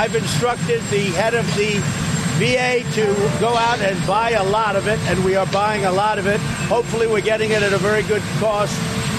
I've 0.00 0.16
instructed 0.16 0.80
the 0.84 1.12
head 1.12 1.34
of 1.34 1.44
the 1.56 1.76
VA 2.40 2.90
to 2.94 3.04
go 3.38 3.54
out 3.54 3.80
and 3.80 4.06
buy 4.06 4.30
a 4.30 4.42
lot 4.42 4.74
of 4.74 4.88
it, 4.88 4.98
and 5.00 5.22
we 5.26 5.36
are 5.36 5.44
buying 5.52 5.84
a 5.84 5.92
lot 5.92 6.18
of 6.18 6.26
it. 6.26 6.40
Hopefully, 6.72 7.06
we're 7.06 7.20
getting 7.20 7.50
it 7.50 7.62
at 7.62 7.74
a 7.74 7.76
very 7.76 8.02
good 8.04 8.22
cost. 8.38 8.72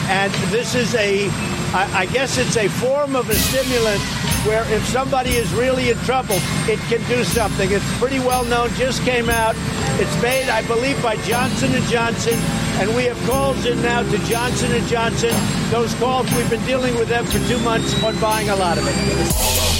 And 0.09 0.33
this 0.49 0.73
is 0.73 0.95
a, 0.95 1.29
I 1.71 2.07
guess 2.07 2.39
it's 2.39 2.57
a 2.57 2.67
form 2.67 3.15
of 3.15 3.29
a 3.29 3.35
stimulant 3.35 4.01
where 4.47 4.63
if 4.73 4.83
somebody 4.87 5.33
is 5.33 5.53
really 5.53 5.91
in 5.91 5.97
trouble, 5.99 6.39
it 6.65 6.79
can 6.89 7.07
do 7.07 7.23
something. 7.25 7.71
It's 7.71 7.99
pretty 7.99 8.17
well 8.17 8.43
known, 8.45 8.69
just 8.71 9.03
came 9.03 9.29
out. 9.29 9.53
It's 10.01 10.19
made, 10.19 10.49
I 10.49 10.65
believe, 10.65 10.99
by 11.03 11.15
Johnson 11.17 11.69
& 11.81 11.91
Johnson, 11.91 12.39
and 12.81 12.95
we 12.95 13.03
have 13.03 13.21
calls 13.29 13.67
in 13.67 13.79
now 13.83 14.01
to 14.01 14.17
Johnson 14.25 14.71
& 14.85 14.87
Johnson. 14.87 15.35
Those 15.69 15.93
calls, 15.99 16.25
we've 16.33 16.49
been 16.49 16.65
dealing 16.65 16.95
with 16.95 17.07
them 17.07 17.23
for 17.27 17.37
two 17.47 17.59
months 17.59 18.03
on 18.03 18.19
buying 18.19 18.49
a 18.49 18.55
lot 18.55 18.79
of 18.79 18.83
it. 18.87 19.70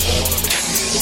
Yo, 0.91 0.98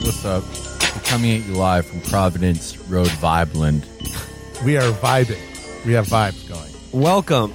what's 0.00 0.24
up? 0.24 0.42
We're 0.42 1.02
coming 1.04 1.36
at 1.36 1.46
you 1.46 1.54
live 1.54 1.86
from 1.86 2.00
Providence 2.00 2.76
Road, 2.88 3.06
Vibeland. 3.06 3.84
We 4.64 4.76
are 4.76 4.90
vibing. 4.90 5.86
We 5.86 5.92
have 5.92 6.08
vibes 6.08 6.48
going. 6.48 6.72
Welcome 6.90 7.52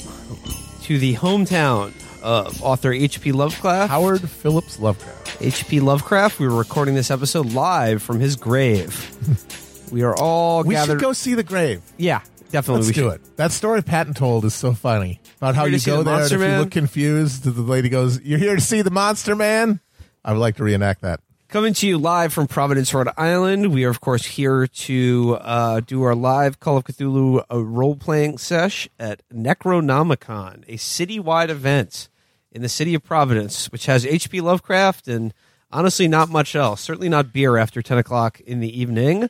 to 0.84 0.98
the 0.98 1.16
hometown 1.16 1.92
of 2.24 2.64
author 2.64 2.94
H.P. 2.94 3.34
Lovecraft. 3.34 3.90
Howard 3.90 4.30
Phillips 4.30 4.80
Lovecraft. 4.80 5.21
H.P. 5.42 5.80
Lovecraft. 5.80 6.40
We 6.40 6.48
were 6.48 6.56
recording 6.58 6.96
this 6.96 7.10
episode 7.12 7.54
live 7.54 8.02
from 8.04 8.20
his 8.20 8.36
grave. 8.36 9.90
we 9.92 10.04
are 10.04 10.16
all 10.16 10.64
We 10.64 10.76
gathered. 10.76 10.94
should 10.94 11.02
go 11.02 11.14
see 11.14 11.34
the 11.34 11.44
grave. 11.44 11.82
Yeah, 11.98 12.22
definitely. 12.52 12.86
Let's 12.86 12.88
we 12.88 12.94
do 13.04 13.10
should. 13.12 13.22
it. 13.22 13.38
That 13.38 13.52
story 13.52 13.82
Patton 13.82 14.14
told 14.14 14.46
is 14.46 14.54
so 14.54 14.74
funny 14.74 15.20
about 15.38 15.56
how 15.56 15.64
Here 15.64 15.72
you 15.72 15.78
to 15.78 15.84
see 15.84 15.92
go 15.92 15.98
the 15.98 16.04
there 16.04 16.14
and 16.14 16.22
Monster 16.22 16.36
if 16.36 16.42
you 16.42 16.48
Man? 16.48 16.60
look 16.60 16.72
confused, 16.72 17.44
the 17.44 17.62
lady 17.62 17.90
goes, 17.90 18.22
"You're 18.22 18.40
here 18.40 18.56
to 18.56 18.62
see 18.62 18.82
the 18.82 18.92
Monster 18.92 19.36
Man." 19.36 19.80
I 20.24 20.32
would 20.34 20.40
like 20.40 20.56
to 20.58 20.64
reenact 20.64 21.02
that. 21.02 21.20
Coming 21.48 21.74
to 21.74 21.88
you 21.88 21.98
live 21.98 22.32
from 22.32 22.48
Providence, 22.48 22.94
Rhode 22.94 23.10
Island. 23.18 23.74
We 23.74 23.84
are, 23.84 23.90
of 23.90 24.00
course, 24.00 24.24
here 24.26 24.68
to 24.68 25.38
uh, 25.42 25.80
do 25.82 26.02
our 26.04 26.16
live 26.16 26.60
Call 26.62 26.78
of 26.78 26.86
Cthulhu 26.86 27.44
uh, 27.52 27.62
role 27.66 27.96
playing 27.98 28.38
sesh 28.38 28.88
at 28.98 29.22
Necronomicon, 29.34 30.64
a 30.70 30.78
citywide 30.78 31.50
event 31.50 32.08
in 32.52 32.62
the 32.62 32.70
city 32.70 32.94
of 32.94 33.04
Providence, 33.04 33.72
which 33.72 33.86
has 33.86 34.06
H.P. 34.06 34.42
Lovecraft 34.42 35.08
and 35.08 35.34
honestly 35.72 36.08
not 36.08 36.30
much 36.30 36.56
else. 36.56 36.82
Certainly 36.82 37.10
not 37.10 37.32
beer 37.34 37.58
after 37.58 37.82
10 37.82 37.98
o'clock 37.98 38.40
in 38.42 38.60
the 38.60 38.80
evening. 38.80 39.30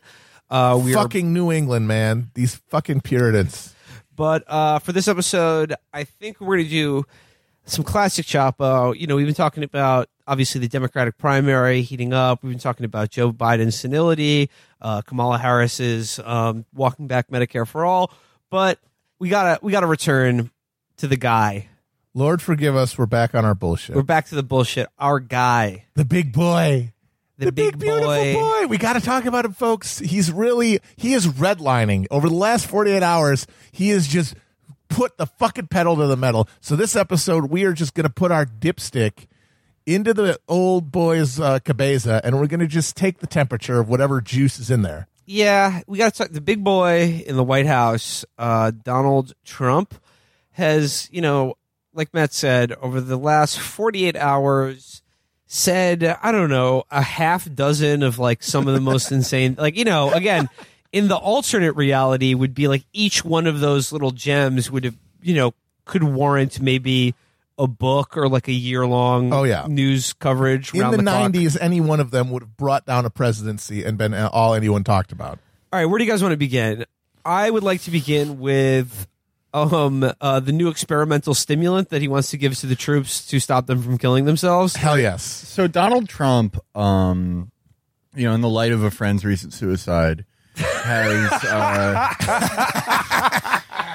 Uh, 0.50 0.80
we 0.83 0.94
are 0.94 1.03
fucking 1.03 1.31
New 1.31 1.52
England, 1.52 1.88
man. 1.88 2.31
These 2.33 2.55
fucking 2.55 3.02
Puritans. 3.02 3.73
But 4.16 4.44
uh, 4.47 4.80
for 4.80 4.92
this 4.92 5.08
episode, 5.08 5.73
I 5.94 6.03
think 6.03 6.42
we're 6.42 6.58
going 6.58 6.66
to 6.66 6.69
do 6.69 7.05
some 7.66 7.86
classic 7.86 8.25
Chapo. 8.25 8.97
You 8.97 9.08
know, 9.08 9.16
we've 9.16 9.25
been 9.25 9.36
talking 9.36 9.64
about 9.64 10.09
obviously 10.27 10.59
the 10.59 10.67
Democratic 10.67 11.17
primary 11.17 11.81
heating 11.81 12.14
up. 12.14 12.44
We've 12.44 12.52
been 12.52 12.59
talking 12.59 12.86
about 12.86 13.09
Joe 13.09 13.31
Biden's 13.31 13.80
senility, 13.80 14.49
uh, 14.81 15.02
Kamala 15.02 15.38
Harris's 15.38 16.19
um, 16.23 16.66
walking 16.73 17.08
back 17.08 17.30
Medicare 17.30 17.67
for 17.67 17.86
all. 17.86 18.11
But 18.49 18.80
we 19.19 19.30
gotta 19.30 19.59
we 19.64 19.72
gotta 19.72 19.88
return 19.88 20.52
to 20.97 21.08
the 21.08 21.17
guy. 21.17 21.69
Lord 22.14 22.42
forgive 22.42 22.76
us. 22.76 22.98
We're 22.98 23.06
back 23.06 23.34
on 23.34 23.45
our 23.45 23.56
bullshit. 23.56 23.95
We're 23.95 24.04
back 24.04 24.26
to 24.28 24.36
the 24.36 24.44
bullshit. 24.44 24.90
Our 25.00 25.20
guy, 25.20 25.86
the 25.95 26.04
big 26.04 26.34
boy. 26.34 26.92
the, 27.38 27.54
big, 27.54 27.80
beautiful 27.80 28.06
boy. 28.06 28.67
We 28.67 28.78
got 28.78 28.94
to 28.94 29.02
talk 29.02 29.26
about 29.26 29.45
him, 29.45 29.54
folks. 29.54 30.00
He's 30.00 30.30
really 30.30 30.82
he 30.98 31.14
is 31.14 31.26
redlining 31.28 32.08
over 32.11 32.27
the 32.27 32.36
last 32.36 32.67
48 32.67 33.02
hours. 33.02 33.48
He 33.72 33.89
has 33.89 34.08
just 34.08 34.36
put 34.89 35.17
the 35.17 35.26
fucking 35.26 35.67
pedal 35.67 35.95
to 35.95 36.08
the 36.08 36.17
metal. 36.17 36.49
So 36.60 36.76
this 36.76 36.98
episode, 36.98 37.45
we 37.45 37.64
are 37.64 37.72
just 37.72 37.94
going 37.94 38.05
to 38.05 38.14
put 38.14 38.30
our 38.30 38.45
dipstick 38.45 39.28
into 39.86 40.14
the 40.14 40.38
old 40.49 40.92
boy's 40.92 41.39
uh, 41.39 41.60
cabeza, 41.60 42.20
and 42.26 42.39
we're 42.39 42.48
going 42.48 42.60
to 42.60 42.67
just 42.67 42.98
take 42.98 43.20
the 43.20 43.28
temperature 43.28 43.80
of 43.80 43.88
whatever 43.88 44.20
juice 44.20 44.60
is 44.60 44.70
in 44.70 44.82
there. 44.82 45.08
Yeah, 45.26 45.80
we 45.88 45.98
got 45.98 46.14
to 46.14 46.23
talk. 46.23 46.32
The 46.33 46.42
big 46.42 46.61
boy 46.61 47.23
in 47.26 47.38
the 47.38 47.43
White 47.43 47.67
House, 47.67 48.26
uh, 48.38 48.72
Donald 48.83 49.33
Trump, 49.45 49.95
has, 50.52 51.08
you 51.10 51.22
know, 51.22 51.55
like 51.94 52.14
Matt 52.14 52.34
said, 52.34 52.72
over 52.82 53.02
the 53.02 53.18
last 53.18 53.60
48 53.60 54.16
hours, 54.16 55.02
said, 55.46 56.04
I 56.22 56.32
don't 56.32 56.50
know, 56.50 56.84
a 56.90 57.02
half 57.02 57.54
dozen 57.54 58.04
of 58.04 58.18
like 58.20 58.42
some 58.44 58.68
of 58.68 58.74
the 58.74 58.80
most 58.82 59.12
insane, 59.12 59.56
like, 59.58 59.76
you 59.76 59.84
know, 59.84 60.12
again, 60.12 60.48
in 60.94 61.08
the 61.08 61.18
alternate 61.18 61.74
reality 61.76 62.34
would 62.34 62.54
be 62.54 62.68
like 62.68 62.84
each 62.94 63.24
one 63.26 63.48
of 63.48 63.60
those 63.60 63.92
little 63.92 64.12
gems 64.12 64.72
would 64.72 64.84
have, 64.86 64.96
you 65.22 65.36
know, 65.36 65.54
could 65.86 66.04
warrant 66.04 66.62
maybe 66.62 67.14
a 67.58 67.68
book 67.68 68.16
or 68.16 68.28
like 68.30 68.48
a 68.48 68.54
year 68.54 68.88
long 68.88 69.34
Oh, 69.34 69.44
yeah. 69.44 69.66
news 69.68 70.14
coverage 70.14 70.73
In 70.73 70.90
the, 70.92 70.98
clock. 71.04 71.32
90s, 71.34 71.58
any 71.60 71.82
one 71.82 72.00
of 72.00 72.12
them 72.12 72.32
would 72.32 72.44
have 72.44 72.56
brought 72.58 72.86
down 72.86 73.06
a 73.06 73.10
presidency 73.10 73.84
and 73.84 73.98
been 73.98 74.14
all 74.14 74.54
anyone 74.54 74.84
talked 74.84 75.12
about. 75.12 75.38
All 75.73 75.80
right, 75.80 75.86
where 75.86 75.98
do 76.00 76.06
you 76.06 76.10
guys 76.10 76.22
want 76.23 76.32
to 76.32 76.38
begin? 76.38 76.86
I 77.26 77.50
would 77.50 77.64
like 77.64 77.82
to 77.82 77.92
begin 77.92 78.40
with 78.40 79.06
um 79.54 80.10
uh, 80.22 80.39
the 80.39 80.52
new 80.52 80.70
experimental 80.70 81.34
stimulant 81.34 81.89
that 81.89 82.02
he 82.02 82.08
wants 82.08 82.30
to 82.32 82.38
give 82.38 82.56
to 82.60 82.67
the 82.67 82.76
troops 82.76 83.26
to 83.28 83.39
stop 83.39 83.67
them 83.67 83.82
from 83.82 83.98
killing 83.98 84.26
themselves. 84.26 84.76
Hell 84.76 84.98
yes. 85.00 85.23
So 85.23 85.67
Donald 85.67 86.08
Trump, 86.10 86.58
um, 86.76 87.52
you 88.16 88.28
know, 88.28 88.34
in 88.34 88.42
the 88.42 88.50
light 88.50 88.72
of 88.72 88.84
a 88.84 88.92
friend's 88.92 89.26
recent 89.26 89.54
suicide, 89.54 90.26
has 90.56 91.32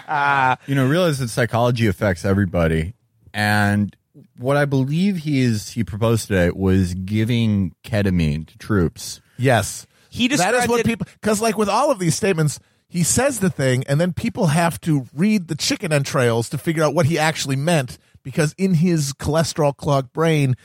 uh, 0.08 0.56
you 0.66 0.74
know 0.74 0.86
realized 0.86 1.20
that 1.20 1.28
psychology 1.28 1.86
affects 1.86 2.24
everybody, 2.24 2.94
and 3.34 3.94
what 4.38 4.56
I 4.56 4.64
believe 4.64 5.18
he 5.18 5.40
is 5.40 5.70
he 5.70 5.84
proposed 5.84 6.28
today 6.28 6.50
was 6.50 6.94
giving 6.94 7.74
ketamine 7.84 8.46
to 8.48 8.58
troops. 8.58 9.20
Yes. 9.38 9.86
He 10.08 10.28
that 10.28 10.54
is 10.54 10.66
what 10.68 10.80
it- 10.80 10.86
people 10.86 11.06
because 11.20 11.42
like 11.42 11.58
with 11.58 11.68
all 11.68 11.90
of 11.90 11.98
these 11.98 12.14
statements 12.14 12.58
he 12.88 13.02
says 13.02 13.40
the 13.40 13.50
thing 13.50 13.84
and 13.86 14.00
then 14.00 14.12
people 14.12 14.48
have 14.48 14.80
to 14.80 15.06
read 15.14 15.48
the 15.48 15.54
chicken 15.54 15.92
entrails 15.92 16.48
to 16.48 16.58
figure 16.58 16.84
out 16.84 16.94
what 16.94 17.06
he 17.06 17.18
actually 17.18 17.56
meant 17.56 17.98
because 18.22 18.54
in 18.56 18.74
his 18.74 19.12
cholesterol 19.12 19.76
clogged 19.76 20.12
brain 20.12 20.56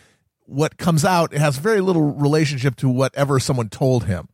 what 0.45 0.77
comes 0.77 1.03
out 1.03 1.33
it 1.33 1.39
has 1.39 1.57
very 1.57 1.81
little 1.81 2.13
relationship 2.13 2.75
to 2.75 2.89
whatever 2.89 3.39
someone 3.39 3.69
told 3.69 4.05
him. 4.05 4.27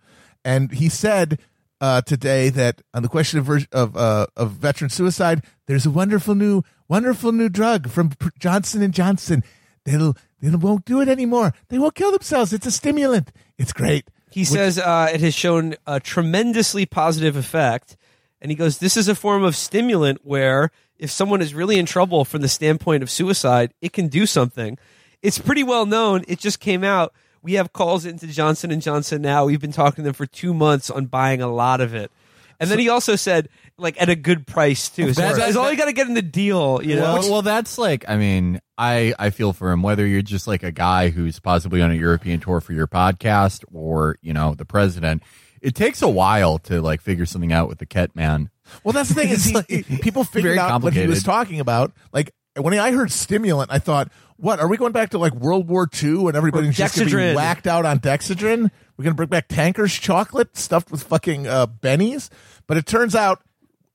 And 0.44 0.72
he 0.72 0.90
said 0.90 1.40
uh, 1.80 2.02
today 2.02 2.50
that 2.50 2.82
on 2.94 3.04
the 3.04 3.10
question 3.10 3.40
of 3.40 3.50
of, 3.72 3.96
uh, 3.96 4.28
of 4.36 4.52
veteran 4.52 4.90
suicide 4.90 5.44
there's 5.68 5.86
a 5.86 5.92
wonderful 5.92 6.36
new 6.36 6.64
wonderful 6.88 7.32
new 7.32 7.50
drug 7.50 7.90
from 7.90 8.12
Johnson 8.40 8.82
and 8.82 8.94
Johnson. 8.94 9.44
They'll 9.86 10.16
they 10.42 10.50
won't 10.50 10.86
do 10.86 11.02
it 11.02 11.08
anymore. 11.08 11.54
They 11.70 11.80
won't 11.80 11.96
kill 11.96 12.12
themselves. 12.12 12.54
It's 12.54 12.68
a 12.68 12.72
stimulant. 12.72 13.32
It's 13.58 13.74
great 13.74 14.10
He 14.30 14.44
says 14.44 14.78
uh, 14.78 15.10
it 15.14 15.22
has 15.22 15.34
shown 15.34 15.76
a 15.86 16.00
tremendously 16.00 16.86
positive 16.86 17.36
effect, 17.36 17.96
and 18.42 18.52
he 18.52 18.56
goes, 18.56 18.78
"This 18.78 18.98
is 18.98 19.08
a 19.08 19.16
form 19.16 19.44
of 19.44 19.56
stimulant 19.56 20.20
where 20.24 20.72
if 20.98 21.12
someone 21.12 21.42
is 21.42 21.54
really 21.54 21.80
in 21.80 21.86
trouble 21.86 22.26
from 22.26 22.42
the 22.42 22.48
standpoint 22.48 23.04
of 23.04 23.10
suicide, 23.10 23.74
it 23.82 23.94
can 23.94 24.08
do 24.08 24.26
something. 24.26 24.78
It's 25.22 25.40
pretty 25.40 25.64
well 25.64 25.86
known. 25.86 26.24
It 26.28 26.40
just 26.40 26.60
came 26.60 26.84
out. 26.84 27.14
We 27.42 27.54
have 27.54 27.74
calls 27.74 28.06
into 28.06 28.28
Johnson 28.28 28.72
and 28.72 28.82
Johnson 28.82 29.22
now. 29.22 29.46
We've 29.46 29.62
been 29.62 29.72
talking 29.72 30.04
to 30.04 30.10
them 30.10 30.14
for 30.14 30.26
two 30.26 30.54
months 30.54 30.90
on 30.90 31.06
buying 31.06 31.42
a 31.42 31.52
lot 31.52 31.82
of 31.82 31.94
it." 31.96 32.12
And 32.60 32.70
then 32.70 32.80
he 32.80 32.90
also 32.90 33.16
said, 33.16 33.50
like 33.78 34.02
at 34.02 34.10
a 34.10 34.16
good 34.16 34.48
price 34.48 34.90
too. 34.90 35.14
So 35.14 35.22
That- 35.22 35.48
it's 35.48 35.58
all 35.58 35.70
you 35.72 35.78
got 35.78 35.86
to 35.86 35.94
get 35.94 36.08
in 36.08 36.14
the 36.14 36.22
deal, 36.22 36.82
you 36.84 36.96
know. 36.96 37.14
Well, 37.20 37.32
well, 37.32 37.42
that's 37.42 37.78
like, 37.78 38.06
I 38.08 38.18
mean, 38.18 38.60
I 38.78 39.14
I 39.20 39.30
feel 39.30 39.54
for 39.54 39.72
him. 39.72 39.82
Whether 39.82 40.06
you're 40.06 40.22
just 40.22 40.48
like 40.48 40.64
a 40.64 40.72
guy 40.72 41.10
who's 41.10 41.40
possibly 41.40 41.82
on 41.82 41.92
a 41.92 41.96
European 41.96 42.40
tour 42.40 42.62
for 42.62 42.74
your 42.74 42.88
podcast, 42.88 43.64
or 43.72 44.18
you 44.22 44.34
know, 44.34 44.54
the 44.56 44.66
president, 44.66 45.24
it 45.62 45.76
takes 45.76 46.02
a 46.02 46.08
while 46.10 46.58
to 46.60 46.82
like 46.82 47.02
figure 47.02 47.26
something 47.26 47.54
out 47.54 47.70
with 47.70 47.80
the 47.80 47.86
Ket 47.86 48.16
man. 48.16 48.50
Well, 48.84 48.94
that's 48.94 49.10
the 49.10 49.16
thing 49.16 49.30
is, 49.30 49.46
he, 49.46 49.54
like 49.54 49.68
people 50.02 50.24
figured 50.24 50.58
out 50.58 50.82
what 50.82 50.94
he 50.94 51.08
was 51.08 51.24
talking 51.24 51.60
about. 51.60 51.94
Like 52.12 52.32
when 52.56 52.78
I 52.78 52.92
heard 52.92 53.12
stimulant, 53.12 53.72
I 53.72 53.80
thought, 53.80 54.12
"What 54.38 54.60
are 54.60 54.68
we 54.68 54.78
going 54.78 54.92
back 54.92 55.12
to 55.12 55.18
like 55.18 55.34
World 55.36 55.68
War 55.70 55.88
II 56.04 56.28
and 56.28 56.36
everybody's 56.36 56.76
just 56.76 56.96
going 56.98 57.10
to 57.10 57.16
be 57.16 57.36
whacked 57.36 57.68
out 57.68 57.86
on 57.86 58.00
Dexedrine? 58.00 58.72
We're 58.98 59.04
going 59.04 59.14
to 59.14 59.16
bring 59.16 59.30
back 59.30 59.48
Tankers 59.48 59.94
chocolate 59.94 60.58
stuffed 60.58 60.92
with 60.92 61.04
fucking 61.04 61.48
uh, 61.48 61.68
bennies." 61.68 62.30
But 62.68 62.76
it 62.78 62.86
turns 62.86 63.16
out 63.16 63.42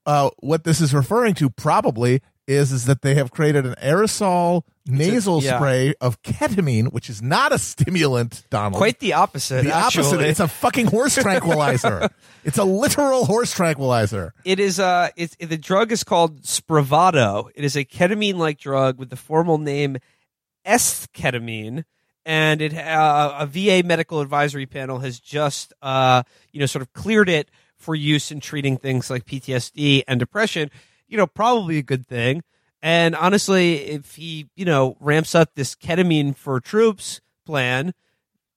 uh, 0.07 0.31
what 0.39 0.65
this 0.65 0.81
is 0.81 0.95
referring 0.95 1.35
to 1.35 1.51
probably 1.51 2.23
is 2.47 2.73
is 2.73 2.87
that 2.87 3.03
they 3.03 3.15
have 3.15 3.31
created 3.31 3.65
an 3.65 3.75
aerosol 3.81 4.63
nasal 4.85 5.41
yeah. 5.43 5.57
spray 5.57 5.95
of 6.01 6.21
ketamine, 6.23 6.93
which 6.93 7.09
is 7.09 7.23
not 7.23 7.53
a 7.53 7.59
stimulant. 7.59 8.45
Donald, 8.51 8.75
Quite 8.79 8.99
the 8.99 9.13
opposite. 9.13 9.65
the 9.65 9.73
opposite. 9.73 10.21
It's 10.21 10.41
a 10.41 10.49
fucking 10.49 10.87
horse 10.87 11.15
tranquilizer. 11.23 12.11
it's 12.45 12.59
a 12.59 12.65
literal 12.65 13.27
horse 13.27 13.55
tranquilizer. 13.55 14.35
It 14.45 14.59
is 14.59 14.81
uh 14.81 15.11
it's 15.17 15.37
the 15.37 15.57
drug 15.57 15.93
is 15.93 16.05
called 16.05 16.43
Spravato. 16.43 17.49
It 17.55 17.65
is 17.65 17.77
a 17.77 17.85
ketamine 17.85 18.37
like 18.37 18.59
drug 18.59 18.99
with 18.99 19.11
the 19.11 19.17
formal 19.17 19.59
name 19.59 19.99
esketamine 20.67 21.85
and 22.25 22.63
it 22.63 22.75
uh, 22.75 23.37
a 23.39 23.47
VA 23.47 23.87
medical 23.87 24.21
advisory 24.21 24.67
panel 24.67 24.99
has 25.01 25.19
just 25.19 25.73
uh, 25.83 26.23
you 26.53 26.61
know 26.61 26.67
sort 26.67 26.83
of 26.83 26.93
cleared 26.93 27.29
it 27.29 27.51
for 27.83 27.95
use 27.95 28.31
in 28.31 28.41
treating 28.41 28.77
things 28.79 29.11
like 29.11 29.27
PTSD 29.27 30.03
and 30.09 30.19
depression. 30.21 30.71
You 31.09 31.17
know, 31.19 31.27
probably 31.27 31.79
a 31.79 31.83
good 31.83 32.07
thing. 32.07 32.43
And 32.81 33.15
honestly, 33.15 33.75
if 33.77 34.15
he 34.17 34.49
you 34.57 34.65
know 34.65 34.97
ramps 35.01 35.35
up 35.35 35.55
this 35.55 35.75
ketamine 35.75 36.37
for 36.37 36.59
troops 36.61 37.21
plan, 37.47 37.93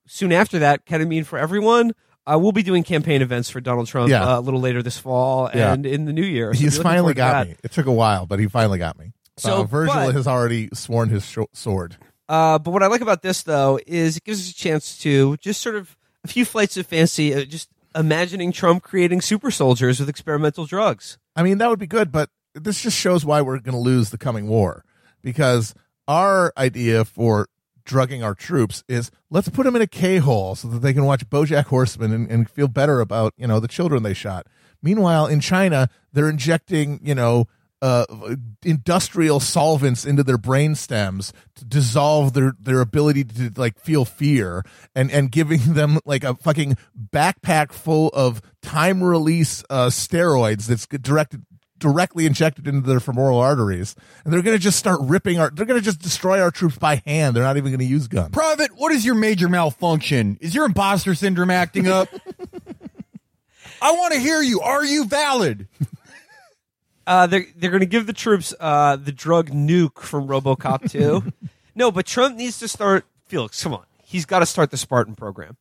soon 0.08 0.32
after 0.32 0.60
that, 0.60 0.86
ketamine 0.86 1.26
for 1.26 1.38
everyone. 1.40 1.94
Uh, 2.28 2.40
we'll 2.40 2.52
be 2.52 2.64
doing 2.64 2.84
campaign 2.84 3.22
events 3.22 3.52
for 3.52 3.62
Donald 3.62 3.86
Trump 3.88 4.10
Yeah. 4.10 4.24
uh, 4.28 4.40
a 4.40 4.42
little 4.42 4.60
later 4.60 4.82
this 4.82 4.98
fall 4.98 5.50
Yeah. 5.54 5.74
and 5.74 5.86
in 5.86 6.06
the 6.06 6.14
new 6.14 6.24
year. 6.26 6.56
So 6.56 6.60
He's 6.60 6.78
finally 6.80 7.14
got 7.14 7.48
me. 7.48 7.56
It 7.64 7.72
took 7.72 7.86
a 7.86 7.92
while, 7.92 8.26
but 8.26 8.40
he 8.40 8.48
finally 8.48 8.80
got 8.80 8.98
me. 8.98 9.14
So, 9.38 9.50
So 9.50 9.64
Virgil 9.66 9.94
but- 9.94 10.16
has 10.16 10.26
already 10.28 10.70
sworn 10.74 11.10
his 11.10 11.24
sho- 11.24 11.50
sword. 11.54 11.98
Uh, 12.28 12.58
but 12.58 12.72
what 12.72 12.82
I 12.82 12.88
like 12.88 13.02
about 13.02 13.22
this 13.22 13.44
though 13.44 13.80
is 13.86 14.18
it 14.18 14.24
gives 14.24 14.40
us 14.40 14.50
a 14.50 14.56
chance 14.56 14.98
to 15.00 15.38
just 15.38 15.62
sort 15.62 15.76
of 15.76 15.96
a 16.24 16.28
few 16.28 16.46
flights 16.46 16.78
of 16.78 16.88
fancy, 16.88 17.36
uh, 17.36 17.46
just 17.46 17.70
imagining 17.96 18.52
Trump 18.52 18.84
creating 18.84 19.22
super 19.22 19.50
soldiers 19.50 20.00
with 20.00 20.10
experimental 20.10 20.66
drugs. 20.66 21.18
I 21.36 21.44
mean, 21.44 21.58
that 21.60 21.70
would 21.70 21.80
be 21.80 21.88
good, 21.88 22.12
but 22.12 22.30
this 22.54 22.82
just 22.82 22.98
shows 22.98 23.26
why 23.26 23.42
we're 23.42 23.60
going 23.60 23.76
to 23.76 23.82
lose 23.82 24.10
the 24.10 24.18
coming 24.18 24.48
war. 24.48 24.84
Because 25.22 25.74
our 26.08 26.54
idea 26.58 27.06
for 27.06 27.48
drugging 27.86 28.24
our 28.24 28.34
troops 28.34 28.84
is 28.88 29.12
let's 29.30 29.50
put 29.50 29.64
them 29.64 29.76
in 29.76 29.82
a 29.82 29.88
K 29.88 30.18
hole 30.18 30.56
so 30.56 30.68
that 30.68 30.80
they 30.80 30.94
can 30.94 31.06
watch 31.06 31.28
Bojack 31.30 31.66
Horseman 31.66 32.12
and, 32.12 32.30
and 32.30 32.50
feel 32.50 32.68
better 32.68 33.00
about 33.00 33.34
you 33.38 33.48
know 33.48 33.60
the 33.60 33.68
children 33.68 34.04
they 34.04 34.14
shot. 34.14 34.48
Meanwhile, 34.82 35.28
in 35.28 35.40
China, 35.40 35.90
they're 36.12 36.30
injecting 36.30 37.00
you 37.04 37.16
know 37.16 37.48
uh, 37.82 38.06
industrial 38.64 39.40
solvents 39.40 40.06
into 40.06 40.24
their 40.24 40.38
brain 40.38 40.76
stems 40.76 41.34
to 41.56 41.66
dissolve 41.66 42.34
their 42.34 42.54
their 42.60 42.82
ability 42.82 43.24
to 43.24 43.52
like 43.56 43.80
feel 43.80 44.06
fear 44.06 44.64
and 44.96 45.12
and 45.12 45.32
giving 45.32 45.60
them 45.74 46.00
like 46.06 46.24
a 46.24 46.36
fucking 46.36 46.78
backpack 47.14 47.72
full 47.72 48.10
of 48.10 48.42
time 48.62 49.04
release 49.04 49.64
uh, 49.70 49.88
steroids 49.88 50.68
that's 50.68 50.88
directed 50.88 51.46
directly 51.78 52.26
injected 52.26 52.68
into 52.68 52.88
their 52.88 53.02
femoral 53.02 53.38
arteries 53.38 53.96
and 54.24 54.34
they're 54.34 54.42
going 54.42 54.56
to 54.56 54.64
just 54.64 54.80
start 54.80 54.98
ripping 55.04 55.40
our 55.40 55.52
they're 55.52 55.66
going 55.66 55.80
to 55.80 55.84
just 55.84 56.00
destroy 56.00 56.42
our 56.42 56.50
troops 56.50 56.78
by 56.78 57.02
hand 57.06 57.36
they're 57.36 57.44
not 57.44 57.58
even 57.58 57.70
going 57.70 57.80
to 57.80 57.86
use 57.86 58.08
guns 58.08 58.32
Private, 58.32 58.72
what 58.78 58.94
is 58.94 59.06
your 59.06 59.16
major 59.16 59.50
malfunction? 59.50 60.38
Is 60.40 60.56
your 60.56 60.66
imposter 60.66 61.14
syndrome 61.16 61.52
acting 61.52 61.88
up? 61.88 62.08
I 63.82 63.92
want 63.92 64.14
to 64.14 64.20
hear 64.20 64.42
you. 64.42 64.62
Are 64.62 64.84
you 64.84 65.06
valid? 65.06 65.68
Uh, 67.08 67.28
they're 67.28 67.46
they're 67.56 67.70
going 67.70 67.82
to 67.82 67.86
give 67.86 68.08
the 68.08 68.14
troops 68.14 68.54
uh, 68.60 68.96
the 68.96 69.12
drug 69.12 69.52
nuke 69.52 70.00
from 70.00 70.28
RoboCop 70.28 70.90
2. 70.90 71.24
no, 71.76 71.92
but 71.92 72.06
Trump 72.06 72.36
needs 72.38 72.60
to 72.60 72.68
start. 72.68 73.06
Felix, 73.26 73.62
come 73.64 73.74
on, 73.74 73.86
he's 74.04 74.26
got 74.26 74.40
to 74.40 74.46
start 74.46 74.72
the 74.72 74.78
Spartan 74.78 75.16
program. 75.16 75.58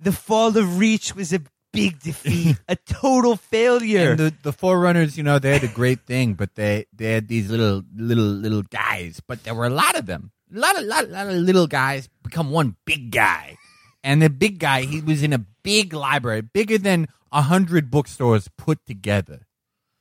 The 0.00 0.12
fall 0.12 0.56
of 0.56 0.78
Reach 0.78 1.14
was 1.14 1.32
a 1.32 1.42
big 1.72 2.00
defeat, 2.00 2.58
a 2.68 2.76
total 2.76 3.36
failure. 3.36 4.10
And 4.10 4.18
the 4.18 4.34
the 4.42 4.52
forerunners, 4.52 5.16
you 5.16 5.22
know, 5.22 5.38
they 5.38 5.52
had 5.52 5.64
a 5.64 5.68
great 5.68 6.00
thing, 6.06 6.34
but 6.34 6.54
they 6.54 6.86
they 6.92 7.12
had 7.12 7.28
these 7.28 7.50
little 7.50 7.82
little 7.94 8.24
little 8.24 8.62
guys, 8.62 9.20
but 9.26 9.44
there 9.44 9.54
were 9.54 9.66
a 9.66 9.70
lot 9.70 9.96
of 9.96 10.06
them, 10.06 10.32
a 10.54 10.58
lot 10.58 10.76
of 10.76 10.84
lot, 10.84 11.08
lot 11.08 11.26
of 11.26 11.34
little 11.34 11.66
guys 11.66 12.08
become 12.22 12.50
one 12.50 12.76
big 12.84 13.10
guy, 13.10 13.56
and 14.02 14.20
the 14.20 14.30
big 14.30 14.58
guy 14.58 14.82
he 14.82 15.00
was 15.00 15.22
in 15.22 15.32
a 15.32 15.44
big 15.62 15.92
library, 15.92 16.40
bigger 16.40 16.78
than 16.78 17.06
a 17.32 17.42
hundred 17.42 17.90
bookstores 17.90 18.48
put 18.56 18.84
together. 18.86 19.46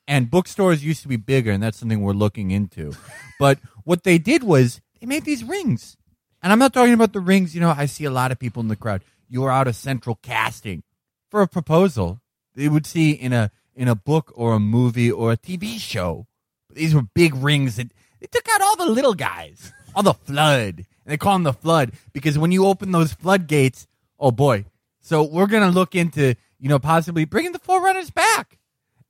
And 0.09 0.31
bookstores 0.31 0.83
used 0.83 1.03
to 1.03 1.07
be 1.07 1.17
bigger, 1.17 1.51
and 1.51 1.61
that's 1.61 1.77
something 1.77 2.01
we're 2.01 2.13
looking 2.13 2.49
into. 2.49 2.93
but 3.39 3.59
what 3.83 4.03
they 4.03 4.17
did 4.17 4.43
was 4.43 4.81
they 4.99 5.05
made 5.05 5.23
these 5.23 5.43
rings. 5.43 5.97
And 6.41 6.51
I'm 6.51 6.57
not 6.57 6.73
talking 6.73 6.95
about 6.95 7.13
the 7.13 7.19
rings, 7.19 7.53
you 7.53 7.61
know, 7.61 7.73
I 7.77 7.85
see 7.85 8.05
a 8.05 8.11
lot 8.11 8.31
of 8.31 8.39
people 8.39 8.61
in 8.61 8.69
the 8.69 8.75
crowd. 8.75 9.03
You 9.27 9.43
are 9.43 9.51
out 9.51 9.67
of 9.67 9.75
central 9.75 10.17
casting 10.23 10.81
for 11.29 11.43
a 11.43 11.47
proposal 11.47 12.21
they 12.55 12.67
would 12.67 12.85
see 12.85 13.11
in 13.11 13.33
a 13.33 13.51
in 13.75 13.87
a 13.87 13.95
book 13.95 14.33
or 14.35 14.53
a 14.53 14.59
movie 14.59 15.11
or 15.11 15.31
a 15.31 15.37
TV 15.37 15.79
show. 15.79 16.27
These 16.73 16.93
were 16.93 17.03
big 17.13 17.35
rings 17.35 17.77
that 17.77 17.91
they 18.19 18.27
took 18.27 18.47
out 18.49 18.61
all 18.61 18.75
the 18.75 18.85
little 18.85 19.13
guys, 19.13 19.71
all 19.95 20.03
the 20.03 20.13
flood. 20.13 20.77
And 20.77 21.13
they 21.13 21.17
call 21.17 21.33
them 21.33 21.43
the 21.43 21.53
flood 21.53 21.93
because 22.13 22.37
when 22.37 22.51
you 22.51 22.65
open 22.65 22.91
those 22.91 23.13
floodgates, 23.13 23.87
oh 24.19 24.31
boy. 24.31 24.65
So 24.99 25.23
we're 25.23 25.47
gonna 25.47 25.71
look 25.71 25.95
into 25.95 26.35
you 26.59 26.69
know 26.69 26.79
possibly 26.79 27.25
bringing 27.25 27.53
the 27.53 27.59
forerunners 27.59 28.11
back, 28.11 28.58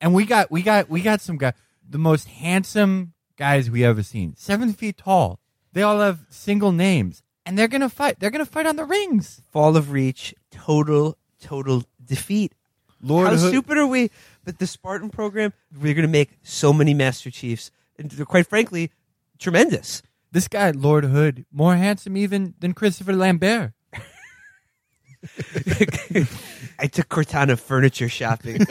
and 0.02 0.14
we 0.14 0.26
got 0.26 0.52
we 0.52 0.62
got 0.62 0.90
we 0.90 1.02
got 1.02 1.22
some 1.22 1.38
guy 1.38 1.54
the 1.88 1.98
most 1.98 2.28
handsome 2.28 3.14
guys 3.38 3.70
we 3.70 3.84
ever 3.86 4.04
seen, 4.04 4.36
seven 4.36 4.74
feet 4.74 4.98
tall. 4.98 5.40
They 5.74 5.84
all 5.84 6.00
have 6.00 6.20
single 6.30 6.72
names, 6.72 7.22
and 7.46 7.58
they're 7.58 7.68
gonna 7.68 7.90
fight. 7.90 8.20
They're 8.20 8.32
gonna 8.32 8.46
fight 8.46 8.66
on 8.66 8.76
the 8.76 8.86
rings. 8.86 9.42
fall 9.52 9.78
of 9.78 9.92
Reach, 9.92 10.34
total 10.52 11.18
total 11.42 11.84
defeat. 12.04 12.54
Lord 13.02 13.28
How 13.28 13.36
Hood- 13.38 13.50
stupid 13.50 13.78
are 13.78 13.88
we? 13.88 14.10
But 14.44 14.60
the 14.60 14.68
Spartan 14.68 15.10
program, 15.10 15.54
we're 15.80 15.94
going 15.94 16.08
to 16.08 16.12
make 16.12 16.32
so 16.42 16.74
many 16.74 16.94
Master 16.94 17.30
Chiefs, 17.30 17.72
and 17.98 18.10
they're 18.10 18.26
quite 18.26 18.48
frankly, 18.48 18.92
tremendous. 19.38 20.02
This 20.32 20.48
guy, 20.48 20.72
Lord 20.72 21.06
Hood, 21.06 21.46
more 21.52 21.76
handsome 21.76 22.18
even 22.18 22.56
than 22.60 22.74
Christopher 22.74 23.14
Lambert. 23.14 23.74
I 26.80 26.88
took 26.88 27.10
Cortana 27.10 27.60
furniture 27.60 28.10
shopping. 28.10 28.60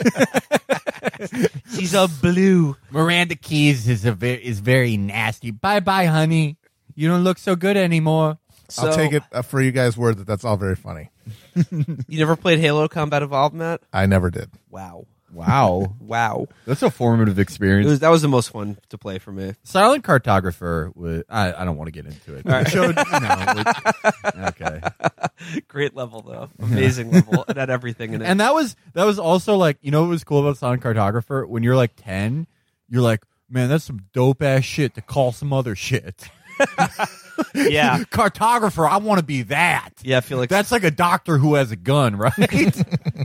She's 1.75 1.93
all 1.95 2.07
blue. 2.21 2.75
Miranda 2.91 3.35
Keyes 3.35 3.87
is 3.87 4.05
a 4.05 4.11
very 4.13 4.43
is 4.45 4.59
very 4.59 4.97
nasty. 4.97 5.51
Bye 5.51 5.79
bye, 5.79 6.05
honey. 6.05 6.57
You 6.95 7.07
don't 7.07 7.23
look 7.23 7.37
so 7.37 7.55
good 7.55 7.77
anymore. 7.77 8.37
i'll 8.77 8.93
take 8.95 9.13
it 9.13 9.23
uh, 9.31 9.41
for 9.41 9.61
you 9.61 9.71
guys 9.71 9.97
word 9.97 10.17
that 10.17 10.27
that's 10.27 10.45
all 10.45 10.55
very 10.57 10.75
funny 10.75 11.09
You 11.71 12.19
never 12.19 12.35
played 12.35 12.59
Halo 12.59 12.87
Combat 12.87 13.23
Evolved, 13.23 13.55
Matt? 13.55 13.81
i 13.91 14.05
never 14.05 14.29
did 14.29 14.51
Wow. 14.69 15.07
Wow, 15.31 15.95
Wow. 15.99 16.47
that's 16.65 16.81
a 16.81 16.89
formative 16.89 17.37
It 17.37 17.41
experience. 17.41 17.89
was, 17.89 17.99
that 17.99 18.09
was 18.09 18.21
the 18.21 18.27
most 18.27 18.49
fun 18.49 18.77
to 18.89 18.97
play 18.97 19.19
for 19.19 19.31
me. 19.31 19.53
Silent 19.63 20.03
Cartographer 20.03 20.95
was. 20.95 21.23
I, 21.29 21.53
I 21.53 21.65
don't 21.65 21.77
want 21.77 21.87
to 21.87 21.91
get 21.91 22.05
into 22.05 22.35
it. 22.35 22.43
It 22.45 22.67
showed, 22.69 22.95
it- 22.97 24.37
okay. 24.37 24.81
Great 25.67 25.95
level, 25.95 26.21
though. 26.21 26.49
Amazing 26.59 27.11
level. 27.11 27.45
It 27.49 27.57
had 27.57 27.69
everything 27.69 28.13
in 28.13 28.21
it. 28.21 28.25
And 28.25 28.39
that 28.39 28.53
was 28.53 28.75
that 28.93 29.05
was 29.05 29.17
also 29.19 29.55
like 29.55 29.77
you 29.81 29.91
know 29.91 30.01
what 30.01 30.09
was 30.09 30.23
cool 30.23 30.39
about 30.41 30.57
Silent 30.57 30.83
Cartographer 30.83 31.47
when 31.47 31.63
you're 31.63 31.75
like 31.75 31.93
ten, 31.95 32.47
you're 32.89 33.01
like, 33.01 33.23
man, 33.49 33.69
that's 33.69 33.83
some 33.85 34.01
dope 34.13 34.41
ass 34.41 34.63
shit 34.63 34.93
to 34.95 35.01
call 35.01 35.31
some 35.31 35.51
other 35.53 35.75
shit. 35.75 36.29
yeah. 37.55 37.99
Cartographer, 38.11 38.89
I 38.89 38.97
want 38.97 39.19
to 39.19 39.25
be 39.25 39.43
that. 39.43 39.91
Yeah, 40.03 40.17
I 40.17 40.21
feel 40.21 40.37
like 40.37 40.49
That's 40.49 40.71
like 40.71 40.83
a 40.83 40.91
doctor 40.91 41.37
who 41.37 41.55
has 41.55 41.71
a 41.71 41.75
gun, 41.75 42.15
right? 42.15 42.33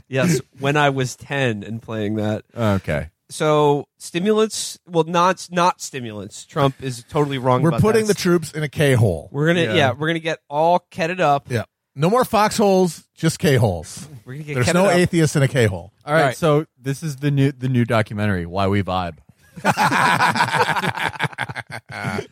yes. 0.08 0.40
When 0.60 0.76
I 0.76 0.90
was 0.90 1.16
ten 1.16 1.62
and 1.62 1.80
playing 1.82 2.16
that, 2.16 2.44
okay. 2.56 3.10
so 3.28 3.88
stimulants. 3.98 4.78
Well, 4.86 5.04
not 5.04 5.46
not 5.50 5.80
stimulants. 5.80 6.44
Trump 6.44 6.82
is 6.82 7.04
totally 7.08 7.38
wrong. 7.38 7.62
we're 7.62 7.70
about 7.70 7.80
putting 7.80 8.06
that. 8.06 8.16
the 8.16 8.20
troops 8.22 8.52
in 8.52 8.62
a 8.62 8.68
k-hole 8.68 9.28
We're 9.32 9.46
gonna 9.48 9.62
Yeah. 9.62 9.74
yeah. 9.74 9.92
we're 9.92 10.06
gonna 10.08 10.18
get 10.20 10.40
all 10.48 10.86
ketted 10.90 11.20
up. 11.20 11.50
yeah 11.50 11.64
no 11.96 12.10
more 12.10 12.24
foxholes 12.24 13.04
just 13.14 13.38
k-holes 13.38 14.08
We're 14.24 14.34
gonna 14.34 14.44
get 14.44 14.54
there's 14.54 14.74
no 14.74 14.86
up. 14.86 14.94
atheists 14.96 15.36
in 15.36 15.42
a 15.42 15.48
k-hole 15.48 15.92
All 16.04 16.12
right, 16.12 16.20
All 16.20 16.26
right. 16.28 16.36
so 16.36 16.66
this 16.80 17.02
is 17.02 17.16
the 17.16 17.30
new 17.30 17.52
the 17.52 17.68
new 17.68 17.84
documentary, 17.84 18.46
Why 18.46 18.66
We 18.68 18.82
Vibe. 18.82 19.18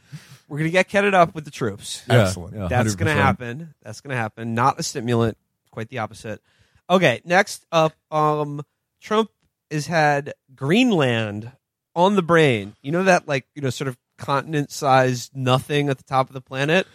We're 0.52 0.58
gonna 0.58 0.68
get 0.68 0.90
ketted 0.90 1.14
up 1.14 1.34
with 1.34 1.46
the 1.46 1.50
troops. 1.50 2.02
Excellent. 2.10 2.54
Yeah, 2.54 2.68
That's 2.68 2.94
gonna 2.94 3.14
happen. 3.14 3.72
That's 3.82 4.02
gonna 4.02 4.16
happen. 4.16 4.54
Not 4.54 4.78
a 4.78 4.82
stimulant. 4.82 5.38
Quite 5.70 5.88
the 5.88 6.00
opposite. 6.00 6.42
Okay, 6.90 7.22
next 7.24 7.64
up, 7.72 7.94
um, 8.10 8.60
Trump 9.00 9.30
has 9.70 9.86
had 9.86 10.34
Greenland 10.54 11.50
on 11.96 12.16
the 12.16 12.22
brain. 12.22 12.74
You 12.82 12.92
know 12.92 13.04
that 13.04 13.26
like 13.26 13.46
you 13.54 13.62
know 13.62 13.70
sort 13.70 13.88
of 13.88 13.96
continent-sized 14.18 15.34
nothing 15.34 15.88
at 15.88 15.96
the 15.96 16.04
top 16.04 16.28
of 16.28 16.34
the 16.34 16.42
planet. 16.42 16.86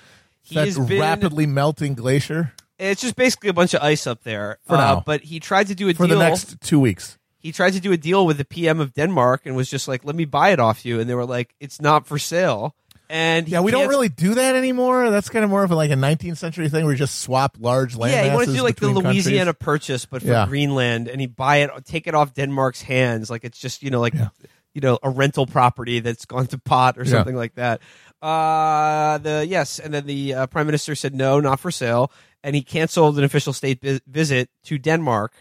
He 0.44 0.54
that 0.54 0.68
has 0.68 0.78
been. 0.78 1.02
rapidly 1.02 1.48
melting 1.48 1.96
glacier 1.96 2.54
It's 2.78 3.02
just 3.02 3.16
basically 3.16 3.50
a 3.50 3.54
bunch 3.54 3.74
of 3.74 3.82
ice 3.82 4.06
up 4.06 4.22
there. 4.22 4.60
For 4.68 4.76
Uh, 4.76 4.78
now. 4.78 5.04
but 5.04 5.22
he 5.24 5.40
tried 5.40 5.66
to 5.68 5.74
do 5.76 5.90
a 5.90 5.96
for 5.96 6.06
deal. 6.06 6.20
the 6.20 6.24
next 6.24 6.62
two 6.62 6.80
weeks 6.80 7.18
he 7.40 7.52
tried 7.52 7.74
to 7.74 7.80
do 7.80 7.92
a 7.92 7.98
deal 7.98 8.26
with 8.28 8.38
the 8.38 8.46
PM 8.46 8.80
of 8.80 8.94
Denmark 8.94 9.42
and 9.46 9.56
was 9.56 9.68
just 9.70 9.88
like, 9.88 10.04
"Let 10.06 10.16
me 10.16 10.26
buy 10.26 10.50
it 10.50 10.60
off 10.60 10.86
you," 10.86 11.00
and 11.00 11.10
they 11.10 11.16
were 11.16 11.26
like, 11.26 11.56
"It's 11.60 11.82
not 11.82 12.06
for 12.06 12.20
sale." 12.20 12.76
And 13.10 13.48
yeah 13.48 13.62
we 13.62 13.72
don't 13.72 13.88
really 13.88 14.10
do 14.10 14.36
that 14.36 14.56
anymore 14.56 15.10
that's 15.12 15.30
kind 15.30 15.44
of 15.46 15.50
more 15.50 15.64
of 15.64 15.72
like 15.72 15.92
a 15.92 15.96
19th 15.96 16.38
century 16.38 16.68
thing 16.70 16.84
where 16.84 16.94
you 16.94 16.98
just 17.00 17.20
swap 17.22 17.56
large 17.60 17.96
land 17.96 18.14
Yeah, 18.14 18.24
he 18.30 18.36
wanted 18.36 18.48
to 18.48 18.54
do 18.58 18.64
like 18.64 18.76
the 18.76 18.88
between 18.88 19.04
countries. 19.04 19.26
Louisiana 19.26 19.54
Purchase, 19.54 20.06
but 20.06 20.22
for 20.22 20.28
Yeah. 20.28 20.46
Greenland, 20.46 21.08
and 21.08 21.22
he 21.22 21.28
buy 21.28 21.58
it, 21.58 21.70
take 21.86 22.06
it 22.08 22.14
off 22.16 22.34
Denmark's 22.34 22.82
hands, 22.82 23.30
like 23.30 23.44
it's 23.46 23.60
just 23.60 23.82
you 23.84 23.90
know 23.92 24.02
like 24.02 24.14
Yeah. 24.14 24.30
you 24.74 24.82
know 24.82 25.00
a 25.04 25.10
rental 25.10 25.46
property 25.46 26.02
that's 26.02 26.26
gone 26.26 26.48
to 26.48 26.58
pot 26.58 26.98
or 26.98 27.04
Yeah. 27.06 27.12
something 27.12 27.36
like 27.36 27.56
that. 27.56 27.80
Uh, 28.22 29.18
the 29.20 29.46
yes, 29.48 29.80
and 29.80 29.94
then 29.94 30.06
the 30.06 30.34
uh, 30.34 30.48
prime 30.48 30.66
minister 30.66 30.96
said 30.96 31.16
no, 31.16 31.40
not 31.40 31.60
for 31.60 31.72
sale, 31.72 32.12
and 32.44 32.56
he 32.56 32.62
canceled 32.62 33.18
an 33.18 33.24
official 33.24 33.54
state 33.54 33.80
vi- 33.82 34.02
visit 34.06 34.50
to 34.66 34.78
Denmark, 34.78 35.32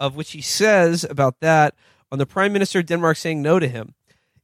of 0.00 0.16
which 0.16 0.32
he 0.32 0.40
says 0.40 1.04
about 1.04 1.40
that 1.40 1.74
on 2.10 2.18
the 2.18 2.26
prime 2.26 2.52
minister 2.52 2.80
of 2.80 2.86
Denmark 2.86 3.16
saying 3.16 3.42
no 3.42 3.58
to 3.60 3.68
him. 3.68 3.94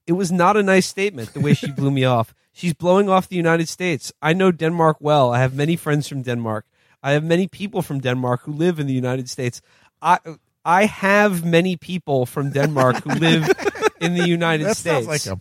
It 0.07 0.13
was 0.13 0.31
not 0.31 0.57
a 0.57 0.63
nice 0.63 0.87
statement 0.87 1.35
the 1.35 1.41
way 1.41 1.55
she 1.55 1.71
blew 1.73 1.91
me 1.91 2.05
off. 2.17 2.35
She's 2.59 2.75
blowing 2.75 3.09
off 3.09 3.29
the 3.29 3.37
United 3.37 3.69
States. 3.69 4.13
I 4.21 4.33
know 4.33 4.51
Denmark 4.51 4.97
well. 4.99 5.33
I 5.33 5.39
have 5.39 5.55
many 5.55 5.77
friends 5.77 6.09
from 6.09 6.23
Denmark. 6.23 6.65
I 7.05 7.13
have 7.13 7.23
many 7.23 7.47
people 7.47 7.83
from 7.83 8.01
Denmark 8.01 8.41
who 8.43 8.53
live 8.53 8.81
in 8.81 8.89
the 8.89 8.93
United 8.93 9.31
States. 9.31 9.63
I 10.03 10.19
I 10.65 10.87
have 10.87 11.45
many 11.45 11.77
people 11.77 12.27
from 12.27 12.51
Denmark 12.51 13.05
who 13.05 13.11
live 13.11 13.49
in 14.01 14.15
the 14.15 14.27
United 14.27 14.65
That 14.67 14.77
States. 14.77 15.07
sounds 15.07 15.07
like 15.07 15.23
him. 15.23 15.41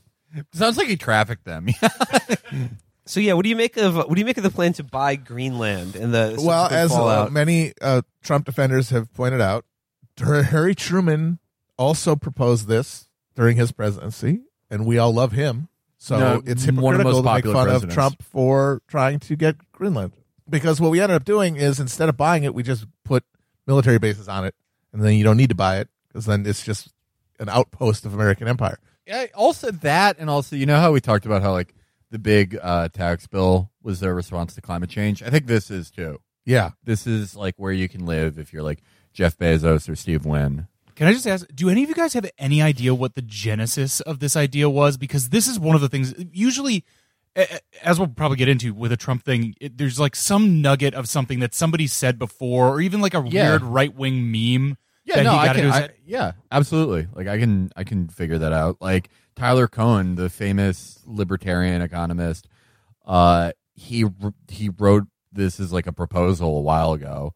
Sounds 0.54 0.78
like 0.78 0.88
he 0.90 0.98
trafficked 0.98 1.46
them. 1.46 1.68
So 3.10 3.22
yeah, 3.22 3.34
what 3.34 3.44
do 3.44 3.50
you 3.50 3.56
make 3.56 3.78
of 3.78 3.96
what 3.96 4.14
do 4.14 4.20
you 4.20 4.26
make 4.26 4.38
of 4.38 4.44
the 4.44 4.50
plan 4.50 4.74
to 4.74 4.84
buy 4.84 5.16
Greenland 5.16 5.96
and 5.96 6.14
the 6.14 6.36
Well, 6.38 6.68
as 6.68 6.92
uh, 6.92 7.30
many 7.32 7.72
uh, 7.82 8.02
Trump 8.22 8.46
defenders 8.46 8.90
have 8.90 9.14
pointed 9.14 9.40
out, 9.40 9.64
Harry 10.20 10.76
Truman 10.76 11.40
also 11.78 12.18
proposed 12.18 12.68
this 12.68 13.08
during 13.34 13.56
his 13.56 13.72
presidency, 13.72 14.42
and 14.70 14.86
we 14.86 14.98
all 14.98 15.14
love 15.14 15.32
him. 15.32 15.70
So 15.98 16.20
No, 16.20 16.42
it's 16.46 16.66
one 16.68 16.94
of 16.96 17.00
the 17.02 17.06
hypocritical 17.08 17.12
most 17.12 17.18
to 17.18 17.34
make 17.34 17.44
fun 17.46 17.66
presidents. 17.66 17.84
of 17.84 17.94
Trump 17.94 18.24
for 18.24 18.82
trying 18.88 19.20
to 19.20 19.36
get 19.36 19.56
Greenland. 19.72 20.14
Because 20.50 20.80
what 20.80 20.92
we 20.92 21.02
ended 21.02 21.16
up 21.16 21.26
doing 21.26 21.56
is 21.56 21.80
instead 21.80 22.08
of 22.08 22.16
buying 22.18 22.44
it, 22.44 22.54
we 22.54 22.64
just 22.64 22.86
put 23.04 23.24
military 23.66 24.00
bases 24.00 24.30
on 24.30 24.46
it, 24.46 24.56
and 24.94 25.04
then 25.04 25.14
you 25.16 25.24
don't 25.24 25.38
need 25.38 25.50
to 25.50 25.56
buy 25.56 25.80
it 25.80 25.90
because 26.08 26.26
then 26.26 26.46
it's 26.46 26.64
just 26.64 26.94
an 27.40 27.50
outpost 27.50 28.06
of 28.06 28.14
American 28.14 28.48
empire. 28.48 28.80
Yeah, 29.06 29.26
also 29.36 29.72
that, 29.72 30.18
and 30.20 30.30
also 30.30 30.56
you 30.56 30.66
know 30.66 30.80
how 30.80 30.92
we 30.92 31.02
talked 31.02 31.26
about 31.26 31.42
how 31.42 31.52
like 31.52 31.74
the 32.12 32.20
big 32.20 32.58
uh, 32.62 32.88
tax 32.90 33.28
bill 33.28 33.72
was 33.84 34.00
their 34.00 34.16
response 34.16 34.56
to 34.56 34.62
climate 34.62 34.90
change. 34.90 35.22
I 35.22 35.30
think 35.30 35.48
this 35.48 35.70
is 35.70 35.92
too. 35.92 36.20
Yeah, 36.46 36.72
This 36.84 37.06
is 37.06 37.36
like 37.36 37.56
where 37.58 37.74
you 37.74 37.90
can 37.90 38.06
live 38.06 38.40
if 38.40 38.54
you're 38.54 38.64
like 38.64 38.82
Jeff 39.12 39.38
Bezos 39.38 39.90
or 39.90 39.98
Steve 39.98 40.26
Wynn. 40.26 40.68
Can 40.98 41.08
I 41.08 41.14
just 41.14 41.26
ask, 41.28 41.46
do 41.56 41.70
any 41.70 41.84
of 41.84 41.90
you 41.90 41.96
guys 41.96 42.14
have 42.14 42.30
any 42.38 42.62
idea 42.62 42.94
what 42.94 43.14
the 43.16 43.22
genesis 43.22 44.02
of 44.02 44.20
this 44.20 44.36
idea 44.36 44.68
was? 44.70 44.98
Because 44.98 45.30
this 45.30 45.48
is 45.48 45.60
one 45.60 45.76
of 45.76 45.82
the 45.82 45.88
things, 45.90 46.14
usually, 46.34 46.84
as 47.84 48.00
we'll 48.00 48.08
probably 48.08 48.36
get 48.38 48.50
into 48.50 48.74
with 48.74 48.92
a 48.92 48.98
Trump 48.98 49.24
thing, 49.24 49.54
it, 49.62 49.78
there's 49.78 50.00
like 50.00 50.16
some 50.16 50.60
nugget 50.62 50.96
of 50.96 51.08
something 51.08 51.40
that 51.40 51.54
somebody 51.54 51.86
said 51.88 52.18
before, 52.18 52.68
or 52.70 52.82
even 52.82 53.00
like 53.00 53.14
a 53.14 53.24
Yeah. 53.30 53.50
weird 53.52 53.62
right 53.62 53.94
wing 53.96 54.32
meme 54.32 54.76
Yeah, 55.06 55.22
no, 55.22 55.36
I 55.36 55.54
can, 55.54 55.72
I- 55.72 55.90
yeah, 56.06 56.32
absolutely. 56.52 57.08
Like 57.14 57.28
I 57.28 57.38
can, 57.38 57.72
I 57.76 57.84
can 57.84 58.10
figure 58.10 58.40
that 58.40 58.52
out. 58.52 58.78
Like 58.82 59.10
Tyler 59.36 59.68
Cowen, 59.68 60.16
the 60.16 60.30
famous 60.30 61.00
libertarian 61.06 61.82
economist, 61.84 62.48
uh, 63.06 63.52
he 63.76 64.06
he 64.50 64.70
wrote 64.70 65.04
this 65.32 65.60
as 65.60 65.72
like 65.72 65.86
a 65.86 65.94
proposal 65.94 66.58
a 66.58 66.62
while 66.62 66.94
ago, 66.94 67.36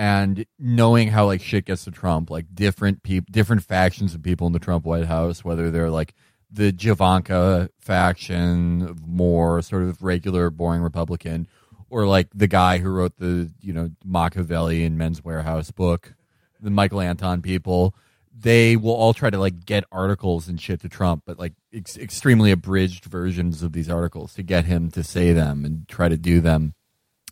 and 0.00 0.46
knowing 0.58 1.08
how 1.08 1.26
like 1.26 1.42
shit 1.42 1.66
gets 1.66 1.84
to 1.84 1.90
Trump, 1.90 2.30
like 2.30 2.46
different 2.54 3.02
people, 3.02 3.28
different 3.30 3.62
factions 3.62 4.14
of 4.14 4.22
people 4.22 4.46
in 4.46 4.54
the 4.54 4.58
Trump 4.58 4.86
White 4.86 5.04
House, 5.04 5.44
whether 5.44 5.70
they're 5.70 5.90
like 5.90 6.14
the 6.50 6.72
Javanka 6.72 7.68
faction, 7.78 8.98
more 9.06 9.60
sort 9.60 9.82
of 9.82 10.02
regular, 10.02 10.48
boring 10.48 10.80
Republican, 10.80 11.46
or 11.90 12.06
like 12.06 12.28
the 12.34 12.46
guy 12.46 12.78
who 12.78 12.88
wrote 12.88 13.18
the 13.18 13.52
you 13.60 13.74
know 13.74 13.90
Machiavelli 14.02 14.84
and 14.84 14.96
Men's 14.96 15.20
Wearhouse 15.20 15.74
book, 15.74 16.14
the 16.62 16.70
Michael 16.70 17.02
Anton 17.02 17.42
people. 17.42 17.94
They 18.34 18.76
will 18.76 18.94
all 18.94 19.12
try 19.12 19.28
to 19.28 19.38
like 19.38 19.66
get 19.66 19.84
articles 19.92 20.48
and 20.48 20.58
shit 20.58 20.80
to 20.80 20.88
Trump, 20.88 21.24
but 21.26 21.38
like 21.38 21.52
ex- 21.74 21.98
extremely 21.98 22.52
abridged 22.52 23.04
versions 23.04 23.62
of 23.62 23.74
these 23.74 23.90
articles 23.90 24.32
to 24.32 24.42
get 24.42 24.64
him 24.64 24.90
to 24.92 25.04
say 25.04 25.34
them 25.34 25.62
and 25.66 25.86
try 25.88 26.08
to 26.08 26.16
do 26.16 26.40
them. 26.40 26.72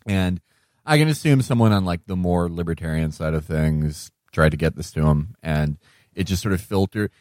And 0.05 0.39
I 0.85 0.97
can 0.97 1.07
assume 1.07 1.41
someone 1.41 1.71
on 1.71 1.85
like 1.85 2.05
the 2.07 2.15
more 2.15 2.49
libertarian 2.49 3.11
side 3.11 3.33
of 3.33 3.45
things 3.45 4.11
tried 4.31 4.49
to 4.51 4.57
get 4.57 4.75
this 4.75 4.91
to 4.93 5.05
him, 5.07 5.35
and 5.41 5.77
it 6.13 6.25
just 6.25 6.41
sort 6.41 6.53
of 6.53 6.61
filtered. 6.61 7.11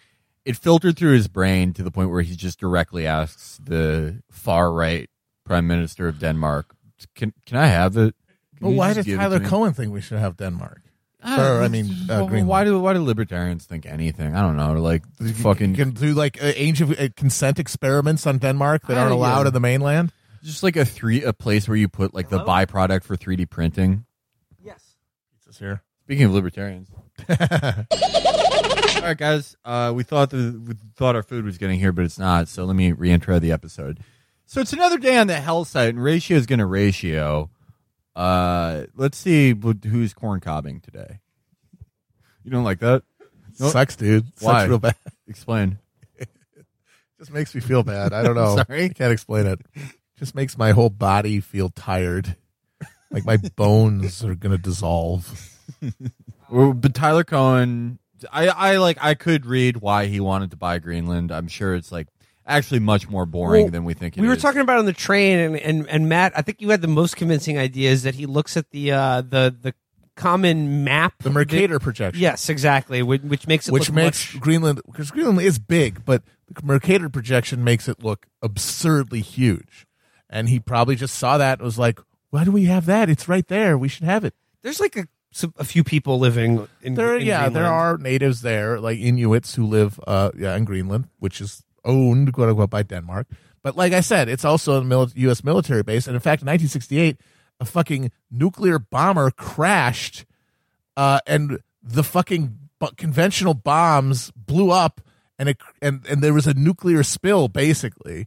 It 0.45 0.57
filtered 0.57 0.97
through 0.97 1.13
his 1.13 1.29
brain 1.29 1.73
to 1.75 1.83
the 1.83 1.91
point 1.91 2.11
where 2.11 2.23
he 2.23 2.35
just 2.35 2.59
directly 2.59 3.07
asks 3.07 3.61
the 3.63 4.23
far 4.31 4.73
right 4.73 5.11
prime 5.45 5.67
minister 5.67 6.09
of 6.09 6.19
Denmark, 6.19 6.75
"Can 7.15 7.33
can 7.47 7.59
I 7.59 7.67
have 7.67 7.97
it?" 7.97 8.15
Can 8.59 8.69
but 8.69 8.71
why 8.71 8.93
does 8.95 9.07
Tyler? 9.07 9.41
Cowen 9.41 9.73
think 9.73 9.93
we 9.93 10.01
should 10.01 10.19
have 10.19 10.37
Denmark? 10.37 10.83
I 11.23 11.41
Or, 11.41 11.63
I 11.63 11.69
mean, 11.69 11.91
uh, 12.09 12.25
why 12.25 12.65
do 12.65 12.79
why 12.79 12.95
do 12.95 13.03
libertarians 13.03 13.65
think 13.65 13.87
anything? 13.87 14.37
I 14.37 14.41
don't 14.43 14.57
know. 14.57 14.75
Like 14.75 15.03
fucking 15.35 15.75
can 15.75 15.91
do 15.91 16.15
like 16.15 16.41
uh, 16.43 16.53
age 16.55 16.81
of 16.81 16.93
uh, 16.93 17.09
consent 17.17 17.59
experiments 17.59 18.27
on 18.27 18.39
Denmark 18.39 18.87
that 18.87 18.97
aren't 18.97 19.13
allowed 19.13 19.47
in 19.49 19.53
the 19.53 19.61
mainland. 19.61 20.13
Just 20.43 20.63
like 20.63 20.77
a 20.77 20.85
three 20.85 21.23
a 21.25 21.33
place 21.33 21.69
where 21.69 21.77
you 21.77 21.89
put 21.89 22.15
like 22.15 22.29
the 22.29 22.39
Hello? 22.39 22.49
byproduct 22.67 23.05
for 23.05 23.17
3D 23.17 23.49
printing. 23.51 24.05
yes. 24.63 24.97
It's 25.47 25.59
here. 25.59 25.83
Speaking 26.05 26.25
of 26.27 26.33
libertarians. 26.33 26.89
All 27.29 29.05
right, 29.05 29.17
guys. 29.17 29.57
Uh, 29.65 29.93
we 29.95 30.03
thought 30.03 30.31
the 30.31 30.61
we 30.67 30.75
thought 30.97 31.15
our 31.17 31.23
food 31.23 31.45
was 31.45 31.59
getting 31.59 31.79
here, 31.79 31.93
but 31.93 32.05
it's 32.05 32.19
not. 32.19 32.49
So 32.49 32.65
let 32.65 32.77
me 32.77 32.93
reintro 32.93 33.41
the 33.41 33.53
episode. 33.53 34.01
So 34.47 34.61
it's 34.61 34.73
another 34.73 34.99
day 34.99 35.17
on 35.19 35.27
the 35.27 35.35
hell 35.41 35.65
site, 35.65 35.91
and 35.91 36.03
ratio 36.03 36.37
is 36.37 36.47
going 36.47 36.59
to 36.59 36.67
ratio. 36.67 37.51
Uh, 38.17 38.85
let's 38.97 39.17
see 39.19 39.53
wh- 39.53 39.85
who's 39.87 40.13
corn 40.15 40.41
cobbing 40.41 40.81
today. 40.81 41.21
You 42.43 42.51
don't 42.51 42.65
like 42.65 42.81
that? 42.81 43.03
Nope. 43.61 43.73
Sucks, 43.73 43.97
dude. 43.97 44.25
Sucks 44.39 44.43
Why? 44.43 44.65
real 44.65 44.79
bad. 44.79 44.97
Explain. 45.29 45.79
Just 47.19 47.31
makes 47.33 47.55
me 47.55 47.61
feel 47.61 47.83
bad. 47.83 48.13
I 48.13 48.23
don't 48.23 48.35
know. 48.35 48.57
Sorry? 48.69 48.85
I 48.85 48.89
can't 48.89 49.13
explain 49.13 49.47
it. 49.47 49.61
Just 50.19 50.35
makes 50.35 50.59
my 50.59 50.73
whole 50.73 50.91
body 50.91 51.41
feel 51.41 51.69
tired. 51.69 52.37
Like 53.11 53.25
my 53.25 53.37
bones 53.57 54.25
are 54.25 54.35
gonna 54.35 54.59
dissolve. 54.59 55.55
Well, 56.51 56.73
but 56.73 56.95
Tyler 56.95 57.25
Cowen, 57.25 57.99
I, 58.33 58.49
I 58.49 58.77
like. 58.79 58.97
I 59.03 59.13
could 59.15 59.45
read 59.45 59.77
why 59.77 60.07
he 60.07 60.19
wanted 60.19 60.51
to 60.53 60.57
buy 60.57 60.79
Greenland. 60.79 61.31
I'm 61.31 61.47
sure 61.47 61.75
it's 61.75 61.93
like 61.93 62.09
actually 62.47 62.81
much 62.81 63.07
more 63.07 63.27
boring 63.27 63.65
Well, 63.65 63.71
than 63.71 63.85
we 63.85 63.93
think. 63.93 64.17
it 64.17 64.23
we 64.23 64.29
were 64.29 64.33
is. 64.35 64.41
talking 64.41 64.63
about 64.63 64.77
it 64.77 64.79
on 64.79 64.87
the 64.87 64.95
train, 64.95 65.39
and, 65.39 65.57
and 65.59 65.87
and 65.91 66.09
Matt, 66.09 66.33
I 66.35 66.41
think 66.41 66.63
you 66.63 66.71
had 66.71 66.81
the 66.81 66.89
most 66.89 67.17
convincing 67.17 67.59
idea 67.59 67.91
is 67.91 68.05
that 68.05 68.15
he 68.15 68.25
looks 68.25 68.57
at 68.57 68.71
the 68.71 68.93
uh, 68.93 69.21
the 69.21 69.55
the 69.61 69.75
common 70.17 70.85
map, 70.85 71.13
The 71.23 71.29
Mercator 71.29 71.79
projection. 71.79 72.23
Yes, 72.23 72.49
exactly, 72.49 73.03
which, 73.03 73.21
which 73.21 73.47
makes 73.47 73.69
it 73.69 73.73
Which 73.73 73.91
look 73.91 73.95
makes 73.97 74.33
much- 74.35 74.41
Greenland 74.41 74.81
because 74.87 75.11
Greenland 75.11 75.41
is 75.43 75.59
big, 75.59 76.03
but 76.07 76.23
the 76.51 76.63
Mercator 76.65 77.11
projection 77.11 77.63
makes 77.63 77.89
it 77.89 78.03
look 78.03 78.25
absurdly 78.41 79.21
huge. 79.21 79.87
And 80.31 80.49
he 80.49 80.61
probably 80.61 80.95
just 80.97 81.15
saw 81.15 81.39
that 81.39 81.59
and 81.59 81.65
was 81.65 81.79
like, 81.79 81.99
Why 82.31 82.45
do 82.45 82.53
we 82.53 82.65
have 82.67 82.87
that? 82.87 83.09
It's 83.09 83.29
right 83.29 83.47
there. 83.49 83.79
We 83.79 83.89
should 83.89 84.05
have 84.05 84.25
it. 84.25 84.35
there's 84.63 84.81
like 84.81 84.97
a 84.97 85.07
some- 85.31 85.55
a 85.59 85.65
few 85.65 85.85
people 85.85 86.19
living 86.19 86.67
in 86.83 86.95
There, 86.95 87.17
in 87.17 87.27
yeah, 87.27 87.49
there 87.49 87.67
are 87.67 87.97
natives 87.99 88.41
there, 88.43 88.81
like 88.81 88.99
Inuits 88.99 89.55
who 89.55 89.67
live, 89.67 90.01
uh, 90.07 90.31
yeah, 90.37 90.57
in 90.57 90.65
Greenland, 90.65 91.09
which 91.19 91.41
is 91.41 91.63
owned, 91.85 92.33
quote 92.33 92.49
unquote, 92.49 92.71
by 92.71 92.83
Denmark. 92.83 93.27
But 93.63 93.77
like 93.77 93.93
I 93.93 94.01
said, 94.01 94.29
it's 94.29 94.45
also 94.45 94.81
a 94.81 94.83
mili- 94.83 95.13
U.S. 95.17 95.45
military 95.45 95.83
base, 95.83 96.07
and 96.07 96.15
in 96.15 96.21
fact, 96.21 96.43
in 96.43 96.47
1968, 96.47 97.21
a 97.61 97.65
fucking 97.65 98.11
nuclear 98.31 98.79
bomber 98.79 99.31
crashed, 99.31 100.25
uh, 100.97 101.21
and 101.27 101.59
the 101.83 102.03
fucking 102.05 102.59
bu- 102.79 102.95
conventional 102.97 103.55
bombs 103.55 104.31
blew 104.35 104.71
up, 104.71 105.01
and 105.39 105.49
it 105.51 105.59
and 105.83 106.07
and 106.09 106.23
there 106.23 106.35
was 106.35 106.47
a 106.47 106.55
nuclear 106.55 107.03
spill, 107.03 107.49
basically. 107.49 108.27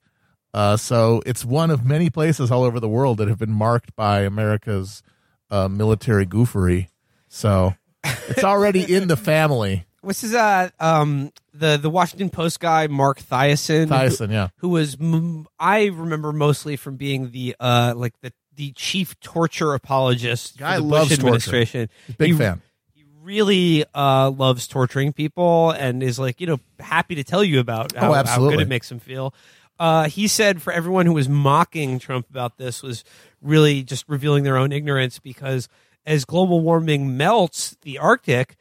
Uh, 0.54 0.76
so 0.78 1.22
it's 1.26 1.46
one 1.46 1.70
of 1.72 1.86
many 1.86 2.10
places 2.10 2.52
all 2.52 2.64
over 2.64 2.80
the 2.80 2.90
world 2.90 3.18
that 3.20 3.28
have 3.28 3.40
been 3.40 3.52
marked 3.54 3.96
by 3.96 4.22
America's 4.22 5.02
uh, 5.50 5.68
military 5.68 6.26
goofery. 6.26 6.88
So 7.30 7.76
it's 8.04 8.44
already 8.44 8.94
in 8.94 9.08
the 9.08 9.16
family. 9.18 9.86
What's 10.02 10.22
his 10.22 10.34
uh 10.34 10.70
um 10.80 11.32
the 11.54 11.78
the 11.78 11.90
Washington 11.90 12.32
Post 12.32 12.60
guy 12.60 12.88
Marc 12.88 13.22
Thiessen 13.22 13.88
Tyson, 13.88 14.32
yeah. 14.32 14.48
who 14.58 14.70
was 14.70 14.98
m- 15.00 15.46
I 15.60 15.86
remember 15.86 16.32
mostly 16.34 16.76
from 16.76 16.96
being 16.98 17.30
the 17.30 17.56
uh 17.60 17.94
like 17.96 18.20
the 18.22 18.34
the 18.56 18.72
chief 18.72 19.20
torture 19.20 19.76
apologist 19.76 20.58
Guy 20.58 20.76
for 20.78 20.82
the 20.82 20.88
loves 20.88 21.18
Bush 21.20 21.46
torture. 21.46 21.88
Big 22.18 22.32
He- 22.32 22.36
fan. 22.38 22.64
He 22.96 23.04
really 23.22 23.86
uh 23.94 24.32
loves 24.32 24.66
torturing 24.68 25.14
people 25.14 25.70
and 25.70 26.02
is 26.02 26.18
like 26.18 26.42
you 26.42 26.48
know 26.48 26.60
happy 26.80 27.14
to 27.16 27.24
tell 27.24 27.44
you 27.44 27.60
about 27.60 27.96
how, 27.96 28.12
Oh, 28.12 28.24
how 28.26 28.40
good 28.40 28.60
it 28.60 28.68
makes 28.68 28.92
him 28.92 28.98
feel. 29.00 29.36
Uh, 29.82 30.08
he 30.08 30.28
said 30.28 30.62
for 30.62 30.72
everyone 30.72 31.08
who 31.08 31.14
was 31.14 31.28
mocking 31.28 31.98
Trump 31.98 32.30
about 32.30 32.58
this 32.58 32.84
was 32.84 33.04
really 33.42 33.82
just 33.82 34.06
revealing 34.08 34.44
their 34.44 34.56
own 34.56 34.72
ignorance 34.72 35.18
because 35.18 35.68
as 36.06 36.24
global 36.24 36.60
warming 36.62 37.18
melts 37.18 37.76
the 37.82 37.98
Arctic, 37.98 38.58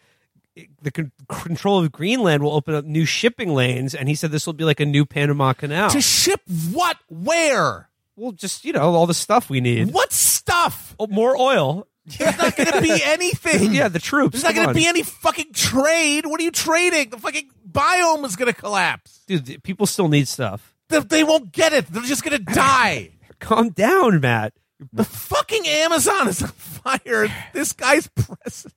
the 0.80 0.90
con- 0.90 1.12
control 1.28 1.78
of 1.78 1.92
Greenland 1.92 2.42
will 2.42 2.52
open 2.54 2.74
up 2.74 2.86
new 2.86 3.04
shipping 3.04 3.54
lanes, 3.54 3.94
and 3.94 4.08
he 4.08 4.14
said 4.14 4.30
this 4.30 4.46
will 4.46 4.54
be 4.54 4.64
like 4.64 4.80
a 4.80 4.86
new 4.86 5.04
Panama 5.04 5.52
Canal. 5.52 5.90
To 5.90 6.00
ship 6.00 6.40
what? 6.72 6.96
Where? 7.08 7.90
well, 8.16 8.32
just 8.32 8.64
you 8.64 8.72
know 8.72 8.94
all 8.94 9.06
the 9.06 9.14
stuff 9.14 9.48
we 9.50 9.60
need. 9.60 9.92
What 9.92 10.12
stuff? 10.12 10.94
Oh, 10.98 11.06
more 11.06 11.36
oil. 11.36 11.86
There's 12.06 12.36
not 12.38 12.56
going 12.56 12.72
to 12.72 12.80
be 12.80 12.98
anything. 13.04 13.72
Yeah, 13.72 13.88
the 13.88 13.98
troops. 13.98 14.32
There's 14.32 14.44
not 14.44 14.54
going 14.54 14.68
to 14.68 14.74
be 14.74 14.86
any 14.86 15.02
fucking 15.02 15.52
trade. 15.52 16.24
What 16.26 16.40
are 16.40 16.44
you 16.44 16.50
trading? 16.50 17.10
The 17.10 17.18
fucking 17.18 17.50
biome 17.70 18.24
is 18.24 18.36
going 18.36 18.52
to 18.52 18.58
collapse. 18.58 19.20
dude. 19.26 19.62
People 19.62 19.86
still 19.86 20.08
need 20.08 20.26
stuff. 20.26 20.74
They, 20.90 21.00
they 21.00 21.24
won't 21.24 21.52
get 21.52 21.72
it. 21.72 21.86
They're 21.86 22.02
just 22.02 22.22
going 22.24 22.36
to 22.44 22.52
die. 22.52 23.10
Calm 23.38 23.70
down, 23.70 24.20
Matt. 24.20 24.52
the 24.92 25.04
fucking 25.04 25.66
Amazon 25.66 26.28
is 26.28 26.42
on 26.42 26.48
fire. 26.50 27.26
This 27.54 27.72
guy's 27.72 28.06
president. 28.08 28.74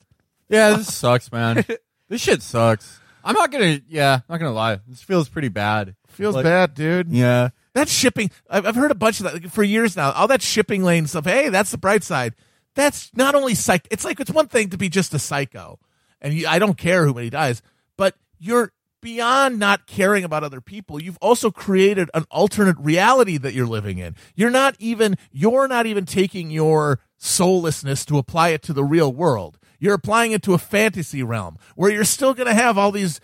Yeah, 0.50 0.72
this 0.78 0.94
sucks, 0.94 1.32
man. 1.32 1.66
this 2.10 2.22
shit 2.22 2.42
sucks. 2.42 3.00
I'm 3.24 3.34
not 3.36 3.52
gonna. 3.52 3.80
Yeah, 3.88 4.16
I'm 4.16 4.24
not 4.30 4.40
gonna 4.40 4.52
lie. 4.54 4.80
This 4.88 5.02
feels 5.02 5.28
pretty 5.30 5.48
bad. 5.50 5.96
Feels 6.08 6.36
Like- 6.36 6.44
bad, 6.44 6.74
dude. 6.74 7.10
Yeah. 7.10 7.50
That 7.74 7.90
shipping, 7.90 8.30
I've, 8.50 8.68
I've 8.68 8.76
heard 8.76 8.92
a 8.92 8.96
bunch 8.96 9.20
of 9.20 9.24
that 9.24 9.34
like, 9.34 9.50
for 9.50 9.64
years 9.64 9.96
now. 9.98 10.12
All 10.12 10.28
that 10.28 10.44
shipping 10.44 10.84
lane 10.84 11.08
stuff. 11.08 11.26
Hey, 11.26 11.50
that's 11.50 11.72
the 11.72 11.78
bright 11.80 12.04
side. 12.04 12.36
that's 12.76 13.10
not 13.16 13.34
only 13.34 13.56
psych. 13.56 13.88
It's 13.90 14.06
like 14.06 14.20
it's 14.20 14.30
one 14.30 14.48
thing 14.48 14.70
to 14.70 14.78
be 14.78 14.90
just 14.90 15.14
a 15.16 15.20
psycho, 15.20 15.80
and 16.22 16.34
you, 16.36 16.46
I 16.48 16.60
don't 16.60 16.78
care 16.78 17.04
who 17.06 17.14
many 17.16 17.32
dies, 17.32 17.64
but 17.98 18.16
you're 18.38 18.72
beyond 19.04 19.60
not 19.60 19.86
caring 19.86 20.24
about 20.24 20.44
other 20.44 20.62
people. 20.62 21.00
You've 21.00 21.20
also 21.22 21.52
created 21.52 22.10
an 22.16 22.26
alternate 22.32 22.78
reality 22.80 23.38
that 23.38 23.54
you're 23.54 23.68
living 23.68 24.00
in. 24.00 24.16
You're 24.34 24.50
not 24.50 24.76
even 24.80 25.16
you're 25.32 25.68
not 25.68 25.86
even 25.86 26.06
taking 26.06 26.50
your 26.50 27.00
soullessness 27.18 28.06
to 28.06 28.18
apply 28.18 28.50
it 28.50 28.64
to 28.64 28.74
the 28.74 28.84
real 28.84 29.14
world. 29.14 29.60
You're 29.78 29.94
applying 29.94 30.32
it 30.32 30.42
to 30.44 30.54
a 30.54 30.58
fantasy 30.58 31.22
realm 31.22 31.58
where 31.76 31.92
you're 31.92 32.06
still 32.06 32.34
going 32.34 32.48
to 32.48 32.54
have 32.54 32.78
all 32.78 32.92
these 32.92 33.20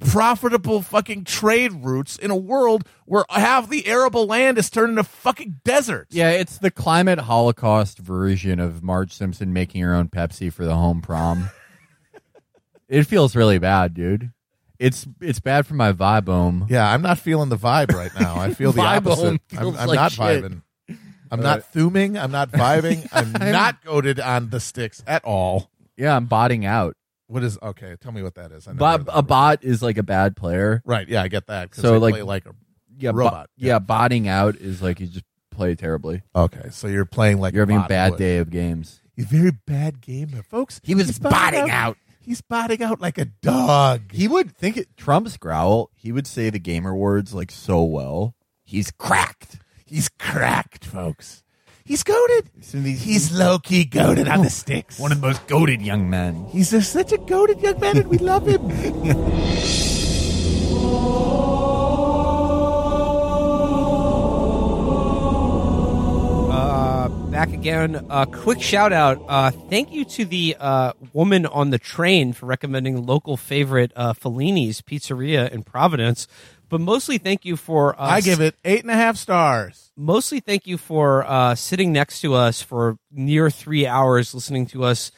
profitable 0.00 0.82
fucking 0.82 1.24
trade 1.24 1.72
routes 1.72 2.16
in 2.16 2.30
a 2.30 2.36
world 2.36 2.86
where 3.04 3.24
half 3.28 3.68
the 3.68 3.86
arable 3.86 4.26
land 4.26 4.58
is 4.58 4.70
turned 4.70 4.90
into 4.90 5.04
fucking 5.04 5.60
deserts. 5.64 6.14
Yeah, 6.14 6.30
it's 6.30 6.58
the 6.58 6.70
climate 6.70 7.20
holocaust 7.20 7.98
version 7.98 8.60
of 8.60 8.82
Marge 8.82 9.12
Simpson 9.12 9.52
making 9.52 9.82
her 9.82 9.94
own 9.94 10.08
Pepsi 10.08 10.52
for 10.52 10.64
the 10.64 10.74
home 10.76 11.00
prom. 11.00 11.50
it 12.88 13.04
feels 13.04 13.34
really 13.36 13.58
bad, 13.58 13.94
dude. 13.94 14.32
It's 14.78 15.06
it's 15.20 15.40
bad 15.40 15.66
for 15.66 15.74
my 15.74 15.92
vibome. 15.92 16.68
Yeah, 16.68 16.90
I'm 16.90 17.02
not 17.02 17.18
feeling 17.18 17.48
the 17.48 17.56
vibe 17.56 17.92
right 17.94 18.10
now. 18.18 18.36
I 18.38 18.52
feel 18.54 18.72
the 18.72 18.80
Vibe 18.82 19.06
opposite. 19.06 19.26
I'm, 19.52 19.58
feels 19.58 19.76
I'm 19.78 19.88
like 19.88 19.96
not 19.96 20.12
shit. 20.12 20.44
vibing. 20.44 20.62
I'm 21.30 21.40
not 21.40 21.72
thuming. 21.72 22.16
I'm 22.18 22.30
not 22.30 22.50
vibing. 22.50 23.08
I'm 23.12 23.32
not 23.52 23.82
goaded 23.84 24.20
on 24.20 24.50
the 24.50 24.60
sticks 24.60 25.02
at 25.06 25.24
all. 25.24 25.70
Yeah, 25.96 26.16
I'm 26.16 26.26
botting 26.26 26.64
out. 26.66 26.96
What 27.26 27.42
is 27.42 27.58
okay? 27.62 27.96
Tell 28.00 28.12
me 28.12 28.22
what 28.22 28.34
that 28.34 28.52
is. 28.52 28.68
I 28.68 28.72
never 28.72 28.78
Bot, 28.80 28.98
heard 29.00 29.06
that 29.06 29.12
a 29.12 29.16
word. 29.16 29.26
bot 29.28 29.64
is 29.64 29.82
like 29.82 29.96
a 29.98 30.02
bad 30.02 30.36
player. 30.36 30.82
Right? 30.84 31.08
Yeah, 31.08 31.22
I 31.22 31.28
get 31.28 31.46
that. 31.46 31.70
'cause 31.70 31.80
So, 31.82 31.92
they 31.92 31.98
like- 31.98 32.14
play 32.14 32.22
like 32.22 32.46
a 32.46 32.54
Yeah, 32.98 33.12
bo- 33.12 33.18
Robot, 33.18 33.50
yeah. 33.56 33.74
yeah. 33.74 33.78
botting 33.78 34.28
out 34.28 34.56
is 34.56 34.82
like 34.82 35.00
you 35.00 35.06
just 35.06 35.24
play 35.50 35.74
terribly. 35.74 36.22
okay. 36.36 36.68
So 36.70 36.86
you're 36.88 37.04
playing 37.06 37.38
like 37.40 37.54
You're 37.54 37.62
having 37.62 37.76
a 37.76 37.80
bot 37.80 37.88
bad 37.88 38.10
would. 38.12 38.18
day 38.18 38.38
of 38.38 38.50
games. 38.50 39.00
He's 39.16 39.24
a 39.26 39.28
very 39.28 39.52
bad 39.52 40.00
gamer, 40.00 40.42
folks. 40.42 40.80
He 40.84 40.94
was 40.94 41.06
He's 41.06 41.18
botting 41.20 41.70
out. 41.70 41.96
He's 42.24 42.40
botting 42.40 42.82
out 42.82 43.02
like 43.02 43.18
a 43.18 43.26
dog. 43.26 44.12
He 44.12 44.28
would 44.28 44.56
think 44.56 44.78
it 44.78 44.96
Trump's 44.96 45.36
growl. 45.36 45.90
He 45.94 46.10
would 46.10 46.26
say 46.26 46.48
the 46.48 46.58
gamer 46.58 46.94
words 46.94 47.34
like 47.34 47.50
so 47.50 47.82
well. 47.82 48.34
He's 48.64 48.90
cracked. 48.90 49.58
He's 49.84 50.08
cracked, 50.08 50.86
folks. 50.86 51.44
He's 51.84 52.02
goaded. 52.02 52.48
He's 52.62 53.30
low 53.30 53.58
key 53.58 53.84
goaded 53.84 54.26
on 54.26 54.40
the 54.40 54.48
sticks. 54.48 54.98
one 54.98 55.12
of 55.12 55.20
the 55.20 55.26
most 55.26 55.46
goaded 55.46 55.82
young 55.82 56.08
men. 56.08 56.46
He's 56.46 56.70
just 56.70 56.92
such 56.92 57.12
a 57.12 57.18
goaded 57.18 57.60
young 57.60 57.78
man, 57.78 57.98
and 57.98 58.08
we 58.08 58.16
love 58.16 58.48
him. 58.48 58.70
back 67.34 67.52
again. 67.52 68.06
Uh, 68.10 68.24
quick 68.26 68.62
shout 68.62 68.92
out. 68.92 69.20
Uh, 69.26 69.50
thank 69.50 69.90
you 69.90 70.04
to 70.04 70.24
the 70.24 70.56
uh, 70.60 70.92
woman 71.12 71.46
on 71.46 71.70
the 71.70 71.80
train 71.80 72.32
for 72.32 72.46
recommending 72.46 73.04
local 73.04 73.36
favorite 73.36 73.90
uh, 73.96 74.12
Fellini's 74.12 74.80
Pizzeria 74.80 75.50
in 75.50 75.64
Providence. 75.64 76.28
But 76.68 76.80
mostly 76.80 77.18
thank 77.18 77.44
you 77.44 77.56
for. 77.56 78.00
Uh, 78.00 78.04
I 78.04 78.20
give 78.20 78.40
it 78.40 78.54
eight 78.64 78.82
and 78.82 78.90
a 78.90 78.94
half 78.94 79.16
stars. 79.16 79.90
Mostly 79.96 80.38
thank 80.38 80.68
you 80.68 80.78
for 80.78 81.24
uh, 81.24 81.56
sitting 81.56 81.92
next 81.92 82.20
to 82.20 82.34
us 82.34 82.62
for 82.62 82.98
near 83.10 83.50
three 83.50 83.84
hours, 83.84 84.32
listening 84.32 84.66
to 84.66 84.84
us 84.84 85.10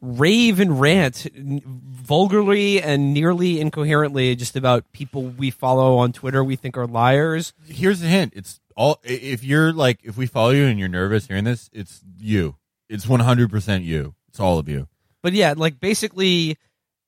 rave 0.00 0.60
and 0.60 0.80
rant 0.80 1.26
n- 1.36 1.62
vulgarly 1.64 2.80
and 2.80 3.12
nearly 3.12 3.60
incoherently 3.60 4.36
just 4.36 4.54
about 4.54 4.84
people 4.92 5.24
we 5.24 5.50
follow 5.50 5.96
on 5.96 6.12
Twitter 6.12 6.44
we 6.44 6.54
think 6.54 6.76
are 6.76 6.86
liars. 6.86 7.54
Here's 7.66 8.04
a 8.04 8.06
hint. 8.06 8.34
It's 8.36 8.60
all 8.76 9.00
if 9.02 9.42
you're 9.42 9.72
like 9.72 10.00
if 10.04 10.16
we 10.16 10.26
follow 10.26 10.50
you 10.50 10.66
and 10.66 10.78
you're 10.78 10.88
nervous 10.88 11.26
hearing 11.26 11.44
this, 11.44 11.68
it's 11.72 12.02
you. 12.18 12.56
It's 12.88 13.06
100% 13.06 13.84
you. 13.84 14.14
It's 14.28 14.38
all 14.38 14.58
of 14.58 14.68
you. 14.68 14.86
But 15.22 15.32
yeah, 15.32 15.54
like 15.56 15.80
basically 15.80 16.56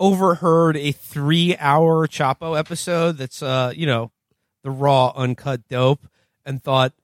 overheard 0.00 0.76
a 0.76 0.92
three 0.92 1.56
hour 1.58 2.06
Chapo 2.08 2.58
episode 2.58 3.18
that's 3.18 3.42
uh, 3.42 3.72
you 3.76 3.86
know, 3.86 4.10
the 4.64 4.70
raw 4.70 5.12
uncut 5.14 5.68
dope 5.68 6.06
and 6.44 6.62
thought 6.62 6.94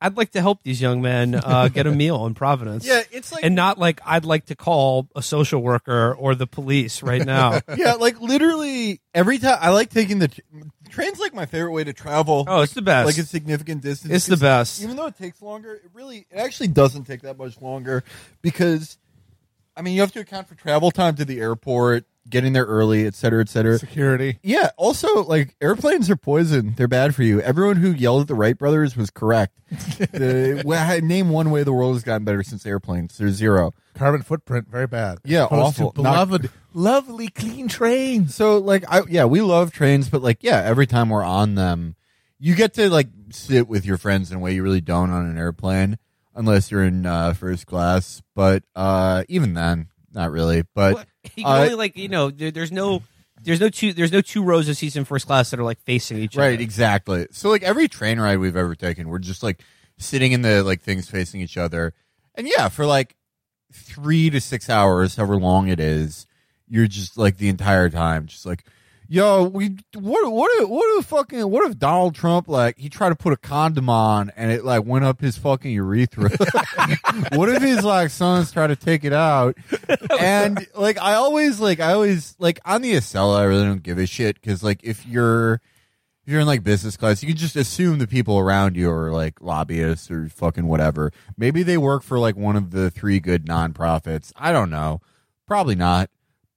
I'd 0.00 0.16
like 0.16 0.30
to 0.32 0.40
help 0.40 0.62
these 0.62 0.80
young 0.80 1.02
men 1.02 1.34
uh, 1.34 1.68
get 1.68 1.86
a 1.86 1.90
meal 2.02 2.24
in 2.26 2.34
Providence. 2.34 2.86
Yeah, 2.86 3.02
it's 3.10 3.32
like 3.32 3.44
And 3.44 3.54
not 3.56 3.78
like 3.78 4.00
I'd 4.06 4.24
like 4.24 4.46
to 4.46 4.54
call 4.54 5.08
a 5.16 5.22
social 5.22 5.60
worker 5.60 6.14
or 6.14 6.34
the 6.36 6.46
police 6.46 7.02
right 7.02 7.24
now. 7.24 7.60
yeah, 7.76 7.94
like 7.94 8.20
literally 8.20 9.00
every 9.12 9.38
time 9.38 9.58
I 9.60 9.70
like 9.70 9.90
taking 9.90 10.20
the 10.20 10.30
train's 10.90 11.18
like 11.18 11.34
my 11.34 11.46
favorite 11.46 11.72
way 11.72 11.82
to 11.84 11.92
travel. 11.92 12.44
oh, 12.46 12.60
it's 12.60 12.74
the 12.74 12.82
best. 12.82 13.06
like 13.06 13.18
a 13.18 13.24
significant 13.26 13.82
distance. 13.82 14.12
It's 14.14 14.26
the 14.26 14.36
best. 14.36 14.82
Even 14.82 14.94
though 14.96 15.06
it 15.06 15.18
takes 15.18 15.42
longer, 15.42 15.74
it 15.74 15.90
really 15.92 16.26
it 16.30 16.36
actually 16.36 16.68
doesn't 16.68 17.04
take 17.04 17.22
that 17.22 17.36
much 17.36 17.60
longer 17.60 18.04
because 18.40 18.98
I 19.76 19.82
mean 19.82 19.94
you 19.94 20.00
have 20.02 20.12
to 20.12 20.20
account 20.20 20.48
for 20.48 20.54
travel 20.54 20.90
time 20.92 21.16
to 21.16 21.24
the 21.24 21.40
airport, 21.40 22.04
getting 22.28 22.52
there 22.52 22.64
early, 22.64 23.06
et 23.06 23.14
cetera, 23.14 23.40
et 23.40 23.48
cetera. 23.48 23.78
Security. 23.78 24.38
Yeah. 24.42 24.70
Also, 24.76 25.22
like 25.24 25.56
airplanes 25.60 26.10
are 26.10 26.16
poison. 26.16 26.74
They're 26.76 26.88
bad 26.88 27.14
for 27.14 27.22
you. 27.22 27.40
Everyone 27.40 27.76
who 27.76 27.92
yelled 27.92 28.22
at 28.22 28.28
the 28.28 28.34
Wright 28.34 28.56
brothers 28.56 28.96
was 28.96 29.10
correct. 29.10 29.54
the, 29.70 30.62
well, 30.64 31.00
name 31.00 31.30
one 31.30 31.50
way 31.50 31.62
the 31.62 31.72
world 31.72 31.94
has 31.94 32.02
gotten 32.02 32.24
better 32.24 32.42
since 32.42 32.64
airplanes. 32.66 33.18
There's 33.18 33.34
zero. 33.34 33.74
Carbon 33.94 34.22
footprint, 34.22 34.68
very 34.68 34.86
bad. 34.86 35.18
Yeah, 35.24 35.44
awful. 35.44 35.86
Not- 35.86 35.94
beloved, 35.94 36.50
lovely, 36.72 37.28
clean 37.28 37.68
trains. 37.68 38.34
So 38.34 38.58
like 38.58 38.84
I 38.88 39.02
yeah, 39.08 39.24
we 39.24 39.40
love 39.40 39.72
trains, 39.72 40.08
but 40.08 40.22
like 40.22 40.42
yeah, 40.42 40.62
every 40.62 40.86
time 40.86 41.10
we're 41.10 41.24
on 41.24 41.56
them, 41.56 41.96
you 42.38 42.54
get 42.54 42.74
to 42.74 42.88
like 42.88 43.08
sit 43.30 43.68
with 43.68 43.84
your 43.84 43.98
friends 43.98 44.30
in 44.30 44.36
a 44.36 44.40
way 44.40 44.54
you 44.54 44.62
really 44.62 44.80
don't 44.80 45.10
on 45.10 45.26
an 45.26 45.36
airplane 45.36 45.98
unless 46.34 46.70
you're 46.70 46.84
in 46.84 47.04
uh, 47.04 47.34
first 47.34 47.66
class. 47.66 48.22
But 48.34 48.62
uh, 48.76 49.24
even 49.28 49.54
then, 49.54 49.88
not 50.12 50.30
really. 50.30 50.64
But 50.74 50.94
What? 50.94 51.08
you 51.36 51.46
uh, 51.46 51.60
only 51.60 51.74
like 51.74 51.96
you 51.96 52.08
know 52.08 52.30
there, 52.30 52.50
there's 52.50 52.72
no 52.72 53.02
there's 53.42 53.60
no 53.60 53.68
two 53.68 53.92
there's 53.92 54.12
no 54.12 54.20
two 54.20 54.42
rows 54.42 54.68
of 54.68 54.76
seats 54.76 54.96
in 54.96 55.04
first 55.04 55.26
class 55.26 55.50
that 55.50 55.60
are 55.60 55.64
like 55.64 55.80
facing 55.80 56.18
each 56.18 56.36
right, 56.36 56.44
other. 56.44 56.50
Right, 56.52 56.60
exactly. 56.60 57.26
So 57.30 57.50
like 57.50 57.62
every 57.62 57.88
train 57.88 58.20
ride 58.20 58.38
we've 58.38 58.56
ever 58.56 58.74
taken, 58.74 59.08
we're 59.08 59.18
just 59.18 59.42
like 59.42 59.62
sitting 59.98 60.32
in 60.32 60.42
the 60.42 60.62
like 60.62 60.82
things 60.82 61.08
facing 61.08 61.40
each 61.40 61.56
other, 61.56 61.94
and 62.34 62.48
yeah, 62.48 62.68
for 62.68 62.86
like 62.86 63.16
three 63.72 64.30
to 64.30 64.40
six 64.40 64.70
hours, 64.70 65.16
however 65.16 65.36
long 65.36 65.68
it 65.68 65.80
is, 65.80 66.26
you're 66.68 66.86
just 66.86 67.18
like 67.18 67.36
the 67.36 67.48
entire 67.48 67.90
time, 67.90 68.26
just 68.26 68.46
like, 68.46 68.64
yo, 69.08 69.44
we 69.44 69.76
what 69.94 70.30
what 70.30 70.50
if, 70.60 70.68
what 70.68 70.98
if 70.98 71.06
fucking 71.06 71.50
what 71.50 71.68
if 71.68 71.78
Donald 71.78 72.14
Trump 72.14 72.46
like 72.46 72.78
he 72.78 72.88
tried 72.88 73.08
to 73.08 73.16
put 73.16 73.32
a 73.32 73.36
condom 73.36 73.88
on 73.88 74.30
and 74.36 74.52
it 74.52 74.64
like 74.64 74.84
went 74.84 75.04
up 75.04 75.20
his 75.20 75.38
fucking 75.38 75.72
urethra? 75.72 76.30
what 77.32 77.48
if 77.48 77.62
his 77.62 77.84
like 77.84 78.10
sons 78.10 78.52
try 78.52 78.66
to 78.66 78.76
take 78.76 79.04
it 79.04 79.12
out? 79.12 79.56
And 80.20 80.66
like 80.74 80.98
I 80.98 81.14
always 81.14 81.58
like 81.58 81.80
I 81.80 81.94
always 81.94 82.36
like 82.38 82.60
on 82.64 82.82
the 82.82 82.94
Acela, 82.94 83.38
I 83.38 83.44
really 83.44 83.64
don't 83.64 83.82
give 83.82 83.98
a 83.98 84.06
shit 84.06 84.40
because 84.40 84.62
like 84.62 84.84
if 84.84 85.06
you're 85.06 85.54
if 85.54 86.32
you're 86.32 86.42
in 86.42 86.46
like 86.46 86.62
business 86.62 86.96
class, 86.98 87.22
you 87.22 87.28
can 87.28 87.38
just 87.38 87.56
assume 87.56 87.98
the 87.98 88.06
people 88.06 88.38
around 88.38 88.76
you 88.76 88.90
are 88.90 89.10
like 89.10 89.40
lobbyists 89.40 90.10
or 90.10 90.28
fucking 90.28 90.66
whatever. 90.66 91.10
Maybe 91.38 91.62
they 91.62 91.78
work 91.78 92.02
for 92.02 92.18
like 92.18 92.36
one 92.36 92.54
of 92.54 92.70
the 92.70 92.90
three 92.90 93.18
good 93.18 93.46
nonprofits. 93.46 94.30
I 94.36 94.52
don't 94.52 94.68
know. 94.68 95.00
Probably 95.46 95.74
not. 95.74 96.10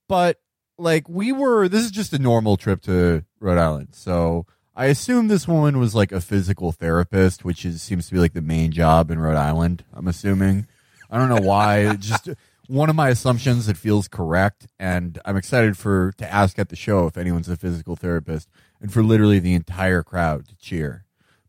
But 0.10 0.42
like 0.82 1.08
we 1.08 1.32
were 1.32 1.68
this 1.68 1.86
is 1.86 1.92
just 1.92 2.14
a 2.14 2.20
normal 2.20 2.58
trip 2.58 2.82
to 2.84 3.24
Rhode 3.40 3.58
Island. 3.58 3.90
So 3.92 4.46
I 4.76 4.86
assume 4.86 5.28
this 5.28 5.48
woman 5.48 5.80
was 5.80 5.94
like 5.94 6.12
a 6.12 6.22
physical 6.22 6.72
therapist, 6.72 7.46
which 7.46 7.66
is 7.66 7.82
seems 7.82 8.08
to 8.08 8.14
be 8.14 8.20
like 8.20 8.34
the 8.34 8.42
main 8.42 8.72
job 8.72 9.12
in 9.12 9.20
Rhode 9.20 9.38
Island, 9.38 9.84
I'm 9.94 10.08
assuming. 10.08 10.68
I 11.10 11.18
don't 11.18 11.30
know 11.30 11.48
why. 11.48 11.96
just 11.96 12.30
one 12.68 12.90
of 12.90 12.96
my 12.96 13.10
assumptions 13.10 13.66
that 13.66 13.78
feels 13.78 14.08
correct 14.08 14.68
and 14.80 15.20
I'm 15.26 15.36
excited 15.36 15.78
for 15.78 16.14
to 16.18 16.32
ask 16.32 16.58
at 16.58 16.70
the 16.70 16.76
show 16.76 17.06
if 17.06 17.18
anyone's 17.18 17.50
a 17.50 17.58
physical 17.58 17.96
therapist 17.96 18.50
and 18.80 18.92
for 18.94 19.04
literally 19.04 19.40
the 19.40 19.54
entire 19.54 20.04
crowd 20.04 20.48
to 20.48 20.56
cheer. 20.56 21.06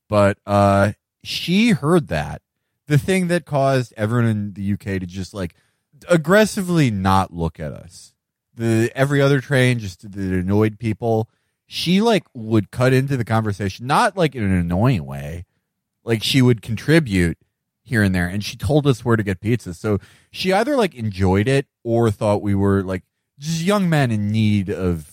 But 0.09 0.39
uh 0.47 0.93
she 1.25 1.71
heard 1.71 2.09
that. 2.09 2.43
The 2.89 2.99
thing 2.99 3.29
that 3.29 3.47
caused 3.47 3.95
everyone 3.97 4.29
in 4.29 4.53
the 4.55 4.73
UK 4.73 5.01
to 5.01 5.07
just 5.07 5.33
like 5.33 5.55
aggressively 6.09 6.91
not 6.91 7.33
look 7.33 7.61
at 7.61 7.73
us. 7.73 8.12
The 8.55 8.91
every 8.95 9.21
other 9.21 9.41
train 9.41 9.79
just 9.79 10.11
that 10.11 10.21
annoyed 10.21 10.79
people. 10.79 11.29
She 11.67 12.01
like 12.01 12.25
would 12.35 12.71
cut 12.71 12.93
into 12.93 13.17
the 13.17 13.25
conversation, 13.25 13.87
not 13.87 14.17
like 14.17 14.35
in 14.35 14.43
an 14.43 14.53
annoying 14.53 15.07
way. 15.07 15.47
Like 16.05 16.23
she 16.23 16.43
would 16.43 16.61
contribute 16.61 17.39
here 17.83 18.03
and 18.03 18.15
there, 18.15 18.29
and 18.29 18.45
she 18.45 18.57
told 18.57 18.87
us 18.87 19.05
where 19.05 19.17
to 19.17 19.23
get 19.23 19.41
pizza. 19.41 19.73
So 19.73 19.99
she 20.31 20.53
either 20.53 20.77
like 20.77 20.95
enjoyed 20.95 21.49
it 21.49 21.67
or 21.83 22.11
thought 22.11 22.43
we 22.43 22.55
were 22.55 22.83
like 22.83 23.05
just 23.39 23.63
young 23.63 23.89
men 23.89 24.11
in 24.11 24.31
need 24.31 24.69
of 24.71 25.11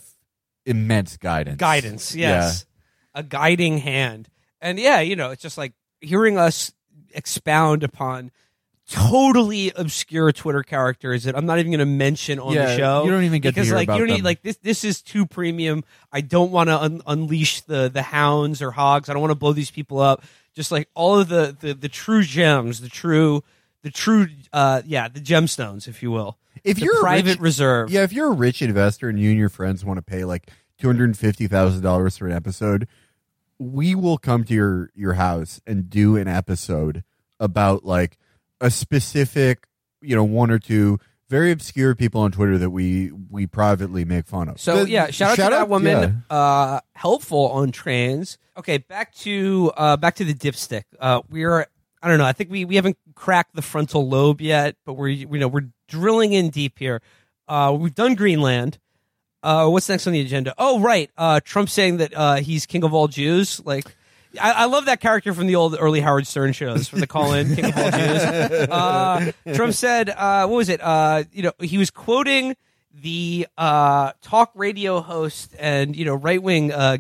immense 0.65 1.17
guidance. 1.17 1.58
guidance 1.58 2.13
yes 2.13 2.65
a 3.15 3.23
guiding 3.23 3.80
hand 3.80 4.30
and 4.62 4.78
yeah 4.78 4.99
you 4.99 5.15
know 5.15 5.32
it's 5.32 5.41
just 5.41 5.58
like 5.58 5.73
hearing 5.99 6.38
us 6.38 6.71
expound 7.12 7.82
upon 7.82 8.30
totally 8.89 9.71
obscure 9.75 10.32
twitter 10.32 10.63
characters 10.63 11.23
that 11.23 11.38
i'm 11.38 11.45
not 11.45 11.60
even 11.60 11.71
going 11.71 11.80
to 11.80 11.86
mention 11.86 12.39
on 12.39 12.54
Yeah, 12.54 12.65
the 12.65 12.78
show 12.78 13.04
you 13.06 13.12
don't 13.12 13.23
even 13.23 13.39
get 13.41 13.49
to 13.49 13.62
because 13.62 13.71
like 13.71 13.88
you 13.88 13.97
don't 13.99 14.08
need 14.08 14.23
like 14.23 14.41
this 14.41 14.58
this 14.58 14.84
is 14.84 15.02
too 15.02 15.25
premium 15.25 15.84
i 16.12 16.21
don't 16.21 16.52
want 16.52 16.69
to 16.69 16.78
un- 16.82 17.02
unleash 17.06 17.62
the 17.62 17.89
the 17.89 18.02
hounds 18.02 18.62
or 18.62 18.71
hogs 18.71 19.08
i 19.10 19.13
don't 19.13 19.21
want 19.21 19.32
to 19.32 19.36
blow 19.36 19.54
these 19.54 19.71
people 19.71 19.99
up 19.99 20.23
just 20.56 20.71
like 20.71 20.89
all 20.95 21.19
of 21.19 21.30
the, 21.30 21.56
the 21.60 21.73
the 21.73 21.88
true 21.89 22.23
gems 22.23 22.82
the 22.82 22.89
true 22.89 23.43
the 23.82 23.89
true, 23.89 24.28
uh, 24.52 24.82
yeah, 24.86 25.08
the 25.08 25.21
gemstones, 25.21 25.88
if 25.88 26.04
you 26.04 26.12
will. 26.12 26.38
If 26.65 26.75
The 26.75 26.84
you're 26.84 26.97
a 26.97 27.02
private 27.02 27.30
rich- 27.30 27.39
reserve. 27.39 27.89
Yeah, 27.89 28.04
if 28.04 28.12
you're 28.12 28.28
a 28.28 28.34
rich 28.36 28.62
investor 28.62 29.08
and 29.08 29.17
you 29.17 29.30
and 29.30 29.39
your 29.39 29.47
friends 29.47 29.86
want 29.86 29.99
to 29.99 30.02
pay 30.02 30.25
like 30.25 30.49
two 30.78 30.88
hundred 30.88 31.06
and 31.06 31.17
fifty 31.17 31.47
thousand 31.47 31.82
dollars 31.82 32.17
for 32.17 32.28
an 32.28 32.34
episode, 32.34 32.89
we 33.58 33.95
will 33.95 34.17
come 34.17 34.43
to 34.43 34.54
your 34.54 34.89
your 34.95 35.13
house 35.13 35.62
and 35.65 35.89
do 35.89 36.17
an 36.17 36.28
episode 36.28 37.06
about 37.39 37.86
like 37.86 38.17
a 38.62 38.69
specific, 38.72 39.65
you 40.02 40.15
know, 40.15 40.24
one 40.24 40.52
or 40.52 40.60
two 40.60 41.00
very 41.30 41.52
obscure 41.52 41.93
people 41.93 42.22
on 42.22 42.32
Twitter 42.32 42.58
that 42.58 42.72
we 42.72 43.12
we 43.30 43.45
privately 43.45 44.04
make 44.04 44.26
fun 44.26 44.50
of. 44.50 44.60
So 44.60 44.84
The- 44.84 44.89
yeah, 44.89 45.12
shout 45.12 45.38
out 45.39 45.50
to 45.52 45.56
that 45.56 45.69
woman. 45.69 46.24
yeah. 46.32 46.36
Uh, 46.36 46.80
helpful 46.95 47.50
on 47.50 47.72
trans. 47.72 48.38
Okay, 48.58 48.80
back 48.80 49.13
to 49.17 49.72
uh, 49.78 49.95
back 49.98 50.15
to 50.15 50.24
the 50.26 50.34
dipstick. 50.34 50.84
Uh, 51.00 51.22
we're 51.30 51.67
I 52.02 52.08
don't 52.08 52.17
know. 52.17 52.26
I 52.26 52.34
think 52.34 52.50
we, 52.50 52.65
we 52.65 52.76
haven't 52.76 52.98
cracked 53.13 53.56
the 53.56 53.62
frontal 53.62 54.08
lobe 54.08 54.41
yet, 54.41 54.76
but 54.86 54.93
we're 54.93 55.10
you 55.10 55.28
know 55.39 55.48
we're 55.48 55.69
drilling 55.88 56.34
in 56.34 56.50
deep 56.50 56.80
here. 56.80 57.02
Uh, 57.48 57.76
we've 57.80 57.95
done 57.95 58.15
Greenland. 58.15 58.80
Uh, 59.41 59.67
what's 59.69 59.88
next 59.88 60.06
on 60.08 60.13
the 60.13 60.19
agenda? 60.19 60.54
Oh, 60.58 60.80
right. 60.82 61.10
Uh, 61.17 61.39
Trump 61.39 61.69
saying 61.69 61.98
that 61.98 62.13
uh, 62.13 62.36
he's 62.36 62.65
king 62.65 62.84
of 62.84 62.93
all 62.93 63.08
Jews. 63.08 63.62
Like, 63.63 63.86
I, 64.39 64.51
I 64.51 64.65
love 64.65 64.85
that 64.85 64.99
character 64.99 65.33
from 65.33 65.47
the 65.47 65.55
old 65.55 65.75
early 65.79 66.01
Howard 66.01 66.27
Stern 66.27 66.53
shows 66.53 66.87
from 66.87 66.99
the 66.99 67.07
call 67.07 67.33
in 67.33 67.55
King 67.55 67.65
of 67.65 67.77
all 67.77 67.91
Jews. 67.91 68.21
Uh, 68.69 69.31
Trump 69.55 69.73
said, 69.73 70.09
uh, 70.09 70.45
what 70.47 70.57
was 70.57 70.69
it? 70.69 70.81
Uh, 70.81 71.23
you 71.31 71.43
know, 71.43 71.53
he 71.59 71.77
was 71.77 71.89
quoting 71.89 72.55
the 72.93 73.47
uh, 73.57 74.11
talk 74.21 74.51
radio 74.55 74.99
host 75.01 75.55
and 75.57 75.95
you 75.95 76.05
know 76.05 76.15
right 76.15 76.41
wing 76.43 76.71
uh, 76.71 76.97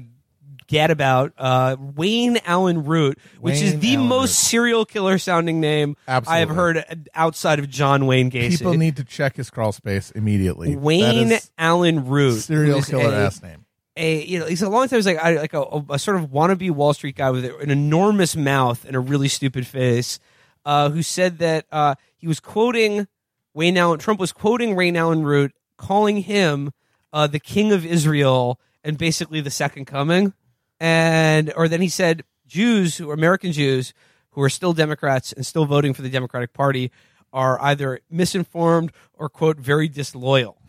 gadabout 0.67 1.31
uh, 1.37 1.75
Wayne 1.79 2.37
Allen 2.45 2.85
Root, 2.85 3.19
which 3.39 3.61
is 3.61 3.79
the 3.79 3.95
Allen 3.95 4.07
most 4.07 4.29
Root. 4.29 4.49
serial 4.49 4.85
killer 4.85 5.17
sounding 5.17 5.59
name 5.59 5.97
I 6.07 6.39
have 6.39 6.49
heard 6.49 7.09
outside 7.13 7.59
of 7.59 7.69
John 7.69 8.05
Wayne 8.05 8.31
Gacy. 8.31 8.59
People 8.59 8.75
need 8.75 8.95
to 8.97 9.03
check 9.03 9.35
his 9.35 9.49
crawl 9.49 9.71
space 9.71 10.11
immediately. 10.11 10.75
Wayne 10.75 11.33
Allen 11.57 12.05
Root, 12.07 12.41
serial 12.41 12.81
killer 12.81 13.13
ass 13.13 13.41
name. 13.41 13.65
A 13.99 14.23
you 14.23 14.39
know 14.39 14.45
he's 14.45 14.61
a 14.61 14.69
long 14.69 14.87
time 14.87 14.97
he's 14.97 15.05
like 15.05 15.17
I, 15.17 15.35
like 15.35 15.53
a, 15.53 15.83
a 15.89 15.99
sort 15.99 16.17
of 16.17 16.29
wannabe 16.29 16.71
Wall 16.71 16.93
Street 16.93 17.15
guy 17.15 17.29
with 17.29 17.45
an 17.45 17.69
enormous 17.69 18.35
mouth 18.35 18.85
and 18.85 18.95
a 18.95 18.99
really 18.99 19.27
stupid 19.27 19.67
face, 19.67 20.19
uh, 20.65 20.89
who 20.89 21.03
said 21.03 21.39
that 21.39 21.65
uh, 21.71 21.95
he 22.17 22.27
was 22.27 22.39
quoting 22.39 23.07
Wayne 23.53 23.77
Allen 23.77 23.99
Trump 23.99 24.19
was 24.19 24.31
quoting 24.31 24.75
Wayne 24.75 24.95
Allen 24.95 25.23
Root, 25.23 25.53
calling 25.77 26.23
him 26.23 26.71
uh, 27.11 27.27
the 27.27 27.39
king 27.39 27.71
of 27.71 27.85
Israel 27.85 28.59
and 28.83 28.97
basically 28.97 29.41
the 29.41 29.51
second 29.51 29.85
coming, 29.85 30.33
and 30.79 31.51
or 31.55 31.67
then 31.67 31.81
he 31.81 31.89
said 31.89 32.23
Jews 32.47 32.97
who 32.97 33.11
American 33.11 33.51
Jews 33.51 33.93
who 34.31 34.41
are 34.41 34.49
still 34.49 34.73
Democrats 34.73 35.33
and 35.33 35.45
still 35.45 35.65
voting 35.65 35.93
for 35.93 36.01
the 36.01 36.09
Democratic 36.09 36.53
Party 36.53 36.91
are 37.33 37.61
either 37.61 37.99
misinformed 38.09 38.91
or 39.13 39.29
quote 39.29 39.57
very 39.57 39.87
disloyal. 39.87 40.57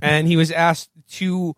And 0.00 0.26
he 0.26 0.36
was 0.36 0.50
asked 0.50 0.90
to 1.12 1.54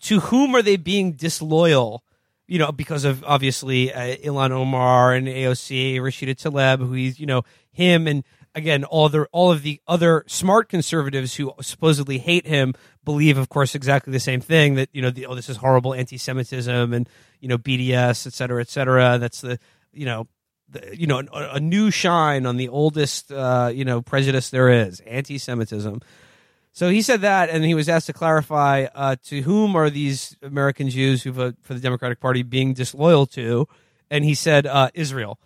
to 0.00 0.20
whom 0.20 0.54
are 0.54 0.62
they 0.62 0.76
being 0.76 1.12
disloyal? 1.12 2.04
You 2.46 2.58
know 2.58 2.72
because 2.72 3.04
of 3.04 3.22
obviously 3.24 3.92
uh, 3.92 4.16
Ilhan 4.16 4.52
Omar 4.52 5.12
and 5.12 5.26
AOC 5.26 5.96
Rashida 5.96 6.34
Tlaib 6.34 6.78
who 6.78 6.92
he's 6.92 7.20
you 7.20 7.26
know 7.26 7.42
him 7.70 8.06
and 8.06 8.24
again 8.54 8.84
all 8.84 9.10
the 9.10 9.26
all 9.32 9.52
of 9.52 9.62
the 9.62 9.82
other 9.86 10.24
smart 10.26 10.70
conservatives 10.70 11.34
who 11.36 11.52
supposedly 11.60 12.16
hate 12.16 12.46
him 12.46 12.74
believe 13.04 13.36
of 13.36 13.50
course 13.50 13.74
exactly 13.74 14.14
the 14.14 14.20
same 14.20 14.40
thing 14.40 14.76
that 14.76 14.88
you 14.92 15.02
know 15.02 15.10
the, 15.10 15.26
oh 15.26 15.34
this 15.34 15.50
is 15.50 15.58
horrible 15.58 15.92
anti-semitism 15.92 16.94
and 16.94 17.06
you 17.40 17.48
know 17.48 17.58
BDS 17.58 18.26
et 18.26 18.32
cetera 18.32 18.62
et 18.62 18.68
cetera. 18.68 19.18
That's 19.18 19.42
the 19.42 19.58
you 19.92 20.06
know 20.06 20.26
the, 20.68 20.96
you 20.96 21.06
know 21.06 21.22
a, 21.32 21.56
a 21.56 21.60
new 21.60 21.90
shine 21.90 22.46
on 22.46 22.56
the 22.56 22.68
oldest 22.68 23.30
uh, 23.32 23.70
you 23.72 23.84
know 23.84 24.02
prejudice 24.02 24.50
there 24.50 24.68
is 24.68 25.00
anti-Semitism 25.00 26.00
so 26.72 26.90
he 26.90 27.02
said 27.02 27.22
that, 27.22 27.50
and 27.50 27.64
he 27.64 27.74
was 27.74 27.88
asked 27.88 28.06
to 28.06 28.12
clarify 28.12 28.86
uh, 28.94 29.16
to 29.26 29.42
whom 29.42 29.74
are 29.76 29.90
these 29.90 30.36
American 30.42 30.88
Jews 30.90 31.22
who 31.22 31.32
vote 31.32 31.56
for 31.62 31.74
the 31.74 31.80
Democratic 31.80 32.20
Party 32.20 32.42
being 32.42 32.72
disloyal 32.74 33.26
to, 33.26 33.66
and 34.10 34.24
he 34.24 34.34
said 34.34 34.66
uh, 34.66 34.90
Israel. 34.94 35.38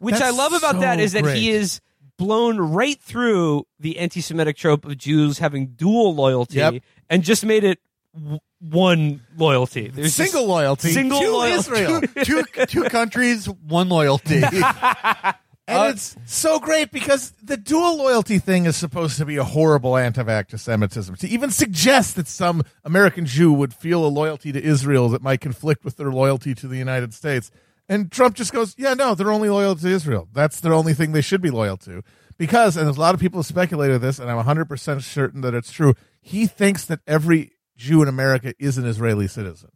Which 0.00 0.16
I 0.20 0.30
love 0.30 0.52
about 0.52 0.80
that 0.80 0.98
so 0.98 1.02
is 1.04 1.12
that 1.12 1.26
he 1.34 1.50
is 1.50 1.80
blown 2.16 2.58
right 2.58 3.00
through 3.00 3.66
the 3.80 3.98
anti-Semitic 3.98 4.56
trope 4.56 4.84
of 4.84 4.96
Jews 4.96 5.38
having 5.38 5.66
dual 5.68 6.14
loyalty, 6.14 6.56
Yep. 6.58 6.82
and 7.10 7.22
just 7.24 7.44
made 7.44 7.64
it 7.64 7.78
w- 8.14 8.38
one 8.60 9.20
loyalty. 9.36 9.88
There's 9.88 10.14
Single 10.14 10.46
loyalty 10.46 10.92
single 10.92 11.20
to 11.20 11.30
loyalty. 11.30 11.58
Israel. 11.58 12.00
two 12.24 12.42
two 12.66 12.84
countries, 12.84 13.46
one 13.48 13.88
loyalty. 13.88 14.42
And 15.66 15.78
Uh, 15.78 15.90
it's 15.90 16.16
so 16.26 16.60
great 16.60 16.90
because 16.90 17.32
the 17.42 17.56
dual 17.56 17.96
loyalty 17.96 18.38
thing 18.38 18.66
is 18.66 18.76
supposed 18.76 19.16
to 19.18 19.24
be 19.24 19.36
a 19.36 19.44
horrible 19.44 19.96
anti-Semitism. 19.96 21.16
To 21.16 21.28
even 21.28 21.50
suggest 21.50 22.16
that 22.16 22.28
some 22.28 22.62
American 22.84 23.24
Jew 23.24 23.52
would 23.52 23.72
feel 23.72 24.04
a 24.04 24.08
loyalty 24.08 24.52
to 24.52 24.62
Israel 24.62 25.08
that 25.10 25.22
might 25.22 25.40
conflict 25.40 25.84
with 25.84 25.96
their 25.96 26.10
loyalty 26.10 26.54
to 26.54 26.68
the 26.68 26.76
United 26.76 27.14
States. 27.14 27.50
And 27.88 28.12
Trump 28.12 28.36
just 28.36 28.52
goes, 28.52 28.74
yeah, 28.78 28.94
no, 28.94 29.14
they're 29.14 29.32
only 29.32 29.48
loyal 29.48 29.74
to 29.76 29.88
Israel. 29.88 30.28
That's 30.32 30.60
the 30.60 30.72
only 30.72 30.94
thing 30.94 31.12
they 31.12 31.20
should 31.20 31.42
be 31.42 31.50
loyal 31.50 31.76
to. 31.78 32.02
Because, 32.36 32.76
and 32.76 32.86
there's 32.86 32.96
a 32.96 33.00
lot 33.00 33.14
of 33.14 33.20
people 33.20 33.38
have 33.38 33.46
speculated 33.46 34.00
this, 34.00 34.18
and 34.18 34.30
I'm 34.30 34.44
100% 34.44 35.02
certain 35.02 35.40
that 35.42 35.54
it's 35.54 35.70
true, 35.70 35.94
he 36.20 36.46
thinks 36.46 36.84
that 36.86 37.00
every 37.06 37.52
Jew 37.76 38.02
in 38.02 38.08
America 38.08 38.54
is 38.58 38.76
an 38.76 38.86
Israeli 38.86 39.28
citizen 39.28 39.70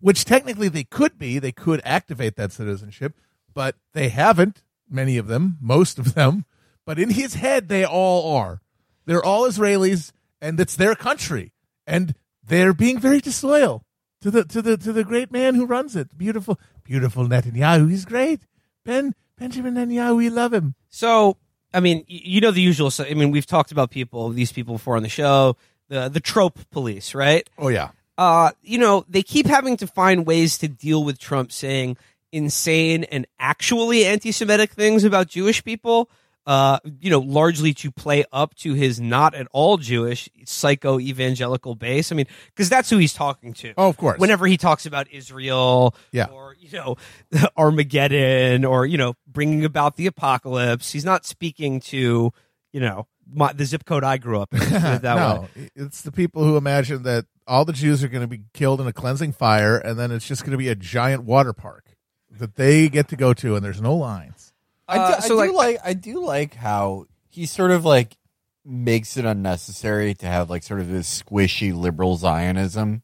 which 0.00 0.24
technically 0.24 0.68
they 0.68 0.84
could 0.84 1.18
be. 1.18 1.38
They 1.38 1.52
could 1.52 1.80
activate 1.84 2.36
that 2.36 2.52
citizenship, 2.52 3.14
but 3.54 3.76
they 3.92 4.08
haven't. 4.08 4.62
Many 4.88 5.18
of 5.18 5.26
them, 5.26 5.58
most 5.60 5.98
of 5.98 6.14
them. 6.14 6.44
But 6.84 6.98
in 6.98 7.10
his 7.10 7.34
head, 7.34 7.68
they 7.68 7.84
all 7.84 8.36
are. 8.36 8.60
They're 9.06 9.24
all 9.24 9.48
Israelis, 9.48 10.12
and 10.40 10.58
it's 10.60 10.76
their 10.76 10.94
country, 10.94 11.52
and 11.86 12.14
they're 12.42 12.72
being 12.72 12.98
very 12.98 13.20
disloyal 13.20 13.84
to 14.20 14.30
the 14.30 14.44
to 14.44 14.62
the 14.62 14.76
to 14.76 14.92
the 14.92 15.04
great 15.04 15.30
man 15.32 15.54
who 15.54 15.66
runs 15.66 15.96
it. 15.96 16.16
Beautiful, 16.16 16.58
beautiful 16.84 17.26
Netanyahu. 17.26 17.90
He's 17.90 18.04
great. 18.04 18.42
Ben 18.84 19.14
Benjamin 19.38 19.74
Netanyahu. 19.74 20.16
We 20.16 20.30
love 20.30 20.52
him. 20.54 20.74
So, 20.88 21.36
I 21.74 21.80
mean, 21.80 22.04
you 22.06 22.40
know 22.40 22.52
the 22.52 22.60
usual. 22.62 22.90
So, 22.90 23.04
I 23.04 23.14
mean, 23.14 23.30
we've 23.30 23.46
talked 23.46 23.72
about 23.72 23.90
people, 23.90 24.30
these 24.30 24.52
people 24.52 24.74
before 24.74 24.96
on 24.96 25.02
the 25.02 25.08
show, 25.08 25.56
the 25.88 26.08
the 26.08 26.20
trope 26.20 26.58
police, 26.70 27.14
right? 27.14 27.48
Oh 27.58 27.68
yeah. 27.68 27.90
uh, 28.18 28.52
you 28.62 28.78
know, 28.78 29.04
they 29.08 29.22
keep 29.22 29.46
having 29.46 29.76
to 29.78 29.86
find 29.86 30.26
ways 30.26 30.58
to 30.58 30.68
deal 30.68 31.04
with 31.04 31.18
Trump 31.18 31.52
saying 31.52 31.96
insane 32.36 33.04
and 33.04 33.26
actually 33.38 34.04
anti-Semitic 34.04 34.72
things 34.72 35.04
about 35.04 35.28
Jewish 35.28 35.64
people. 35.64 36.10
Uh, 36.48 36.78
you 37.00 37.10
know, 37.10 37.18
largely 37.18 37.74
to 37.74 37.90
play 37.90 38.24
up 38.32 38.54
to 38.54 38.72
his 38.74 39.00
not 39.00 39.34
at 39.34 39.48
all 39.50 39.78
Jewish 39.78 40.28
psycho 40.44 41.00
evangelical 41.00 41.74
base. 41.74 42.12
I 42.12 42.14
mean, 42.14 42.28
because 42.54 42.68
that's 42.68 42.88
who 42.88 42.98
he's 42.98 43.12
talking 43.14 43.52
to. 43.54 43.74
Oh, 43.76 43.88
of 43.88 43.96
course. 43.96 44.20
Whenever 44.20 44.46
he 44.46 44.56
talks 44.56 44.86
about 44.86 45.10
Israel, 45.10 45.92
Yeah. 46.12 46.26
or 46.26 46.54
you 46.60 46.70
know, 46.78 46.98
Armageddon, 47.56 48.64
or 48.64 48.86
you 48.86 48.96
know, 48.96 49.14
bringing 49.26 49.64
about 49.64 49.96
the 49.96 50.06
apocalypse, 50.06 50.92
he's 50.92 51.04
not 51.04 51.24
speaking 51.26 51.80
to 51.80 52.32
you 52.72 52.80
know 52.80 53.08
my, 53.28 53.52
the 53.52 53.64
zip 53.64 53.84
code 53.84 54.04
I 54.04 54.16
grew 54.18 54.40
up 54.40 54.52
in. 54.54 54.60
that 54.60 55.02
way. 55.02 55.14
no, 55.16 55.48
it's 55.74 56.02
the 56.02 56.12
people 56.12 56.44
who 56.44 56.56
imagine 56.56 57.02
that 57.02 57.26
all 57.48 57.64
the 57.64 57.72
Jews 57.72 58.04
are 58.04 58.08
going 58.08 58.22
to 58.22 58.28
be 58.28 58.42
killed 58.54 58.80
in 58.80 58.86
a 58.86 58.92
cleansing 58.92 59.32
fire, 59.32 59.76
and 59.76 59.98
then 59.98 60.12
it's 60.12 60.28
just 60.28 60.42
going 60.42 60.52
to 60.52 60.58
be 60.58 60.68
a 60.68 60.76
giant 60.76 61.24
water 61.24 61.52
park 61.52 61.95
that 62.38 62.56
they 62.56 62.88
get 62.88 63.08
to 63.08 63.16
go 63.16 63.34
to, 63.34 63.56
and 63.56 63.64
there's 63.64 63.80
no 63.80 63.94
lines. 63.94 64.52
I 64.88 64.96
do, 64.96 65.00
Uh, 65.02 65.20
I 65.22 65.28
do 65.28 65.34
like- 65.36 65.52
like, 65.52 65.78
I 65.84 65.92
do 65.94 66.24
like 66.24 66.54
how 66.54 67.06
he 67.28 67.46
sort 67.46 67.70
of 67.70 67.84
like 67.84 68.16
makes 68.64 69.16
it 69.16 69.24
unnecessary 69.24 70.14
to 70.14 70.26
have 70.26 70.48
like 70.50 70.62
sort 70.62 70.80
of 70.80 70.88
this 70.88 71.22
squishy 71.22 71.74
liberal 71.74 72.16
Zionism 72.16 73.02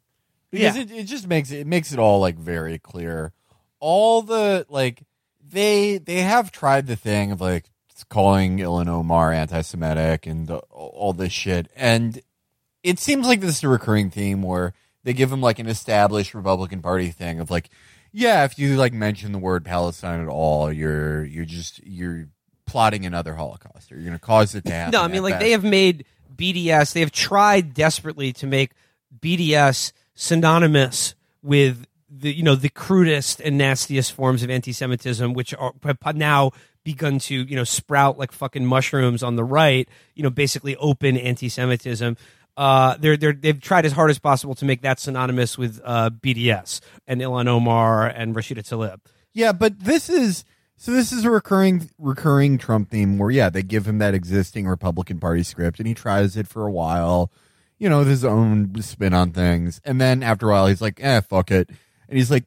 because 0.51 0.77
Yeah. 0.77 0.83
it, 0.83 0.91
it 0.91 1.05
just 1.05 1.27
makes 1.29 1.51
it, 1.51 1.59
it 1.61 1.67
makes 1.67 1.93
it 1.93 1.99
all 1.99 2.21
like 2.21 2.37
very 2.37 2.79
clear. 2.79 3.33
All 3.81 4.23
the 4.23 4.67
like 4.69 5.03
they 5.47 5.99
they 5.99 6.21
have 6.23 6.51
tried 6.53 6.87
the 6.87 6.97
thing 6.97 7.31
of 7.33 7.41
like 7.41 7.65
calling 8.09 8.59
Ilhan 8.59 8.89
Omar 8.89 9.33
anti-Semitic 9.33 10.27
and 10.27 10.47
the, 10.49 10.57
all 10.71 11.13
this 11.13 11.33
shit, 11.33 11.71
and 11.77 12.21
it 12.83 12.99
seems 12.99 13.27
like 13.27 13.41
this 13.41 13.59
is 13.59 13.65
a 13.65 13.69
recurring 13.69 14.11
theme 14.11 14.43
where 14.43 14.75
they 15.05 15.13
give 15.13 15.31
him 15.33 15.41
like 15.41 15.59
an 15.61 15.69
established 15.69 16.35
Republican 16.35 16.83
Party 16.83 17.11
thing 17.11 17.39
of 17.41 17.51
like, 17.51 17.71
yeah, 18.13 18.45
if 18.45 18.59
you 18.59 18.77
like 18.77 18.93
mention 18.93 19.33
the 19.33 19.39
word 19.39 19.65
Palestine 19.65 20.21
at 20.21 20.29
all, 20.29 20.73
you're 20.73 21.25
you're 21.25 21.45
just 21.45 21.85
you're 21.85 22.29
plotting 22.67 23.07
another 23.07 23.35
Holocaust 23.35 23.91
or 23.91 23.97
you're 23.97 24.05
going 24.05 24.19
to 24.19 24.25
cause 24.25 24.55
it 24.55 24.65
to 24.67 24.73
happen. 24.73 24.93
No, 24.93 25.03
I 25.03 25.09
mean, 25.09 25.23
like 25.23 25.35
best. 25.35 25.41
they 25.41 25.51
have 25.53 25.65
made 25.65 26.05
BDS. 26.35 26.93
They 26.93 27.01
have 27.01 27.13
tried 27.13 27.75
desperately 27.75 28.33
to 28.35 28.47
make 28.47 28.73
BDS 29.19 29.93
synonymous 30.15 31.15
with 31.43 31.87
the 32.11 32.35
you 32.35 32.43
know 32.43 32.55
the 32.55 32.69
crudest 32.69 33.41
and 33.41 33.57
nastiest 33.57 34.13
forms 34.13 34.43
of 34.43 34.51
anti-Semitism, 34.51 35.33
which 35.33 35.55
are 35.55 35.73
have 35.83 36.17
now 36.17 36.53
begun 36.85 37.19
to 37.19 37.35
you 37.35 37.57
know 37.57 37.65
sprout 37.65 38.19
like 38.19 38.33
fucking 38.33 38.67
mushrooms 38.67 39.23
on 39.23 39.37
the 39.37 39.45
right. 39.45 39.89
You 40.15 40.23
know, 40.23 40.31
basically 40.31 40.77
open 40.77 41.17
anti-Semitism. 41.17 42.17
Uh, 42.57 42.97
they're 42.99 43.17
they're 43.17 43.33
they've 43.33 43.61
tried 43.61 43.87
as 43.87 43.93
hard 43.93 44.11
as 44.11 44.19
possible 44.19 44.55
to 44.55 44.65
make 44.65 44.83
that 44.83 45.01
synonymous 45.01 45.57
with 45.57 45.81
uh, 45.85 46.11
BDS 46.11 46.81
and 47.07 47.21
Ilhan 47.21 47.49
Omar 47.49 48.07
and 48.07 48.35
Rashida 48.35 48.59
Tlaib. 48.59 49.01
Yeah, 49.33 49.53
but 49.53 49.81
this 49.81 50.11
is 50.11 50.45
So 50.77 50.93
this 50.93 51.13
is 51.13 51.25
a 51.25 51.31
recurring 51.31 51.89
recurring 51.99 52.59
Trump 52.59 52.91
theme 52.91 53.17
where 53.19 53.31
yeah, 53.31 53.49
they 53.49 53.63
give 53.63 53.87
him 53.87 53.99
that 53.99 54.15
existing 54.15 54.67
Republican 54.67 55.19
Party 55.19 55.43
script 55.43 55.79
and 55.79 55.89
he 55.89 55.95
tries 55.95 56.37
it 56.37 56.47
for 56.47 56.67
a 56.67 56.71
while, 56.71 57.33
you 57.79 57.89
know, 57.89 58.01
with 58.01 58.09
his 58.09 58.25
own 58.25 58.81
spin 58.83 59.15
on 59.15 59.33
things. 59.33 59.81
And 59.85 60.01
then 60.01 60.23
after 60.23 60.49
a 60.49 60.53
while 60.53 60.67
he's 60.67 60.83
like, 60.83 61.03
"Eh, 61.03 61.21
fuck 61.23 61.51
it." 61.51 61.71
And 62.09 62.19
he's 62.19 62.31
like 62.31 62.45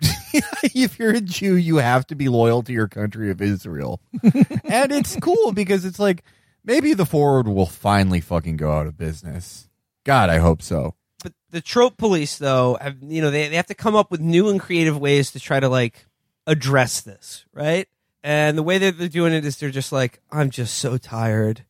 if 0.32 0.98
you're 0.98 1.14
a 1.14 1.20
Jew, 1.20 1.56
you 1.56 1.76
have 1.76 2.06
to 2.08 2.14
be 2.14 2.28
loyal 2.28 2.62
to 2.62 2.72
your 2.72 2.88
country 2.88 3.30
of 3.30 3.42
Israel. 3.42 4.00
and 4.22 4.92
it's 4.92 5.16
cool 5.16 5.52
because 5.52 5.84
it's 5.84 5.98
like 5.98 6.24
maybe 6.64 6.94
the 6.94 7.06
forward 7.06 7.48
will 7.48 7.66
finally 7.66 8.20
fucking 8.20 8.56
go 8.56 8.72
out 8.72 8.86
of 8.86 8.96
business. 8.96 9.68
God, 10.04 10.30
I 10.30 10.38
hope 10.38 10.62
so. 10.62 10.94
But 11.22 11.32
the 11.50 11.60
trope 11.60 11.96
police, 11.96 12.38
though, 12.38 12.76
have, 12.80 12.96
you 13.00 13.22
know, 13.22 13.30
they, 13.30 13.48
they 13.48 13.56
have 13.56 13.66
to 13.66 13.74
come 13.74 13.94
up 13.94 14.10
with 14.10 14.20
new 14.20 14.48
and 14.48 14.60
creative 14.60 14.98
ways 14.98 15.30
to 15.32 15.40
try 15.40 15.60
to 15.60 15.68
like 15.68 16.06
address 16.46 17.00
this, 17.00 17.44
right? 17.52 17.88
And 18.22 18.56
the 18.56 18.62
way 18.62 18.78
that 18.78 18.98
they're 18.98 19.08
doing 19.08 19.32
it 19.32 19.44
is 19.44 19.56
they're 19.56 19.70
just 19.70 19.92
like, 19.92 20.20
I'm 20.30 20.50
just 20.50 20.78
so 20.78 20.96
tired. 20.96 21.64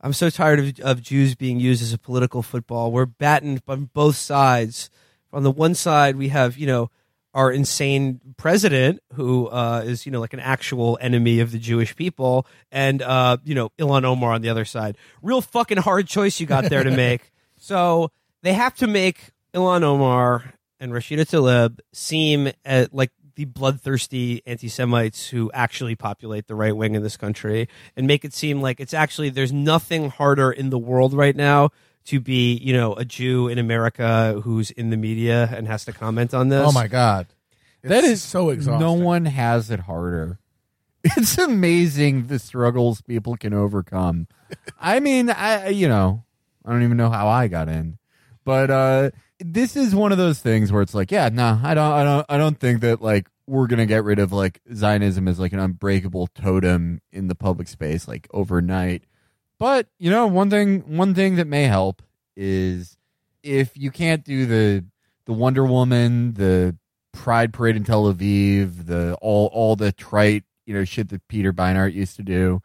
I'm 0.00 0.12
so 0.12 0.30
tired 0.30 0.58
of, 0.60 0.80
of 0.80 1.02
Jews 1.02 1.34
being 1.34 1.58
used 1.58 1.82
as 1.82 1.92
a 1.92 1.98
political 1.98 2.42
football. 2.42 2.92
We're 2.92 3.06
battened 3.06 3.62
on 3.66 3.90
both 3.92 4.16
sides. 4.16 4.90
On 5.32 5.42
the 5.42 5.50
one 5.50 5.74
side, 5.74 6.16
we 6.16 6.28
have, 6.28 6.56
you 6.56 6.66
know, 6.66 6.90
our 7.36 7.52
insane 7.52 8.18
president 8.38 8.98
who 9.12 9.46
uh, 9.48 9.82
is, 9.84 10.06
you 10.06 10.10
know, 10.10 10.20
like 10.20 10.32
an 10.32 10.40
actual 10.40 10.98
enemy 11.02 11.40
of 11.40 11.52
the 11.52 11.58
Jewish 11.58 11.94
people, 11.94 12.46
and 12.72 13.02
uh, 13.02 13.36
you 13.44 13.54
know, 13.54 13.68
Ilhan 13.78 14.04
Omar 14.04 14.32
on 14.32 14.40
the 14.40 14.48
other 14.48 14.64
side. 14.64 14.96
Real 15.20 15.42
fucking 15.42 15.76
hard 15.76 16.08
choice 16.08 16.40
you 16.40 16.46
got 16.46 16.64
there 16.64 16.82
to 16.82 16.90
make. 16.90 17.30
so 17.58 18.10
they 18.42 18.54
have 18.54 18.74
to 18.76 18.86
make 18.86 19.32
Ilhan 19.54 19.82
Omar 19.82 20.54
and 20.80 20.92
Rashida 20.92 21.26
Tlaib 21.26 21.80
seem 21.92 22.50
uh, 22.64 22.86
like 22.90 23.10
the 23.34 23.44
bloodthirsty 23.44 24.40
anti-Semites 24.46 25.28
who 25.28 25.50
actually 25.52 25.94
populate 25.94 26.46
the 26.46 26.54
right 26.54 26.74
wing 26.74 26.94
in 26.94 27.02
this 27.02 27.18
country, 27.18 27.68
and 27.98 28.06
make 28.06 28.24
it 28.24 28.32
seem 28.32 28.62
like 28.62 28.80
it's 28.80 28.94
actually 28.94 29.28
there's 29.28 29.52
nothing 29.52 30.08
harder 30.08 30.50
in 30.50 30.70
the 30.70 30.78
world 30.78 31.12
right 31.12 31.36
now 31.36 31.70
to 32.06 32.20
be, 32.20 32.54
you 32.56 32.72
know, 32.72 32.94
a 32.94 33.04
Jew 33.04 33.48
in 33.48 33.58
America 33.58 34.40
who's 34.42 34.70
in 34.70 34.90
the 34.90 34.96
media 34.96 35.48
and 35.52 35.66
has 35.66 35.84
to 35.86 35.92
comment 35.92 36.34
on 36.34 36.48
this. 36.48 36.66
Oh 36.66 36.72
my 36.72 36.86
god, 36.86 37.26
that 37.82 38.04
It's 38.04 38.08
is 38.08 38.22
so 38.22 38.50
exhausting. 38.50 38.80
No 38.80 38.92
one 38.92 39.24
has 39.26 39.70
it 39.70 39.80
harder. 39.80 40.38
It's 41.16 41.38
amazing 41.38 42.26
the 42.26 42.40
struggles 42.40 43.00
people 43.00 43.36
can 43.36 43.54
overcome. 43.54 44.26
I 44.80 44.98
mean, 44.98 45.30
I 45.30 45.68
you 45.68 45.86
know, 45.86 46.24
I 46.64 46.72
don't 46.72 46.82
even 46.82 46.96
know 46.96 47.10
how 47.10 47.28
I 47.28 47.46
got 47.46 47.68
in. 47.68 47.98
But 48.44 48.70
uh 48.70 49.10
this 49.38 49.76
is 49.76 49.94
one 49.94 50.10
of 50.10 50.18
those 50.18 50.40
things 50.40 50.72
where 50.72 50.82
it's 50.82 50.94
like, 50.94 51.12
yeah, 51.12 51.28
no, 51.32 51.60
I 51.62 51.74
don't 51.74 51.92
I 51.92 52.02
don't 52.04 52.26
I 52.28 52.38
don't 52.38 52.58
think 52.58 52.80
that 52.80 53.00
like 53.00 53.28
we're 53.46 53.68
going 53.68 53.78
to 53.78 53.86
get 53.86 54.02
rid 54.02 54.18
of 54.18 54.32
like 54.32 54.60
Zionism 54.74 55.28
as 55.28 55.38
like 55.38 55.52
an 55.52 55.60
unbreakable 55.60 56.26
totem 56.34 57.00
in 57.12 57.28
the 57.28 57.36
public 57.36 57.68
space 57.68 58.08
like 58.08 58.26
overnight. 58.32 59.04
But, 59.58 59.88
you 59.98 60.10
know, 60.10 60.26
one 60.26 60.50
thing 60.50 60.96
one 60.96 61.14
thing 61.14 61.36
that 61.36 61.46
may 61.46 61.64
help 61.64 62.02
is 62.36 62.96
if 63.42 63.76
you 63.76 63.90
can't 63.90 64.24
do 64.24 64.46
the 64.46 64.84
the 65.24 65.32
Wonder 65.32 65.64
Woman, 65.64 66.34
the 66.34 66.76
Pride 67.12 67.52
Parade 67.52 67.76
in 67.76 67.84
Tel 67.84 68.12
Aviv, 68.12 68.86
the 68.86 69.16
all 69.22 69.46
all 69.52 69.76
the 69.76 69.92
trite, 69.92 70.44
you 70.66 70.74
know, 70.74 70.84
shit 70.84 71.08
that 71.08 71.26
Peter 71.28 71.52
Beinart 71.52 71.94
used 71.94 72.16
to 72.16 72.22
do, 72.22 72.60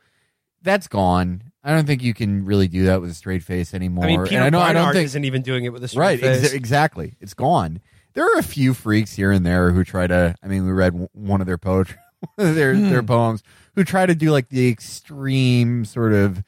that's 0.62 0.88
gone. 0.88 1.44
I 1.64 1.74
don't 1.74 1.86
think 1.86 2.04
you 2.04 2.14
can 2.14 2.44
really 2.44 2.68
do 2.68 2.86
that 2.86 3.02
with 3.02 3.12
a 3.12 3.14
straight 3.14 3.44
face 3.44 3.74
anymore. 3.74 4.06
I 4.06 4.08
mean, 4.08 4.24
Peter 4.24 4.38
and 4.38 4.44
I 4.44 4.50
know 4.50 4.60
I 4.60 4.72
Beinart 4.72 4.74
don't 4.74 4.94
think 4.94 5.06
isn't 5.06 5.26
even 5.26 5.42
doing 5.44 5.66
it 5.66 5.70
with 5.70 5.84
a 5.84 5.88
straight 5.88 6.06
right 6.06 6.20
face. 6.20 6.52
exa- 6.52 6.54
exactly. 6.54 7.16
It's 7.20 7.34
gone. 7.34 7.82
There 8.14 8.26
are 8.26 8.40
a 8.40 8.44
few 8.44 8.74
freaks 8.74 9.14
here 9.14 9.32
and 9.32 9.46
there 9.46 9.72
who 9.72 9.84
try 9.84 10.08
to. 10.08 10.36
I 10.44 10.48
mean, 10.48 10.66
we 10.66 10.72
read 10.72 10.92
w- 10.92 11.10
one 11.14 11.40
of 11.40 11.48
their 11.48 11.58
poetry, 11.58 11.98
their 12.38 12.76
their 12.76 13.02
hmm. 13.02 13.06
poems, 13.06 13.44
who 13.76 13.84
try 13.84 14.06
to 14.06 14.16
do 14.16 14.32
like 14.32 14.50
the 14.50 14.68
extreme 14.68 15.86
sort 15.86 16.14
of 16.14 16.44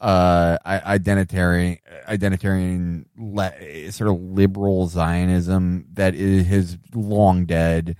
uh 0.00 0.58
identitarian 0.64 1.78
identitarian 2.08 3.06
le- 3.16 3.92
sort 3.92 4.10
of 4.10 4.20
liberal 4.20 4.86
zionism 4.86 5.86
that 5.92 6.14
is 6.14 6.46
his 6.46 6.78
long 6.94 7.46
dead. 7.46 7.96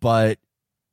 But 0.00 0.38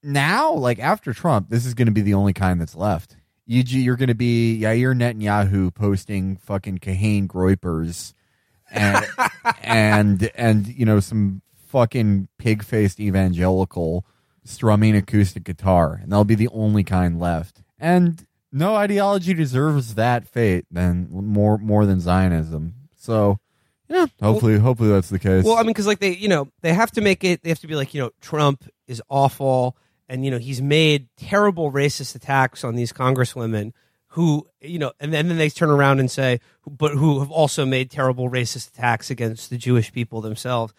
now 0.04 0.54
like 0.54 0.80
after 0.80 1.14
trump 1.14 1.50
this 1.50 1.66
is 1.66 1.74
going 1.74 1.86
to 1.86 1.92
be 1.92 2.02
the 2.02 2.16
only 2.16 2.34
kind 2.34 2.60
that's 2.60 2.76
left. 2.76 3.16
You 3.46 3.64
you're 3.66 3.96
going 3.96 4.10
to 4.10 4.16
be 4.16 4.60
Yair 4.62 4.96
Netanyahu 4.96 5.74
posting 5.74 6.38
fucking 6.38 6.80
Kahane 6.80 7.28
Groypers 7.28 8.14
and 8.70 9.06
and 9.64 10.32
and 10.36 10.68
you 10.68 10.86
know 10.86 11.00
some 11.00 11.42
fucking 11.68 12.28
pig-faced 12.38 13.00
evangelical 13.00 14.06
strumming 14.44 14.96
acoustic 14.96 15.44
guitar 15.44 16.00
and 16.02 16.12
that'll 16.12 16.26
be 16.26 16.36
the 16.36 16.50
only 16.50 16.84
kind 16.84 17.20
left. 17.20 17.64
And 17.80 18.26
no 18.52 18.76
ideology 18.76 19.34
deserves 19.34 19.96
that 19.96 20.28
fate 20.28 20.66
than 20.72 21.08
more 21.10 21.58
more 21.58 21.86
than 21.86 22.00
Zionism. 22.00 22.76
So, 22.98 23.40
yeah, 23.88 24.06
hopefully, 24.22 24.58
hopefully 24.58 24.90
that's 24.90 25.10
the 25.10 25.20
case. 25.20 25.44
Well, 25.44 25.56
I 25.56 25.62
mean, 25.62 25.68
because 25.68 25.88
like 25.88 26.00
they, 26.00 26.16
you 26.16 26.28
know, 26.28 26.50
they 26.62 26.74
have 26.74 26.92
to 26.92 27.02
make 27.02 27.24
it. 27.24 27.44
They 27.44 27.50
have 27.50 27.60
to 27.60 27.68
be 27.68 27.76
like, 27.76 27.94
you 27.94 28.02
know, 28.02 28.12
Trump 28.22 28.68
is 28.88 29.02
awful, 29.10 29.78
and 30.08 30.24
you 30.26 30.32
know, 30.32 30.38
he's 30.38 30.62
made 30.62 31.08
terrible 31.18 31.72
racist 31.72 32.16
attacks 32.16 32.64
on 32.64 32.76
these 32.76 32.94
congresswomen 32.94 33.74
who, 34.12 34.46
you 34.60 34.78
know, 34.78 34.92
and 35.00 35.14
then, 35.14 35.30
then 35.30 35.38
they 35.38 35.50
turn 35.50 35.70
around 35.70 36.00
and 36.02 36.12
say, 36.12 36.40
but 36.68 36.92
who 36.92 37.20
have 37.20 37.32
also 37.32 37.66
made 37.66 37.90
terrible 37.90 38.30
racist 38.30 38.70
attacks 38.70 39.10
against 39.10 39.50
the 39.50 39.58
Jewish 39.58 39.94
people 39.94 40.20
themselves. 40.20 40.74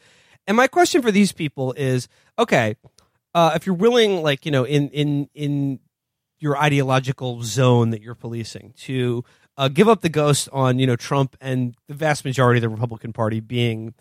And 0.47 0.55
my 0.55 0.67
question 0.67 1.01
for 1.01 1.11
these 1.11 1.33
people 1.33 1.73
is, 1.73 2.09
okay, 2.39 2.77
uh, 3.35 3.53
if 3.55 3.65
you're 3.65 3.75
willing, 3.75 4.23
like, 4.23 4.45
you 4.45 4.53
know, 4.53 4.65
in 4.65 4.91
in 4.91 5.31
in 5.35 5.81
your 6.43 6.59
ideological 6.59 7.43
zone 7.43 7.91
that 7.91 8.03
you're 8.03 8.17
policing 8.17 8.75
to 8.77 9.25
uh, 9.57 9.69
give 9.69 9.89
up 9.89 10.01
the 10.01 10.09
ghost 10.09 10.49
on 10.53 10.79
you 10.79 10.87
know 10.87 10.97
Trump 10.97 11.37
and 11.41 11.75
the 11.87 11.95
vast 11.95 12.25
majority 12.25 12.59
of 12.59 12.63
the 12.63 12.69
Republican 12.69 13.13
Party 13.13 13.39
being 13.41 13.95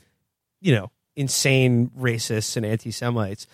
you 0.60 0.74
know 0.74 0.92
insane 1.16 1.92
racists 1.98 2.58
and 2.58 2.66
anti-Semites. 2.66 3.46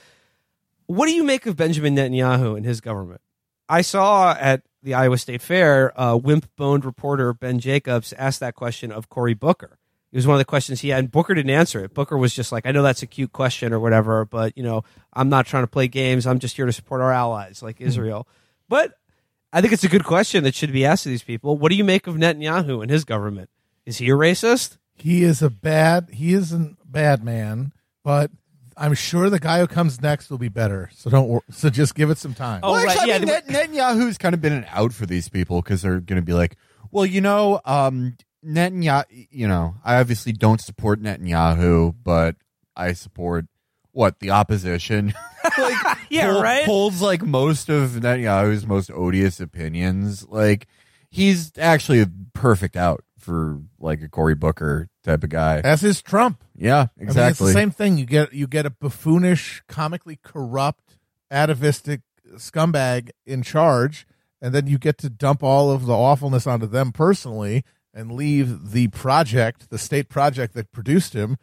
What 0.85 1.07
do 1.07 1.13
you 1.13 1.23
make 1.23 1.45
of 1.45 1.57
Benjamin 1.57 1.95
Netanyahu 1.95 2.55
and 2.55 2.65
his 2.65 2.79
government? 2.79 3.19
I 3.67 3.81
saw 3.81 4.33
at 4.39 4.61
the 4.81 4.93
Iowa 4.93 5.17
State 5.17 5.41
Fair, 5.41 5.99
uh, 5.99 6.15
wimp-boned 6.15 6.85
reporter 6.85 7.33
Ben 7.33 7.59
Jacobs 7.59 8.13
asked 8.13 8.39
that 8.39 8.55
question 8.55 8.93
of 8.93 9.09
Cory 9.09 9.33
Booker. 9.33 9.79
It 10.13 10.15
was 10.15 10.25
one 10.25 10.35
of 10.35 10.39
the 10.39 10.45
questions 10.45 10.79
he 10.79 10.89
had, 10.89 10.99
and 10.99 11.11
Booker 11.11 11.33
didn't 11.33 11.51
answer 11.51 11.83
it. 11.83 11.93
Booker 11.93 12.17
was 12.17 12.33
just 12.33 12.53
like, 12.53 12.65
"I 12.65 12.71
know 12.71 12.83
that's 12.83 13.03
a 13.03 13.07
cute 13.07 13.33
question 13.33 13.73
or 13.73 13.81
whatever, 13.81 14.23
but 14.23 14.57
you 14.57 14.63
know, 14.63 14.85
I'm 15.11 15.27
not 15.27 15.45
trying 15.45 15.63
to 15.63 15.67
play 15.67 15.89
games. 15.89 16.25
I'm 16.25 16.39
just 16.39 16.55
here 16.55 16.65
to 16.65 16.71
support 16.71 17.01
our 17.01 17.11
allies, 17.11 17.61
like 17.61 17.81
Israel." 17.81 18.25
But 18.69 18.93
I 19.53 19.61
think 19.61 19.73
it's 19.73 19.83
a 19.83 19.89
good 19.89 20.03
question 20.03 20.43
that 20.43 20.55
should 20.55 20.71
be 20.73 20.85
asked 20.85 21.03
to 21.03 21.09
these 21.09 21.23
people. 21.23 21.57
What 21.57 21.69
do 21.69 21.75
you 21.77 21.83
make 21.83 22.07
of 22.07 22.15
Netanyahu 22.15 22.81
and 22.81 22.91
his 22.91 23.05
government? 23.05 23.49
Is 23.85 23.97
he 23.97 24.07
a 24.09 24.13
racist? 24.13 24.77
He 24.95 25.23
is 25.23 25.41
a 25.41 25.49
bad. 25.49 26.09
He 26.11 26.33
isn't 26.33 26.77
a 26.83 26.87
bad 26.87 27.23
man, 27.23 27.71
but 28.03 28.31
I'm 28.75 28.93
sure 28.93 29.29
the 29.29 29.39
guy 29.39 29.59
who 29.59 29.67
comes 29.67 30.01
next 30.01 30.29
will 30.29 30.37
be 30.37 30.49
better. 30.49 30.89
So 30.93 31.09
don't. 31.09 31.27
wor- 31.27 31.43
So 31.51 31.69
just 31.69 31.95
give 31.95 32.09
it 32.09 32.17
some 32.17 32.33
time. 32.33 32.59
Oh, 32.63 32.71
well, 32.73 32.83
right, 32.85 32.95
actually, 32.97 33.09
yeah, 33.09 33.15
I 33.15 33.19
mean, 33.19 33.27
they- 33.27 33.53
Net- 33.53 33.69
Netanyahu's 33.71 34.17
kind 34.17 34.35
of 34.35 34.41
been 34.41 34.53
an 34.53 34.65
out 34.69 34.93
for 34.93 35.05
these 35.05 35.29
people 35.29 35.61
because 35.61 35.81
they're 35.83 35.99
going 35.99 36.19
to 36.21 36.25
be 36.25 36.33
like, 36.33 36.57
well, 36.91 37.05
you 37.05 37.21
know, 37.21 37.61
um, 37.65 38.17
Netanyahu. 38.45 39.27
You 39.31 39.47
know, 39.47 39.75
I 39.85 39.95
obviously 39.99 40.33
don't 40.33 40.59
support 40.61 41.01
Netanyahu, 41.01 41.95
but 42.03 42.35
I 42.75 42.93
support 42.93 43.45
what 43.97 44.19
the 44.19 44.29
opposition. 44.29 45.13
like, 45.57 45.97
Yeah, 46.09 46.31
hol- 46.31 46.43
right? 46.43 46.65
Holds 46.65 47.01
like 47.01 47.23
most 47.23 47.67
of 47.67 47.89
Netanyahu's 47.91 48.65
most 48.67 48.91
odious 48.91 49.39
opinions. 49.39 50.25
Like, 50.27 50.67
he's 51.09 51.51
actually 51.57 52.01
a 52.01 52.09
perfect 52.33 52.75
out 52.75 53.03
for 53.17 53.59
like 53.79 54.01
a 54.03 54.07
Cory 54.07 54.35
Booker 54.35 54.87
type 55.03 55.23
of 55.23 55.31
guy. 55.31 55.61
As 55.63 55.83
is 55.83 56.03
Trump. 56.03 56.43
Yeah, 56.55 56.75
I 56.75 56.79
mean, 56.79 56.89
it's 56.97 57.03
exactly. 57.15 57.47
the 57.47 57.53
same 57.53 57.71
thing. 57.71 57.97
You 57.97 58.05
get 58.05 58.33
you 58.33 58.45
get 58.45 58.67
a 58.67 58.69
buffoonish, 58.69 59.61
comically 59.67 60.19
corrupt, 60.21 60.97
atavistic 61.31 62.01
scumbag 62.35 63.09
in 63.25 63.41
charge, 63.41 64.05
and 64.39 64.53
then 64.53 64.67
you 64.67 64.77
get 64.77 64.99
to 64.99 65.09
dump 65.09 65.41
all 65.41 65.71
of 65.71 65.87
the 65.87 65.95
awfulness 65.95 66.45
onto 66.45 66.67
them 66.67 66.91
personally 66.91 67.63
and 67.95 68.11
leave 68.11 68.71
the 68.71 68.89
project, 68.89 69.71
the 69.71 69.79
state 69.79 70.07
project 70.07 70.53
that 70.53 70.71
produced 70.71 71.13
him, 71.13 71.37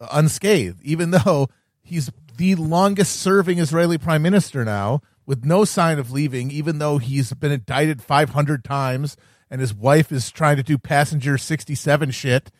uh, 0.00 0.08
unscathed. 0.10 0.80
Even 0.82 1.10
though 1.10 1.48
he's 1.88 2.10
the 2.36 2.54
longest 2.54 3.16
serving 3.16 3.58
Israeli 3.58 3.98
prime 3.98 4.22
minister 4.22 4.64
now, 4.64 5.00
with 5.26 5.44
no 5.44 5.64
sign 5.64 5.98
of 5.98 6.10
leaving, 6.12 6.50
even 6.50 6.78
though 6.78 6.98
he's 6.98 7.32
been 7.32 7.50
indicted 7.52 8.00
five 8.02 8.30
hundred 8.30 8.64
times 8.64 9.16
and 9.50 9.60
his 9.60 9.74
wife 9.74 10.12
is 10.12 10.30
trying 10.30 10.56
to 10.56 10.62
do 10.62 10.78
passenger 10.78 11.36
sixty 11.38 11.74
seven 11.74 12.10
shit 12.10 12.50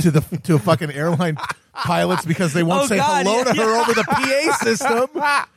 to 0.00 0.10
the 0.10 0.20
to 0.44 0.58
fucking 0.58 0.90
airline 0.92 1.36
pilots 1.74 2.24
because 2.24 2.52
they 2.52 2.62
won't 2.62 2.84
Oh, 2.84 2.86
say 2.86 2.96
God, 2.98 3.26
hello 3.26 3.38
yeah, 3.38 3.44
to 3.44 3.54
her 3.54 3.72
yeah. 3.74 3.80
over 3.80 3.94
the 3.94 4.04
PA 4.04 4.56
system. 4.62 5.22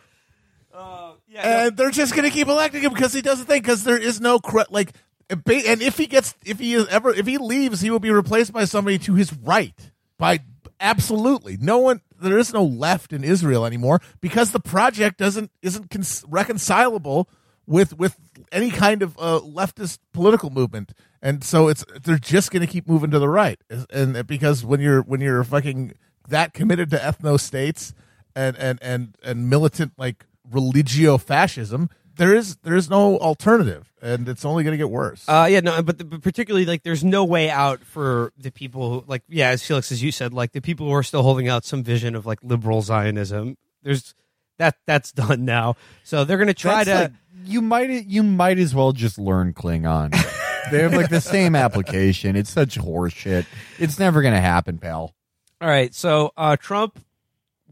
Uh, 0.73 1.11
yeah, 1.27 1.65
and 1.65 1.75
they're 1.77 1.91
just 1.91 2.15
going 2.15 2.23
to 2.23 2.29
keep 2.33 2.47
electing 2.47 2.81
him 2.81 2.93
because 2.93 3.11
he 3.11 3.21
does 3.21 3.39
the 3.39 3.43
thing 3.45 3.61
because 3.61 3.83
there 3.83 3.97
is 3.97 4.21
no 4.21 4.39
cre- 4.39 4.61
like 4.69 4.93
and 5.29 5.41
if 5.81 5.97
he 5.97 6.07
gets 6.07 6.35
if 6.45 6.57
he 6.59 6.73
is 6.73 6.87
ever 6.87 7.13
if 7.13 7.27
he 7.27 7.37
leaves 7.37 7.81
he 7.81 7.89
will 7.89 7.99
be 7.99 8.11
replaced 8.11 8.53
by 8.53 8.63
somebody 8.63 8.97
to 8.97 9.15
his 9.15 9.33
right 9.33 9.91
by 10.17 10.39
absolutely 10.79 11.57
no 11.59 11.79
one 11.79 11.99
there 12.21 12.37
is 12.37 12.53
no 12.53 12.63
left 12.63 13.13
in 13.13 13.23
Israel 13.23 13.65
anymore 13.65 14.01
because 14.21 14.51
the 14.51 14.59
project 14.59 15.17
doesn't 15.17 15.51
isn't 15.61 16.23
reconcilable 16.27 17.29
with 17.65 17.97
with 17.97 18.17
any 18.51 18.71
kind 18.71 19.01
of 19.01 19.17
uh, 19.19 19.39
leftist 19.39 19.99
political 20.11 20.49
movement, 20.49 20.93
and 21.21 21.43
so 21.43 21.67
it's 21.67 21.85
they're 22.03 22.17
just 22.17 22.51
going 22.51 22.65
to 22.65 22.71
keep 22.71 22.87
moving 22.87 23.11
to 23.11 23.19
the 23.19 23.29
right, 23.29 23.59
and 23.91 24.25
because 24.25 24.65
when 24.65 24.79
you're 24.79 25.01
when 25.01 25.21
you're 25.21 25.43
fucking 25.43 25.93
that 26.27 26.53
committed 26.53 26.89
to 26.91 26.97
ethno 26.97 27.39
states 27.39 27.93
and 28.35 28.57
and 28.57 28.79
and 28.81 29.15
and 29.23 29.49
militant 29.49 29.93
like 29.97 30.25
religio 30.49 31.17
fascism, 31.17 31.89
there 32.19 32.35
is 32.35 32.57
there 32.57 32.75
is 32.75 32.89
no 32.89 33.17
alternative, 33.17 33.91
and 34.01 34.27
it's 34.27 34.43
only 34.43 34.63
going 34.65 34.73
to 34.73 34.77
get 34.77 34.89
worse. 34.89 35.23
Uh, 35.27 35.47
yeah, 35.49 35.61
no, 35.61 35.81
but, 35.81 35.97
the, 35.97 36.03
but 36.03 36.21
particularly 36.21 36.65
like 36.65 36.83
there's 36.83 37.03
no 37.03 37.23
way 37.23 37.49
out 37.49 37.79
for 37.79 38.33
the 38.37 38.51
people 38.51 38.89
who 38.91 39.03
like 39.07 39.23
yeah, 39.29 39.49
as 39.49 39.65
Felix 39.65 39.91
as 39.91 40.03
you 40.03 40.11
said, 40.11 40.33
like 40.33 40.51
the 40.51 40.61
people 40.61 40.85
who 40.85 40.93
are 40.93 41.01
still 41.03 41.23
holding 41.23 41.47
out 41.47 41.63
some 41.63 41.81
vision 41.81 42.15
of 42.15 42.25
like 42.25 42.39
liberal 42.43 42.81
Zionism. 42.81 43.57
There's 43.83 44.13
that 44.57 44.75
that's 44.85 45.11
done 45.13 45.45
now, 45.45 45.75
so 46.03 46.25
they're 46.25 46.37
going 46.37 46.47
to 46.47 46.53
try 46.53 46.83
That's 46.83 46.89
to. 46.89 47.03
like- 47.05 47.13
you 47.45 47.61
might 47.61 47.89
you 48.05 48.21
might 48.21 48.59
as 48.59 48.75
well 48.75 48.91
just 48.91 49.17
learn 49.17 49.53
Klingon. 49.53 50.11
they 50.71 50.81
have 50.81 50.93
like 50.93 51.09
the 51.09 51.21
same 51.21 51.55
application. 51.55 52.35
It's 52.35 52.49
such 52.49 52.77
horseshit. 52.77 53.45
It's 53.79 53.97
never 53.97 54.21
gonna 54.21 54.41
happen, 54.41 54.77
pal. 54.77 55.15
All 55.61 55.69
right, 55.69 55.95
so 55.95 56.31
uh, 56.35 56.57
Trump 56.57 56.99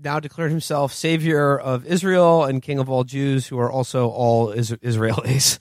now 0.03 0.19
declared 0.19 0.51
himself 0.51 0.93
savior 0.93 1.57
of 1.57 1.85
Israel 1.85 2.43
and 2.43 2.61
king 2.61 2.79
of 2.79 2.89
all 2.89 3.03
Jews, 3.03 3.47
who 3.47 3.57
are 3.59 3.71
also 3.71 4.09
all 4.09 4.51
is- 4.51 4.71
Israelis. 4.71 5.59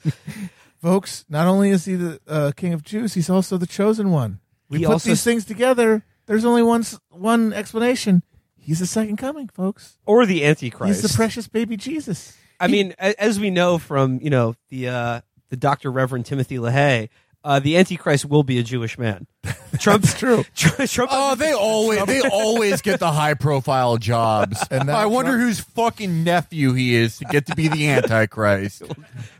Folks, 0.81 1.25
not 1.27 1.47
only 1.47 1.71
is 1.71 1.85
he 1.85 1.95
the 1.95 2.19
uh, 2.27 2.51
king 2.55 2.71
of 2.73 2.83
Jews, 2.83 3.15
he's 3.15 3.29
also 3.29 3.57
the 3.57 3.65
chosen 3.65 4.11
one. 4.11 4.39
We 4.69 4.79
He 4.79 4.85
put 4.85 4.93
also- 4.93 5.09
these 5.09 5.23
things 5.23 5.43
together. 5.45 6.03
There's 6.27 6.45
only 6.45 6.61
one 6.61 6.81
s- 6.81 6.99
one 7.09 7.51
explanation. 7.53 8.21
He's 8.57 8.79
the 8.79 8.85
second 8.85 9.15
coming, 9.17 9.47
folks. 9.47 9.97
or 10.05 10.25
the 10.25 10.45
Antichrist. 10.45 11.01
He's 11.01 11.09
the 11.11 11.15
precious 11.15 11.47
baby 11.47 11.77
Jesus. 11.77 12.37
I 12.59 12.67
mean, 12.67 12.93
a- 12.99 13.19
as 13.21 13.39
we 13.39 13.49
know 13.49 13.77
from 13.77 14.19
you 14.21 14.29
know 14.29 14.55
the 14.69 14.89
uh, 14.89 15.21
the 15.49 15.55
Doctor 15.57 15.89
Reverend 15.91 16.25
Timothy 16.25 16.57
LaHaye, 16.57 17.09
uh, 17.43 17.59
the 17.59 17.77
Antichrist 17.77 18.25
will 18.25 18.43
be 18.43 18.57
a 18.59 18.63
Jewish 18.63 18.97
man. 18.97 19.25
Trump's 19.79 20.13
true. 20.17 20.43
Trump. 20.55 21.09
Oh, 21.13 21.35
they 21.35 21.53
always 21.53 22.03
they 22.05 22.21
always 22.31 22.81
get 22.81 22.99
the 22.99 23.11
high 23.11 23.33
profile 23.35 23.97
jobs. 23.97 24.61
And 24.71 24.87
now 24.87 24.97
I 24.97 25.05
wonder 25.05 25.31
Trump- 25.31 25.43
whose 25.43 25.59
fucking 25.61 26.23
nephew 26.23 26.73
he 26.73 26.95
is 26.95 27.17
to 27.19 27.25
get 27.25 27.45
to 27.47 27.55
be 27.55 27.67
the 27.67 27.87
Antichrist. 27.89 28.83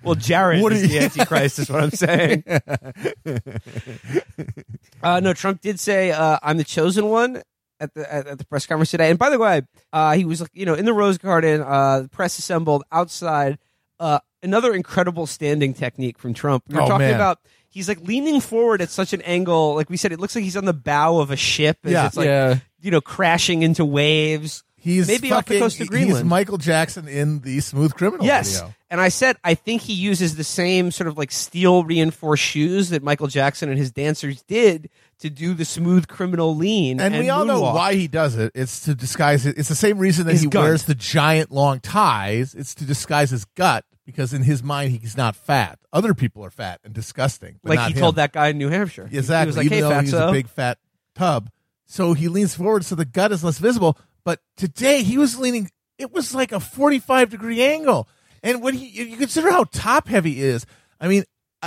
well, 0.04 0.16
Jared 0.16 0.62
What 0.62 0.74
is 0.74 0.84
are 0.84 0.88
the 0.88 1.00
Antichrist, 1.00 1.60
is 1.60 1.70
what 1.70 1.84
I'm 1.84 1.92
saying. 1.92 2.44
uh, 5.04 5.20
no, 5.20 5.34
Trump 5.34 5.62
did 5.62 5.80
say, 5.80 6.12
uh, 6.12 6.40
"I'm 6.42 6.58
the 6.58 6.64
chosen 6.64 7.08
one." 7.08 7.42
At 7.80 7.94
the 7.94 8.12
at, 8.12 8.26
at 8.26 8.38
the 8.40 8.46
press 8.46 8.66
conference 8.66 8.90
today, 8.90 9.12
and 9.12 9.20
by 9.20 9.30
the 9.30 9.38
way, 9.38 9.62
uh, 9.94 10.14
he 10.16 10.26
was 10.26 10.44
you 10.54 10.66
know 10.66 10.74
in 10.74 10.86
the 10.86 10.94
Rose 10.94 11.20
Garden. 11.20 11.62
Uh, 11.62 12.02
the 12.02 12.10
press 12.10 12.40
assembled 12.40 12.84
outside. 12.92 13.60
Uh, 14.00 14.18
another 14.42 14.74
incredible 14.74 15.28
standing 15.28 15.74
technique 15.76 16.18
from 16.18 16.34
Trump. 16.34 16.64
We 16.68 16.76
were 16.76 16.82
Oh, 16.82 16.88
talking 16.88 17.08
man. 17.08 17.14
about 17.16 17.40
he's 17.78 17.88
like 17.88 18.02
leaning 18.02 18.42
forward 18.42 18.82
at 18.82 18.90
such 18.90 19.13
an 19.13 19.22
angle, 19.22 19.76
like 19.76 19.90
we 19.90 19.98
said, 19.98 20.12
it 20.12 20.20
looks 20.20 20.36
like 20.36 20.44
he's 20.44 20.58
on 20.58 20.66
the 20.66 20.74
bow 20.74 21.20
of 21.20 21.32
a 21.32 21.36
ship. 21.38 21.78
as 21.84 21.92
Yeah. 21.92 22.06
it's 22.08 22.18
like 22.18 22.26
Yeah. 22.26 22.60
you 22.82 22.92
know 22.92 23.02
crashing 23.02 23.62
into 23.63 23.86
waves. 23.86 24.63
He's 24.80 25.08
Maybe 25.08 25.32
off 25.34 25.46
the 25.46 25.56
fucking, 25.56 25.60
coast 25.60 25.76
of 25.76 25.80
He's 25.80 25.90
Greenland. 25.90 26.30
Michael 26.30 26.58
Jackson 26.58 27.08
in 27.10 27.42
the 27.42 27.60
Smooth 27.60 27.94
Criminal 27.96 28.26
Yes. 28.26 28.60
video. 28.60 28.74
And 28.90 29.02
I 29.02 29.10
said, 29.10 29.36
I 29.44 29.54
think 29.54 29.82
he 29.82 29.92
uses 29.94 30.38
the 30.38 30.46
same 30.46 30.92
sort 30.92 31.08
of 31.10 31.18
like 31.18 31.32
steel 31.32 31.84
reinforced 31.84 32.44
shoes 32.44 32.90
that 32.90 33.04
Michael 33.04 33.28
Jackson 33.28 33.68
and 33.70 33.78
his 33.78 33.92
dancers 33.92 34.44
did 34.44 34.90
to 35.20 35.30
do 35.30 35.54
the 35.56 35.66
smooth 35.66 36.08
criminal 36.08 36.56
lean. 36.56 37.02
And, 37.02 37.18
we 37.18 37.30
all 37.30 37.44
know 37.44 37.62
moonwalk. 37.62 37.74
why 37.76 37.96
he 37.96 38.08
does 38.08 38.36
it. 38.36 38.52
It's 38.56 38.82
to 38.86 38.96
disguise 38.96 39.46
it. 39.46 39.58
It's 39.58 39.68
the 39.68 39.76
same 39.76 39.98
reason 39.98 40.26
that 40.28 40.34
His 40.34 40.44
he 40.44 40.48
gut. 40.48 40.63
wears 40.63 40.84
the 40.84 40.96
giant 40.96 41.52
long 41.52 41.80
ties. 41.82 42.54
It's 42.54 42.74
to 42.76 42.86
disguise 42.86 43.32
his 43.32 43.44
gut 43.56 43.84
because 44.08 44.34
in 44.34 44.41
his 44.41 44.63
mind 44.63 44.91
he's 44.91 45.17
not 45.17 45.36
fat. 45.36 45.78
Other 45.91 46.13
people 46.15 46.43
are 46.43 46.50
fat 46.50 46.80
and 46.86 46.93
disgusting. 46.93 47.60
But 47.62 47.76
Like 47.76 47.88
he 47.89 47.93
him. 47.93 48.00
told 48.00 48.15
that 48.15 48.32
guy 48.32 48.48
in 48.48 48.58
New 48.58 48.70
Hampshire. 48.70 49.08
Exactly. 49.12 49.43
He 49.43 49.48
was 49.48 49.58
like, 49.58 49.65
Even 49.65 49.78
hey, 49.78 49.82
though 49.82 50.00
he's 50.00 50.13
a 50.13 50.32
big 50.32 50.48
fat 50.48 50.80
tub. 51.13 51.50
So 51.86 52.13
he 52.13 52.30
leans 52.30 52.56
forward 52.56 52.86
so 52.86 52.96
the 52.96 53.06
gut 53.06 53.34
is 53.34 53.43
less 53.43 53.60
visible. 53.60 54.00
But 54.24 54.39
today 54.56 55.04
he 55.04 55.17
was 55.17 55.38
leaning, 55.38 55.70
it 55.98 56.12
was 56.13 56.34
like 56.34 56.54
a 56.54 56.60
45 56.62 57.30
degree 57.30 57.62
angle. 57.62 58.08
And 58.41 58.62
when 58.63 58.76
he, 58.76 58.88
you 59.04 59.17
consider 59.17 59.52
how 59.52 59.65
top 59.65 60.08
heavy 60.08 60.36
he 60.36 60.41
is, 60.41 60.65
I 61.02 61.10
mean, 61.10 61.26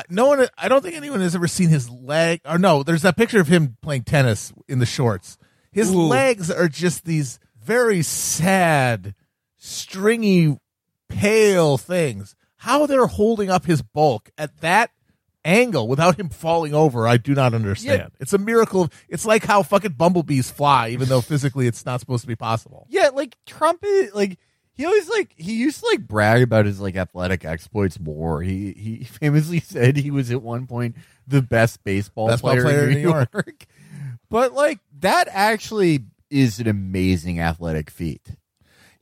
no 0.08 0.28
one, 0.28 0.46
I 0.56 0.68
don't 0.68 0.82
think 0.82 0.96
anyone 0.96 1.20
has 1.20 1.34
ever 1.34 1.46
seen 1.46 1.68
his 1.68 1.90
leg. 1.90 2.40
Or 2.46 2.58
no, 2.58 2.82
there's 2.82 3.02
that 3.02 3.18
picture 3.18 3.40
of 3.40 3.48
him 3.48 3.76
playing 3.82 4.04
tennis 4.04 4.52
in 4.66 4.78
the 4.78 4.86
shorts. 4.86 5.36
His 5.72 5.92
Ooh. 5.92 6.02
legs 6.02 6.50
are 6.50 6.68
just 6.68 7.04
these 7.04 7.38
very 7.62 8.02
sad, 8.02 9.14
stringy, 9.58 10.58
pale 11.10 11.76
things. 11.76 12.34
How 12.56 12.86
they're 12.86 13.06
holding 13.06 13.50
up 13.50 13.64
his 13.64 13.82
bulk 13.82 14.30
at 14.38 14.60
that 14.60 14.90
angle 15.44 15.88
without 15.88 16.18
him 16.18 16.28
falling 16.28 16.74
over, 16.74 17.06
I 17.06 17.16
do 17.16 17.34
not 17.34 17.54
understand. 17.54 18.12
It's 18.20 18.32
a 18.32 18.38
miracle. 18.38 18.88
It's 19.08 19.24
like 19.24 19.44
how 19.44 19.62
fucking 19.62 19.92
bumblebees 19.92 20.50
fly, 20.50 20.90
even 20.90 21.08
though 21.08 21.20
physically 21.20 21.66
it's 21.66 21.86
not 21.86 22.00
supposed 22.00 22.22
to 22.22 22.28
be 22.28 22.36
possible. 22.36 22.86
Yeah, 22.90 23.08
like 23.08 23.36
Trump 23.46 23.80
is 23.84 24.14
like 24.14 24.38
he 24.74 24.84
always 24.84 25.08
like 25.08 25.34
he 25.36 25.54
used 25.54 25.80
to 25.80 25.86
like 25.86 26.06
brag 26.06 26.42
about 26.42 26.66
his 26.66 26.80
like 26.80 26.96
athletic 26.96 27.44
exploits 27.44 27.98
more. 27.98 28.42
He 28.42 28.72
he 28.72 29.04
famously 29.04 29.60
said 29.60 29.96
he 29.96 30.10
was 30.10 30.30
at 30.30 30.42
one 30.42 30.66
point 30.66 30.96
the 31.26 31.42
best 31.42 31.82
baseball, 31.84 32.28
Best 32.28 32.42
player, 32.42 32.62
player 32.62 32.88
in 32.88 32.94
New 32.94 33.00
York. 33.00 33.30
York. 33.32 33.66
But 34.30 34.52
like 34.52 34.78
that 35.00 35.26
actually 35.28 36.04
is 36.30 36.60
an 36.60 36.68
amazing 36.68 37.40
athletic 37.40 37.90
feat. 37.90 38.36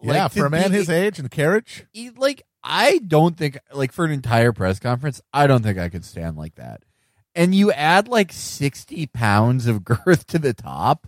Yeah, 0.00 0.24
Like, 0.24 0.32
for 0.32 0.46
a 0.46 0.50
man 0.50 0.70
be- 0.70 0.76
his 0.76 0.88
age 0.90 1.18
and 1.18 1.30
carriage. 1.30 1.86
he- 1.92 2.10
like 2.10 2.42
I 2.64 2.98
don't 2.98 3.36
think 3.36 3.58
like 3.72 3.92
for 3.92 4.04
an 4.04 4.10
entire 4.10 4.52
press 4.52 4.78
conference, 4.78 5.20
I 5.32 5.46
don't 5.46 5.62
think 5.62 5.78
I 5.78 5.88
could 5.88 6.04
stand 6.04 6.36
like 6.36 6.56
that. 6.56 6.82
And 7.34 7.54
you 7.54 7.70
add 7.72 8.08
like 8.08 8.32
sixty 8.32 9.06
pounds 9.06 9.66
of 9.66 9.84
girth 9.84 10.26
to 10.28 10.38
the 10.38 10.54
top, 10.54 11.06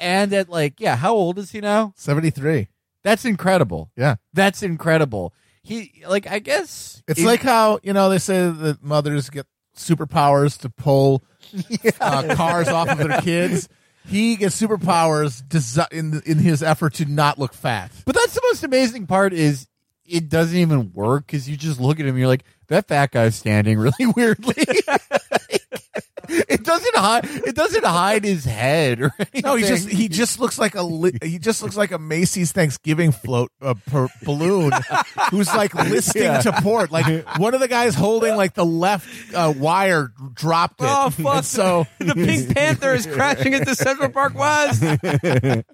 and 0.00 0.32
at 0.32 0.48
like 0.48 0.80
yeah, 0.80 0.96
how 0.96 1.14
old 1.14 1.38
is 1.38 1.50
he 1.52 1.60
now? 1.60 1.92
73. 1.96 2.68
That's 3.04 3.24
incredible. 3.24 3.90
Yeah. 3.96 4.16
That's 4.34 4.62
incredible. 4.62 5.32
He 5.62 6.02
like 6.08 6.26
I 6.26 6.38
guess 6.40 7.02
It's 7.06 7.20
it- 7.20 7.26
like 7.26 7.42
how, 7.42 7.78
you 7.82 7.92
know, 7.92 8.08
they 8.10 8.18
say 8.18 8.50
that 8.50 8.82
mothers 8.82 9.30
get 9.30 9.46
superpowers 9.76 10.58
to 10.60 10.68
pull 10.70 11.22
uh, 12.00 12.34
cars 12.34 12.68
off 12.68 12.88
of 12.88 12.98
their 12.98 13.20
kids. 13.20 13.68
He 14.06 14.36
gets 14.36 14.60
superpowers 14.60 15.42
desi- 15.46 15.92
in 15.92 16.22
in 16.24 16.38
his 16.38 16.62
effort 16.62 16.94
to 16.94 17.04
not 17.04 17.38
look 17.38 17.52
fat. 17.52 17.90
But 18.06 18.14
that's 18.14 18.34
the 18.34 18.42
most 18.44 18.64
amazing 18.64 19.06
part 19.06 19.32
is 19.32 19.66
it 20.06 20.28
doesn't 20.28 20.56
even 20.56 20.92
work 20.92 21.26
because 21.26 21.48
you 21.48 21.56
just 21.56 21.80
look 21.80 22.00
at 22.00 22.06
him 22.06 22.10
and 22.10 22.18
you're 22.18 22.28
like, 22.28 22.44
that 22.68 22.88
fat 22.88 23.10
guy's 23.10 23.36
standing 23.36 23.78
really 23.78 24.06
weirdly. 24.16 24.54
it 26.68 26.72
doesn't 26.72 26.96
hide 26.96 27.24
it 27.48 27.54
doesn't 27.54 27.84
hide 27.84 28.24
his 28.24 28.44
head 28.44 29.00
or 29.00 29.12
anything. 29.18 29.42
No, 29.44 29.54
he 29.54 29.64
just 29.64 29.88
he 29.88 30.08
just 30.08 30.38
looks 30.38 30.58
like 30.58 30.74
a 30.74 30.82
li- 30.82 31.18
he 31.22 31.38
just 31.38 31.62
looks 31.62 31.76
like 31.76 31.90
a 31.92 31.98
Macy's 31.98 32.52
Thanksgiving 32.52 33.12
float 33.12 33.50
uh, 33.62 33.74
per 33.86 34.08
balloon 34.24 34.72
who's 35.30 35.48
like 35.54 35.74
listing 35.74 36.22
Yeah. 36.22 36.40
to 36.42 36.52
port. 36.62 36.90
Like 36.90 37.26
one 37.38 37.54
of 37.54 37.60
the 37.60 37.68
guys 37.68 37.94
holding 37.94 38.36
like 38.36 38.54
the 38.54 38.66
left 38.66 39.34
uh, 39.34 39.52
wire 39.56 40.12
dropped 40.34 40.80
it. 40.80 40.86
Oh 40.88 41.10
fuck! 41.10 41.36
And 41.36 41.44
so 41.44 41.86
the 41.98 42.14
Pink 42.14 42.54
Panther 42.54 42.94
is 42.94 43.06
crashing 43.06 43.54
into 43.54 43.74
Central 43.74 44.10
Park 44.10 44.34
West. 44.34 44.82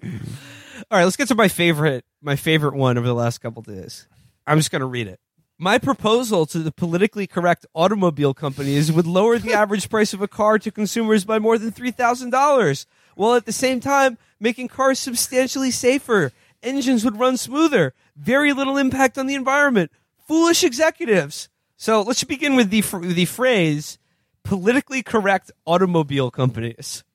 All 0.91 0.99
right, 0.99 1.03
let's 1.05 1.15
get 1.15 1.29
to 1.29 1.35
my 1.35 1.47
favorite, 1.47 2.05
my 2.21 2.35
favorite 2.35 2.75
one 2.75 2.97
over 2.97 3.07
the 3.07 3.13
last 3.13 3.39
couple 3.39 3.61
days. 3.63 4.07
I'm 4.45 4.57
just 4.59 4.71
going 4.71 4.81
to 4.81 4.85
read 4.85 5.07
it. 5.07 5.19
My 5.57 5.77
proposal 5.77 6.45
to 6.47 6.59
the 6.59 6.71
politically 6.71 7.27
correct 7.27 7.65
automobile 7.73 8.33
companies 8.33 8.91
would 8.91 9.07
lower 9.07 9.39
the 9.39 9.53
average 9.53 9.89
price 9.89 10.13
of 10.13 10.21
a 10.21 10.27
car 10.27 10.59
to 10.59 10.69
consumers 10.69 11.23
by 11.23 11.39
more 11.39 11.57
than 11.57 11.71
three 11.71 11.91
thousand 11.91 12.31
dollars, 12.31 12.85
while 13.15 13.35
at 13.35 13.45
the 13.45 13.53
same 13.53 13.79
time 13.79 14.17
making 14.37 14.67
cars 14.67 14.99
substantially 14.99 15.71
safer. 15.71 16.33
Engines 16.61 17.05
would 17.05 17.17
run 17.19 17.37
smoother. 17.37 17.93
Very 18.17 18.51
little 18.51 18.77
impact 18.77 19.17
on 19.17 19.27
the 19.27 19.35
environment. 19.35 19.91
Foolish 20.27 20.63
executives. 20.63 21.47
So 21.77 22.01
let's 22.01 22.23
begin 22.25 22.57
with 22.57 22.69
the 22.69 22.81
fr- 22.81 23.05
the 23.05 23.25
phrase 23.25 23.97
politically 24.43 25.03
correct 25.03 25.51
automobile 25.65 26.31
companies. 26.31 27.05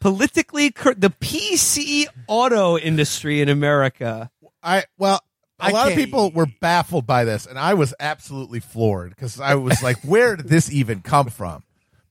Politically, 0.00 0.70
cor- 0.70 0.94
the 0.94 1.10
PC 1.10 2.06
auto 2.26 2.78
industry 2.78 3.42
in 3.42 3.50
America. 3.50 4.30
I 4.62 4.84
well, 4.96 5.20
a 5.62 5.66
I 5.66 5.70
lot 5.70 5.88
of 5.88 5.94
people 5.94 6.30
were 6.32 6.46
baffled 6.60 7.06
by 7.06 7.24
this, 7.24 7.46
and 7.46 7.58
I 7.58 7.74
was 7.74 7.94
absolutely 8.00 8.60
floored 8.60 9.10
because 9.10 9.40
I 9.40 9.54
was 9.54 9.82
like, 9.82 9.98
"Where 10.02 10.36
did 10.36 10.48
this 10.48 10.70
even 10.72 11.00
come 11.00 11.28
from?" 11.28 11.62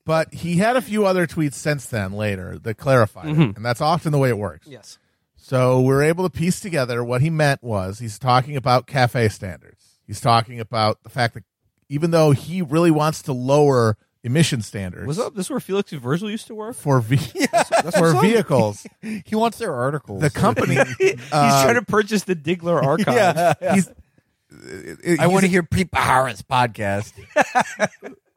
But 0.05 0.33
he 0.33 0.57
had 0.57 0.75
a 0.75 0.81
few 0.81 1.05
other 1.05 1.27
tweets 1.27 1.53
since 1.53 1.85
then 1.85 2.13
later 2.13 2.57
that 2.59 2.75
clarified 2.75 3.27
it, 3.27 3.35
mm-hmm. 3.35 3.55
and 3.55 3.65
that's 3.65 3.81
often 3.81 4.11
the 4.11 4.17
way 4.17 4.29
it 4.29 4.37
works. 4.37 4.67
Yes. 4.67 4.97
So 5.35 5.81
we're 5.81 6.03
able 6.03 6.23
to 6.23 6.29
piece 6.29 6.59
together 6.59 7.03
what 7.03 7.21
he 7.21 7.29
meant 7.29 7.63
was 7.63 7.99
he's 7.99 8.19
talking 8.19 8.55
about 8.55 8.87
cafe 8.87 9.27
standards. 9.29 9.99
He's 10.05 10.21
talking 10.21 10.59
about 10.59 11.03
the 11.03 11.09
fact 11.09 11.33
that 11.33 11.43
even 11.89 12.11
though 12.11 12.31
he 12.31 12.61
really 12.61 12.91
wants 12.91 13.21
to 13.23 13.33
lower 13.33 13.97
emission 14.23 14.61
standards 14.61 15.07
Was 15.07 15.17
that, 15.17 15.35
this 15.35 15.49
where 15.49 15.59
Felix 15.59 15.91
Virgil 15.91 16.29
used 16.29 16.47
to 16.47 16.55
work? 16.55 16.75
for 16.75 16.99
ve- 17.01 17.17
for 17.97 18.19
vehicles, 18.21 18.85
he 19.25 19.35
wants 19.35 19.57
their 19.57 19.73
articles. 19.73 20.21
the 20.21 20.29
company 20.29 20.75
He's 20.99 21.15
uh, 21.31 21.63
trying 21.63 21.75
to 21.75 21.81
purchase 21.85 22.23
the 22.23 22.35
Diggler 22.35 22.81
archive. 22.83 23.57
he's 23.73 23.87
it- 23.87 24.99
it- 25.03 25.19
I 25.19 25.27
want 25.27 25.41
to 25.43 25.47
hear 25.47 25.63
Pete 25.63 25.89
Bahara's 25.91 26.41
podcast. 26.41 27.13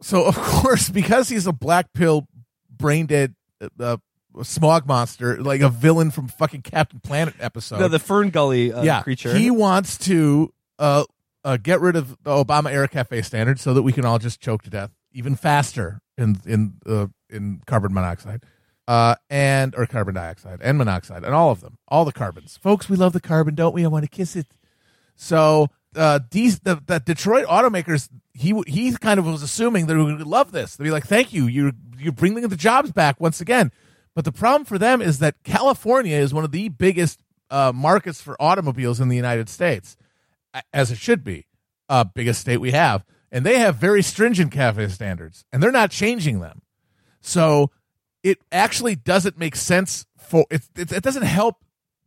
So 0.00 0.24
of 0.26 0.36
course, 0.36 0.88
because 0.90 1.28
he's 1.28 1.46
a 1.46 1.52
black 1.52 1.92
pill, 1.92 2.28
brain 2.70 3.06
dead, 3.06 3.34
uh, 3.80 3.96
smog 4.42 4.86
monster, 4.86 5.42
like 5.42 5.60
a 5.60 5.68
villain 5.70 6.10
from 6.10 6.28
fucking 6.28 6.62
Captain 6.62 7.00
Planet 7.00 7.34
episode. 7.40 7.80
No, 7.80 7.88
the 7.88 7.98
FernGully 7.98 8.76
uh, 8.76 8.82
yeah, 8.82 9.02
creature. 9.02 9.34
he 9.34 9.50
wants 9.50 9.96
to 9.98 10.52
uh, 10.78 11.04
uh, 11.44 11.56
get 11.56 11.80
rid 11.80 11.96
of 11.96 12.10
the 12.22 12.30
Obama 12.30 12.70
era 12.70 12.86
cafe 12.88 13.22
standard 13.22 13.58
so 13.58 13.72
that 13.74 13.82
we 13.82 13.92
can 13.92 14.04
all 14.04 14.18
just 14.18 14.40
choke 14.40 14.62
to 14.64 14.70
death 14.70 14.90
even 15.14 15.34
faster 15.34 16.00
in 16.18 16.40
in 16.44 16.74
uh, 16.86 17.06
in 17.30 17.62
carbon 17.66 17.92
monoxide. 17.94 18.44
Uh, 18.86 19.14
and 19.30 19.74
or 19.78 19.86
carbon 19.86 20.14
dioxide 20.14 20.60
and 20.60 20.76
monoxide 20.76 21.24
and 21.24 21.34
all 21.34 21.50
of 21.50 21.62
them, 21.62 21.78
all 21.88 22.04
the 22.04 22.12
carbons, 22.12 22.58
folks. 22.58 22.86
We 22.86 22.98
love 22.98 23.14
the 23.14 23.20
carbon, 23.20 23.54
don't 23.54 23.74
we? 23.74 23.82
I 23.82 23.88
want 23.88 24.04
to 24.04 24.10
kiss 24.10 24.36
it. 24.36 24.46
So 25.16 25.70
uh, 25.96 26.20
these 26.30 26.60
the, 26.60 26.82
the 26.84 27.00
Detroit 27.00 27.46
automakers, 27.46 28.10
he 28.34 28.60
he 28.66 28.92
kind 28.92 29.18
of 29.18 29.26
was 29.26 29.42
assuming 29.42 29.86
that 29.86 29.96
we 29.96 30.04
would 30.04 30.26
love 30.26 30.52
this. 30.52 30.76
They'd 30.76 30.84
be 30.84 30.90
like, 30.90 31.06
"Thank 31.06 31.32
you, 31.32 31.46
you're 31.46 31.72
you're 31.98 32.12
bringing 32.12 32.46
the 32.46 32.56
jobs 32.56 32.92
back 32.92 33.20
once 33.20 33.40
again." 33.40 33.72
But 34.14 34.24
the 34.24 34.32
problem 34.32 34.64
for 34.64 34.78
them 34.78 35.02
is 35.02 35.18
that 35.20 35.42
California 35.42 36.16
is 36.16 36.32
one 36.32 36.44
of 36.44 36.52
the 36.52 36.68
biggest 36.68 37.22
uh, 37.50 37.72
markets 37.74 38.20
for 38.20 38.40
automobiles 38.40 39.00
in 39.00 39.08
the 39.08 39.16
United 39.16 39.48
States, 39.48 39.96
as 40.72 40.90
it 40.90 40.98
should 40.98 41.24
be, 41.24 41.46
uh, 41.88 42.04
biggest 42.04 42.40
state 42.40 42.58
we 42.58 42.70
have, 42.72 43.04
and 43.34 43.44
they 43.44 43.58
have 43.58 43.74
very 43.74 44.00
stringent 44.00 44.52
cafe 44.52 44.86
standards, 44.88 45.44
and 45.52 45.60
they're 45.60 45.72
not 45.72 45.90
changing 45.90 46.38
them. 46.38 46.62
So 47.20 47.72
it 48.22 48.38
actually 48.52 48.94
doesn't 48.94 49.36
make 49.36 49.56
sense 49.56 50.06
for 50.16 50.46
it. 50.50 50.62
It, 50.76 50.92
it 50.92 51.02
doesn't 51.02 51.24
help 51.24 51.56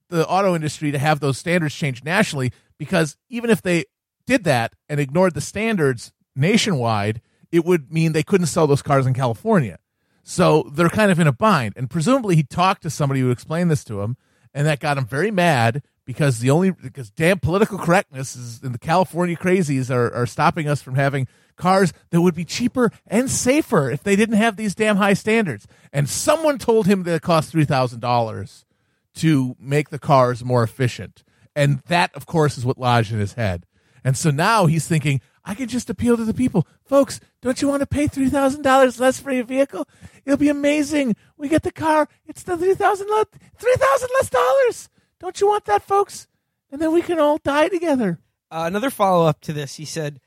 the 0.10 0.26
auto 0.26 0.56
industry 0.56 0.90
to 0.92 0.98
have 0.98 1.20
those 1.20 1.38
standards 1.38 1.76
changed 1.76 2.06
nationally 2.06 2.54
because 2.78 3.18
even 3.28 3.50
if 3.50 3.62
they 3.62 3.84
did 4.26 4.46
that 4.46 4.74
and 4.88 5.02
ignored 5.02 5.34
the 5.34 5.42
standards 5.42 6.14
nationwide, 6.34 7.22
it 7.52 7.66
would 7.66 7.92
mean 7.92 8.14
they 8.14 8.24
couldn't 8.24 8.48
sell 8.48 8.66
those 8.66 8.82
cars 8.82 9.06
in 9.06 9.14
California. 9.14 9.80
So 10.24 10.72
they're 10.74 10.88
kind 10.88 11.12
of 11.12 11.20
in 11.20 11.28
a 11.28 11.34
bind. 11.34 11.74
And 11.76 11.90
presumably 11.90 12.38
he 12.38 12.44
talked 12.44 12.84
to 12.84 12.90
somebody 12.90 13.20
who 13.20 13.32
explained 13.32 13.70
this 13.70 13.84
to 13.86 14.02
him, 14.02 14.16
and 14.54 14.66
that 14.66 14.80
got 14.80 14.98
him 14.98 15.06
very 15.06 15.32
mad 15.32 15.84
because 16.08 16.40
the 16.40 16.50
only 16.50 16.72
because 16.72 17.12
damn 17.12 17.38
political 17.38 17.78
correctness 17.78 18.36
is 18.36 18.64
and 18.64 18.74
the 18.74 18.80
California 18.80 19.36
crazies 19.36 19.94
are, 19.94 20.12
are 20.14 20.26
stopping 20.26 20.68
us 20.68 20.82
from 20.82 20.96
having 20.96 21.28
cars 21.58 21.92
that 22.12 22.22
would 22.22 22.34
be 22.34 22.46
cheaper 22.46 22.92
and 23.06 23.30
safer 23.30 23.92
if 23.92 24.04
they 24.04 24.16
didn't 24.16 24.38
have 24.38 24.56
these 24.56 24.74
damn 24.74 24.96
high 24.96 25.14
standards. 25.14 25.68
And 25.92 26.10
someone 26.10 26.58
told 26.60 26.88
him 26.88 27.04
that 27.04 27.16
it 27.16 27.22
cost 27.22 27.52
three 27.52 27.66
thousand 27.66 28.00
dollars 28.00 28.66
to 29.16 29.58
make 29.60 29.90
the 29.90 30.00
cars 30.00 30.46
more 30.46 30.64
efficient. 30.64 31.26
And 31.56 31.82
that, 31.88 32.16
of 32.16 32.26
course, 32.26 32.58
is 32.58 32.66
what 32.66 32.78
lodged 32.78 33.12
in 33.12 33.20
his 33.20 33.34
head. 33.34 33.66
And 34.04 34.16
so 34.16 34.32
now 34.32 34.68
he's 34.68 34.88
thinking, 34.88 35.20
I 35.44 35.56
can 35.56 35.68
just 35.68 35.90
appeal 35.90 36.16
to 36.16 36.24
the 36.24 36.34
people. 36.34 36.66
Folks, 36.86 37.20
don't 37.42 37.62
you 37.62 37.68
want 37.68 37.82
to 37.82 37.88
pay 37.88 38.08
$3,000 38.08 39.00
less 39.00 39.20
for 39.20 39.32
your 39.32 39.44
vehicle? 39.44 39.88
It'll 40.24 40.38
be 40.38 40.50
amazing. 40.50 41.16
We 41.36 41.50
get 41.50 41.64
the 41.64 41.72
car. 41.72 42.08
It's 42.28 42.44
the 42.44 42.56
3000 42.56 43.08
le- 43.08 43.26
3000 43.58 44.10
less 44.20 44.30
dollars. 44.30 44.90
Don't 45.20 45.40
you 45.42 45.48
want 45.48 45.66
that, 45.66 45.84
folks? 45.84 46.28
And 46.72 46.82
then 46.82 46.94
we 46.94 47.02
can 47.02 47.20
all 47.20 47.38
die 47.38 47.70
together. 47.70 48.20
Uh, 48.52 48.64
another 48.68 48.90
follow 48.90 49.26
up 49.26 49.42
to 49.42 49.54
this, 49.54 49.76
he 49.76 49.86
said, 49.86 50.20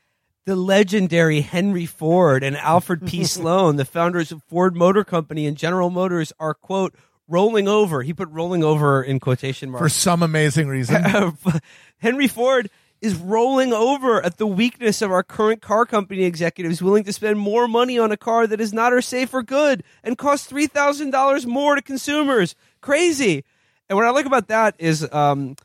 the 0.45 0.55
legendary 0.55 1.41
Henry 1.41 1.85
Ford 1.85 2.43
and 2.43 2.57
Alfred 2.57 3.05
P. 3.05 3.23
Sloan, 3.25 3.75
the 3.75 3.85
founders 3.85 4.31
of 4.31 4.43
Ford 4.43 4.75
Motor 4.75 5.03
Company 5.03 5.45
and 5.45 5.57
General 5.57 5.89
Motors, 5.89 6.33
are 6.39 6.53
quote 6.53 6.95
rolling 7.27 7.67
over. 7.67 8.01
He 8.01 8.13
put 8.13 8.29
rolling 8.29 8.63
over 8.63 9.01
in 9.01 9.19
quotation 9.19 9.69
marks. 9.69 9.81
For 9.81 9.89
some 9.89 10.23
amazing 10.23 10.67
reason. 10.67 11.03
Henry 11.97 12.27
Ford 12.27 12.69
is 13.01 13.15
rolling 13.15 13.73
over 13.73 14.23
at 14.23 14.37
the 14.37 14.45
weakness 14.45 15.01
of 15.01 15.11
our 15.11 15.23
current 15.23 15.61
car 15.61 15.85
company 15.85 16.23
executives 16.23 16.81
willing 16.81 17.03
to 17.03 17.13
spend 17.13 17.39
more 17.39 17.67
money 17.67 17.97
on 17.97 18.11
a 18.11 18.17
car 18.17 18.45
that 18.45 18.61
is 18.61 18.73
not 18.73 18.93
or 18.93 19.01
safe 19.01 19.33
or 19.33 19.41
good 19.41 19.83
and 20.03 20.17
costs 20.17 20.51
$3,000 20.51 21.45
more 21.45 21.75
to 21.75 21.81
consumers. 21.81 22.55
Crazy. 22.79 23.43
And 23.91 23.97
what 23.97 24.05
I 24.07 24.11
like 24.11 24.25
about 24.25 24.47
that 24.47 24.75
is 24.79 25.05
um, 25.11 25.57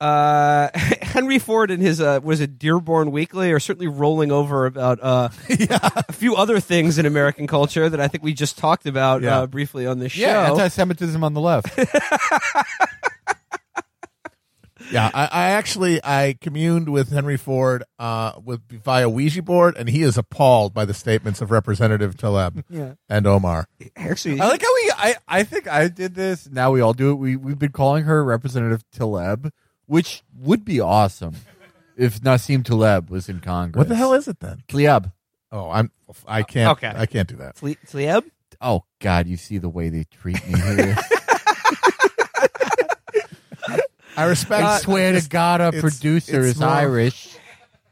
uh, 0.00 0.68
Henry 1.02 1.40
Ford 1.40 1.72
and 1.72 1.82
his, 1.82 2.00
uh, 2.00 2.20
was 2.22 2.40
it 2.40 2.56
Dearborn 2.56 3.10
Weekly, 3.10 3.50
are 3.50 3.58
certainly 3.58 3.88
rolling 3.88 4.30
over 4.30 4.66
about 4.66 5.00
uh, 5.02 5.30
a 5.50 6.12
few 6.12 6.36
other 6.36 6.60
things 6.60 6.96
in 6.96 7.06
American 7.06 7.48
culture 7.48 7.88
that 7.88 8.00
I 8.00 8.06
think 8.06 8.22
we 8.22 8.34
just 8.34 8.56
talked 8.56 8.86
about 8.86 9.22
Yeah. 9.22 9.40
uh, 9.40 9.46
briefly 9.48 9.84
on 9.88 9.98
this 9.98 10.12
show. 10.12 10.20
Yeah, 10.22 10.50
anti-Semitism 10.52 11.24
on 11.24 11.34
the 11.34 11.40
left. 11.40 11.76
Yeah, 14.92 15.10
I, 15.14 15.24
I 15.24 15.50
actually 15.50 16.00
I 16.04 16.36
communed 16.40 16.88
with 16.88 17.10
Henry 17.10 17.36
Ford 17.36 17.82
uh, 17.98 18.32
with 18.44 18.60
via 18.68 19.08
Ouija 19.08 19.42
board, 19.42 19.76
and 19.76 19.88
he 19.88 20.02
is 20.02 20.16
appalled 20.18 20.74
by 20.74 20.84
the 20.84 20.94
statements 20.94 21.40
of 21.40 21.50
Representative 21.50 22.16
Taleb 22.16 22.64
Yeah. 22.70 22.94
and 23.08 23.26
Omar. 23.26 23.66
Actually, 23.96 24.40
I 24.40 24.48
like 24.48 24.62
how 24.62 24.74
we. 24.74 24.92
I, 24.96 25.14
I 25.26 25.42
think 25.44 25.66
I 25.68 25.88
did 25.88 26.14
this. 26.14 26.48
Now 26.50 26.70
we 26.72 26.80
all 26.80 26.92
do 26.92 27.10
it. 27.12 27.14
We 27.14 27.36
we've 27.36 27.58
been 27.58 27.72
calling 27.72 28.04
her 28.04 28.22
Representative 28.22 28.84
Taleb, 28.92 29.50
which 29.86 30.22
would 30.38 30.64
be 30.64 30.80
awesome 30.80 31.34
if 31.96 32.20
Nassim 32.20 32.64
Taleb 32.64 33.10
was 33.10 33.28
in 33.28 33.40
Congress. 33.40 33.78
What 33.78 33.88
the 33.88 33.96
hell 33.96 34.12
is 34.14 34.28
it 34.28 34.40
then? 34.40 34.62
Taleb? 34.68 35.10
Oh, 35.50 35.70
I'm 35.70 35.90
I 36.26 36.42
can't. 36.42 36.72
Okay. 36.78 36.92
I 36.94 37.06
can't 37.06 37.28
do 37.28 37.36
that. 37.36 37.56
Tle- 37.56 37.76
Tlieb? 37.86 38.24
Oh 38.60 38.84
God, 39.00 39.26
you 39.26 39.36
see 39.36 39.58
the 39.58 39.68
way 39.68 39.88
they 39.88 40.04
treat 40.04 40.46
me 40.46 40.58
here. 40.58 40.96
I 44.16 44.24
respect. 44.24 44.62
I 44.64 44.78
swear 44.78 45.12
to 45.18 45.28
God, 45.28 45.60
a 45.60 45.68
it's- 45.68 45.80
producer 45.80 46.40
it's 46.40 46.56
is 46.56 46.60
more- 46.60 46.68
Irish. 46.68 47.36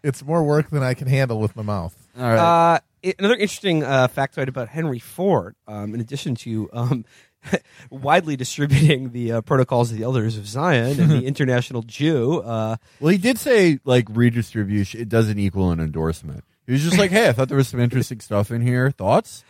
It's 0.03 0.25
more 0.25 0.43
work 0.43 0.71
than 0.71 0.83
I 0.83 0.95
can 0.95 1.09
handle 1.09 1.41
with 1.41 1.55
my 1.57 1.63
mouth. 1.63 1.95
All 2.19 2.23
right. 2.25 2.39
Uh, 2.39 2.79
i- 3.05 3.15
another 3.19 3.35
interesting 3.35 3.85
uh, 3.85 4.09
factoid 4.09 4.49
about 4.49 4.69
Henry 4.69 4.99
Ford, 4.99 5.55
um, 5.69 5.95
in 5.95 6.01
addition 6.01 6.35
to 6.37 6.71
um, 6.73 7.05
widely 7.91 8.35
distributing 8.37 9.11
the 9.11 9.33
uh, 9.33 9.41
protocols 9.43 9.91
of 9.91 9.99
the 9.99 10.05
elders 10.05 10.39
of 10.39 10.47
Zion 10.47 10.99
and 11.01 11.11
the 11.11 11.25
international 11.27 11.83
Jew, 11.83 12.39
uh, 12.41 12.77
well, 12.99 13.11
he 13.13 13.19
did 13.19 13.39
say 13.39 13.79
like 13.85 14.07
redistribution. 14.11 15.01
It 15.01 15.09
doesn't 15.11 15.39
equal 15.39 15.71
an 15.71 15.81
endorsement. 15.81 16.45
He 16.67 16.73
was 16.73 16.83
just 16.83 16.99
like, 16.99 17.11
"Hey, 17.11 17.29
I 17.29 17.33
thought 17.33 17.49
there 17.49 17.57
was 17.59 17.69
some 17.69 17.81
interesting 17.81 18.21
stuff 18.21 18.51
in 18.51 18.61
here. 18.63 18.91
Thoughts?" 18.91 19.45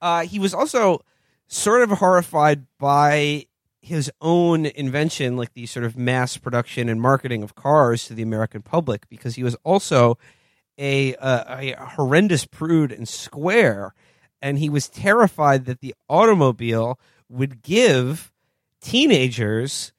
uh, 0.00 0.22
he 0.22 0.38
was 0.38 0.54
also 0.54 1.00
sort 1.48 1.82
of 1.82 1.90
horrified 1.98 2.66
by 2.78 3.46
his 3.80 4.10
own 4.20 4.66
invention, 4.66 5.36
like 5.36 5.54
the 5.54 5.66
sort 5.66 5.84
of 5.84 5.96
mass 5.96 6.36
production 6.36 6.88
and 6.88 7.00
marketing 7.00 7.42
of 7.42 7.54
cars 7.54 8.06
to 8.06 8.14
the 8.14 8.22
American 8.22 8.62
public, 8.62 9.08
because 9.08 9.36
he 9.36 9.42
was 9.42 9.56
also 9.64 10.18
a, 10.78 11.14
a, 11.14 11.74
a 11.76 11.86
horrendous 11.96 12.44
prude 12.44 12.92
and 12.92 13.08
square, 13.08 13.94
and 14.40 14.58
he 14.58 14.68
was 14.68 14.88
terrified 14.88 15.64
that 15.66 15.80
the 15.80 15.94
automobile 16.08 16.98
would 17.28 17.62
give 17.62 18.32
teenagers 18.80 19.92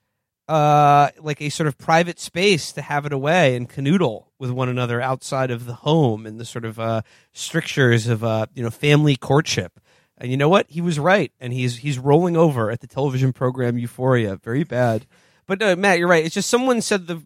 uh, 0.47 1.09
like 1.19 1.41
a 1.41 1.49
sort 1.49 1.67
of 1.67 1.77
private 1.77 2.19
space 2.19 2.71
to 2.71 2.81
have 2.81 3.05
it 3.05 3.13
away 3.13 3.55
and 3.55 3.69
canoodle 3.69 4.25
with 4.39 4.49
one 4.49 4.67
another 4.67 4.99
outside 4.99 5.51
of 5.51 5.65
the 5.65 5.75
home 5.75 6.25
and 6.25 6.39
the 6.39 6.45
sort 6.45 6.65
of 6.65 6.79
uh, 6.79 7.01
strictures 7.33 8.07
of 8.07 8.23
uh, 8.23 8.47
you 8.55 8.63
know 8.63 8.71
family 8.71 9.15
courtship. 9.15 9.79
And 10.19 10.29
you 10.29 10.37
know 10.37 10.49
what? 10.49 10.69
He 10.69 10.81
was 10.81 10.99
right, 10.99 11.31
and 11.39 11.53
he's 11.53 11.77
he's 11.77 11.97
rolling 11.97 12.35
over 12.35 12.69
at 12.69 12.81
the 12.81 12.87
television 12.87 13.31
program 13.33 13.77
Euphoria. 13.77 14.35
Very 14.35 14.63
bad. 14.65 15.05
But 15.47 15.59
no, 15.59 15.75
Matt, 15.75 15.97
you're 15.97 16.09
right. 16.09 16.25
It's 16.25 16.35
just 16.35 16.49
someone 16.49 16.81
said 16.81 17.07
the 17.07 17.21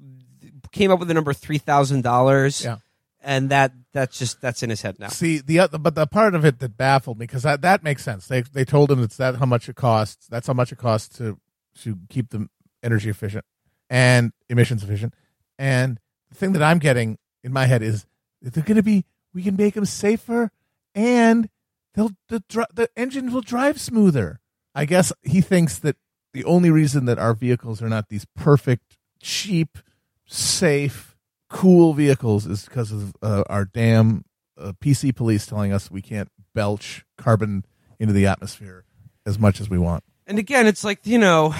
came 0.71 0.91
up 0.91 0.99
with 0.99 1.07
the 1.07 1.13
number 1.13 1.33
three 1.33 1.57
thousand 1.57 2.01
dollars. 2.03 2.63
Yeah. 2.63 2.77
and 3.21 3.49
that 3.49 3.71
that's 3.93 4.17
just 4.19 4.41
that's 4.41 4.61
in 4.63 4.69
his 4.69 4.81
head 4.81 4.99
now. 4.99 5.07
See 5.07 5.39
the 5.39 5.59
other, 5.59 5.77
but 5.77 5.95
the 5.95 6.05
part 6.05 6.35
of 6.35 6.45
it 6.45 6.59
that 6.59 6.77
baffled 6.77 7.17
me 7.19 7.25
because 7.25 7.43
that, 7.43 7.61
that 7.61 7.83
makes 7.83 8.03
sense. 8.03 8.27
They 8.27 8.41
they 8.41 8.65
told 8.65 8.91
him 8.91 9.01
it's 9.01 9.17
that 9.17 9.35
how 9.37 9.45
much 9.45 9.67
it 9.69 9.75
costs. 9.75 10.27
That's 10.27 10.47
how 10.47 10.53
much 10.53 10.71
it 10.71 10.77
costs 10.77 11.17
to 11.17 11.39
to 11.81 11.97
keep 12.09 12.29
them 12.29 12.49
energy 12.83 13.09
efficient 13.09 13.45
and 13.89 14.33
emissions 14.49 14.83
efficient. 14.83 15.13
And 15.57 15.99
the 16.29 16.35
thing 16.35 16.53
that 16.53 16.63
I'm 16.63 16.79
getting 16.79 17.17
in 17.43 17.51
my 17.53 17.65
head 17.65 17.81
is 17.81 18.05
they're 18.41 18.63
going 18.63 18.77
to 18.77 18.83
be. 18.83 19.05
We 19.33 19.41
can 19.41 19.55
make 19.55 19.73
them 19.73 19.85
safer, 19.85 20.51
and 20.93 21.49
they'll 21.93 22.11
the 22.29 22.43
the 22.73 22.89
engines 22.95 23.33
will 23.33 23.41
drive 23.41 23.79
smoother. 23.79 24.39
I 24.75 24.85
guess 24.85 25.13
he 25.21 25.41
thinks 25.41 25.77
that 25.79 25.97
the 26.33 26.43
only 26.45 26.71
reason 26.71 27.05
that 27.05 27.19
our 27.19 27.33
vehicles 27.33 27.81
are 27.81 27.89
not 27.89 28.09
these 28.09 28.25
perfect, 28.35 28.97
cheap, 29.21 29.77
safe, 30.25 31.15
cool 31.49 31.93
vehicles 31.93 32.47
is 32.47 32.65
because 32.65 32.91
of 32.91 33.13
uh, 33.21 33.43
our 33.47 33.65
damn 33.65 34.25
uh, 34.57 34.73
PC 34.81 35.15
police 35.15 35.45
telling 35.45 35.71
us 35.71 35.91
we 35.91 36.01
can't 36.01 36.29
belch 36.55 37.05
carbon 37.17 37.65
into 37.99 38.13
the 38.13 38.25
atmosphere 38.25 38.85
as 39.25 39.37
much 39.37 39.61
as 39.61 39.69
we 39.69 39.77
want. 39.77 40.03
And 40.25 40.39
again, 40.39 40.65
it's 40.65 40.83
like 40.83 41.05
you 41.05 41.19
know, 41.19 41.53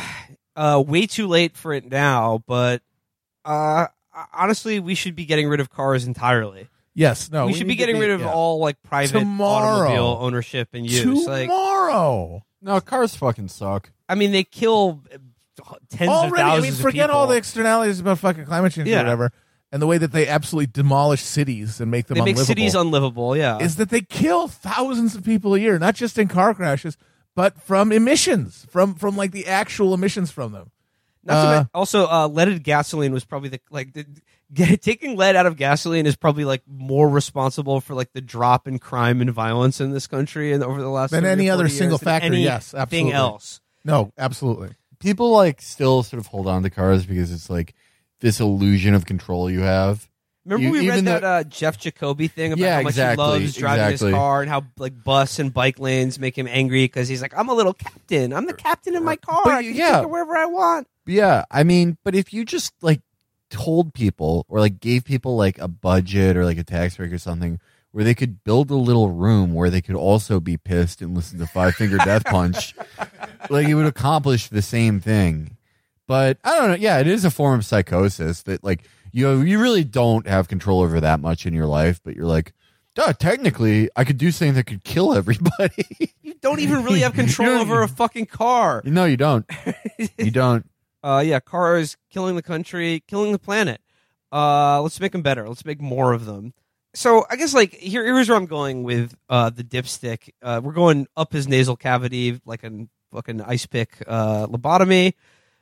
uh, 0.55 0.83
way 0.85 1.05
too 1.05 1.27
late 1.27 1.55
for 1.55 1.73
it 1.73 1.89
now. 1.89 2.43
But 2.47 2.81
uh, 3.45 3.87
honestly, 4.33 4.79
we 4.79 4.95
should 4.95 5.15
be 5.15 5.25
getting 5.25 5.47
rid 5.47 5.59
of 5.59 5.69
cars 5.69 6.07
entirely. 6.07 6.67
Yes, 6.95 7.31
no, 7.31 7.47
we, 7.47 7.53
should 7.53 7.67
be 7.67 7.73
to 7.73 7.77
getting 7.77 7.97
rid 7.99 8.11
of 8.11 8.21
yeah. 8.21 8.31
all 8.31 8.59
like 8.59 8.81
private 8.83 9.19
Tomorrow. 9.19 9.87
automobile 9.87 10.17
ownership 10.21 10.69
and 10.73 10.89
use. 10.89 11.25
Like, 11.25 11.47
tomorrow. 11.49 12.43
No, 12.61 12.79
cars 12.81 13.15
fucking 13.15 13.47
suck. 13.47 13.91
I 14.07 14.15
mean, 14.15 14.31
they 14.31 14.43
kill 14.43 15.01
uh, 15.11 15.17
tens 15.89 16.09
of 16.09 16.15
Already, 16.15 16.35
I 16.43 16.55
thousands 16.55 16.77
mean, 16.77 16.81
forget 16.81 17.07
people. 17.09 17.19
all 17.19 17.27
the 17.27 17.35
externalities 17.35 17.99
about 17.99 18.19
fucking 18.19 18.45
climate 18.45 18.73
change 18.73 18.87
Yeah. 18.87 18.97
or 19.01 19.03
whatever. 19.03 19.31
and 19.71 19.81
the 19.81 19.87
way 19.87 19.97
that 19.97 20.11
they 20.11 20.27
absolutely 20.27 20.67
demolish 20.67 21.21
cities 21.23 21.81
and 21.81 21.89
make 21.89 22.05
them 22.05 22.13
They 22.15 22.21
make 22.21 22.35
unlivable 22.35 22.45
cities 22.45 22.75
unlivable. 22.75 23.35
Yeah. 23.35 23.57
is 23.57 23.77
that 23.77 23.89
they 23.89 24.01
kill 24.01 24.47
thousands 24.47 25.15
of 25.15 25.23
people 25.25 25.55
a 25.55 25.59
year, 25.59 25.79
not 25.79 25.95
just 25.95 26.19
in 26.19 26.27
car 26.27 26.53
crashes, 26.53 26.95
but 27.35 27.59
from 27.59 27.91
emissions, 27.91 28.67
from 28.69 28.93
from 28.93 29.17
like 29.17 29.31
the 29.31 29.47
actual 29.47 29.95
emissions 29.95 30.29
from 30.29 30.51
them. 30.51 30.69
Not 31.25 31.33
to 31.33 31.47
Uh, 31.47 31.51
men- 31.51 31.69
also, 31.73 32.07
uh, 32.07 32.27
leaded 32.27 32.63
gasoline 32.63 33.13
was 33.13 33.23
probably 33.25 33.49
the 33.49 33.59
like 33.71 33.93
the, 33.93 34.05
get, 34.53 34.81
taking 34.81 35.15
lead 35.15 35.35
out 35.35 35.45
of 35.45 35.55
gasoline 35.57 36.05
is 36.05 36.15
probably 36.15 36.43
like 36.45 36.61
more 36.67 37.07
responsible 37.09 37.79
for 37.81 37.93
like 37.93 38.11
the 38.13 38.21
drop 38.21 38.67
in 38.67 38.77
crime 38.79 39.21
and 39.21 39.31
violence 39.31 39.79
in 39.79 39.91
this 39.91 40.05
country 40.07 40.51
and 40.51 40.63
over 40.63 40.81
the 40.81 40.89
last 40.89 41.11
Than 41.11 41.21
30 41.23 41.27
or 41.27 41.31
any 41.31 41.49
other 41.49 41.63
years 41.63 41.77
single 41.77 41.97
factor, 41.97 42.33
yes, 42.35 42.73
anything 42.73 43.07
absolutely. 43.07 43.13
else. 43.13 43.61
No, 43.85 44.11
absolutely. 44.17 44.69
People 44.99 45.31
like 45.31 45.61
still 45.61 46.03
sort 46.03 46.19
of 46.19 46.27
hold 46.27 46.47
on 46.47 46.63
to 46.63 46.69
cars 46.69 47.05
because 47.05 47.31
it's 47.31 47.49
like 47.49 47.73
this 48.19 48.39
illusion 48.39 48.93
of 48.93 49.05
control 49.05 49.49
you 49.49 49.61
have. 49.61 50.09
Remember 50.45 50.65
You- 50.77 50.83
we 50.83 50.89
read 50.89 51.05
that 51.05 51.21
though- 51.21 51.27
uh, 51.27 51.43
Jeff 51.43 51.77
Jacoby 51.79 52.27
thing 52.27 52.51
about 52.51 52.61
Yeah, 52.63 52.75
how 52.75 52.81
much 52.81 52.91
exactly, 52.91 53.23
he 53.25 53.31
loves 53.45 53.55
driving 53.55 53.85
exactly. 53.85 54.07
his 54.09 54.13
car 54.15 54.41
and 54.41 54.49
how 54.49 54.63
like 54.77 55.01
bus 55.03 55.39
and 55.39 55.53
bike 55.53 55.79
lanes 55.79 56.19
make 56.19 56.37
him 56.37 56.47
angry 56.49 56.83
because 56.83 57.07
he's 57.07 57.21
like, 57.21 57.33
I'm 57.37 57.47
a 57.47 57.53
little 57.53 57.73
captain. 57.73 58.33
I'm 58.33 58.45
the 58.45 58.53
captain 58.53 58.95
of 58.97 59.03
my 59.03 59.15
car. 59.15 59.41
But 59.45 59.53
I 59.53 59.63
can 59.63 59.73
yeah. 59.73 59.95
take 59.97 60.03
it 60.03 60.09
wherever 60.09 60.35
I 60.35 60.45
want. 60.47 60.87
Yeah, 61.05 61.45
I 61.51 61.63
mean, 61.63 61.97
but 62.03 62.15
if 62.15 62.33
you 62.33 62.45
just 62.45 62.73
like 62.81 63.01
told 63.49 63.93
people 63.93 64.45
or 64.47 64.59
like 64.59 64.79
gave 64.79 65.03
people 65.05 65.35
like 65.35 65.59
a 65.59 65.67
budget 65.67 66.35
or 66.37 66.45
like 66.45 66.57
a 66.57 66.63
tax 66.63 66.97
break 66.97 67.11
or 67.11 67.17
something 67.17 67.59
where 67.91 68.03
they 68.03 68.15
could 68.15 68.43
build 68.43 68.71
a 68.71 68.75
little 68.75 69.11
room 69.11 69.53
where 69.53 69.69
they 69.69 69.81
could 69.81 69.95
also 69.95 70.39
be 70.39 70.57
pissed 70.57 71.01
and 71.01 71.15
listen 71.15 71.37
to 71.39 71.45
Five 71.45 71.75
Finger 71.75 71.97
Death 71.97 72.25
Punch, 72.25 72.73
like 73.49 73.67
it 73.67 73.75
would 73.75 73.85
accomplish 73.85 74.47
the 74.47 74.61
same 74.63 74.99
thing. 74.99 75.57
But 76.07 76.37
I 76.43 76.57
don't 76.59 76.69
know. 76.69 76.75
Yeah, 76.75 76.99
it 76.99 77.07
is 77.07 77.23
a 77.23 77.31
form 77.31 77.59
of 77.59 77.65
psychosis 77.65 78.41
that 78.43 78.63
like 78.63 78.83
you 79.11 79.25
know, 79.25 79.41
you 79.41 79.59
really 79.61 79.83
don't 79.83 80.25
have 80.27 80.47
control 80.47 80.81
over 80.81 80.99
that 80.99 81.19
much 81.19 81.45
in 81.45 81.53
your 81.53 81.67
life, 81.67 82.01
but 82.03 82.15
you're 82.15 82.25
like, 82.25 82.53
duh, 82.95 83.13
technically 83.13 83.89
I 83.95 84.03
could 84.03 84.17
do 84.17 84.31
something 84.31 84.55
that 84.55 84.65
could 84.65 84.83
kill 84.83 85.13
everybody. 85.13 85.85
You 86.23 86.35
don't 86.41 86.59
even 86.61 86.83
really 86.83 87.01
have 87.01 87.13
control 87.23 87.49
over 87.59 87.83
a 87.83 87.87
fucking 87.87 88.25
car. 88.25 88.81
no, 88.85 89.05
you 89.05 89.15
don't. 89.17 89.45
You 90.17 90.31
don't. 90.31 90.65
Uh, 91.03 91.21
yeah, 91.25 91.39
cars 91.39 91.97
killing 92.09 92.35
the 92.35 92.41
country, 92.41 93.03
killing 93.07 93.31
the 93.31 93.39
planet. 93.39 93.81
Uh, 94.31 94.81
let's 94.81 94.99
make 94.99 95.11
them 95.11 95.21
better. 95.21 95.47
Let's 95.47 95.65
make 95.65 95.81
more 95.81 96.13
of 96.13 96.25
them. 96.25 96.53
So 96.95 97.25
I 97.29 97.35
guess 97.35 97.53
like 97.53 97.73
here, 97.73 98.05
here's 98.05 98.29
where 98.29 98.37
I'm 98.37 98.45
going 98.45 98.83
with 98.83 99.15
uh, 99.29 99.49
the 99.49 99.63
dipstick. 99.63 100.29
Uh, 100.41 100.61
we're 100.63 100.73
going 100.73 101.07
up 101.17 101.33
his 101.33 101.47
nasal 101.47 101.75
cavity 101.75 102.39
like 102.45 102.63
a 102.63 102.87
fucking 103.11 103.41
ice 103.41 103.65
pick 103.65 104.03
uh, 104.07 104.47
lobotomy. 104.47 105.13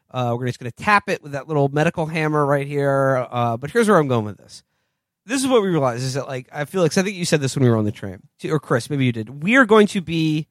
Uh, 0.10 0.36
we're 0.38 0.48
just 0.48 0.60
going 0.60 0.72
to 0.72 0.84
tap 0.84 1.10
it 1.10 1.24
with 1.24 1.32
that 1.32 1.48
little 1.48 1.70
medical 1.70 2.06
hammer 2.06 2.46
right 2.46 2.68
here. 2.68 3.28
Uh, 3.32 3.56
but 3.58 3.72
here's 3.72 3.88
where 3.88 3.98
I'm 3.98 4.10
going 4.10 4.26
with 4.26 4.38
this. 4.38 4.64
This 5.26 5.42
is 5.42 5.48
what 5.48 5.62
we 5.62 5.70
realize 5.70 6.04
is 6.04 6.16
that 6.16 6.28
like 6.28 6.50
I 6.52 6.66
feel 6.66 6.82
like 6.82 6.98
I 6.98 7.04
think 7.04 7.16
you 7.16 7.26
said 7.26 7.42
this 7.42 7.56
when 7.56 7.64
we 7.64 7.70
were 7.70 7.78
on 7.78 7.86
the 7.86 7.92
train, 7.92 8.24
or 8.46 8.60
Chris, 8.60 8.89
maybe 8.89 9.06
you 9.06 9.12
did. 9.12 9.44
We 9.44 9.56
are 9.56 9.66
going 9.66 9.88
to 9.88 10.02
be 10.02 10.48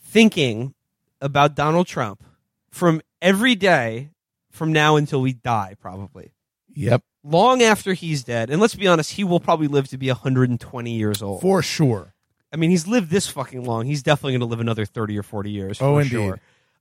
thinking 0.00 0.74
about 1.20 1.54
Donald 1.54 1.86
Trump 1.86 2.24
from 2.70 3.02
every 3.22 3.54
day 3.54 4.10
from 4.54 4.72
now 4.72 4.96
until 4.96 5.20
we 5.20 5.32
die, 5.32 5.74
probably. 5.80 6.32
Yep, 6.74 7.02
Long 7.22 7.62
after 7.62 7.94
he's 7.94 8.22
dead. 8.24 8.50
And 8.50 8.60
let's 8.60 8.74
be 8.74 8.86
honest, 8.86 9.12
he 9.12 9.24
will 9.24 9.40
probably 9.40 9.68
live 9.68 9.88
to 9.88 9.98
be 9.98 10.08
120 10.08 10.90
years 10.92 11.22
old. 11.22 11.40
for 11.40 11.62
sure. 11.62 12.14
I 12.52 12.56
mean, 12.56 12.70
he's 12.70 12.86
lived 12.86 13.10
this 13.10 13.26
fucking 13.26 13.64
long. 13.64 13.86
He's 13.86 14.02
definitely 14.02 14.32
going 14.32 14.40
to 14.40 14.46
live 14.46 14.60
another 14.60 14.84
30 14.84 15.18
or 15.18 15.22
40 15.22 15.50
years. 15.50 15.80
Oh, 15.80 15.94
for 15.94 16.02
indeed. 16.02 16.12
Sure. 16.12 16.40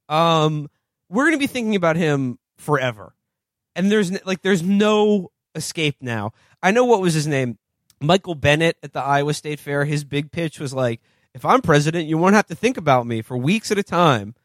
Um, 0.09 0.69
we're 1.09 1.23
going 1.23 1.33
to 1.33 1.39
be 1.39 1.47
thinking 1.47 1.75
about 1.75 1.95
him 1.95 2.37
forever. 2.57 3.15
And 3.75 3.91
there's 3.91 4.23
like, 4.25 4.41
there's 4.41 4.61
no 4.61 5.31
escape 5.55 5.95
now. 6.01 6.33
I 6.61 6.71
know 6.71 6.85
what 6.85 7.01
was 7.01 7.13
his 7.13 7.25
name? 7.25 7.57
Michael 8.01 8.35
Bennet 8.35 8.77
at 8.83 8.93
the 8.93 9.01
Iowa 9.01 9.33
State 9.33 9.59
Fair. 9.59 9.85
His 9.85 10.03
big 10.03 10.31
pitch 10.31 10.59
was 10.59 10.73
like, 10.73 11.01
if 11.33 11.45
I'm 11.45 11.61
president, 11.61 12.07
you 12.07 12.17
won't 12.17 12.35
have 12.35 12.47
to 12.47 12.55
think 12.55 12.77
about 12.77 13.07
me 13.07 13.21
for 13.21 13.37
weeks 13.37 13.71
at 13.71 13.77
a 13.79 13.83
time. 13.83 14.35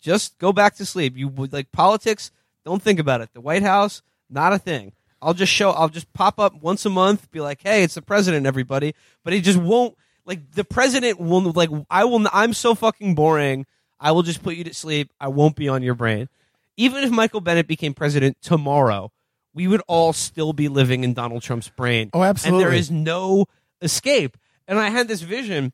Just 0.00 0.38
go 0.38 0.52
back 0.52 0.76
to 0.76 0.86
sleep. 0.86 1.16
You 1.16 1.28
would 1.28 1.52
like 1.52 1.72
politics. 1.72 2.30
Don't 2.66 2.82
think 2.82 2.98
about 2.98 3.20
it. 3.20 3.30
The 3.32 3.40
White 3.40 3.62
House, 3.62 4.02
not 4.28 4.52
a 4.52 4.58
thing. 4.58 4.92
I'll 5.22 5.34
just 5.34 5.52
show. 5.52 5.70
I'll 5.70 5.88
just 5.88 6.12
pop 6.12 6.40
up 6.40 6.60
once 6.60 6.84
a 6.84 6.90
month, 6.90 7.30
be 7.30 7.40
like, 7.40 7.62
"Hey, 7.62 7.84
it's 7.84 7.94
the 7.94 8.02
president, 8.02 8.44
everybody." 8.44 8.92
But 9.22 9.32
he 9.32 9.40
just 9.40 9.58
won't. 9.58 9.96
Like 10.24 10.50
the 10.50 10.64
president 10.64 11.20
will. 11.20 11.52
Like 11.52 11.70
I 11.88 12.04
will. 12.04 12.26
I'm 12.32 12.52
so 12.52 12.74
fucking 12.74 13.14
boring. 13.14 13.66
I 14.00 14.10
will 14.10 14.24
just 14.24 14.42
put 14.42 14.56
you 14.56 14.64
to 14.64 14.74
sleep. 14.74 15.12
I 15.20 15.28
won't 15.28 15.54
be 15.54 15.68
on 15.68 15.84
your 15.84 15.94
brain. 15.94 16.28
Even 16.76 17.04
if 17.04 17.10
Michael 17.10 17.40
Bennet 17.40 17.68
became 17.68 17.94
president 17.94 18.36
tomorrow, 18.42 19.12
we 19.54 19.68
would 19.68 19.82
all 19.86 20.12
still 20.12 20.52
be 20.52 20.66
living 20.68 21.04
in 21.04 21.14
Donald 21.14 21.42
Trump's 21.42 21.68
brain. 21.68 22.10
Oh, 22.12 22.24
absolutely. 22.24 22.64
And 22.64 22.72
there 22.72 22.78
is 22.78 22.90
no 22.90 23.46
escape. 23.80 24.36
And 24.66 24.78
I 24.78 24.90
had 24.90 25.06
this 25.06 25.22
vision 25.22 25.72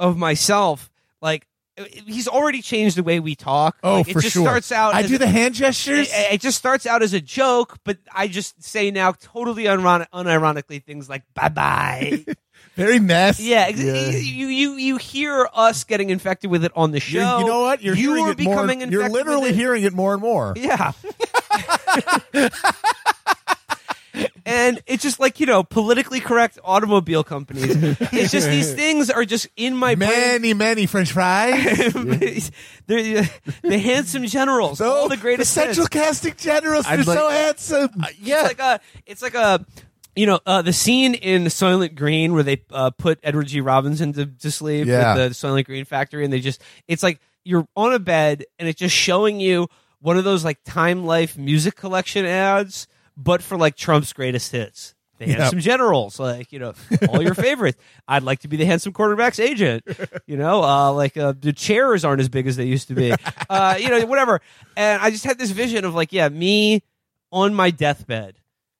of 0.00 0.16
myself, 0.16 0.90
like 1.20 1.46
he's 2.06 2.28
already 2.28 2.60
changed 2.62 2.96
the 2.96 3.02
way 3.02 3.18
we 3.20 3.34
talk. 3.34 3.76
Oh, 3.82 3.98
Like, 3.98 4.08
it 4.08 4.12
for 4.12 4.20
just 4.20 4.34
sure. 4.34 4.44
starts 4.44 4.70
out. 4.72 4.94
I 4.94 5.02
do 5.02 5.18
the 5.18 5.26
hand 5.26 5.54
gestures. 5.54 6.08
it, 6.12 6.34
it 6.34 6.40
just 6.40 6.58
starts 6.58 6.86
out 6.86 7.02
as 7.02 7.12
a 7.14 7.20
joke, 7.20 7.78
but 7.84 7.98
I 8.14 8.28
just 8.28 8.62
say 8.62 8.90
now 8.90 9.12
totally 9.12 9.64
unironic, 9.64 10.06
unironically 10.12 10.82
things 10.84 11.08
like 11.08 11.22
"bye 11.34 11.48
bye." 11.48 12.24
Very 12.76 12.98
nasty. 13.00 13.44
yeah, 13.44 13.66
ex- 13.68 13.78
you 13.80 14.46
you 14.46 14.72
you 14.74 14.96
hear 14.96 15.48
us 15.52 15.84
getting 15.84 16.10
infected 16.10 16.50
with 16.50 16.64
it 16.64 16.72
on 16.74 16.90
the 16.90 17.00
show. 17.00 17.18
You're- 17.18 17.40
you 17.42 17.46
know 17.46 17.62
what? 17.62 17.82
You're 17.82 17.94
you 17.96 18.12
are 18.12 18.30
it 18.32 18.38
more. 18.40 18.54
becoming 18.54 18.90
You're 18.90 19.08
literally 19.08 19.52
hearing 19.52 19.82
it 19.82 19.92
more 19.92 20.12
and 20.14 20.22
more. 20.22 20.54
Yeah. 20.56 20.92
and 24.52 24.80
it's 24.86 25.02
just 25.02 25.18
like 25.20 25.40
you 25.40 25.46
know 25.46 25.62
politically 25.62 26.20
correct 26.20 26.58
automobile 26.64 27.24
companies. 27.24 27.76
It's 28.12 28.30
just 28.32 28.48
these 28.48 28.72
things 28.74 29.10
are 29.10 29.24
just 29.24 29.48
in 29.56 29.74
my 29.76 29.94
brain. 29.94 30.10
Many, 30.10 30.54
many 30.54 30.86
French 30.86 31.12
fries. 31.12 32.50
They're 32.86 33.20
uh, 33.22 33.24
the 33.62 33.78
handsome 33.78 34.26
generals, 34.26 34.80
all 34.80 35.08
the 35.08 35.16
greatest 35.16 35.54
the 35.54 35.60
central 35.60 35.84
hits. 35.86 35.88
casting 35.88 36.34
generals. 36.36 36.84
They're 36.86 36.98
like- 36.98 37.18
so 37.18 37.28
handsome. 37.30 38.04
Yeah, 38.20 38.40
It's 38.46 38.58
like 38.58 38.60
a, 38.60 38.80
it's 39.06 39.22
like 39.22 39.34
a, 39.34 39.64
you 40.14 40.26
know, 40.26 40.40
uh, 40.46 40.62
the 40.62 40.72
scene 40.72 41.14
in 41.14 41.44
Soylent 41.44 41.94
Green 41.94 42.34
where 42.34 42.42
they 42.42 42.62
uh, 42.70 42.90
put 42.90 43.18
Edward 43.22 43.46
G. 43.46 43.60
Robinson 43.60 44.12
to, 44.14 44.26
to 44.26 44.50
sleep 44.50 44.86
Yeah. 44.86 45.14
with 45.14 45.28
the 45.30 45.34
Soylent 45.46 45.64
Green 45.64 45.84
factory, 45.84 46.24
and 46.24 46.32
they 46.32 46.40
just, 46.40 46.60
it's 46.88 47.02
like 47.02 47.20
you're 47.44 47.66
on 47.76 47.92
a 47.92 47.98
bed 47.98 48.44
and 48.58 48.68
it's 48.68 48.78
just 48.78 48.94
showing 48.94 49.40
you 49.40 49.68
one 50.00 50.16
of 50.18 50.24
those 50.24 50.44
like 50.44 50.58
Time 50.64 51.04
Life 51.06 51.38
music 51.38 51.76
collection 51.76 52.24
ads, 52.26 52.86
but 53.16 53.42
for 53.42 53.56
like 53.56 53.76
Trump's 53.76 54.12
greatest 54.12 54.52
hits. 54.52 54.94
The 55.18 55.28
Yep. 55.28 55.38
handsome 55.38 55.60
generals, 55.60 56.18
like 56.18 56.52
you 56.52 56.58
know, 56.58 56.72
all 57.08 57.22
your 57.22 57.34
favorites. 57.48 57.78
I'd 58.08 58.24
like 58.24 58.40
to 58.40 58.48
be 58.48 58.56
the 58.56 58.64
handsome 58.64 58.92
quarterback's 58.92 59.38
agent. 59.38 59.84
You 60.26 60.36
know, 60.36 60.64
uh, 60.64 60.92
like 60.92 61.16
uh, 61.16 61.34
the 61.38 61.52
chairs 61.52 62.04
aren't 62.04 62.20
as 62.20 62.28
big 62.28 62.48
as 62.48 62.56
they 62.56 62.64
used 62.64 62.88
to 62.88 62.94
be. 62.94 63.14
Uh, 63.48 63.76
you 63.78 63.88
know, 63.90 64.04
whatever. 64.06 64.40
And 64.76 65.00
I 65.00 65.10
just 65.10 65.24
had 65.24 65.38
this 65.38 65.50
vision 65.50 65.84
of 65.84 65.94
like, 65.94 66.12
yeah, 66.12 66.28
me 66.28 66.82
on 67.30 67.54
my 67.54 67.70
deathbed, 67.70 68.36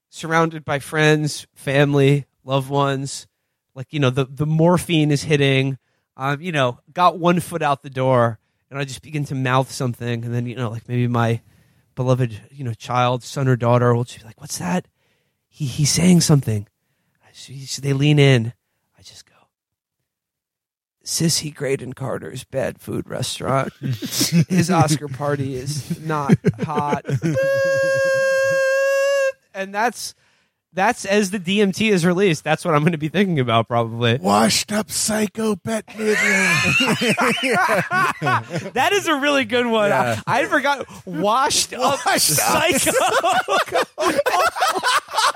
surrounded 0.08 0.64
by 0.64 0.78
friends, 0.78 1.46
family, 1.54 2.26
loved 2.44 2.70
ones. 2.70 3.26
Like 3.74 3.92
you 3.92 4.00
know, 4.00 4.10
the 4.10 4.24
the 4.24 4.46
morphine 4.46 5.10
is 5.12 5.22
hitting. 5.22 5.78
Um, 6.16 6.40
you 6.40 6.50
know, 6.52 6.80
got 6.92 7.18
one 7.18 7.38
foot 7.40 7.62
out 7.62 7.82
the 7.82 7.90
door, 7.90 8.38
and 8.70 8.78
I 8.78 8.84
just 8.84 9.02
begin 9.02 9.24
to 9.26 9.34
mouth 9.34 9.70
something, 9.70 10.24
and 10.24 10.34
then 10.34 10.46
you 10.46 10.56
know, 10.56 10.70
like 10.70 10.88
maybe 10.88 11.06
my 11.06 11.40
beloved, 11.94 12.40
you 12.50 12.64
know, 12.64 12.74
child, 12.74 13.22
son 13.22 13.48
or 13.48 13.56
daughter 13.56 13.94
will 13.94 14.04
be 14.04 14.24
like, 14.24 14.40
"What's 14.40 14.58
that?" 14.58 14.86
He 15.48 15.66
he's 15.66 15.90
saying 15.90 16.22
something. 16.22 16.66
Just- 17.34 17.82
they 17.82 17.92
lean 17.92 18.18
in. 18.18 18.52
I 18.98 19.02
just 19.02 19.26
go. 19.26 19.32
Sissy 21.04 21.52
Graydon 21.52 21.92
Carter's 21.94 22.44
bad 22.44 22.80
food 22.80 23.08
restaurant. 23.08 23.72
His 23.80 24.70
Oscar 24.70 25.08
party 25.08 25.54
is 25.56 26.00
not 26.00 26.34
hot. 26.60 27.04
and 29.54 29.74
that's 29.74 30.14
that's 30.74 31.04
as 31.04 31.30
the 31.30 31.38
DMT 31.38 31.90
is 31.90 32.04
released. 32.06 32.44
That's 32.44 32.64
what 32.64 32.74
I'm 32.74 32.80
going 32.82 32.92
to 32.92 32.98
be 32.98 33.08
thinking 33.08 33.38
about 33.40 33.68
probably. 33.68 34.16
Washed 34.18 34.72
up 34.72 34.90
psycho 34.90 35.56
Bette 35.56 35.92
Midler. 35.92 36.22
That 38.74 38.92
is 38.92 39.06
a 39.08 39.14
really 39.16 39.44
good 39.44 39.66
one. 39.66 39.90
Yeah. 39.90 40.20
I, 40.26 40.42
I 40.42 40.46
forgot. 40.46 40.86
Washed 41.06 41.72
up 41.74 42.04
Washed 42.06 42.38
up 42.40 42.72
psycho. 42.72 42.90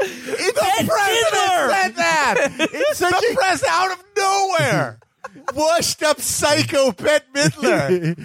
the 0.01 0.84
president 0.87 1.70
said 1.70 1.97
that. 1.97 2.37
It's 2.72 2.99
such 2.99 3.12
the 3.12 3.34
press 3.34 3.64
out 3.68 3.93
of 3.93 4.05
nowhere. 4.16 4.99
Washed 5.55 6.03
up 6.03 6.20
psycho 6.20 6.93
Bette 6.93 7.24
Midler. 7.34 8.16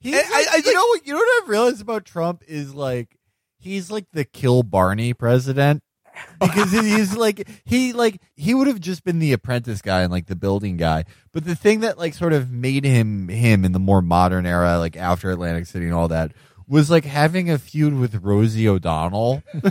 He's 0.00 0.14
like- 0.14 0.24
I- 0.26 0.46
I- 0.54 0.62
you 0.64 0.72
know 0.74 0.86
what? 0.86 1.06
You 1.06 1.12
know 1.14 1.18
what 1.18 1.42
I've 1.42 1.48
realized 1.48 1.80
about 1.82 2.04
Trump 2.04 2.42
is 2.46 2.74
like 2.74 3.16
he's 3.58 3.90
like 3.90 4.06
the 4.12 4.24
kill 4.24 4.62
Barney 4.62 5.12
president 5.14 5.82
because 6.40 6.72
he's 6.72 7.16
like 7.16 7.48
he 7.64 7.92
like 7.92 8.20
he 8.34 8.54
would 8.54 8.66
have 8.66 8.80
just 8.80 9.04
been 9.04 9.18
the 9.18 9.32
apprentice 9.32 9.82
guy 9.82 10.02
and 10.02 10.12
like 10.12 10.26
the 10.26 10.36
building 10.36 10.76
guy. 10.76 11.04
But 11.32 11.44
the 11.44 11.54
thing 11.54 11.80
that 11.80 11.98
like 11.98 12.14
sort 12.14 12.32
of 12.32 12.50
made 12.50 12.84
him 12.84 13.28
him 13.28 13.64
in 13.64 13.72
the 13.72 13.78
more 13.78 14.02
modern 14.02 14.46
era, 14.46 14.78
like 14.78 14.96
after 14.96 15.30
Atlantic 15.30 15.66
City 15.66 15.86
and 15.86 15.94
all 15.94 16.08
that, 16.08 16.32
was 16.68 16.90
like 16.90 17.04
having 17.04 17.50
a 17.50 17.58
feud 17.58 17.94
with 17.94 18.14
Rosie 18.16 18.68
O'Donnell, 18.68 19.42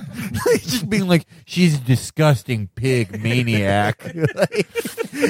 just 0.60 0.90
being 0.90 1.08
like, 1.08 1.26
"She's 1.46 1.76
a 1.76 1.82
disgusting 1.82 2.70
pig 2.76 3.22
maniac." 3.22 4.04
like, 4.36 4.68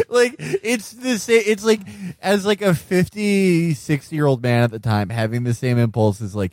like, 0.09 0.35
it's 0.39 0.91
the 0.91 1.17
same. 1.17 1.43
It's 1.45 1.63
like 1.63 1.81
as 2.21 2.45
like 2.45 2.61
a 2.61 2.75
50, 2.75 3.73
60 3.73 4.15
year 4.15 4.25
old 4.25 4.43
man 4.43 4.63
at 4.63 4.71
the 4.71 4.79
time 4.79 5.09
having 5.09 5.43
the 5.43 5.53
same 5.53 5.77
impulse 5.77 6.21
as 6.21 6.35
like, 6.35 6.51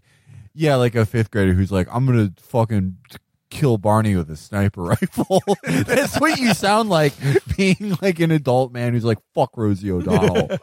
yeah, 0.55 0.77
like 0.77 0.95
a 0.95 1.05
fifth 1.05 1.31
grader 1.31 1.53
who's 1.53 1.73
like, 1.73 1.89
"I'm 1.91 2.07
gonna 2.07 2.33
fucking." 2.39 2.97
Kill 3.53 3.77
Barney 3.77 4.17
with 4.17 4.31
a 4.31 4.37
sniper 4.37 4.83
rifle. 5.01 5.43
That's 5.63 6.19
what 6.19 6.39
you 6.41 6.55
sound 6.55 6.89
like 6.89 7.13
being 7.57 7.97
like 8.01 8.19
an 8.19 8.31
adult 8.31 8.73
man 8.73 8.95
who's 8.95 9.05
like, 9.05 9.19
fuck 9.35 9.57
Rosie 9.57 9.93
O'Donnell. 9.93 10.51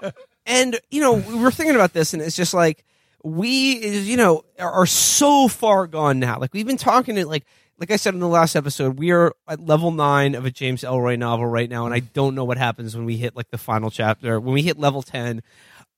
And 0.45 0.79
you 0.89 0.99
know, 0.99 1.13
we 1.13 1.35
were 1.35 1.51
thinking 1.51 1.75
about 1.75 1.93
this, 1.93 2.15
and 2.15 2.23
it's 2.23 2.35
just 2.35 2.55
like 2.55 2.83
we, 3.23 3.85
you 3.85 4.17
know, 4.17 4.45
are, 4.57 4.71
are 4.71 4.85
so 4.87 5.47
far 5.47 5.85
gone 5.85 6.19
now. 6.19 6.39
Like 6.39 6.55
we've 6.55 6.65
been 6.65 6.77
talking 6.77 7.15
to 7.15 7.25
like. 7.27 7.45
Like 7.77 7.91
I 7.91 7.95
said 7.95 8.13
in 8.13 8.19
the 8.19 8.27
last 8.27 8.57
episode, 8.57 8.99
we 8.99 9.11
are 9.11 9.31
at 9.47 9.61
level 9.61 9.91
nine 9.91 10.35
of 10.35 10.45
a 10.45 10.51
James 10.51 10.81
Ellroy 10.81 11.17
novel 11.17 11.45
right 11.45 11.69
now, 11.69 11.85
and 11.85 11.93
I 11.93 11.99
don't 11.99 12.35
know 12.35 12.43
what 12.43 12.57
happens 12.57 12.93
when 12.93 13.05
we 13.05 13.15
hit 13.15 13.37
like 13.37 13.51
the 13.51 13.57
final 13.57 13.89
chapter. 13.89 14.37
When 14.37 14.53
we 14.53 14.63
hit 14.63 14.77
level 14.77 15.01
ten, 15.01 15.43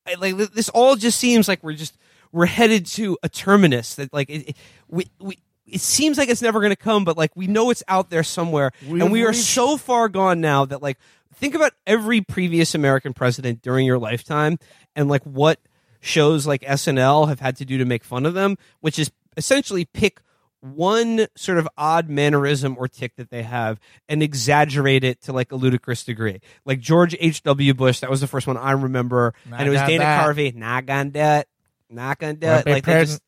I, 0.06 0.16
like 0.16 0.36
this 0.36 0.70
all 0.70 0.96
just 0.96 1.18
seems 1.18 1.48
like 1.48 1.64
we're 1.64 1.74
just 1.74 1.98
we're 2.32 2.46
headed 2.46 2.86
to 2.88 3.18
a 3.24 3.30
terminus 3.30 3.96
that 3.96 4.14
like 4.14 4.30
it, 4.30 4.50
it, 4.50 4.58
we 4.90 5.10
we 5.20 5.40
it 5.72 5.82
seems 5.82 6.18
like 6.18 6.30
it's 6.30 6.42
never 6.42 6.60
going 6.60 6.72
to 6.72 6.76
come, 6.76 7.04
but 7.06 7.18
like 7.18 7.32
we 7.36 7.48
know 7.48 7.70
it's 7.70 7.84
out 7.88 8.10
there 8.10 8.24
somewhere, 8.24 8.72
We 8.88 9.02
and 9.02 9.12
we 9.12 9.24
are 9.24 9.30
reached- 9.30 9.44
so 9.44 9.78
far 9.78 10.10
gone 10.10 10.42
now 10.42 10.66
that 10.66 10.82
like 10.82 10.98
think 11.36 11.56
about 11.56 11.74
every 11.88 12.22
previous 12.22 12.76
American 12.76 13.14
president 13.14 13.62
during 13.62 13.86
your 13.86 13.98
lifetime, 13.98 14.60
and 14.96 15.10
like 15.10 15.24
what 15.24 15.60
shows 16.02 16.46
like 16.48 16.62
SNL 16.62 17.28
have 17.30 17.40
had 17.40 17.56
to 17.58 17.66
do 17.66 17.78
to 17.78 17.86
make 17.86 18.04
fun 18.04 18.26
of 18.26 18.34
them, 18.34 18.58
which 18.82 19.00
is 19.00 19.12
essentially 19.38 19.86
pick 19.86 20.20
one 20.60 21.26
sort 21.36 21.58
of 21.58 21.68
odd 21.78 22.08
mannerism 22.10 22.76
or 22.78 22.88
tick 22.88 23.16
that 23.16 23.32
they 23.32 23.42
have 23.42 23.80
and 24.08 24.22
exaggerate 24.22 25.04
it 25.04 25.20
to 25.24 25.34
like 25.34 25.52
a 25.52 25.56
ludicrous 25.56 26.04
degree. 26.04 26.40
Like 26.66 26.80
George 26.80 27.16
H.W. 27.20 27.74
Bush, 27.74 28.00
that 28.02 28.10
was 28.12 28.22
the 28.22 28.28
first 28.28 28.46
one 28.46 28.58
I 28.58 28.72
remember. 28.74 29.34
Not 29.50 29.60
and 29.60 29.70
it 29.70 29.72
was 29.72 29.82
Dana 29.82 30.04
that. 30.04 30.24
Carvey, 30.24 30.54
not 30.54 30.86
gonna 30.86 31.10
do 31.10 31.20
it, 31.20 31.48
not 31.90 32.20
gonna 32.20 32.34
do 32.36 32.46
it. 32.48 32.68
Like 32.68 32.86
they 32.86 33.06
just, 33.06 33.22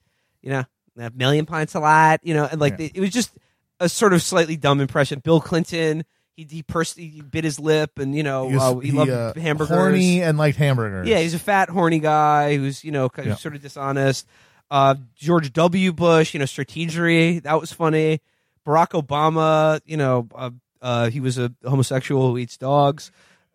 you 0.43 0.51
know, 0.51 0.63
a 0.97 1.11
million 1.11 1.45
pints 1.45 1.75
a 1.75 1.79
lot, 1.79 2.19
you 2.23 2.33
know, 2.33 2.47
and 2.49 2.59
like 2.61 2.75
Yeah. 2.79 2.89
it 2.93 2.99
was 2.99 3.09
just 3.11 3.31
a 3.79 3.89
sort 3.89 4.13
of 4.13 4.21
slightly 4.21 4.55
dumb 4.57 4.79
impression. 4.81 5.19
Bill 5.19 5.41
Clinton, 5.41 6.05
he 6.35 6.47
he, 6.49 6.63
pers- 6.63 6.95
he 6.95 7.21
bit 7.21 7.43
his 7.43 7.59
lip 7.59 7.99
and, 7.99 8.15
you 8.15 8.23
know, 8.23 8.47
He, 8.49 8.55
was- 8.55 8.63
uh, 8.63 8.79
he, 8.79 8.89
he, 8.91 8.97
loved 8.97 9.11
uh, 9.11 9.33
hamburgers. 9.39 9.69
horny 9.75 10.21
and 10.21 10.37
liked 10.37 10.57
hamburgers. 10.57 11.07
Yeah, 11.07 11.19
he's 11.19 11.33
a 11.33 11.39
fat, 11.39 11.69
horny 11.69 11.99
guy 11.99 12.57
who's 12.57 12.83
you 12.83 12.91
know 12.91 13.09
kind 13.09 13.27
of 13.27 13.33
Yeah. 13.33 13.37
sort 13.37 13.55
of 13.55 13.61
dishonest. 13.61 14.27
Uh, 14.71 14.95
George 15.15 15.51
W. 15.53 15.91
Bush, 15.93 16.33
you 16.33 16.39
know, 16.39 16.45
strategery 16.45 17.41
that 17.43 17.59
was 17.59 17.71
funny. 17.71 18.21
Barack 18.65 18.89
Obama, 18.99 19.81
you 19.85 19.97
know, 19.97 20.27
uh, 20.33 20.49
uh, 20.81 21.09
he 21.09 21.19
was 21.19 21.37
a 21.37 21.51
homosexual 21.67 22.29
who 22.31 22.37
eats 22.37 22.57
dogs. 22.57 23.11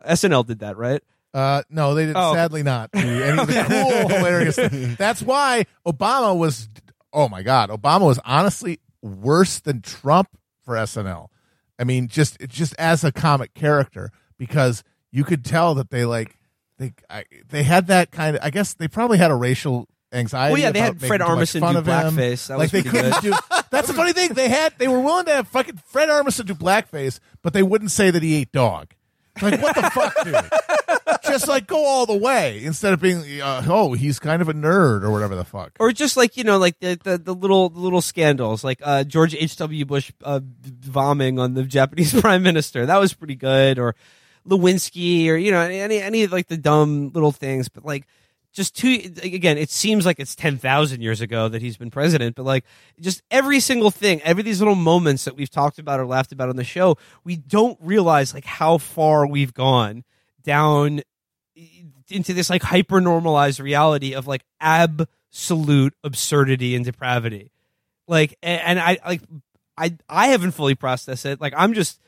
SNL 0.06 0.46
did 0.46 0.60
that, 0.60 0.76
right? 0.76 1.02
Uh, 1.34 1.62
no, 1.70 1.94
they 1.94 2.06
did 2.06 2.14
Oh, 2.16 2.34
sadly 2.34 2.62
not. 2.62 2.90
do 2.92 2.98
any 3.22 3.38
of 3.38 3.46
the 3.46 3.52
cool, 3.68 4.08
hilarious. 4.16 4.56
That's 4.96 5.22
why 5.22 5.66
Obama 5.86 6.36
was. 6.38 6.68
Oh 7.18 7.28
my 7.28 7.42
God, 7.42 7.70
Obama 7.70 8.02
was 8.02 8.20
honestly 8.24 8.78
worse 9.02 9.58
than 9.58 9.82
Trump 9.82 10.28
for 10.62 10.76
SNL. 10.76 11.26
I 11.76 11.82
mean, 11.82 12.06
just 12.06 12.38
just 12.46 12.76
as 12.78 13.02
a 13.02 13.10
comic 13.10 13.54
character, 13.54 14.12
because 14.38 14.84
you 15.10 15.24
could 15.24 15.44
tell 15.44 15.74
that 15.74 15.90
they 15.90 16.04
like 16.04 16.38
they 16.78 16.92
I, 17.10 17.24
they 17.48 17.64
had 17.64 17.88
that 17.88 18.12
kind 18.12 18.36
of. 18.36 18.44
I 18.44 18.50
guess 18.50 18.74
they 18.74 18.86
probably 18.86 19.18
had 19.18 19.32
a 19.32 19.34
racial 19.34 19.88
anxiety. 20.12 20.52
Well, 20.52 20.62
yeah, 20.62 20.70
they 20.70 20.78
had 20.78 21.00
Fred 21.00 21.20
making 21.20 21.26
too 21.26 21.34
much 21.34 21.48
Armisen 21.48 21.72
do 21.72 21.78
of 21.78 21.84
blackface. 21.86 22.46
That 22.46 22.58
like 22.58 22.72
was 22.72 22.84
they 22.84 22.88
couldn't 22.88 23.20
do. 23.20 23.34
That's 23.70 23.88
the 23.88 23.94
funny 23.94 24.12
thing. 24.12 24.34
They 24.34 24.48
had 24.48 24.74
they 24.78 24.86
were 24.86 25.00
willing 25.00 25.24
to 25.24 25.32
have 25.32 25.48
fucking 25.48 25.80
Fred 25.86 26.08
Armisen 26.08 26.46
do 26.46 26.54
blackface, 26.54 27.18
but 27.42 27.52
they 27.52 27.64
wouldn't 27.64 27.90
say 27.90 28.12
that 28.12 28.22
he 28.22 28.36
ate 28.36 28.52
dog. 28.52 28.94
Like 29.42 29.60
what 29.60 29.74
the 29.74 29.90
fuck, 29.90 30.14
dude? 30.24 30.34
Just 31.28 31.48
like 31.48 31.66
go 31.66 31.84
all 31.84 32.06
the 32.06 32.16
way 32.16 32.64
instead 32.64 32.92
of 32.92 33.00
being 33.00 33.40
uh, 33.40 33.64
oh 33.68 33.92
he's 33.92 34.18
kind 34.18 34.42
of 34.42 34.48
a 34.48 34.54
nerd 34.54 35.02
or 35.02 35.10
whatever 35.10 35.34
the 35.34 35.44
fuck. 35.44 35.72
Or 35.78 35.92
just 35.92 36.16
like 36.16 36.36
you 36.36 36.44
know, 36.44 36.58
like 36.58 36.78
the 36.80 36.98
the, 37.02 37.18
the 37.18 37.34
little 37.34 37.68
the 37.68 37.80
little 37.80 38.02
scandals, 38.02 38.64
like 38.64 38.80
uh, 38.82 39.04
George 39.04 39.34
H. 39.34 39.56
W. 39.56 39.84
Bush 39.84 40.10
uh, 40.24 40.40
vomiting 40.42 41.38
on 41.38 41.54
the 41.54 41.62
Japanese 41.64 42.18
prime 42.20 42.42
minister. 42.42 42.86
That 42.86 42.98
was 42.98 43.14
pretty 43.14 43.34
good. 43.36 43.78
Or 43.78 43.94
Lewinsky, 44.48 45.28
or 45.28 45.36
you 45.36 45.50
know, 45.50 45.60
any 45.60 45.98
any 46.00 46.24
of 46.24 46.32
like 46.32 46.48
the 46.48 46.56
dumb 46.56 47.10
little 47.12 47.32
things. 47.32 47.68
But 47.68 47.84
like, 47.84 48.06
just 48.52 48.76
two 48.76 49.12
again, 49.22 49.58
it 49.58 49.70
seems 49.70 50.06
like 50.06 50.18
it's 50.18 50.34
ten 50.34 50.56
thousand 50.58 51.02
years 51.02 51.20
ago 51.20 51.48
that 51.48 51.62
he's 51.62 51.76
been 51.76 51.90
president. 51.90 52.36
But 52.36 52.44
like, 52.44 52.64
just 53.00 53.22
every 53.30 53.60
single 53.60 53.90
thing, 53.90 54.20
every 54.22 54.42
these 54.42 54.60
little 54.60 54.74
moments 54.74 55.24
that 55.24 55.36
we've 55.36 55.50
talked 55.50 55.78
about 55.78 56.00
or 56.00 56.06
laughed 56.06 56.32
about 56.32 56.48
on 56.48 56.56
the 56.56 56.64
show, 56.64 56.96
we 57.24 57.36
don't 57.36 57.78
realize 57.80 58.34
like 58.34 58.44
how 58.44 58.78
far 58.78 59.26
we've 59.26 59.54
gone 59.54 60.04
down 60.42 61.02
into 62.10 62.32
this 62.34 62.50
like 62.50 62.62
hyper 62.62 63.00
normalized 63.00 63.60
reality 63.60 64.14
of 64.14 64.26
like 64.26 64.44
absolute 64.60 65.94
absurdity 66.04 66.74
and 66.74 66.84
depravity. 66.84 67.50
Like, 68.06 68.36
and 68.42 68.78
I 68.80 68.98
like, 69.06 69.22
I 69.76 69.96
I 70.08 70.28
haven't 70.28 70.52
fully 70.52 70.74
processed 70.74 71.26
it. 71.26 71.40
Like, 71.40 71.52
I'm 71.56 71.74
just 71.74 72.00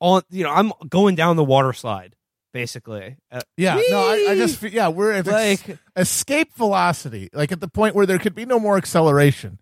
on, 0.00 0.22
you 0.30 0.44
know, 0.44 0.50
I'm 0.50 0.72
going 0.88 1.14
down 1.14 1.36
the 1.36 1.44
water 1.44 1.72
slide 1.72 2.16
basically. 2.52 3.16
Uh, 3.30 3.40
Yeah, 3.56 3.80
no, 3.90 3.98
I, 3.98 4.26
I 4.30 4.36
just 4.36 4.62
yeah 4.62 4.88
we're 4.88 5.12
at 5.12 5.26
ex- 5.26 5.66
Like- 5.68 5.78
escape 5.96 6.52
velocity, 6.54 7.30
like 7.32 7.50
at 7.52 7.60
the 7.60 7.68
point 7.68 7.94
where 7.94 8.04
there 8.06 8.18
could 8.18 8.34
be 8.34 8.44
no 8.44 8.58
more 8.60 8.76
acceleration, 8.76 9.58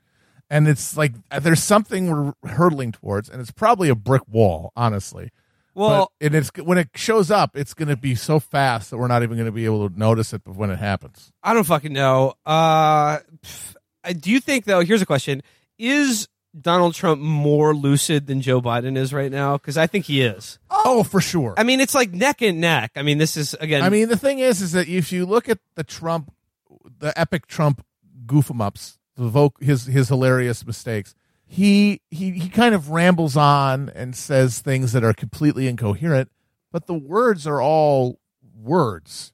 and 0.49 0.67
it's 0.67 0.97
like 0.97 1.13
there's 1.41 1.63
something 1.63 2.11
we're 2.11 2.51
hurtling 2.51 2.91
towards, 2.93 3.29
and 3.29 3.41
it's 3.41 3.53
probably 3.53 3.89
a 3.91 3.95
brick 3.95 4.23
wall, 4.29 4.73
honestly. 4.77 5.31
Well, 5.81 6.13
but, 6.21 6.27
and 6.27 6.35
it's 6.35 6.51
when 6.63 6.79
it 6.79 6.91
shows 6.95 7.31
up, 7.31 7.57
it's 7.57 7.75
going 7.75 7.89
to 7.89 7.97
be 7.97 8.15
so 8.15 8.39
fast 8.39 8.91
that 8.91 8.99
we're 8.99 9.09
not 9.09 9.23
even 9.23 9.37
going 9.37 9.47
to 9.47 9.53
be 9.53 9.65
able 9.65 9.89
to 9.89 9.99
notice 9.99 10.33
it 10.33 10.43
but 10.45 10.55
when 10.55 10.71
it 10.71 10.79
happens. 10.79 11.33
I 11.43 11.55
don't 11.55 11.65
fucking 11.65 11.93
know. 11.93 12.35
Uh, 12.45 13.19
pff, 13.43 13.75
do 14.21 14.31
you 14.31 14.41
think 14.41 14.67
though? 14.67 14.81
Here's 14.81 15.01
a 15.01 15.07
question: 15.07 15.43
Is 15.79 16.29
Donald 16.59 16.95
Trump 16.95 17.21
more 17.21 17.75
lucid 17.75 18.27
than 18.27 18.43
Joe 18.43 18.61
Biden 18.61 18.97
is 18.97 19.15
right 19.15 19.31
now? 19.31 19.57
Because 19.57 19.79
I 19.79 19.87
think 19.87 20.05
he 20.05 20.21
is. 20.21 20.59
Oh, 20.71 21.03
for 21.03 21.21
sure. 21.21 21.55
I 21.57 21.63
mean, 21.63 21.81
it's 21.81 21.95
like 21.95 22.13
neck 22.13 22.43
and 22.43 22.61
neck. 22.61 22.93
I 22.97 23.03
mean, 23.03 23.19
this 23.19 23.37
is 23.37 23.55
again. 23.55 23.83
I 23.83 23.89
mean, 23.89 24.09
the 24.09 24.17
thing 24.17 24.39
is, 24.39 24.61
is 24.61 24.73
that 24.73 24.87
if 24.89 25.13
you 25.13 25.25
look 25.25 25.49
at 25.49 25.59
the 25.77 25.85
Trump, 25.85 26.33
the 26.99 27.19
epic 27.19 27.47
Trump 27.47 27.85
goof 28.27 28.51
em 28.51 28.61
ups, 28.61 28.99
the 29.17 29.31
voc- 29.31 29.63
his 29.63 29.87
his 29.87 30.09
hilarious 30.09 30.67
mistakes, 30.67 31.15
he 31.53 32.01
he 32.13 32.31
he 32.31 32.49
kind 32.49 32.77
of 32.77 32.91
rambles 32.91 33.37
on 33.37 33.89
and 33.97 34.15
says 34.15 34.61
things 34.61 34.93
that 34.93 35.03
are 35.03 35.13
completely 35.13 35.67
incoherent, 35.67 36.31
but 36.71 36.87
the 36.87 36.95
words 36.95 37.45
are 37.45 37.61
all 37.61 38.21
words. 38.55 39.33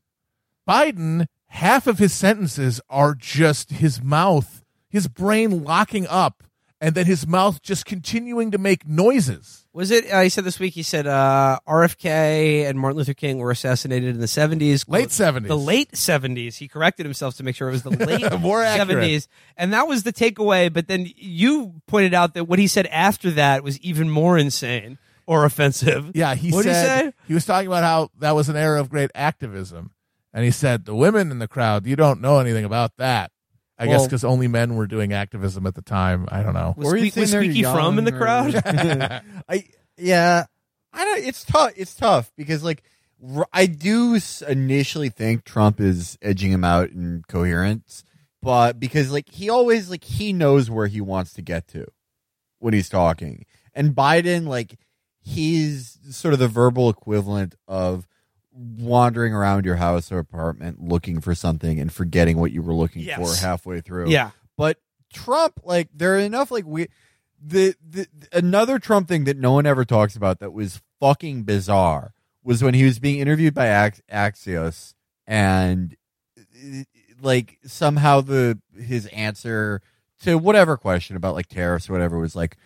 Biden, 0.67 1.27
half 1.49 1.87
of 1.87 1.99
his 1.99 2.15
sentences 2.15 2.81
are 2.89 3.15
just 3.15 3.71
his 3.71 4.03
mouth, 4.03 4.65
his 4.89 5.09
brain 5.09 5.63
locking 5.63 6.07
up, 6.07 6.43
and 6.81 6.95
then 6.95 7.05
his 7.05 7.27
mouth 7.27 7.61
just 7.61 7.85
continuing 7.85 8.51
to 8.51 8.57
make 8.57 8.89
noises. 8.89 9.66
Was 9.77 9.91
it? 9.91 10.11
Uh, 10.11 10.23
he 10.23 10.31
said 10.31 10.45
this 10.45 10.59
week. 10.59 10.73
He 10.73 10.83
said 10.83 11.07
uh, 11.07 11.59
RFK 11.69 12.67
and 12.67 12.79
Martin 12.81 12.97
Luther 12.97 13.13
King 13.13 13.37
were 13.37 13.51
assassinated 13.51 14.15
in 14.15 14.21
the 14.23 14.27
seventies, 14.27 14.89
Late 14.89 15.11
70s. 15.11 15.47
the 15.49 15.57
late 15.59 15.95
seventies. 15.95 16.57
He 16.57 16.67
corrected 16.67 17.05
himself 17.05 17.37
to 17.37 17.43
make 17.43 17.57
sure 17.57 17.69
it 17.69 17.73
was 17.73 17.83
the 17.83 17.91
late 18.07 18.41
More 18.41 18.65
seventies, 18.65 19.29
and 19.55 19.75
that 19.75 19.87
was 19.87 20.03
the 20.03 20.15
takeaway. 20.15 20.73
But 20.73 20.89
then 20.89 21.07
you 21.15 21.75
pointed 21.87 22.15
out 22.15 22.33
that 22.33 22.45
what 22.45 22.59
he 22.59 22.69
said 22.69 22.87
after 22.87 23.31
that 23.33 23.63
was 23.63 23.79
even 23.81 24.09
more 24.09 24.39
insane 24.39 24.97
or 25.27 25.45
offensive. 25.45 26.11
Yeah, 26.15 26.35
he 26.35 26.53
What'd 26.53 26.71
he 26.71 26.75
said 26.75 27.05
say? 27.05 27.13
he 27.29 27.35
was 27.35 27.45
talking 27.45 27.67
about 27.67 27.83
how 27.85 28.09
that 28.21 28.35
was 28.35 28.49
an 28.49 28.57
era 28.57 28.81
of 28.81 28.89
great 28.89 29.11
activism, 29.15 29.91
and 30.33 30.43
he 30.43 30.53
said 30.53 30.87
the 30.87 30.95
women 30.95 31.31
in 31.31 31.39
the 31.39 31.49
crowd, 31.49 31.85
you 31.87 31.97
don't 31.97 32.23
know 32.23 32.39
anything 32.39 32.65
about 32.65 32.97
that. 32.97 33.31
I 33.79 33.87
guess 33.87 34.05
because 34.07 34.25
only 34.25 34.49
men 34.49 34.75
were 34.77 34.87
doing 34.87 35.13
activism 35.13 35.67
at 35.67 35.75
the 35.75 35.83
time. 35.83 36.27
I 36.31 36.43
don't 36.43 36.55
know. 36.55 36.75
Was, 36.77 36.89
Or 36.93 36.97
you 36.97 37.11
Squeak- 37.11 37.15
think 37.15 37.23
was 37.23 37.31
Squeaky 37.33 37.63
Fromme 37.63 37.99
in 37.99 38.05
the 38.05 38.11
young 38.11 38.21
crowd? 38.21 38.55
I 39.49 39.65
yeah, 39.99 40.45
I 40.93 41.05
don't. 41.05 41.25
It's 41.25 41.45
tough. 41.45 41.73
It's 41.77 41.95
tough 41.95 42.31
because 42.37 42.63
like 42.65 42.83
r- 43.35 43.49
I 43.53 43.67
do 43.67 44.19
initially 44.49 45.09
think 45.11 45.45
Trump 45.45 45.81
is 45.81 46.17
edging 46.23 46.53
him 46.53 46.65
out 46.65 46.91
in 46.91 47.23
coherence, 47.29 48.03
but 48.43 48.81
because 48.81 49.13
like 49.13 49.29
he 49.31 49.51
always 49.51 49.91
like 49.91 50.05
he 50.05 50.33
knows 50.33 50.71
where 50.71 50.87
he 50.87 51.01
wants 51.01 51.35
to 51.35 51.43
get 51.43 51.69
to 51.69 51.87
when 52.59 52.73
he's 52.73 52.89
talking, 52.89 53.45
and 53.75 53.95
Biden 53.95 54.47
like 54.47 54.79
he's 55.21 55.99
sort 56.11 56.33
of 56.35 56.41
the 56.41 56.49
verbal 56.49 56.89
equivalent 56.89 57.55
of 57.69 58.07
wandering 58.57 59.35
around 59.35 59.65
your 59.65 59.77
house 59.77 60.11
or 60.11 60.19
apartment 60.19 60.83
looking 60.83 61.21
for 61.21 61.35
something 61.35 61.79
and 61.79 61.93
forgetting 61.93 62.39
what 62.39 62.53
you 62.53 62.63
were 62.63 62.75
looking 62.75 63.03
Yes. 63.03 63.19
for 63.41 63.47
halfway 63.47 63.81
through. 63.81 64.09
yeah, 64.09 64.31
But 64.57 64.79
Trump, 65.13 65.61
like, 65.65 65.89
there 65.95 66.15
are 66.15 66.19
enough 66.19 66.51
like 66.51 66.65
we 66.67 66.89
the, 67.41 67.75
the 67.87 68.07
another 68.33 68.79
Trump 68.79 69.09
thing 69.09 69.25
that 69.25 69.37
no 69.37 69.53
one 69.53 69.67
ever 69.67 69.85
talks 69.85 70.17
about 70.17 70.41
that 70.41 70.53
was 70.55 70.81
fucking 71.01 71.43
bizarre 71.43 72.15
was 72.43 72.63
when 72.63 72.73
he 72.75 72.85
was 72.85 72.99
being 72.99 73.19
interviewed 73.21 73.53
by 73.55 73.67
Ax- 73.67 74.01
Axios 74.11 74.95
and 75.27 75.95
like 77.21 77.59
somehow 77.67 78.21
the 78.21 78.59
his 78.79 79.07
answer 79.09 79.83
to 80.23 80.39
whatever 80.39 80.77
question 80.77 81.17
about 81.17 81.35
like 81.35 81.47
tariffs 81.49 81.89
or 81.91 81.93
whatever 81.93 82.19
was 82.19 82.35
like, 82.35 82.57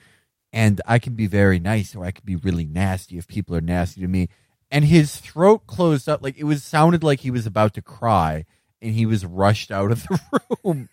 and 0.52 0.80
I 0.86 0.98
can 0.98 1.14
be 1.14 1.26
very 1.26 1.58
nice 1.58 1.94
or 1.96 2.04
I 2.04 2.10
can 2.12 2.24
be 2.24 2.36
really 2.36 2.64
nasty 2.64 3.18
if 3.18 3.26
people 3.26 3.56
are 3.56 3.60
nasty 3.60 4.00
to 4.00 4.08
me. 4.08 4.28
And 4.70 4.84
his 4.84 5.16
throat 5.16 5.66
closed 5.66 6.08
up 6.08 6.22
like 6.22 6.38
it 6.38 6.44
was 6.44 6.62
sounded 6.62 7.02
like 7.02 7.20
he 7.20 7.30
was 7.30 7.46
about 7.46 7.74
to 7.74 7.82
cry 7.82 8.44
and 8.80 8.94
he 8.94 9.04
was 9.06 9.26
rushed 9.26 9.70
out 9.70 9.90
of 9.90 10.02
the 10.04 10.20
room. 10.64 10.88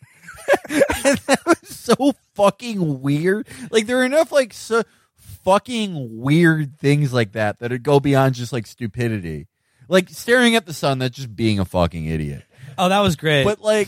and 0.70 1.18
that 1.20 1.40
was 1.46 1.60
so 1.70 2.14
fucking 2.34 3.02
weird. 3.02 3.48
Like 3.70 3.86
there 3.86 4.00
are 4.00 4.06
enough 4.06 4.32
like 4.32 4.54
so 4.54 4.84
fucking 5.16 6.20
weird 6.20 6.78
things 6.78 7.14
like 7.14 7.32
that 7.34 7.60
that 7.60 7.72
would 7.72 7.84
go 7.84 8.00
beyond 8.00 8.36
just 8.36 8.52
like 8.52 8.68
stupidity. 8.68 9.48
Like 9.88 10.10
staring 10.10 10.56
at 10.56 10.66
the 10.66 10.74
sun, 10.74 11.00
that's 11.00 11.16
just 11.16 11.36
being 11.36 11.60
a 11.60 11.66
fucking 11.66 12.06
idiot. 12.06 12.44
Oh, 12.78 12.90
that 12.90 13.00
was 13.00 13.16
great. 13.16 13.44
But 13.46 13.62
like 13.62 13.88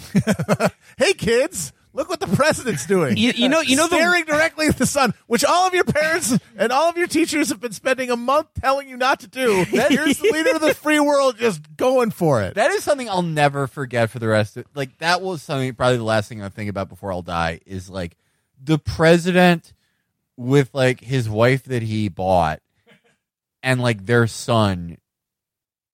hey 0.97 1.13
kids, 1.13 1.73
look 1.93 2.09
what 2.09 2.19
the 2.19 2.27
president's 2.27 2.85
doing. 2.85 3.17
you, 3.17 3.31
you 3.35 3.49
know, 3.49 3.61
you 3.61 3.75
know 3.75 3.87
the 3.87 3.97
staring 3.97 4.25
directly 4.25 4.67
at 4.67 4.77
the 4.77 4.85
sun, 4.85 5.13
which 5.27 5.43
all 5.43 5.67
of 5.67 5.73
your 5.73 5.83
parents 5.83 6.37
and 6.57 6.71
all 6.71 6.89
of 6.89 6.97
your 6.97 7.07
teachers 7.07 7.49
have 7.49 7.59
been 7.59 7.71
spending 7.71 8.09
a 8.09 8.15
month 8.15 8.47
telling 8.59 8.87
you 8.87 8.97
not 8.97 9.19
to 9.21 9.27
do. 9.27 9.63
Here's 9.65 10.17
the 10.17 10.29
leader 10.31 10.55
of 10.55 10.61
the 10.61 10.73
free 10.73 10.99
world 10.99 11.37
just 11.37 11.75
going 11.77 12.11
for 12.11 12.41
it. 12.41 12.55
That 12.55 12.71
is 12.71 12.83
something 12.83 13.09
I'll 13.09 13.21
never 13.21 13.67
forget 13.67 14.09
for 14.09 14.19
the 14.19 14.27
rest 14.27 14.57
of 14.57 14.65
like 14.75 14.97
that 14.99 15.21
was 15.21 15.41
something 15.41 15.73
probably 15.73 15.97
the 15.97 16.03
last 16.03 16.29
thing 16.29 16.41
I 16.41 16.49
think 16.49 16.69
about 16.69 16.89
before 16.89 17.11
I'll 17.11 17.21
die 17.21 17.59
is 17.65 17.89
like 17.89 18.17
the 18.61 18.77
president 18.77 19.73
with 20.37 20.69
like 20.73 21.01
his 21.01 21.29
wife 21.29 21.63
that 21.65 21.83
he 21.83 22.07
bought 22.07 22.61
and 23.61 23.81
like 23.81 24.05
their 24.05 24.27
son 24.27 24.97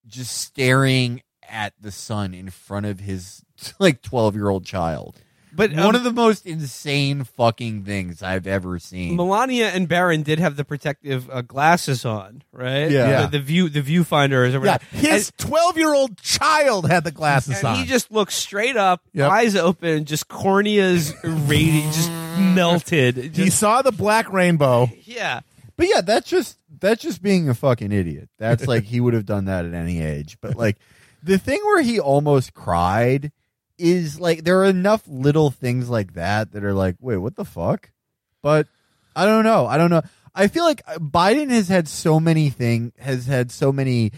just 0.07 0.37
staring 0.37 1.21
at 1.47 1.73
the 1.79 1.91
sun 1.91 2.33
in 2.33 2.49
front 2.49 2.85
of 2.85 2.99
his 2.99 3.43
like 3.79 4.01
12 4.01 4.35
year 4.35 4.49
old 4.49 4.65
child. 4.65 5.21
But 5.55 5.71
One 5.71 5.79
um, 5.79 5.95
of 5.95 6.03
the 6.03 6.11
most 6.11 6.45
insane 6.45 7.23
fucking 7.23 7.83
things 7.83 8.21
I've 8.21 8.45
ever 8.47 8.77
seen. 8.79 9.15
Melania 9.15 9.67
and 9.69 9.87
Barron 9.87 10.21
did 10.23 10.39
have 10.39 10.55
the 10.57 10.65
protective 10.65 11.29
uh, 11.29 11.41
glasses 11.41 12.03
on, 12.05 12.43
right? 12.51 12.91
Yeah. 12.91 13.23
The, 13.23 13.37
the 13.37 13.39
view, 13.39 13.69
the 13.69 13.81
viewfinders 13.81 14.53
or 14.59 14.65
Yeah, 14.65 14.77
his 14.91 15.31
twelve-year-old 15.37 16.17
child 16.17 16.89
had 16.89 17.03
the 17.03 17.11
glasses 17.11 17.57
and, 17.59 17.67
on. 17.69 17.75
he 17.77 17.85
just 17.85 18.11
looked 18.11 18.33
straight 18.33 18.75
up, 18.77 19.01
Yep. 19.13 19.31
eyes 19.31 19.55
open, 19.55 20.05
just 20.05 20.27
corneas 20.27 21.13
radiant, 21.47 21.93
just 21.93 22.11
melted. 22.39 23.35
he 23.35 23.49
saw 23.49 23.81
the 23.81 23.91
black 23.91 24.31
rainbow. 24.31 24.89
yeah. 25.03 25.41
But 25.77 25.87
yeah, 25.89 26.01
that's 26.01 26.29
just 26.29 26.57
that's 26.79 27.01
just 27.01 27.21
being 27.21 27.49
a 27.49 27.53
fucking 27.53 27.91
idiot. 27.91 28.29
That's 28.37 28.67
like 28.67 28.83
he 28.83 28.99
would 29.01 29.13
have 29.13 29.25
done 29.25 29.45
that 29.45 29.65
at 29.65 29.73
any 29.73 30.01
age. 30.01 30.37
But 30.39 30.55
like 30.55 30.77
the 31.23 31.37
thing 31.37 31.59
where 31.65 31.81
he 31.81 31.99
almost 31.99 32.53
cried 32.53 33.31
is 33.77 34.19
like 34.19 34.43
there 34.43 34.59
are 34.61 34.65
enough 34.65 35.03
little 35.07 35.51
things 35.51 35.89
like 35.89 36.13
that 36.13 36.51
that 36.51 36.63
are 36.63 36.73
like, 36.73 36.95
wait, 36.99 37.17
what 37.17 37.35
the 37.35 37.45
fuck? 37.45 37.91
But 38.41 38.67
I 39.15 39.25
don't 39.25 39.43
know. 39.43 39.65
I 39.65 39.77
don't 39.77 39.89
know. 39.89 40.03
I 40.33 40.47
feel 40.47 40.65
like 40.65 40.85
Biden 40.85 41.49
has 41.49 41.69
had 41.69 41.87
so 41.87 42.19
many 42.19 42.49
thing 42.49 42.91
has 42.99 43.25
had 43.25 43.51
so 43.51 43.71
many 43.71 44.11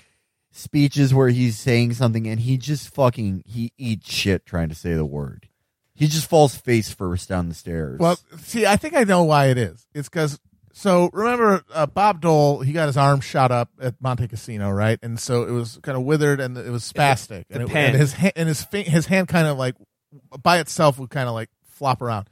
speeches 0.51 1.13
where 1.13 1.29
he's 1.29 1.57
saying 1.57 1.93
something 1.93 2.27
and 2.27 2.39
he 2.39 2.57
just 2.57 2.93
fucking 2.93 3.43
he 3.45 3.71
eats 3.77 4.11
shit 4.11 4.45
trying 4.45 4.69
to 4.69 4.75
say 4.75 4.93
the 4.93 5.05
word. 5.05 5.47
He 5.93 6.07
just 6.07 6.29
falls 6.29 6.55
face 6.55 6.91
first 6.91 7.29
down 7.29 7.49
the 7.49 7.55
stairs. 7.55 7.99
Well, 7.99 8.19
see, 8.39 8.65
I 8.67 8.75
think 8.75 8.95
I 8.95 9.03
know 9.03 9.23
why 9.23 9.47
it 9.47 9.57
is. 9.57 9.87
It's 9.95 10.09
because 10.09 10.39
so 10.77 11.09
remember 11.11 11.63
uh, 11.73 11.87
Bob 11.87 12.21
Dole, 12.21 12.59
he 12.61 12.71
got 12.71 12.85
his 12.85 12.97
arm 12.97 13.19
shot 13.19 13.51
up 13.51 13.69
at 13.81 13.95
Monte 13.99 14.27
Cassino, 14.27 14.69
right? 14.69 14.99
And 15.01 15.19
so 15.19 15.43
it 15.43 15.51
was 15.51 15.79
kind 15.81 15.97
of 15.97 16.03
withered 16.03 16.39
and 16.39 16.55
it 16.57 16.69
was 16.69 16.83
spastic, 16.83 17.45
the 17.49 17.55
and, 17.55 17.63
it- 17.63 17.75
and 17.75 17.95
his 17.97 18.13
ha- 18.13 18.31
and 18.35 18.47
his 18.47 18.63
fi- 18.63 18.83
his 18.83 19.07
hand 19.07 19.27
kind 19.27 19.47
of 19.47 19.57
like 19.57 19.75
by 20.43 20.59
itself 20.59 20.99
would 20.99 21.09
kind 21.09 21.27
of 21.27 21.33
like 21.33 21.49
flop 21.65 22.01
around, 22.01 22.29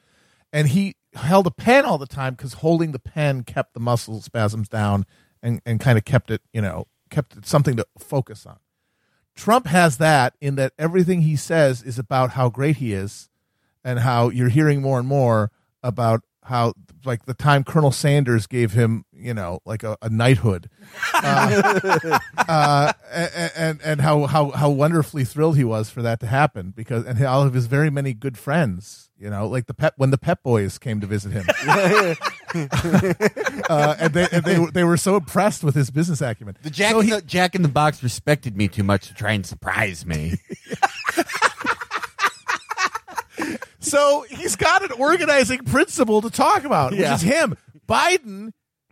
and 0.54 0.68
he 0.70 0.96
held 1.14 1.48
a 1.48 1.52
pen 1.52 1.86
all 1.86 1.98
the 1.98 2.06
time 2.08 2.34
because 2.36 2.54
holding 2.54 2.92
the 2.92 3.00
pen 3.00 3.44
kept 3.44 3.74
the 3.74 3.80
muscle 3.80 4.22
spasms 4.22 4.68
down 4.70 5.06
and 5.42 5.62
and 5.66 5.80
kind 5.80 5.98
of 5.98 6.06
kept 6.06 6.30
it, 6.30 6.42
you 6.54 6.62
know, 6.62 6.86
kept 7.10 7.36
it 7.38 7.46
something 7.46 7.76
to 7.78 7.86
focus 7.98 8.46
on. 8.46 8.58
Trump 9.36 9.66
has 9.68 9.98
that 9.98 10.34
in 10.40 10.56
that 10.56 10.72
everything 10.78 11.22
he 11.22 11.36
says 11.36 11.82
is 11.82 11.98
about 12.00 12.32
how 12.32 12.50
great 12.50 12.78
he 12.78 12.94
is 12.94 13.30
and 13.84 14.00
how 14.00 14.30
you're 14.30 14.50
hearing 14.50 14.82
more 14.82 14.98
and 15.00 15.08
more 15.08 15.52
about 15.84 16.22
how 16.44 16.74
like 17.06 17.26
the 17.26 17.34
time 17.34 17.64
Colonel 17.64 17.92
Sanders 17.92 18.48
gave 18.48 18.74
him, 18.74 19.06
you 19.14 19.34
know, 19.34 19.60
like 19.66 19.84
a, 19.84 19.98
a 20.02 20.10
knighthood, 20.10 20.70
uh, 21.14 22.20
uh, 22.48 22.94
and, 23.12 23.52
and 23.56 23.82
and 23.84 24.02
how 24.02 24.26
how 24.26 24.52
how 24.52 24.70
wonderfully 24.70 25.24
thrilled 25.26 25.58
he 25.58 25.64
was 25.64 25.90
for 25.90 26.02
that 26.02 26.20
to 26.22 26.28
happen 26.28 26.72
because 26.76 27.06
and 27.06 27.22
all 27.26 27.44
of 27.44 27.54
his 27.54 27.68
very 27.68 27.90
many 27.90 28.14
good 28.14 28.38
friends, 28.38 29.10
you 29.18 29.30
know, 29.30 29.48
like 29.48 29.68
the 29.68 29.74
pep 29.74 29.94
when 29.98 30.12
the 30.12 30.18
Pep 30.18 30.44
Boys 30.44 30.78
came 30.78 31.00
to 31.02 31.08
visit 31.08 31.32
him, 31.32 31.46
uh, 33.70 33.96
and 34.00 34.14
they 34.14 34.28
and 34.32 34.44
they 34.44 34.66
they 34.74 34.84
were 34.84 34.98
so 34.98 35.16
impressed 35.18 35.64
with 35.64 35.76
his 35.76 35.90
business 35.92 36.22
acumen. 36.22 36.58
the 36.64 36.70
Jack, 36.70 36.92
So 36.92 37.02
he- 37.02 37.10
the, 37.12 37.22
Jack 37.22 37.56
in 37.56 37.62
the 37.62 37.68
Box 37.68 38.02
respected 38.04 38.56
me 38.58 38.68
too 38.68 38.84
much 38.84 39.08
to 39.08 39.14
try 39.14 39.32
and 39.34 39.46
surprise 39.46 40.06
me. 40.06 40.36
So 43.86 44.26
he's 44.30 44.56
got 44.56 44.84
an 44.84 44.92
organizing 45.00 45.60
principle 45.64 46.22
to 46.22 46.30
talk 46.30 46.64
about, 46.64 46.92
which 46.92 47.00
Yeah. 47.02 47.16
is 47.16 47.22
him. 47.22 47.56
Biden 47.88 48.52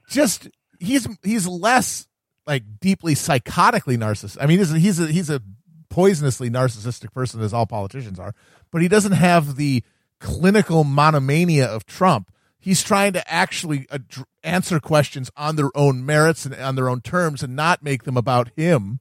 just 0.09 0.47
he's 0.79 1.07
he's 1.23 1.47
less 1.47 2.07
like 2.45 2.63
deeply 2.79 3.15
psychotically 3.15 3.97
narcissistic. 3.97 4.37
I 4.41 4.45
mean, 4.45 4.59
he's 4.59 4.71
a, 4.73 4.79
he's 4.79 4.99
a 4.99 5.07
he's 5.07 5.29
a 5.29 5.41
poisonously 5.89 6.49
narcissistic 6.49 7.13
person 7.13 7.41
as 7.41 7.53
all 7.53 7.65
politicians 7.65 8.19
are, 8.19 8.33
but 8.71 8.81
he 8.81 8.87
doesn't 8.87 9.11
have 9.13 9.55
the 9.55 9.83
clinical 10.19 10.83
monomania 10.83 11.65
of 11.65 11.85
Trump. 11.85 12.31
He's 12.59 12.81
trying 12.83 13.13
to 13.13 13.31
actually 13.31 13.85
ad- 13.91 14.05
answer 14.43 14.79
questions 14.79 15.29
on 15.35 15.55
their 15.57 15.69
own 15.75 16.05
merits 16.05 16.45
and 16.45 16.55
on 16.55 16.75
their 16.75 16.89
own 16.89 17.01
terms 17.01 17.43
and 17.43 17.55
not 17.55 17.83
make 17.83 18.03
them 18.03 18.15
about 18.17 18.49
him, 18.55 18.99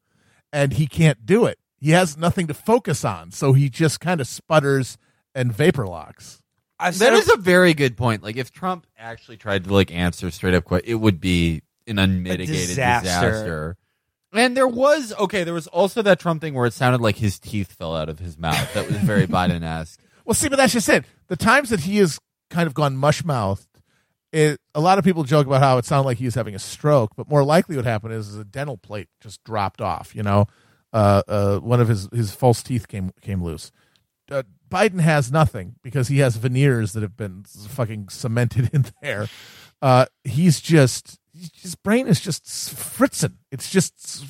and 0.52 0.72
he 0.74 0.86
can't 0.86 1.24
do 1.24 1.46
it. 1.46 1.58
He 1.78 1.90
has 1.90 2.16
nothing 2.16 2.46
to 2.48 2.54
focus 2.54 3.04
on, 3.04 3.30
so 3.30 3.52
he 3.52 3.68
just 3.68 4.00
kind 4.00 4.20
of 4.20 4.26
sputters 4.26 4.98
and 5.34 5.52
vapor 5.52 5.86
locks. 5.86 6.42
I've 6.78 6.98
That 6.98 7.12
a 7.28 7.36
very 7.36 7.74
good 7.74 7.96
point. 7.96 8.22
Like 8.22 8.36
if 8.36 8.50
Trump 8.50 8.86
actually 8.98 9.36
tried 9.36 9.64
to 9.64 9.74
like 9.74 9.92
answer 9.92 10.30
straight 10.30 10.54
up, 10.54 10.64
it 10.84 10.96
would 10.96 11.20
be 11.20 11.62
an 11.86 11.98
unmitigated 11.98 12.68
disaster. 12.68 13.06
disaster. 13.06 13.76
And 14.32 14.56
there 14.56 14.66
was 14.66 15.12
okay. 15.18 15.44
There 15.44 15.54
was 15.54 15.66
also 15.66 16.02
that 16.02 16.18
Trump 16.18 16.40
thing 16.40 16.54
where 16.54 16.66
it 16.66 16.72
sounded 16.72 17.00
like 17.00 17.16
his 17.16 17.38
teeth 17.38 17.72
fell 17.72 17.94
out 17.94 18.08
of 18.08 18.18
his 18.18 18.38
mouth. 18.38 18.72
That 18.74 18.86
was 18.86 18.96
very 18.96 19.26
Biden-esque. 19.28 20.00
Well, 20.24 20.34
see, 20.34 20.48
but 20.48 20.56
that's 20.56 20.72
just 20.72 20.88
it. 20.88 21.04
The 21.28 21.36
times 21.36 21.70
that 21.70 21.80
he 21.80 21.98
has 21.98 22.18
kind 22.48 22.66
of 22.66 22.74
gone 22.74 22.96
mush 22.96 23.24
mouthed, 23.24 23.66
it 24.32 24.58
a 24.74 24.80
lot 24.80 24.98
of 24.98 25.04
people 25.04 25.22
joke 25.24 25.46
about 25.46 25.60
how 25.60 25.78
it 25.78 25.84
sounded 25.84 26.06
like 26.06 26.18
he 26.18 26.24
was 26.24 26.34
having 26.34 26.54
a 26.54 26.58
stroke, 26.58 27.12
but 27.16 27.28
more 27.28 27.44
likely 27.44 27.76
what 27.76 27.84
happened 27.84 28.14
is, 28.14 28.28
is 28.28 28.38
a 28.38 28.44
dental 28.44 28.78
plate 28.78 29.08
just 29.20 29.44
dropped 29.44 29.80
off. 29.80 30.14
You 30.16 30.22
know, 30.22 30.46
uh, 30.92 31.22
uh, 31.28 31.58
one 31.58 31.80
of 31.80 31.88
his 31.88 32.08
his 32.12 32.34
false 32.34 32.62
teeth 32.62 32.88
came 32.88 33.12
came 33.20 33.42
loose. 33.42 33.70
Uh, 34.32 34.42
Biden 34.70 35.00
has 35.00 35.30
nothing 35.30 35.76
because 35.82 36.08
he 36.08 36.18
has 36.18 36.36
veneers 36.36 36.92
that 36.94 37.02
have 37.02 37.16
been 37.16 37.44
fucking 37.44 38.08
cemented 38.08 38.70
in 38.72 38.86
there. 39.02 39.28
Uh, 39.80 40.06
he's 40.24 40.60
just 40.60 41.18
his 41.54 41.74
brain 41.74 42.06
is 42.06 42.20
just 42.20 42.76
fritzing. 42.76 43.38
It's 43.50 43.70
just 43.70 44.24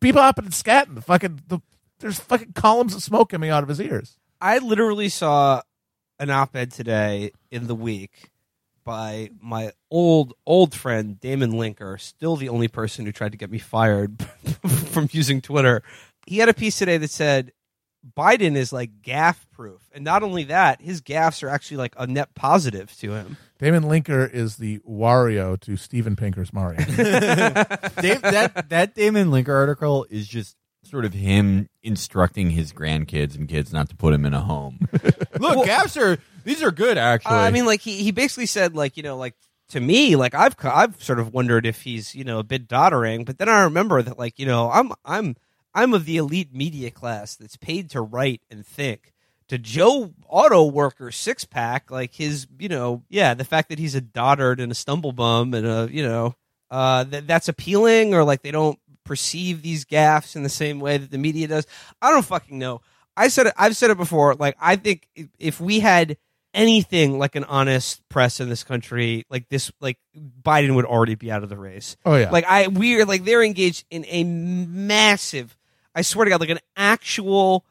bebopping 0.00 0.38
and 0.44 0.50
scatting. 0.50 0.94
The 0.94 1.02
fucking 1.02 1.42
the, 1.48 1.60
there's 2.00 2.20
fucking 2.20 2.52
columns 2.52 2.94
of 2.94 3.02
smoke 3.02 3.30
coming 3.30 3.50
out 3.50 3.62
of 3.62 3.68
his 3.68 3.80
ears. 3.80 4.18
I 4.40 4.58
literally 4.58 5.08
saw 5.08 5.62
an 6.18 6.30
op-ed 6.30 6.70
today 6.70 7.32
in 7.50 7.66
the 7.66 7.74
week 7.74 8.30
by 8.84 9.30
my 9.40 9.72
old 9.90 10.34
old 10.46 10.74
friend 10.74 11.18
Damon 11.20 11.52
Linker, 11.52 12.00
still 12.00 12.36
the 12.36 12.48
only 12.48 12.68
person 12.68 13.04
who 13.04 13.12
tried 13.12 13.32
to 13.32 13.38
get 13.38 13.50
me 13.50 13.58
fired 13.58 14.22
from 14.92 15.08
using 15.12 15.40
Twitter. 15.40 15.82
He 16.26 16.38
had 16.38 16.48
a 16.48 16.54
piece 16.54 16.78
today 16.78 16.96
that 16.98 17.10
said 17.10 17.52
Biden 18.14 18.56
is 18.56 18.72
like 18.72 19.02
gaffe 19.02 19.48
proof, 19.52 19.80
and 19.92 20.04
not 20.04 20.22
only 20.22 20.44
that, 20.44 20.80
his 20.80 21.00
gaffes 21.00 21.42
are 21.42 21.48
actually 21.48 21.78
like 21.78 21.94
a 21.96 22.06
net 22.06 22.34
positive 22.34 22.94
to 22.98 23.12
him. 23.12 23.36
Damon 23.58 23.84
Linker 23.84 24.30
is 24.30 24.56
the 24.56 24.78
Wario 24.80 25.58
to 25.60 25.76
Steven 25.76 26.14
Pinker's 26.16 26.52
Mario. 26.52 26.78
Dave, 26.84 28.22
that 28.22 28.66
that 28.68 28.94
Damon 28.94 29.28
Linker 29.28 29.54
article 29.54 30.06
is 30.10 30.28
just 30.28 30.56
sort 30.82 31.04
of 31.04 31.12
him 31.12 31.68
instructing 31.82 32.50
his 32.50 32.72
grandkids 32.72 33.34
and 33.34 33.48
kids 33.48 33.72
not 33.72 33.88
to 33.88 33.96
put 33.96 34.14
him 34.14 34.24
in 34.24 34.34
a 34.34 34.40
home. 34.40 34.78
Look, 35.38 35.66
gaps 35.66 35.96
are 35.96 36.18
these 36.44 36.62
are 36.62 36.70
good 36.70 36.98
actually. 36.98 37.36
I 37.36 37.50
mean, 37.50 37.66
like 37.66 37.80
he, 37.80 38.02
he 38.02 38.10
basically 38.12 38.46
said, 38.46 38.74
like 38.74 38.96
you 38.96 39.02
know, 39.02 39.16
like 39.16 39.34
to 39.70 39.80
me, 39.80 40.16
like 40.16 40.34
I've 40.34 40.54
I've 40.62 41.02
sort 41.02 41.18
of 41.18 41.32
wondered 41.32 41.66
if 41.66 41.82
he's 41.82 42.14
you 42.14 42.24
know 42.24 42.38
a 42.38 42.44
bit 42.44 42.68
doddering, 42.68 43.24
but 43.24 43.38
then 43.38 43.48
I 43.48 43.64
remember 43.64 44.02
that 44.02 44.18
like 44.18 44.38
you 44.38 44.46
know 44.46 44.70
I'm 44.70 44.92
I'm 45.04 45.36
I'm 45.76 45.94
of 45.94 46.06
the 46.06 46.16
elite 46.16 46.52
media 46.52 46.90
class 46.90 47.36
that's 47.36 47.56
paid 47.56 47.90
to 47.90 48.00
write 48.00 48.40
and 48.50 48.66
think. 48.66 49.12
To 49.48 49.58
Joe 49.58 50.12
Auto 50.28 50.64
Worker 50.64 51.12
six 51.12 51.44
pack, 51.44 51.88
like 51.92 52.14
his, 52.14 52.48
you 52.58 52.68
know, 52.68 53.04
yeah, 53.08 53.34
the 53.34 53.44
fact 53.44 53.68
that 53.68 53.78
he's 53.78 53.94
a 53.94 54.00
dotard 54.00 54.58
and 54.60 54.72
a 54.72 54.74
stumble 54.74 55.12
bum 55.12 55.54
and 55.54 55.64
a, 55.64 55.88
you 55.88 56.02
know, 56.02 56.34
uh, 56.68 57.04
that 57.04 57.28
that's 57.28 57.48
appealing, 57.48 58.12
or 58.12 58.24
like 58.24 58.42
they 58.42 58.50
don't 58.50 58.76
perceive 59.04 59.62
these 59.62 59.84
gaffes 59.84 60.34
in 60.34 60.42
the 60.42 60.48
same 60.48 60.80
way 60.80 60.98
that 60.98 61.12
the 61.12 61.18
media 61.18 61.46
does. 61.46 61.64
I 62.02 62.10
don't 62.10 62.24
fucking 62.24 62.58
know. 62.58 62.80
I 63.16 63.28
said 63.28 63.46
it. 63.46 63.54
I've 63.56 63.76
said 63.76 63.90
it 63.90 63.96
before. 63.96 64.34
Like 64.34 64.56
I 64.60 64.74
think 64.74 65.06
if- 65.14 65.28
if 65.38 65.60
we 65.60 65.78
had 65.78 66.16
anything 66.52 67.18
like 67.18 67.36
an 67.36 67.44
honest 67.44 68.00
press 68.08 68.40
in 68.40 68.48
this 68.48 68.64
country, 68.64 69.26
like 69.30 69.48
this, 69.48 69.70
like 69.80 69.98
Biden 70.42 70.74
would 70.74 70.86
already 70.86 71.14
be 71.14 71.30
out 71.30 71.42
of 71.44 71.50
the 71.50 71.56
race. 71.58 71.96
Oh, 72.04 72.16
yeah. 72.16 72.30
Like 72.30 72.46
I, 72.48 72.66
we're 72.66 73.04
like 73.04 73.24
they're 73.24 73.44
engaged 73.44 73.84
in 73.90 74.04
a 74.08 74.24
massive. 74.24 75.56
I 75.96 76.02
swear 76.02 76.26
to 76.26 76.30
God, 76.30 76.40
like 76.40 76.50
an 76.50 76.60
actual 76.76 77.64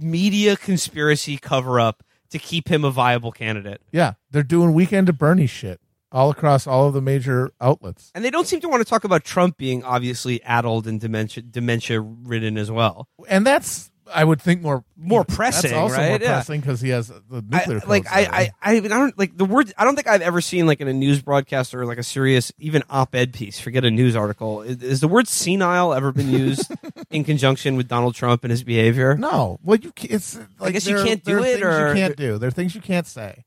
media 0.00 0.56
conspiracy 0.56 1.36
cover 1.36 1.78
up 1.78 2.02
to 2.30 2.38
keep 2.38 2.68
him 2.68 2.84
a 2.84 2.90
viable 2.90 3.30
candidate. 3.30 3.82
Yeah, 3.92 4.14
they're 4.30 4.42
doing 4.42 4.72
weekend 4.72 5.10
of 5.10 5.18
Bernie 5.18 5.46
shit 5.46 5.80
all 6.10 6.30
across 6.30 6.66
all 6.66 6.88
of 6.88 6.94
the 6.94 7.02
major 7.02 7.52
outlets. 7.60 8.10
And 8.14 8.24
they 8.24 8.30
don't 8.30 8.46
seem 8.46 8.60
to 8.60 8.68
want 8.68 8.80
to 8.80 8.88
talk 8.88 9.04
about 9.04 9.24
Trump 9.24 9.58
being 9.58 9.84
obviously 9.84 10.42
addled 10.42 10.86
and 10.86 10.98
dementia 10.98 11.42
dementia 11.42 12.00
ridden 12.00 12.56
as 12.56 12.70
well. 12.70 13.08
And 13.28 13.46
that's 13.46 13.90
I 14.14 14.22
would 14.24 14.40
think 14.40 14.62
more 14.62 14.84
More 14.96 15.24
pressing, 15.24 15.70
That's 15.72 15.80
also 15.80 15.96
right? 15.96 16.08
more 16.10 16.18
Yeah. 16.20 16.34
pressing 16.34 16.60
because 16.60 16.80
he 16.80 16.90
has 16.90 17.08
the 17.08 17.44
I, 17.52 17.58
nuclear. 17.58 17.80
like 17.86 18.06
I, 18.10 18.22
there. 18.22 18.32
I, 18.32 18.50
I, 18.62 18.80
mean, 18.80 18.92
I 18.92 18.98
don't 18.98 19.18
like 19.18 19.36
the 19.36 19.44
word. 19.44 19.72
I 19.76 19.84
don't 19.84 19.94
think 19.96 20.06
I've 20.06 20.22
ever 20.22 20.40
seen 20.40 20.66
like 20.66 20.80
in 20.80 20.88
a 20.88 20.92
news 20.92 21.20
broadcast 21.22 21.74
or 21.74 21.84
like 21.86 21.98
a 21.98 22.02
serious 22.02 22.52
even 22.58 22.82
op-ed 22.88 23.32
piece. 23.32 23.58
Forget 23.60 23.84
a 23.84 23.90
news 23.90 24.14
article. 24.14 24.62
Is, 24.62 24.82
is 24.82 25.00
the 25.00 25.08
word 25.08 25.26
senile 25.28 25.92
ever 25.92 26.12
been 26.12 26.30
used 26.30 26.70
in 27.10 27.24
conjunction 27.24 27.76
with 27.76 27.88
Donald 27.88 28.14
Trump 28.14 28.44
and 28.44 28.50
his 28.50 28.62
behavior? 28.62 29.16
No, 29.16 29.58
well, 29.64 29.78
you 29.78 29.92
it's 30.02 30.36
like 30.36 30.46
I 30.60 30.70
guess 30.70 30.86
you 30.86 31.02
can't 31.02 31.24
there 31.24 31.38
do 31.38 31.42
are 31.42 31.46
it, 31.46 31.52
things 31.54 31.64
or- 31.64 31.88
you 31.88 31.94
can't 31.94 32.16
do. 32.16 32.38
There 32.38 32.48
are 32.48 32.52
things 32.52 32.74
you 32.74 32.80
can't 32.80 33.06
say. 33.06 33.44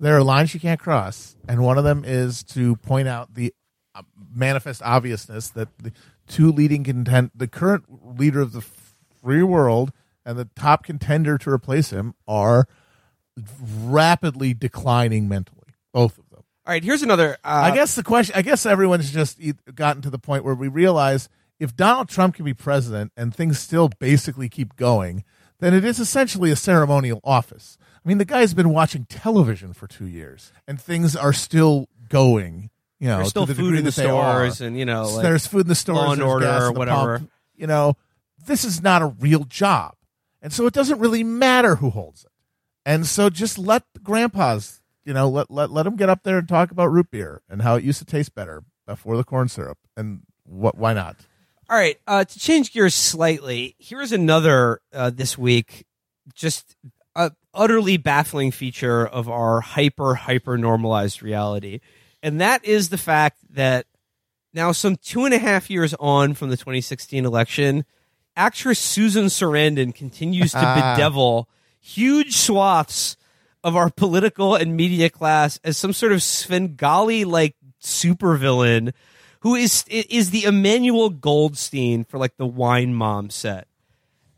There 0.00 0.16
are 0.16 0.22
lines 0.24 0.54
you 0.54 0.60
can't 0.60 0.80
cross, 0.80 1.36
and 1.46 1.62
one 1.62 1.76
of 1.78 1.84
them 1.84 2.04
is 2.06 2.42
to 2.44 2.76
point 2.76 3.06
out 3.06 3.34
the 3.34 3.54
uh, 3.94 4.02
manifest 4.34 4.80
obviousness 4.82 5.50
that 5.50 5.68
the 5.78 5.92
two 6.26 6.50
leading 6.50 6.84
content, 6.84 7.32
the 7.34 7.46
current 7.48 7.84
leader 8.18 8.40
of 8.40 8.52
the 8.52 8.64
free 9.22 9.42
world 9.42 9.92
and 10.30 10.38
the 10.38 10.48
top 10.54 10.84
contender 10.84 11.36
to 11.38 11.50
replace 11.50 11.90
him, 11.90 12.14
are 12.28 12.68
rapidly 13.82 14.54
declining 14.54 15.28
mentally. 15.28 15.74
Both 15.92 16.18
of 16.18 16.30
them. 16.30 16.44
All 16.66 16.72
right, 16.72 16.84
here's 16.84 17.02
another. 17.02 17.36
Uh, 17.44 17.70
I 17.72 17.74
guess 17.74 17.96
the 17.96 18.04
question. 18.04 18.34
I 18.36 18.42
guess 18.42 18.64
everyone's 18.64 19.10
just 19.10 19.40
gotten 19.74 20.02
to 20.02 20.10
the 20.10 20.18
point 20.18 20.44
where 20.44 20.54
we 20.54 20.68
realize 20.68 21.28
if 21.58 21.74
Donald 21.74 22.08
Trump 22.08 22.36
can 22.36 22.44
be 22.44 22.54
president 22.54 23.12
and 23.16 23.34
things 23.34 23.58
still 23.58 23.90
basically 23.98 24.48
keep 24.48 24.76
going, 24.76 25.24
then 25.58 25.74
it 25.74 25.84
is 25.84 25.98
essentially 25.98 26.50
a 26.50 26.56
ceremonial 26.56 27.20
office. 27.24 27.76
I 27.82 28.08
mean, 28.08 28.18
the 28.18 28.24
guy's 28.24 28.54
been 28.54 28.70
watching 28.70 29.04
television 29.06 29.72
for 29.72 29.86
two 29.86 30.06
years, 30.06 30.52
and 30.68 30.80
things 30.80 31.16
are 31.16 31.32
still 31.32 31.88
going. 32.08 32.70
You 32.98 33.08
know, 33.08 33.16
there's 33.16 33.30
still 33.30 33.46
the 33.46 33.54
food 33.54 33.74
in 33.74 33.84
the 33.84 33.90
that 33.90 34.02
they 34.02 34.08
are. 34.08 34.50
stores, 34.50 34.60
and 34.60 34.78
you 34.78 34.84
know, 34.84 35.08
like, 35.08 35.22
there's 35.22 35.46
food 35.46 35.62
in 35.62 35.68
the 35.68 35.74
stores. 35.74 35.96
Law 35.96 36.12
and 36.12 36.22
Order 36.22 36.66
or 36.66 36.72
whatever. 36.72 37.18
pump. 37.18 37.30
You 37.56 37.66
know, 37.66 37.94
this 38.46 38.64
is 38.64 38.82
not 38.82 39.02
a 39.02 39.06
real 39.06 39.44
job, 39.44 39.94
and 40.42 40.52
so 40.52 40.66
it 40.66 40.74
doesn't 40.74 40.98
really 40.98 41.24
matter 41.24 41.76
who 41.76 41.90
holds 41.90 42.24
it. 42.24 42.30
And 42.84 43.06
so 43.06 43.30
just 43.30 43.58
let 43.58 43.84
grandpas, 44.02 44.80
you 45.04 45.12
know, 45.12 45.28
let 45.28 45.50
let 45.50 45.70
let 45.70 45.84
them 45.84 45.96
get 45.96 46.08
up 46.08 46.22
there 46.22 46.38
and 46.38 46.48
talk 46.48 46.70
about 46.70 46.90
root 46.90 47.10
beer 47.10 47.42
and 47.48 47.62
how 47.62 47.76
it 47.76 47.84
used 47.84 47.98
to 47.98 48.04
taste 48.04 48.34
better 48.34 48.62
before 48.86 49.16
the 49.16 49.24
corn 49.24 49.48
syrup, 49.48 49.78
and 49.96 50.22
what? 50.44 50.76
Why 50.76 50.92
not? 50.94 51.16
All 51.68 51.76
right, 51.76 51.98
uh, 52.06 52.24
to 52.24 52.38
change 52.38 52.72
gears 52.72 52.94
slightly, 52.94 53.76
here's 53.78 54.10
another 54.10 54.80
uh, 54.92 55.10
this 55.10 55.38
week, 55.38 55.86
just 56.34 56.74
a 57.14 57.30
utterly 57.54 57.96
baffling 57.96 58.50
feature 58.50 59.06
of 59.06 59.28
our 59.28 59.60
hyper 59.60 60.14
hyper 60.14 60.58
normalized 60.58 61.22
reality, 61.22 61.80
and 62.22 62.40
that 62.40 62.64
is 62.64 62.88
the 62.88 62.98
fact 62.98 63.38
that 63.50 63.86
now, 64.52 64.72
some 64.72 64.96
two 64.96 65.24
and 65.24 65.34
a 65.34 65.38
half 65.38 65.70
years 65.70 65.94
on 66.00 66.34
from 66.34 66.50
the 66.50 66.56
2016 66.56 67.24
election, 67.24 67.84
actress 68.36 68.78
Susan 68.78 69.26
Sarandon 69.26 69.94
continues 69.94 70.52
to 70.52 70.58
Ah. 70.58 70.94
bedevil 70.96 71.48
huge 71.80 72.36
swaths 72.36 73.16
of 73.64 73.76
our 73.76 73.90
political 73.90 74.54
and 74.54 74.76
media 74.76 75.10
class 75.10 75.58
as 75.64 75.76
some 75.76 75.92
sort 75.92 76.12
of 76.12 76.22
Svengali 76.22 77.24
like 77.24 77.56
supervillain 77.82 78.92
who 79.40 79.54
is 79.54 79.84
is 79.88 80.30
the 80.30 80.44
Emmanuel 80.44 81.10
Goldstein 81.10 82.04
for 82.04 82.18
like 82.18 82.36
the 82.36 82.46
Wine 82.46 82.94
Mom 82.94 83.30
set. 83.30 83.66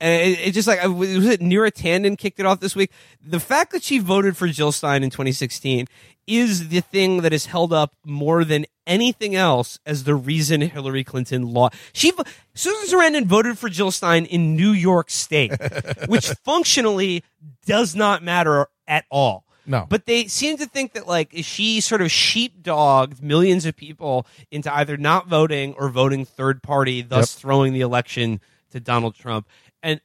And 0.00 0.30
it, 0.30 0.48
it 0.48 0.50
just 0.52 0.66
like 0.68 0.82
was 0.84 1.26
it 1.26 1.40
Neera 1.40 1.70
Tanden 1.72 2.16
kicked 2.18 2.40
it 2.40 2.46
off 2.46 2.60
this 2.60 2.74
week. 2.74 2.90
The 3.24 3.40
fact 3.40 3.72
that 3.72 3.82
she 3.82 3.98
voted 3.98 4.36
for 4.36 4.48
Jill 4.48 4.72
Stein 4.72 5.02
in 5.02 5.10
2016 5.10 5.86
is 6.26 6.68
the 6.68 6.80
thing 6.80 7.22
that 7.22 7.32
is 7.32 7.46
held 7.46 7.72
up 7.72 7.94
more 8.04 8.44
than 8.44 8.66
anything 8.86 9.34
else 9.34 9.78
as 9.86 10.04
the 10.04 10.14
reason 10.14 10.60
Hillary 10.60 11.04
Clinton 11.04 11.52
lost. 11.52 11.74
She 11.92 12.12
Susan 12.54 12.98
Sarandon 12.98 13.26
voted 13.26 13.58
for 13.58 13.68
Jill 13.68 13.90
Stein 13.90 14.24
in 14.24 14.56
New 14.56 14.72
York 14.72 15.10
State, 15.10 15.52
which 16.06 16.28
functionally 16.44 17.24
does 17.66 17.94
not 17.94 18.22
matter 18.22 18.66
at 18.86 19.04
all. 19.10 19.44
No. 19.64 19.86
But 19.88 20.06
they 20.06 20.26
seem 20.26 20.56
to 20.56 20.66
think 20.66 20.92
that 20.94 21.06
like 21.06 21.30
she 21.34 21.80
sort 21.80 22.02
of 22.02 22.08
sheepdogged 22.08 23.22
millions 23.22 23.64
of 23.64 23.76
people 23.76 24.26
into 24.50 24.74
either 24.74 24.96
not 24.96 25.28
voting 25.28 25.74
or 25.74 25.88
voting 25.88 26.24
third 26.24 26.62
party, 26.62 27.02
thus 27.02 27.34
throwing 27.34 27.72
the 27.72 27.80
election 27.80 28.40
to 28.70 28.80
Donald 28.80 29.14
Trump. 29.14 29.46
And 29.82 30.00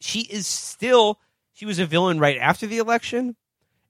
she 0.00 0.20
is 0.22 0.46
still 0.46 1.20
she 1.52 1.66
was 1.66 1.78
a 1.78 1.86
villain 1.86 2.18
right 2.18 2.36
after 2.36 2.66
the 2.66 2.78
election. 2.78 3.36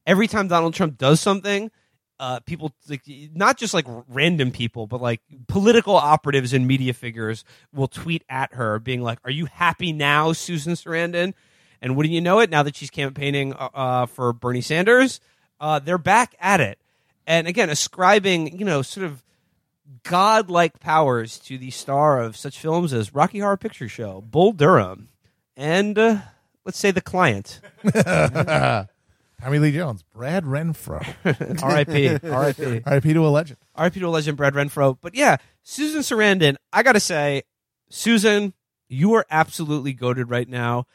Every 0.07 0.29
time 0.29 0.49
Donald 0.49 0.75
Trump 0.75 0.97
does 0.97 1.21
something, 1.21 1.71
uh, 2.19 2.41
people 2.41 2.73
like 2.89 3.03
not 3.35 3.59
just 3.59 3.75
like 3.75 3.87
random 4.09 4.51
people, 4.51 4.87
but 4.87 5.03
like 5.03 5.21
political 5.49 5.97
operatives 5.97 6.53
and 6.53 6.67
media 6.67 6.95
figures 6.95 7.45
will 7.75 7.89
tweet 7.89 8.25
at 8.29 8.55
her, 8.55 8.79
being 8.79 9.03
like, 9.03 9.19
"Are 9.25 9.31
you 9.31 9.47
happy 9.47 9.93
now, 9.93 10.33
Susan 10.33 10.75
Sarandon?" 10.75 11.35
And 11.83 11.97
wouldn't 11.97 12.15
you 12.15 12.21
know 12.21 12.41
it, 12.41 12.49
now 12.49 12.63
that 12.63 12.75
she's 12.75 12.91
campaigning 12.91 13.53
uh, 13.53 13.69
uh, 13.75 14.07
for 14.07 14.33
Bernie 14.33 14.63
Sanders, 14.63 15.21
uh, 15.61 15.79
they're 15.79 15.99
back 15.99 16.35
at 16.41 16.61
it. 16.61 16.79
And 17.27 17.47
again, 17.47 17.69
ascribing 17.69 18.59
you 18.59 18.65
know 18.65 18.83
sort 18.83 19.05
of 19.05 19.23
godlike 20.05 20.81
powers 20.81 21.39
to 21.41 21.59
the 21.59 21.71
star 21.71 22.21
of 22.21 22.37
such 22.37 22.59
films 22.59 22.93
as 22.93 23.15
Rocky 23.15 23.41
Horror 23.41 23.57
Picture 23.57 23.89
Show, 23.89 24.23
Bull 24.23 24.53
Durham, 24.53 25.09
and 25.57 25.99
uh, 25.99 26.19
let's 26.65 26.79
say 26.79 26.93
The 26.93 27.03
Client. 27.03 27.61
Tommy 29.41 29.59
Lee 29.59 29.73
Jones, 29.73 30.03
Brad 30.03 30.45
Renfro, 30.45 31.05
R.I.P. 31.63 32.09
R.I.P. 32.29 32.83
R.I.P. 32.87 33.13
to 33.13 33.27
a 33.27 33.29
legend. 33.29 33.59
R.I.P. 33.75 34.01
to 34.01 34.07
a 34.07 34.09
legend, 34.09 34.37
Brad 34.37 34.55
Renfro. 34.55 34.97
But 35.01 35.15
yeah, 35.15 35.37
Susan 35.63 36.01
Sarandon, 36.01 36.57
I 36.73 36.83
gotta 36.83 37.01
say, 37.01 37.43
Susan, 37.91 38.55
you 38.89 39.15
are 39.15 39.27
absolutely 39.31 39.93
goaded 39.93 40.31
right 40.31 40.49
now. 40.49 40.87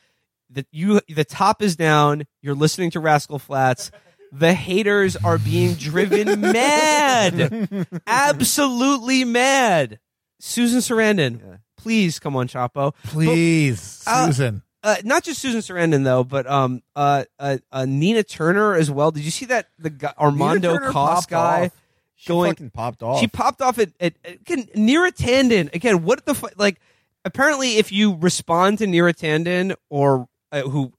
That 0.49 0.67
you, 0.71 0.99
the 1.07 1.23
top 1.23 1.61
is 1.61 1.75
down. 1.75 2.23
You're 2.41 2.55
listening 2.55 2.91
to 2.91 2.99
Rascal 2.99 3.39
Flatts. 3.39 3.91
The 4.33 4.53
haters 4.53 5.15
are 5.17 5.37
being 5.37 5.75
driven 5.75 6.41
mad, 6.41 7.87
absolutely 8.07 9.23
mad. 9.23 9.99
Susan 10.39 10.79
Sarandon, 10.79 11.59
please 11.77 12.17
come 12.17 12.35
on, 12.35 12.47
Chapo. 12.47 12.93
Please, 13.05 14.03
uh, 14.07 14.25
Susan. 14.27 14.63
Uh, 14.83 14.95
not 15.03 15.23
just 15.23 15.39
Susan 15.39 15.61
Sarandon 15.61 16.03
though, 16.03 16.23
but 16.23 16.47
um, 16.47 16.81
uh, 16.95 17.25
uh, 17.37 17.57
uh, 17.71 17.85
Nina 17.85 18.23
Turner 18.23 18.73
as 18.73 18.89
well. 18.89 19.11
Did 19.11 19.23
you 19.23 19.31
see 19.31 19.45
that 19.45 19.67
the 19.77 19.91
guy, 19.91 20.13
Armando 20.17 20.77
Cost 20.79 21.29
guy? 21.29 21.65
off. 21.65 21.71
She 22.15 22.27
going- 22.27 22.51
fucking 22.51 22.69
popped 22.71 23.03
off. 23.03 23.19
She 23.19 23.27
popped 23.27 23.61
off 23.61 23.77
at, 23.79 23.89
at, 23.99 24.13
at 24.25 24.33
again, 24.33 24.67
Neera 24.75 25.11
Tanden. 25.11 25.73
Again, 25.73 26.03
what 26.03 26.25
the 26.25 26.33
fu- 26.35 26.49
like? 26.57 26.79
Apparently, 27.23 27.77
if 27.77 27.91
you 27.91 28.15
respond 28.19 28.79
to 28.79 28.85
Neera 28.87 29.13
Tanden 29.13 29.75
or 29.89 30.27
uh, 30.51 30.61
who 30.61 30.91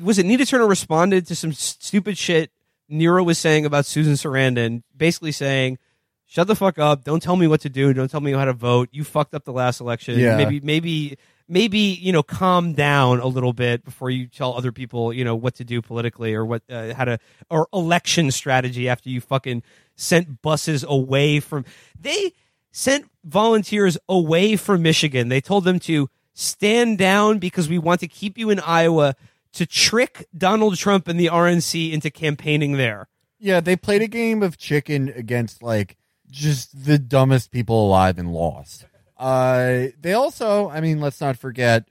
was 0.00 0.18
it? 0.18 0.26
Nina 0.26 0.44
Turner 0.44 0.66
responded 0.66 1.26
to 1.28 1.36
some 1.36 1.52
stupid 1.52 2.18
shit 2.18 2.50
Neera 2.90 3.24
was 3.24 3.38
saying 3.38 3.64
about 3.64 3.86
Susan 3.86 4.14
Sarandon, 4.14 4.82
basically 4.96 5.30
saying, 5.32 5.78
"Shut 6.26 6.48
the 6.48 6.56
fuck 6.56 6.78
up! 6.80 7.04
Don't 7.04 7.22
tell 7.22 7.36
me 7.36 7.46
what 7.46 7.60
to 7.60 7.68
do. 7.68 7.92
Don't 7.92 8.10
tell 8.10 8.20
me 8.20 8.32
how 8.32 8.44
to 8.44 8.52
vote. 8.52 8.88
You 8.90 9.04
fucked 9.04 9.34
up 9.34 9.44
the 9.44 9.52
last 9.52 9.80
election. 9.80 10.18
Yeah. 10.18 10.36
Maybe, 10.36 10.58
maybe." 10.60 11.16
Maybe 11.50 11.78
you 11.78 12.12
know, 12.12 12.22
calm 12.22 12.72
down 12.74 13.18
a 13.18 13.26
little 13.26 13.52
bit 13.52 13.84
before 13.84 14.08
you 14.08 14.28
tell 14.28 14.54
other 14.54 14.70
people, 14.70 15.12
you 15.12 15.24
know, 15.24 15.34
what 15.34 15.56
to 15.56 15.64
do 15.64 15.82
politically 15.82 16.32
or 16.32 16.46
what 16.46 16.62
uh, 16.70 16.94
how 16.94 17.04
to 17.04 17.18
or 17.50 17.66
election 17.72 18.30
strategy 18.30 18.88
after 18.88 19.10
you 19.10 19.20
fucking 19.20 19.62
sent 19.96 20.40
buses 20.42 20.84
away 20.86 21.40
from 21.40 21.64
they 22.00 22.32
sent 22.70 23.10
volunteers 23.24 23.98
away 24.08 24.56
from 24.56 24.82
Michigan. 24.82 25.28
They 25.28 25.40
told 25.40 25.64
them 25.64 25.80
to 25.80 26.08
stand 26.34 26.98
down 26.98 27.38
because 27.38 27.68
we 27.68 27.78
want 27.78 28.00
to 28.00 28.08
keep 28.08 28.38
you 28.38 28.48
in 28.48 28.60
Iowa 28.60 29.16
to 29.52 29.66
trick 29.66 30.26
Donald 30.36 30.76
Trump 30.76 31.08
and 31.08 31.18
the 31.18 31.26
RNC 31.26 31.92
into 31.92 32.10
campaigning 32.10 32.76
there. 32.76 33.08
yeah, 33.40 33.60
they 33.60 33.74
played 33.74 34.02
a 34.02 34.06
game 34.06 34.42
of 34.42 34.56
chicken 34.56 35.08
against 35.16 35.62
like 35.62 35.96
just 36.30 36.84
the 36.84 36.98
dumbest 36.98 37.50
people 37.50 37.86
alive 37.86 38.18
and 38.18 38.32
lost. 38.32 38.84
Uh, 39.20 39.88
they 40.00 40.14
also, 40.14 40.68
I 40.70 40.80
mean, 40.80 41.00
let's 41.00 41.20
not 41.20 41.36
forget, 41.36 41.86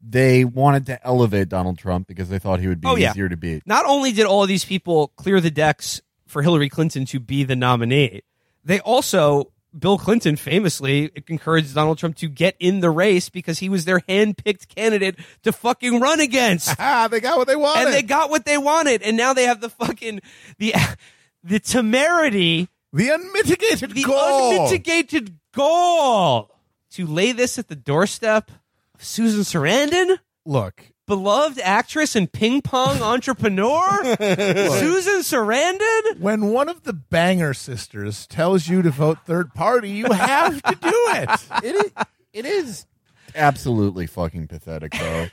they 0.00 0.44
wanted 0.44 0.86
to 0.86 1.06
elevate 1.06 1.48
Donald 1.48 1.78
Trump 1.78 2.08
because 2.08 2.28
they 2.28 2.38
thought 2.40 2.58
he 2.60 2.66
would 2.68 2.80
be 2.80 2.88
Oh, 2.88 2.96
yeah. 2.96 3.10
easier 3.12 3.28
to 3.28 3.36
beat. 3.36 3.62
Not 3.66 3.84
only 3.86 4.12
did 4.12 4.26
all 4.26 4.42
of 4.42 4.48
these 4.48 4.64
people 4.64 5.08
clear 5.16 5.40
the 5.40 5.50
decks 5.50 6.00
for 6.26 6.42
Hillary 6.42 6.68
Clinton 6.68 7.04
to 7.06 7.20
be 7.20 7.44
the 7.44 7.54
nominee, 7.56 8.22
they 8.64 8.80
also 8.80 9.52
Bill 9.78 9.96
Clinton 9.96 10.36
famously 10.36 11.10
encouraged 11.28 11.74
Donald 11.74 11.96
Trump 11.98 12.16
to 12.16 12.28
get 12.28 12.56
in 12.58 12.80
the 12.80 12.90
race 12.90 13.30
because 13.30 13.58
he 13.60 13.68
was 13.70 13.84
their 13.86 14.02
hand-picked 14.06 14.74
candidate 14.74 15.18
to 15.44 15.52
fucking 15.52 15.98
run 16.00 16.20
against. 16.20 16.74
Ah, 16.78 17.08
they 17.08 17.20
got 17.20 17.38
what 17.38 17.46
they 17.48 17.56
wanted. 17.56 17.84
and 17.86 17.94
they 17.94 18.02
got 18.02 18.28
what 18.28 18.44
they 18.44 18.58
wanted 18.58 19.02
and 19.02 19.16
now 19.16 19.32
they 19.32 19.44
have 19.44 19.60
the 19.62 19.70
fucking 19.70 20.20
the 20.58 20.74
the 21.44 21.58
temerity 21.58 22.68
the 22.92 23.08
unmitigated 23.08 23.92
the 23.92 24.02
goal. 24.02 24.50
unmitigated 24.60 25.38
goal 25.54 26.50
to 26.92 27.06
lay 27.06 27.32
this 27.32 27.58
at 27.58 27.68
the 27.68 27.76
doorstep 27.76 28.50
of 28.94 29.04
Susan 29.04 29.42
Sarandon, 29.42 30.18
Look, 30.44 30.82
beloved 31.06 31.60
actress 31.60 32.16
and 32.16 32.30
ping 32.30 32.62
pong 32.62 33.00
entrepreneur, 33.02 34.04
Susan 34.16 35.20
Sarandon. 35.20 36.18
when 36.18 36.46
one 36.48 36.68
of 36.68 36.82
the 36.82 36.92
Banger 36.92 37.54
sisters 37.54 38.26
tells 38.26 38.68
you 38.68 38.82
to 38.82 38.90
vote 38.90 39.18
third 39.24 39.54
party, 39.54 39.90
you 39.90 40.06
have 40.12 40.60
to 40.62 40.74
do 40.74 40.90
it. 40.92 41.30
it 41.64 41.74
is, 41.76 41.92
it 42.32 42.46
is 42.46 42.86
absolutely 43.34 44.06
fucking 44.06 44.46
pathetic 44.46 44.92
though 44.92 45.26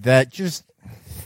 that 0.00 0.30
just 0.30 0.64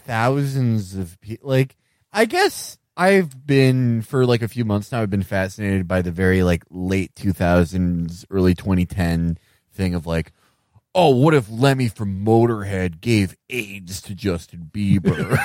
thousands 0.06 0.94
of 0.94 1.20
people 1.20 1.48
like 1.48 1.76
i 2.12 2.24
guess 2.24 2.78
i've 2.96 3.46
been 3.46 4.00
for 4.00 4.24
like 4.24 4.40
a 4.40 4.48
few 4.48 4.64
months 4.64 4.90
now 4.92 5.02
i've 5.02 5.10
been 5.10 5.22
fascinated 5.22 5.86
by 5.86 6.00
the 6.00 6.10
very 6.10 6.42
like 6.42 6.64
late 6.70 7.14
2000s 7.14 8.24
early 8.30 8.54
2010 8.54 9.36
thing 9.76 9.94
of 9.94 10.06
like 10.06 10.32
oh 10.94 11.10
what 11.10 11.34
if 11.34 11.48
lemmy 11.50 11.88
from 11.88 12.24
motorhead 12.24 13.00
gave 13.00 13.36
aids 13.50 14.00
to 14.00 14.14
justin 14.14 14.70
bieber 14.72 15.38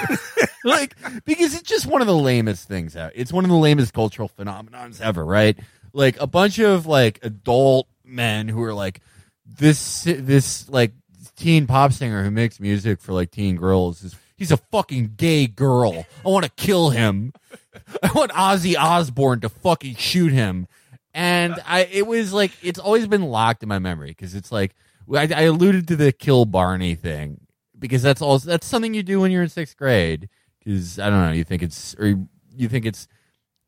like 0.63 0.95
because 1.25 1.53
it's 1.53 1.69
just 1.69 1.85
one 1.85 2.01
of 2.01 2.07
the 2.07 2.15
lamest 2.15 2.67
things 2.67 2.95
out 2.95 3.11
it's 3.15 3.33
one 3.33 3.43
of 3.43 3.49
the 3.49 3.57
lamest 3.57 3.93
cultural 3.93 4.29
phenomenons 4.29 5.01
ever 5.01 5.25
right 5.25 5.59
like 5.93 6.19
a 6.19 6.27
bunch 6.27 6.59
of 6.59 6.85
like 6.85 7.19
adult 7.21 7.87
men 8.05 8.47
who 8.47 8.61
are 8.63 8.73
like 8.73 9.01
this 9.45 10.03
this 10.03 10.69
like 10.69 10.93
teen 11.35 11.67
pop 11.67 11.91
singer 11.91 12.23
who 12.23 12.31
makes 12.31 12.59
music 12.59 13.01
for 13.01 13.13
like 13.13 13.31
teen 13.31 13.55
girls 13.55 14.03
is 14.03 14.15
he's 14.41 14.51
a 14.51 14.57
fucking 14.57 15.13
gay 15.17 15.45
girl. 15.45 16.05
I 16.25 16.29
want 16.29 16.45
to 16.45 16.51
kill 16.51 16.89
him. 16.89 17.33
I 18.03 18.11
want 18.13 18.31
Ozzy 18.31 18.75
Osbourne 18.75 19.41
to 19.41 19.49
fucking 19.49 19.95
shoot 19.95 20.31
him. 20.31 20.67
And 21.13 21.55
I 21.65 21.85
it 21.91 22.07
was 22.07 22.33
like 22.33 22.51
it's 22.63 22.79
always 22.79 23.07
been 23.07 23.23
locked 23.23 23.63
in 23.63 23.69
my 23.69 23.79
memory 23.79 24.09
because 24.09 24.35
it's 24.35 24.51
like 24.51 24.75
I, 25.13 25.29
I 25.35 25.41
alluded 25.43 25.87
to 25.89 25.95
the 25.95 26.11
kill 26.11 26.45
Barney 26.45 26.95
thing 26.95 27.41
because 27.77 28.01
that's 28.01 28.21
all 28.21 28.39
that's 28.39 28.67
something 28.67 28.93
you 28.93 29.03
do 29.03 29.19
when 29.19 29.31
you're 29.31 29.43
in 29.43 29.49
sixth 29.49 29.75
grade 29.75 30.29
because 30.59 30.99
I 30.99 31.09
don't 31.09 31.21
know 31.21 31.31
you 31.31 31.43
think 31.43 31.63
it's 31.63 31.95
or 31.95 32.15
you 32.55 32.69
think 32.69 32.85
it's 32.85 33.07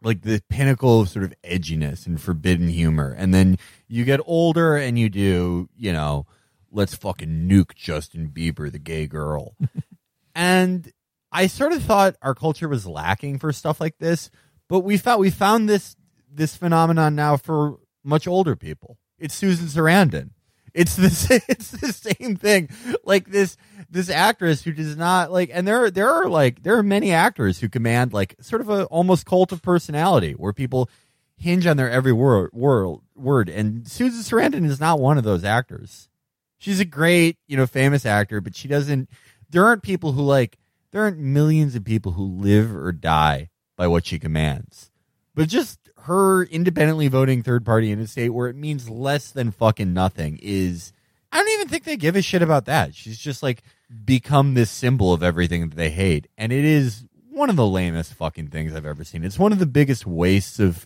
like 0.04 0.22
the 0.22 0.42
pinnacle 0.50 1.02
of 1.02 1.10
sort 1.10 1.26
of 1.26 1.34
edginess 1.44 2.06
and 2.06 2.22
forbidden 2.22 2.68
humor. 2.68 3.16
And 3.18 3.34
then 3.34 3.58
you 3.88 4.04
get 4.04 4.20
older 4.26 4.76
and 4.76 5.00
you 5.00 5.10
do, 5.10 5.70
you 5.78 5.94
know, 5.94 6.26
let's 6.72 6.94
fucking 6.94 7.48
nuke 7.48 7.74
Justin 7.76 8.30
Bieber, 8.30 8.72
the 8.72 8.80
gay 8.80 9.08
girl. 9.08 9.56
and 10.36 10.92
I 11.32 11.48
sort 11.48 11.72
of 11.72 11.84
thought 11.84 12.16
our 12.22 12.36
culture 12.36 12.68
was 12.68 12.86
lacking 12.86 13.40
for 13.40 13.54
stuff 13.54 13.80
like 13.80 13.98
this, 13.98 14.30
but 14.68 14.82
we 14.82 14.98
found 14.98 15.22
we 15.22 15.30
found 15.30 15.70
this 15.70 15.96
this 16.36 16.56
phenomenon 16.56 17.16
now 17.16 17.38
for 17.38 17.80
much 18.04 18.28
older 18.28 18.56
people. 18.56 18.98
It's 19.20 19.36
Susan 19.36 19.68
Sarandon. 19.68 20.32
It's 20.74 20.96
the 20.96 21.42
it's 21.48 21.72
the 21.72 21.94
same 21.94 22.36
thing. 22.36 22.70
Like 23.04 23.30
this 23.30 23.58
this 23.90 24.10
actress 24.10 24.64
who 24.64 24.72
does 24.72 24.98
not 24.98 25.32
like, 25.32 25.52
and 25.54 25.68
there 25.68 25.92
there 25.92 26.10
are 26.10 26.28
like 26.28 26.64
there 26.64 26.78
are 26.78 26.84
many 26.84 27.12
actors 27.12 27.60
who 27.60 27.70
command 27.70 28.14
like 28.14 28.36
sort 28.42 28.62
of 28.62 28.70
a 28.70 28.86
almost 28.86 29.26
cult 29.26 29.52
of 29.52 29.62
personality 29.62 30.34
where 30.34 30.54
people 30.54 30.90
hinge 31.38 31.66
on 31.66 31.78
their 31.78 31.90
every 31.90 32.14
word 32.14 32.50
word 32.54 32.98
word. 33.16 33.50
And 33.50 33.88
Susan 33.88 34.22
Sarandon 34.22 34.66
is 34.66 34.80
not 34.80 35.00
one 35.00 35.18
of 35.18 35.24
those 35.24 35.44
actors. 35.44 36.10
She's 36.58 36.80
a 36.80 36.86
great 36.86 37.38
you 37.48 37.56
know 37.56 37.68
famous 37.68 38.06
actor, 38.06 38.42
but 38.42 38.56
she 38.56 38.68
doesn't. 38.68 39.10
There 39.50 39.66
aren't 39.66 39.84
people 39.84 40.14
who 40.14 40.24
like 40.24 40.58
there 40.92 41.04
aren't 41.04 41.20
millions 41.20 41.76
of 41.76 41.84
people 41.84 42.14
who 42.14 42.24
live 42.24 42.76
or 42.76 42.92
die 42.92 43.50
by 43.76 43.88
what 43.88 44.06
she 44.06 44.18
commands. 44.18 44.92
But 45.36 45.50
just 45.50 45.80
her 46.04 46.44
independently 46.44 47.08
voting 47.08 47.44
third 47.44 47.66
party 47.66 47.92
in 47.92 48.00
a 48.00 48.08
state 48.08 48.30
where 48.30 48.50
it 48.50 48.56
means 48.56 48.90
less 48.90 49.32
than 49.32 49.52
fucking 49.52 49.94
nothing 49.94 50.38
is 50.42 50.92
I 51.32 51.38
don't 51.38 51.50
even 51.54 51.68
think 51.70 51.84
they 51.86 51.98
give 51.98 52.16
a 52.16 52.22
shit 52.22 52.42
about 52.42 52.66
that. 52.66 52.94
She's 52.94 53.18
just 53.18 53.42
like 53.42 53.64
become 54.06 54.54
this 54.54 54.70
symbol 54.70 55.14
of 55.14 55.24
everything 55.24 55.70
that 55.70 55.76
they 55.76 55.90
hate. 55.90 56.28
And 56.38 56.52
it 56.52 56.66
is 56.66 57.06
one 57.32 57.50
of 57.50 57.56
the 57.56 57.66
lamest 57.66 58.14
fucking 58.14 58.50
things 58.50 58.76
I've 58.76 58.86
ever 58.86 59.04
seen. 59.04 59.24
It's 59.24 59.40
one 59.40 59.52
of 59.52 59.60
the 59.60 59.66
biggest 59.66 60.06
wastes 60.06 60.60
of 60.60 60.86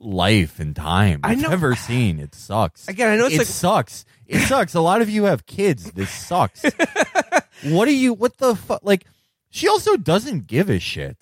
life 0.00 0.58
and 0.60 0.74
time 0.74 1.20
I've 1.22 1.44
ever 1.44 1.74
seen. 1.76 2.18
It 2.18 2.34
sucks. 2.34 2.88
Again, 2.88 3.10
I 3.10 3.16
know 3.16 3.26
it's 3.26 3.34
it 3.34 3.38
like- 3.38 3.46
sucks. 3.46 4.04
It 4.26 4.40
sucks. 4.40 4.74
A 4.74 4.80
lot 4.80 5.00
of 5.02 5.08
you 5.08 5.24
have 5.24 5.46
kids. 5.46 5.92
This 5.92 6.10
sucks. 6.10 6.62
what 7.64 7.84
do 7.86 7.94
you 7.94 8.14
what 8.14 8.36
the 8.38 8.56
fuck 8.56 8.80
like 8.82 9.04
she 9.50 9.68
also 9.68 9.96
doesn't 9.96 10.46
give 10.46 10.68
a 10.68 10.78
shit. 10.78 11.16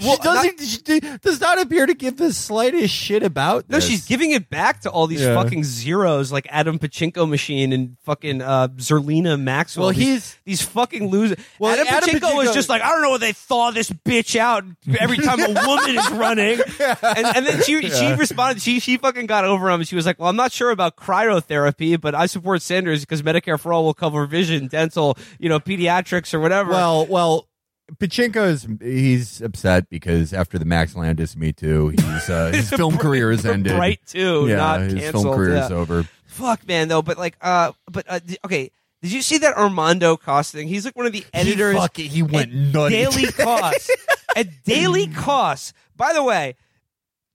Well, 0.00 0.16
she 0.16 0.22
doesn't 0.22 0.60
she 0.60 1.00
d- 1.00 1.18
does 1.22 1.40
not 1.40 1.60
appear 1.60 1.86
to 1.86 1.94
give 1.94 2.16
the 2.16 2.32
slightest 2.32 2.92
shit 2.94 3.22
about 3.22 3.68
No, 3.68 3.76
this. 3.78 3.86
she's 3.88 4.06
giving 4.06 4.30
it 4.32 4.48
back 4.50 4.80
to 4.82 4.90
all 4.90 5.06
these 5.06 5.20
Yeah. 5.22 5.34
fucking 5.34 5.64
zeros 5.64 6.30
like 6.32 6.46
Adam 6.50 6.78
Pachinko 6.78 7.28
machine 7.28 7.72
and 7.72 7.96
fucking 8.04 8.42
uh, 8.42 8.68
Zerlina 8.76 9.40
Maxwell. 9.40 9.86
Well, 9.86 9.94
these, 9.94 10.06
he's- 10.06 10.36
these 10.44 10.62
fucking 10.62 11.08
losers. 11.10 11.38
Well, 11.58 11.72
Adam, 11.72 11.86
Adam 11.88 12.08
Pachinko 12.10 12.36
was 12.36 12.48
Pachinko- 12.48 12.54
just 12.54 12.68
like, 12.68 12.82
I 12.82 12.88
don't 12.90 13.02
know 13.02 13.10
what 13.10 13.20
they 13.20 13.32
thaw 13.32 13.70
this 13.70 13.90
bitch 13.90 14.36
out 14.36 14.64
every 14.98 15.18
time 15.18 15.40
a 15.40 15.48
woman 15.66 15.96
is 15.96 16.10
running. 16.10 16.60
And, 17.18 17.26
and 17.36 17.46
then 17.46 17.62
she 17.62 17.88
she 17.88 18.12
responded. 18.14 18.62
She 18.62 18.80
she 18.80 18.96
fucking 18.96 19.26
got 19.26 19.44
over 19.44 19.70
him. 19.70 19.82
She 19.84 19.96
was 19.96 20.06
like, 20.06 20.18
Well, 20.18 20.28
I'm 20.28 20.36
not 20.36 20.52
sure 20.52 20.70
about 20.70 20.96
cryotherapy, 20.96 22.00
but 22.00 22.14
I 22.14 22.26
support 22.26 22.62
Sanders 22.62 23.00
because 23.00 23.22
Medicare 23.22 23.58
for 23.58 23.72
all 23.72 23.84
will 23.84 23.94
cover 23.94 24.26
vision, 24.26 24.66
dental, 24.68 25.16
you 25.38 25.48
know, 25.48 25.60
pediatrics 25.60 26.32
or 26.34 26.40
whatever. 26.40 26.70
well, 26.70 27.06
well, 27.06 27.48
Pachinko 27.96 28.46
is 28.48 28.68
he's 28.80 29.40
upset 29.40 29.88
because 29.88 30.32
after 30.32 30.58
the 30.58 30.64
Max 30.64 30.94
Landis 30.94 31.36
Me 31.36 31.52
Too, 31.52 31.88
he's 31.88 32.30
uh, 32.30 32.50
his 32.52 32.68
film 32.76 32.98
career 32.98 33.30
is 33.30 33.46
ended. 33.46 33.72
Right 33.72 34.00
too, 34.06 34.46
yeah, 34.48 34.56
not 34.56 34.80
his 34.80 34.94
canceled. 34.94 35.24
film 35.24 35.36
career 35.36 35.56
is 35.56 35.70
over. 35.70 36.04
Fuck, 36.26 36.66
man, 36.68 36.88
though. 36.88 37.02
But 37.02 37.18
like, 37.18 37.36
uh, 37.40 37.72
but 37.90 38.04
uh, 38.08 38.20
okay. 38.44 38.70
Did 39.00 39.12
you 39.12 39.22
see 39.22 39.38
that 39.38 39.56
Armando 39.56 40.16
Kos 40.16 40.50
thing? 40.50 40.66
He's 40.66 40.84
like 40.84 40.96
one 40.96 41.06
of 41.06 41.12
the 41.12 41.24
editors. 41.32 41.74
he, 41.74 41.80
fucking, 41.80 42.10
he 42.10 42.22
went 42.22 42.50
at 42.50 42.56
nutty. 42.74 42.94
Daily 42.96 43.26
Kos. 43.32 43.90
at 44.34 44.64
Daily 44.64 45.06
Kos. 45.06 45.72
By 45.96 46.12
the 46.12 46.22
way, 46.24 46.56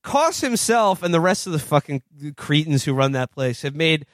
Kos 0.04 0.41
himself 0.41 1.01
and 1.04 1.14
the 1.14 1.22
rest 1.22 1.47
of 1.47 1.54
the 1.54 1.60
fucking 1.60 2.04
cretins 2.36 2.84
who 2.84 2.93
run 2.93 3.14
that 3.14 3.32
place 3.32 3.62
have 3.62 3.76
made 3.76 4.06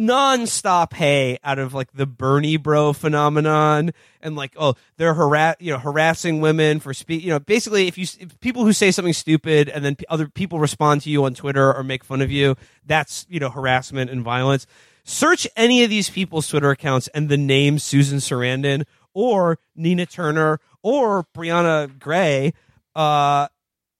non-stop 0.00 0.94
hay 0.94 1.38
out 1.44 1.58
of 1.58 1.74
like 1.74 1.92
the 1.92 2.06
Bernie 2.06 2.56
bro 2.56 2.94
phenomenon 2.94 3.92
and 4.22 4.34
like 4.34 4.54
oh 4.56 4.74
they're 4.96 5.12
harass 5.12 5.56
you 5.60 5.70
know 5.70 5.78
harassing 5.78 6.40
women 6.40 6.80
for 6.80 6.94
speak 6.94 7.22
you 7.22 7.28
know 7.28 7.38
basically 7.38 7.86
if 7.86 7.98
you 7.98 8.06
if 8.18 8.40
people 8.40 8.64
who 8.64 8.72
say 8.72 8.90
something 8.90 9.12
stupid 9.12 9.68
and 9.68 9.84
then 9.84 9.96
p- 9.96 10.06
other 10.08 10.26
people 10.26 10.58
respond 10.58 11.02
to 11.02 11.10
you 11.10 11.22
on 11.26 11.34
Twitter 11.34 11.70
or 11.70 11.84
make 11.84 12.02
fun 12.02 12.22
of 12.22 12.30
you 12.30 12.56
that's 12.86 13.26
you 13.28 13.38
know 13.38 13.50
harassment 13.50 14.10
and 14.10 14.22
violence. 14.22 14.66
Search 15.04 15.46
any 15.54 15.84
of 15.84 15.90
these 15.90 16.08
people's 16.08 16.48
Twitter 16.48 16.70
accounts 16.70 17.08
and 17.08 17.28
the 17.28 17.36
name 17.36 17.78
Susan 17.78 18.20
Sarandon 18.20 18.84
or 19.12 19.58
Nina 19.76 20.06
Turner 20.06 20.60
or 20.82 21.26
Briahna 21.36 21.98
Gray 21.98 22.54
uh 22.94 23.48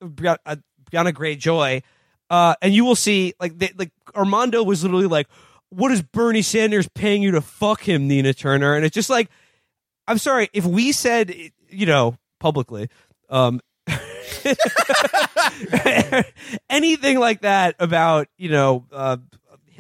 Bri- 0.00 0.36
uh, 0.46 0.56
Briahna 0.90 1.12
Gray 1.12 1.36
Joy 1.36 1.82
uh, 2.30 2.54
and 2.62 2.72
you 2.72 2.84
will 2.84 2.96
see 2.96 3.34
like 3.38 3.58
they, 3.58 3.72
like 3.76 3.90
Armando 4.14 4.62
was 4.62 4.82
literally 4.82 5.06
like, 5.06 5.28
"What 5.70 5.90
is 5.92 6.02
Bernie 6.02 6.42
Sanders 6.42 6.88
paying 6.94 7.22
you 7.22 7.32
to 7.32 7.40
fuck 7.40 7.82
him, 7.88 8.06
Nina 8.06 8.34
Turner?" 8.34 8.74
And 8.74 8.84
it's 8.84 8.94
just 8.94 9.10
like, 9.10 9.30
I'm 10.06 10.18
sorry 10.18 10.50
if 10.52 10.66
we 10.66 10.92
said 10.92 11.34
you 11.68 11.86
know 11.86 12.16
publicly, 12.38 12.88
um, 13.28 13.60
anything 16.70 17.18
like 17.18 17.42
that 17.42 17.76
about 17.78 18.28
you 18.36 18.50
know 18.50 18.86
uh, 18.92 19.16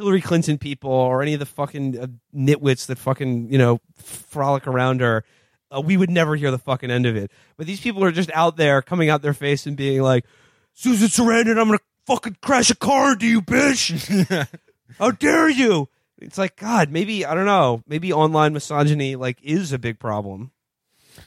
Hillary 0.00 0.20
Clinton 0.20 0.56
people 0.58 0.90
or 0.90 1.22
any 1.22 1.34
of 1.34 1.40
the 1.40 1.46
fucking 1.46 1.98
uh, 1.98 2.06
nitwits 2.34 2.86
that 2.86 2.98
fucking 2.98 3.52
you 3.52 3.58
know 3.58 3.80
frolic 3.96 4.66
around 4.66 5.00
her. 5.00 5.24
Uh, 5.72 5.80
we 5.80 5.96
would 5.96 6.10
never 6.10 6.34
hear 6.34 6.50
the 6.50 6.58
fucking 6.58 6.90
end 6.90 7.06
of 7.06 7.14
it. 7.16 7.30
But 7.56 7.66
these 7.66 7.80
people 7.80 8.02
are 8.02 8.10
just 8.10 8.30
out 8.32 8.56
there 8.56 8.82
coming 8.82 9.08
out 9.08 9.22
their 9.22 9.34
face 9.34 9.66
and 9.66 9.76
being 9.76 10.02
like, 10.02 10.24
Susan 10.72 11.06
Sarandon, 11.08 11.58
I'm 11.58 11.66
gonna 11.66 11.78
fucking 12.06 12.38
crash 12.42 12.70
a 12.70 12.76
car 12.76 13.12
into 13.12 13.26
you, 13.26 13.42
bitch. 13.42 14.48
How 14.98 15.10
dare 15.10 15.48
you? 15.48 15.88
It's 16.18 16.36
like 16.38 16.56
God. 16.56 16.90
Maybe 16.90 17.24
I 17.24 17.34
don't 17.34 17.46
know. 17.46 17.82
Maybe 17.86 18.12
online 18.12 18.52
misogyny 18.52 19.16
like 19.16 19.38
is 19.42 19.72
a 19.72 19.78
big 19.78 19.98
problem. 19.98 20.50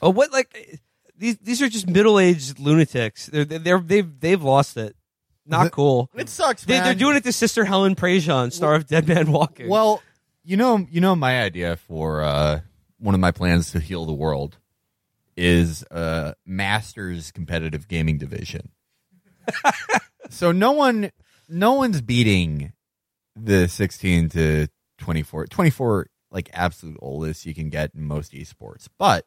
Oh, 0.00 0.10
what 0.10 0.32
like 0.32 0.80
these? 1.16 1.36
These 1.38 1.62
are 1.62 1.68
just 1.68 1.88
middle 1.88 2.18
aged 2.18 2.58
lunatics. 2.60 3.26
They're 3.26 3.44
they're 3.44 3.80
they've 3.80 4.20
they've 4.20 4.42
lost 4.42 4.76
it. 4.76 4.96
Not 5.46 5.64
The- 5.64 5.70
cool. 5.70 6.10
It 6.14 6.28
sucks, 6.30 6.64
They, 6.64 6.74
man. 6.74 6.84
they're 6.84 6.94
doing 6.94 7.16
it 7.16 7.24
to 7.24 7.32
Sister 7.32 7.64
Helen 7.66 7.94
Prejean, 7.96 8.50
star 8.52 8.74
of 8.74 8.86
Dead 8.86 9.06
Man 9.06 9.30
Walking. 9.30 9.68
Well, 9.68 10.00
you 10.42 10.56
know, 10.56 10.86
you 10.90 11.00
know, 11.02 11.14
my 11.14 11.42
idea 11.42 11.76
for 11.76 12.22
uh, 12.22 12.60
one 12.98 13.14
of 13.14 13.20
my 13.20 13.30
plans 13.30 13.70
to 13.72 13.80
heal 13.80 14.06
the 14.06 14.14
world 14.14 14.56
is 15.36 15.82
uh, 15.90 16.32
Masters 16.46 17.30
competitive 17.30 17.88
gaming 17.88 18.16
division. 18.16 18.70
so 20.30 20.52
no 20.52 20.72
one, 20.72 21.10
no 21.48 21.74
one's 21.74 22.00
beating 22.00 22.72
the 23.36 23.68
16 23.68 24.28
to 24.30 24.68
24 24.98 25.46
24 25.46 26.06
like 26.30 26.50
absolute 26.52 26.96
oldest 27.00 27.46
you 27.46 27.54
can 27.54 27.68
get 27.68 27.90
in 27.94 28.02
most 28.04 28.32
esports 28.32 28.88
but 28.98 29.26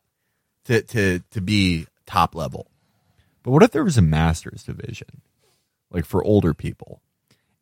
to 0.68 0.82
to 0.84 1.20
to 1.32 1.42
be 1.42 1.88
top 2.06 2.36
level. 2.36 2.68
But 3.44 3.52
what 3.52 3.64
if 3.64 3.72
there 3.72 3.84
was 3.84 3.98
a 3.98 4.02
masters 4.02 4.64
division 4.64 5.22
like 5.90 6.06
for 6.06 6.24
older 6.24 6.54
people? 6.54 7.02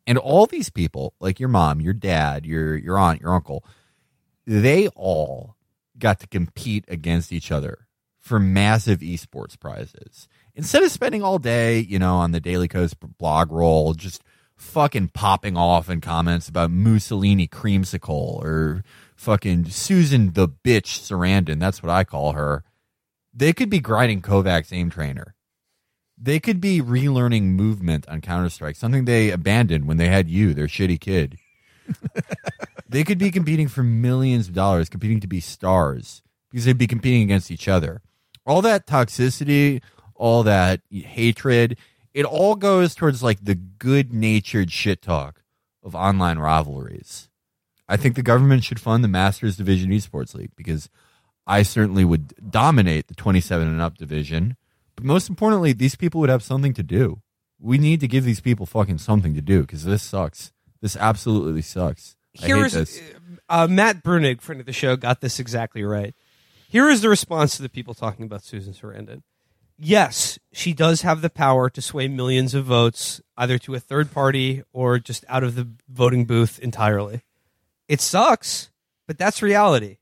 And 0.06 0.18
all 0.18 0.46
these 0.46 0.70
people 0.70 1.14
like 1.20 1.40
your 1.40 1.48
mom 1.48 1.80
your 1.80 1.94
dad 1.94 2.46
your 2.46 2.76
your 2.76 2.98
aunt 2.98 3.20
your 3.20 3.34
uncle 3.34 3.64
they 4.46 4.86
all 4.88 5.56
got 5.98 6.20
to 6.20 6.28
compete 6.28 6.84
against 6.86 7.32
each 7.32 7.50
other 7.50 7.88
for 8.20 8.38
massive 8.38 9.00
esports 9.00 9.58
prizes. 9.58 10.28
Instead 10.54 10.82
of 10.82 10.92
spending 10.92 11.22
all 11.22 11.38
day 11.38 11.78
you 11.78 11.98
know 11.98 12.16
on 12.16 12.32
the 12.32 12.40
Daily 12.40 12.68
Kos 12.68 12.94
blog 12.94 13.50
roll 13.50 13.94
just 13.94 14.22
fucking 14.56 15.08
popping 15.08 15.56
off 15.56 15.90
in 15.90 16.00
comments 16.00 16.48
about 16.48 16.70
Mussolini 16.70 17.46
creamsicle 17.46 18.42
or 18.42 18.82
fucking 19.14 19.66
Susan 19.66 20.32
the 20.32 20.48
bitch 20.48 20.98
Sarandon. 20.98 21.60
That's 21.60 21.82
what 21.82 21.90
I 21.90 22.04
call 22.04 22.32
her. 22.32 22.64
They 23.34 23.52
could 23.52 23.68
be 23.68 23.80
grinding 23.80 24.22
KovaaK's 24.22 24.72
aim 24.72 24.90
trainer. 24.90 25.34
They 26.18 26.40
could 26.40 26.60
be 26.60 26.80
relearning 26.80 27.42
movement 27.42 28.08
on 28.08 28.22
Counter 28.22 28.48
Strike, 28.48 28.76
something 28.76 29.04
they 29.04 29.30
abandoned 29.30 29.86
when 29.86 29.98
they 29.98 30.08
had 30.08 30.30
you, 30.30 30.54
their 30.54 30.66
shitty 30.66 30.98
kid. 30.98 31.36
they 32.88 33.04
could 33.04 33.18
be 33.18 33.30
competing 33.30 33.68
for 33.68 33.82
millions 33.82 34.48
of 34.48 34.54
dollars, 34.54 34.88
competing 34.88 35.20
to 35.20 35.26
be 35.26 35.40
stars 35.40 36.22
because 36.50 36.64
they'd 36.64 36.78
be 36.78 36.86
competing 36.86 37.22
against 37.22 37.50
each 37.50 37.68
other. 37.68 38.00
All 38.46 38.62
that 38.62 38.86
toxicity, 38.86 39.82
all 40.14 40.42
that 40.44 40.80
hatred, 40.90 41.76
it 42.16 42.24
all 42.24 42.54
goes 42.54 42.94
towards 42.94 43.22
like 43.22 43.44
the 43.44 43.54
good 43.54 44.10
natured 44.10 44.72
shit 44.72 45.02
talk 45.02 45.42
of 45.82 45.94
online 45.94 46.38
rivalries. 46.38 47.28
I 47.90 47.98
think 47.98 48.16
the 48.16 48.22
government 48.22 48.64
should 48.64 48.80
fund 48.80 49.04
the 49.04 49.08
Masters 49.08 49.58
Division 49.58 49.90
Esports 49.90 50.34
League 50.34 50.52
because 50.56 50.88
I 51.46 51.62
certainly 51.62 52.06
would 52.06 52.32
dominate 52.50 53.08
the 53.08 53.14
27 53.14 53.68
and 53.68 53.82
up 53.82 53.98
division. 53.98 54.56
But 54.94 55.04
most 55.04 55.28
importantly, 55.28 55.74
these 55.74 55.94
people 55.94 56.18
would 56.22 56.30
have 56.30 56.42
something 56.42 56.72
to 56.72 56.82
do. 56.82 57.20
We 57.60 57.76
need 57.76 58.00
to 58.00 58.08
give 58.08 58.24
these 58.24 58.40
people 58.40 58.64
fucking 58.64 58.96
something 58.96 59.34
to 59.34 59.42
do 59.42 59.60
because 59.60 59.84
this 59.84 60.02
sucks. 60.02 60.52
This 60.80 60.96
absolutely 60.96 61.60
sucks. 61.60 62.16
I 62.42 62.46
hate 62.46 62.56
is 62.56 62.72
this. 62.72 63.02
uh, 63.50 63.66
Matt 63.68 64.02
Bruenig, 64.02 64.40
friend 64.40 64.58
of 64.58 64.66
the 64.66 64.72
show, 64.72 64.96
got 64.96 65.20
this 65.20 65.38
exactly 65.38 65.84
right. 65.84 66.14
Here 66.70 66.88
is 66.88 67.02
the 67.02 67.10
response 67.10 67.56
to 67.56 67.62
the 67.62 67.68
people 67.68 67.92
talking 67.92 68.24
about 68.24 68.42
Susan 68.42 68.72
Sarandon. 68.72 69.20
Yes, 69.78 70.38
she 70.52 70.72
does 70.72 71.02
have 71.02 71.20
the 71.20 71.28
power 71.28 71.68
to 71.68 71.82
sway 71.82 72.08
millions 72.08 72.54
of 72.54 72.64
votes, 72.64 73.20
either 73.36 73.58
to 73.58 73.74
a 73.74 73.80
third 73.80 74.10
party 74.10 74.62
or 74.72 74.98
just 74.98 75.24
out 75.28 75.44
of 75.44 75.54
the 75.54 75.68
voting 75.88 76.24
booth 76.24 76.58
entirely. 76.58 77.22
It 77.86 78.00
sucks, 78.00 78.70
but 79.06 79.18
that's 79.18 79.42
reality. 79.42 79.98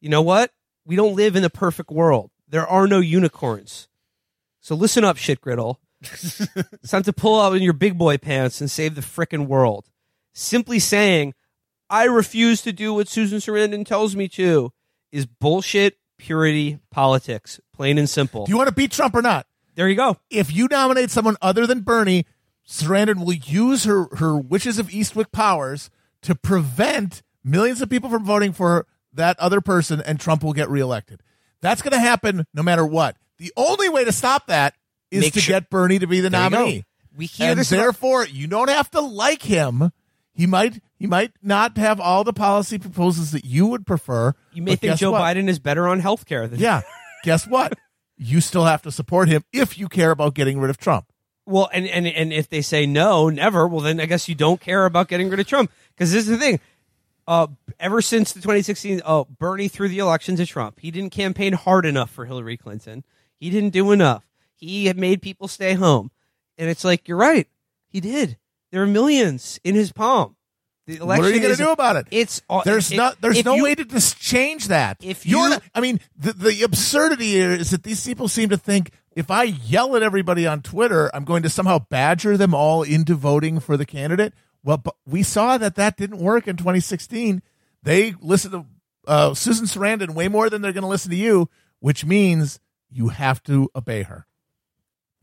You 0.00 0.10
know 0.10 0.22
what? 0.22 0.52
We 0.84 0.96
don't 0.96 1.16
live 1.16 1.36
in 1.36 1.44
a 1.44 1.50
perfect 1.50 1.90
world. 1.90 2.30
There 2.48 2.66
are 2.66 2.86
no 2.86 3.00
unicorns. 3.00 3.88
So 4.60 4.74
listen 4.74 5.04
up, 5.04 5.16
shit 5.16 5.40
griddle. 5.40 5.80
it's 6.02 6.90
time 6.90 7.02
to 7.04 7.12
pull 7.12 7.40
out 7.40 7.56
in 7.56 7.62
your 7.62 7.72
big 7.72 7.96
boy 7.96 8.18
pants 8.18 8.60
and 8.60 8.70
save 8.70 8.94
the 8.94 9.00
frickin' 9.00 9.46
world. 9.46 9.86
Simply 10.34 10.78
saying, 10.78 11.32
I 11.88 12.04
refuse 12.04 12.60
to 12.62 12.72
do 12.72 12.92
what 12.92 13.08
Susan 13.08 13.38
Sarandon 13.38 13.86
tells 13.86 14.14
me 14.14 14.28
to 14.28 14.72
is 15.12 15.26
bullshit, 15.26 15.96
purity, 16.24 16.78
politics, 16.90 17.60
plain 17.74 17.98
and 17.98 18.08
simple. 18.08 18.46
Do 18.46 18.50
you 18.52 18.56
want 18.56 18.68
to 18.68 18.74
beat 18.74 18.90
Trump 18.92 19.14
or 19.14 19.20
not? 19.22 19.46
there 19.76 19.88
you 19.88 19.96
go. 19.96 20.16
If 20.30 20.54
you 20.54 20.68
nominate 20.70 21.10
someone 21.10 21.36
other 21.42 21.66
than 21.66 21.80
Bernie, 21.80 22.24
Sarandon 22.66 23.24
will 23.26 23.32
use 23.34 23.84
her, 23.84 24.04
her 24.16 24.36
witches 24.38 24.78
of 24.78 24.88
Eastwick 24.88 25.32
powers 25.32 25.90
to 26.22 26.34
prevent 26.36 27.22
millions 27.42 27.82
of 27.82 27.90
people 27.90 28.08
from 28.08 28.24
voting 28.24 28.52
for 28.52 28.86
that 29.12 29.38
other 29.40 29.60
person, 29.60 30.00
and 30.00 30.18
Trump 30.20 30.42
will 30.44 30.52
get 30.52 30.70
reelected. 30.70 31.20
That's 31.60 31.82
going 31.82 31.92
to 31.92 31.98
happen 31.98 32.46
no 32.54 32.62
matter 32.62 32.86
what. 32.86 33.16
The 33.38 33.52
only 33.56 33.88
way 33.88 34.04
to 34.04 34.12
stop 34.12 34.46
that 34.46 34.74
is 35.10 35.22
Make 35.22 35.32
to 35.34 35.40
sure- 35.40 35.56
get 35.60 35.68
Bernie 35.70 35.98
to 35.98 36.06
be 36.06 36.20
the 36.20 36.30
There 36.30 36.40
nominee. 36.40 36.84
We 37.16 37.26
hear 37.26 37.50
and 37.50 37.58
this 37.60 37.70
about- 37.72 37.80
therefore, 37.82 38.26
you 38.26 38.46
don't 38.46 38.70
have 38.70 38.90
to 38.92 39.00
like 39.00 39.42
him. 39.42 39.90
He 40.32 40.46
might 40.46 40.80
he 40.98 41.06
might 41.06 41.32
not 41.42 41.76
have 41.76 42.00
all 42.00 42.24
the 42.24 42.32
policy 42.32 42.78
proposals 42.78 43.32
that 43.32 43.44
you 43.44 43.66
would 43.66 43.86
prefer. 43.86 44.34
You 44.52 44.62
may 44.62 44.76
think 44.76 44.96
Joe 44.98 45.12
what? 45.12 45.20
Biden 45.22 45.48
is 45.48 45.58
better 45.58 45.88
on 45.88 46.00
healthcare 46.00 46.48
than 46.48 46.60
Yeah. 46.60 46.82
guess 47.24 47.46
what? 47.46 47.78
You 48.16 48.40
still 48.40 48.64
have 48.64 48.82
to 48.82 48.92
support 48.92 49.28
him 49.28 49.42
if 49.52 49.76
you 49.76 49.88
care 49.88 50.10
about 50.12 50.34
getting 50.34 50.60
rid 50.60 50.70
of 50.70 50.78
Trump. 50.78 51.06
Well, 51.46 51.68
and, 51.72 51.86
and 51.86 52.06
and 52.06 52.32
if 52.32 52.48
they 52.48 52.62
say 52.62 52.86
no, 52.86 53.28
never, 53.28 53.66
well 53.68 53.80
then 53.80 54.00
I 54.00 54.06
guess 54.06 54.28
you 54.28 54.34
don't 54.34 54.60
care 54.60 54.86
about 54.86 55.08
getting 55.08 55.28
rid 55.28 55.40
of 55.40 55.46
Trump 55.46 55.70
because 55.94 56.12
this 56.12 56.24
is 56.24 56.30
the 56.30 56.38
thing. 56.38 56.60
Uh, 57.26 57.48
ever 57.80 58.00
since 58.02 58.32
the 58.32 58.40
2016, 58.40 59.02
oh, 59.04 59.26
Bernie 59.38 59.68
threw 59.68 59.88
the 59.88 59.98
election 59.98 60.36
to 60.36 60.46
Trump. 60.46 60.78
He 60.80 60.90
didn't 60.90 61.10
campaign 61.10 61.54
hard 61.54 61.86
enough 61.86 62.10
for 62.10 62.26
Hillary 62.26 62.56
Clinton. 62.56 63.02
He 63.40 63.50
didn't 63.50 63.70
do 63.70 63.92
enough. 63.92 64.24
He 64.54 64.86
had 64.86 64.98
made 64.98 65.20
people 65.22 65.48
stay 65.48 65.74
home, 65.74 66.10
and 66.56 66.70
it's 66.70 66.84
like 66.84 67.08
you're 67.08 67.16
right. 67.18 67.48
He 67.88 68.00
did. 68.00 68.38
There 68.70 68.82
are 68.82 68.86
millions 68.86 69.58
in 69.64 69.74
his 69.74 69.92
palm. 69.92 70.36
The 70.86 70.96
election 70.96 71.24
what 71.24 71.32
are 71.32 71.34
you 71.34 71.40
going 71.40 71.56
to 71.56 71.62
do 71.62 71.70
about 71.70 71.96
it? 71.96 72.06
It's 72.10 72.42
There's 72.64 72.92
it- 72.92 72.96
not. 72.96 73.20
There's 73.20 73.42
no 73.44 73.54
you- 73.54 73.64
way 73.64 73.74
to 73.74 73.84
just 73.84 74.18
change 74.20 74.68
that. 74.68 74.98
if 75.00 75.24
You're 75.24 75.48
not, 75.48 75.62
I 75.74 75.80
mean, 75.80 76.00
the 76.16 76.32
the 76.34 76.62
absurdity 76.62 77.28
here 77.28 77.52
is 77.52 77.70
that 77.70 77.82
these 77.84 78.04
people 78.06 78.28
seem 78.28 78.50
to 78.50 78.56
think 78.58 78.90
if 79.16 79.30
I 79.30 79.44
yell 79.44 79.96
at 79.96 80.02
everybody 80.02 80.46
on 80.46 80.60
Twitter, 80.60 81.10
I'm 81.14 81.24
going 81.24 81.42
to 81.44 81.48
somehow 81.48 81.78
badger 81.78 82.36
them 82.36 82.52
all 82.54 82.82
into 82.82 83.14
voting 83.14 83.60
for 83.60 83.76
the 83.76 83.86
candidate. 83.86 84.34
Well, 84.62 84.76
but 84.78 84.94
we 85.06 85.22
saw 85.22 85.56
that 85.58 85.74
that 85.76 85.96
didn't 85.96 86.18
work 86.18 86.46
in 86.48 86.56
2016. 86.56 87.42
They 87.82 88.14
listened 88.20 88.52
to 88.52 88.66
uh, 89.06 89.34
Susan 89.34 89.66
Sarandon 89.66 90.10
way 90.14 90.28
more 90.28 90.50
than 90.50 90.62
they're 90.62 90.72
going 90.72 90.82
to 90.82 90.88
listen 90.88 91.10
to 91.10 91.16
you, 91.16 91.48
which 91.80 92.04
means 92.04 92.60
you 92.90 93.08
have 93.08 93.42
to 93.44 93.70
obey 93.76 94.02
her. 94.02 94.26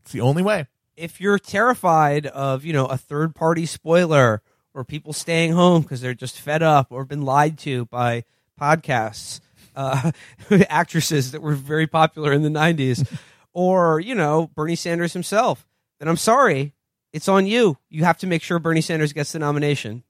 It's 0.02 0.12
the 0.12 0.20
only 0.20 0.42
way. 0.42 0.66
if 0.96 1.20
you're 1.20 1.38
terrified 1.38 2.26
of 2.26 2.64
you 2.64 2.72
know 2.72 2.86
a 2.86 2.96
third 2.96 3.34
party 3.34 3.64
spoiler 3.66 4.42
or 4.74 4.84
people 4.84 5.12
staying 5.12 5.52
home 5.52 5.82
because 5.82 6.00
they're 6.00 6.14
just 6.14 6.40
fed 6.40 6.62
up 6.62 6.88
or 6.90 7.04
been 7.04 7.22
lied 7.22 7.58
to 7.58 7.84
by 7.86 8.24
podcasts 8.60 9.40
uh, 9.74 10.10
actresses 10.68 11.32
that 11.32 11.42
were 11.42 11.54
very 11.54 11.86
popular 11.86 12.32
in 12.32 12.42
the 12.42 12.48
90s 12.48 13.06
or 13.52 14.00
you 14.00 14.14
know 14.14 14.50
bernie 14.54 14.76
sanders 14.76 15.12
himself 15.12 15.66
then 15.98 16.08
i'm 16.08 16.16
sorry 16.16 16.72
it's 17.12 17.28
on 17.28 17.46
you 17.46 17.76
you 17.88 18.04
have 18.04 18.18
to 18.18 18.26
make 18.26 18.42
sure 18.42 18.58
bernie 18.58 18.80
sanders 18.80 19.12
gets 19.12 19.32
the 19.32 19.38
nomination 19.38 20.02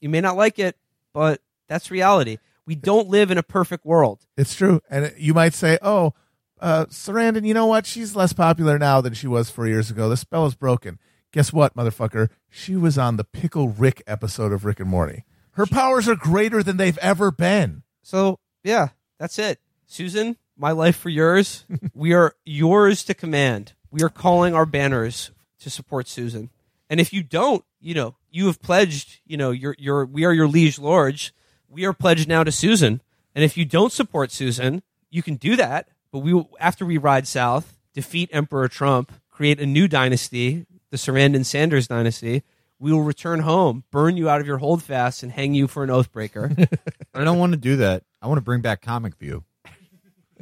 you 0.00 0.08
may 0.08 0.20
not 0.20 0.36
like 0.36 0.58
it 0.58 0.76
but 1.12 1.40
that's 1.68 1.90
reality 1.90 2.38
we 2.66 2.74
don't 2.74 3.08
live 3.08 3.30
in 3.30 3.38
a 3.38 3.42
perfect 3.42 3.86
world 3.86 4.26
It's 4.36 4.54
true. 4.54 4.80
And 4.90 5.14
you 5.16 5.32
might 5.34 5.54
say, 5.54 5.78
oh, 5.80 6.14
uh, 6.60 6.86
Sarandon, 6.86 7.46
you 7.46 7.54
know 7.54 7.66
what? 7.66 7.86
She's 7.86 8.16
less 8.16 8.32
popular 8.32 8.78
now 8.78 9.00
than 9.00 9.14
she 9.14 9.26
was 9.26 9.50
four 9.50 9.68
years 9.68 9.90
ago. 9.90 10.08
The 10.08 10.16
spell 10.16 10.46
is 10.46 10.54
broken. 10.54 10.98
Guess 11.36 11.52
what, 11.52 11.76
motherfucker? 11.76 12.30
She 12.48 12.76
was 12.76 12.96
on 12.96 13.18
the 13.18 13.24
Pickle 13.24 13.68
Rick 13.68 14.02
episode 14.06 14.52
of 14.52 14.64
Rick 14.64 14.80
and 14.80 14.88
Morty. 14.88 15.24
Her 15.50 15.66
powers 15.66 16.08
are 16.08 16.16
greater 16.16 16.62
than 16.62 16.78
they've 16.78 16.96
ever 16.96 17.30
been. 17.30 17.82
So 18.02 18.38
yeah, 18.64 18.88
that's 19.18 19.38
it. 19.38 19.60
Susan, 19.84 20.38
my 20.56 20.70
life 20.70 20.96
for 20.96 21.10
yours. 21.10 21.66
we 21.94 22.14
are 22.14 22.34
yours 22.46 23.04
to 23.04 23.12
command. 23.12 23.74
We 23.90 24.02
are 24.02 24.08
calling 24.08 24.54
our 24.54 24.64
banners 24.64 25.30
to 25.58 25.68
support 25.68 26.08
Susan. 26.08 26.48
And 26.88 27.00
if 27.00 27.12
you 27.12 27.22
don't, 27.22 27.62
you 27.80 27.92
know, 27.92 28.16
you 28.30 28.46
have 28.46 28.62
pledged, 28.62 29.20
you 29.26 29.36
know, 29.36 29.50
your 29.50 29.76
your 29.78 30.06
we 30.06 30.24
are 30.24 30.32
your 30.32 30.48
liege 30.48 30.78
lords. 30.78 31.32
We 31.68 31.84
are 31.84 31.92
pledged 31.92 32.26
now 32.26 32.44
to 32.44 32.50
Susan. 32.50 33.02
And 33.34 33.44
if 33.44 33.58
you 33.58 33.66
don't 33.66 33.92
support 33.92 34.32
Susan, 34.32 34.82
you 35.10 35.22
can 35.22 35.34
do 35.34 35.54
that. 35.56 35.90
But 36.10 36.20
we 36.20 36.32
will, 36.32 36.48
after 36.58 36.86
we 36.86 36.96
ride 36.96 37.26
south, 37.28 37.76
defeat 37.92 38.30
Emperor 38.32 38.68
Trump, 38.68 39.12
create 39.28 39.60
a 39.60 39.66
new 39.66 39.86
dynasty, 39.86 40.64
the 40.90 40.96
Sarandon 40.96 41.44
Sanders 41.44 41.88
dynasty. 41.88 42.42
We 42.78 42.92
will 42.92 43.02
return 43.02 43.40
home, 43.40 43.84
burn 43.90 44.16
you 44.18 44.28
out 44.28 44.40
of 44.42 44.46
your 44.46 44.58
holdfast, 44.58 45.22
and 45.22 45.32
hang 45.32 45.54
you 45.54 45.66
for 45.66 45.82
an 45.82 45.88
oathbreaker. 45.90 46.68
I 47.14 47.24
don't 47.24 47.38
want 47.38 47.52
to 47.52 47.56
do 47.58 47.76
that. 47.76 48.02
I 48.20 48.26
want 48.26 48.36
to 48.38 48.42
bring 48.42 48.60
back 48.60 48.82
Comic 48.82 49.16
View. 49.16 49.44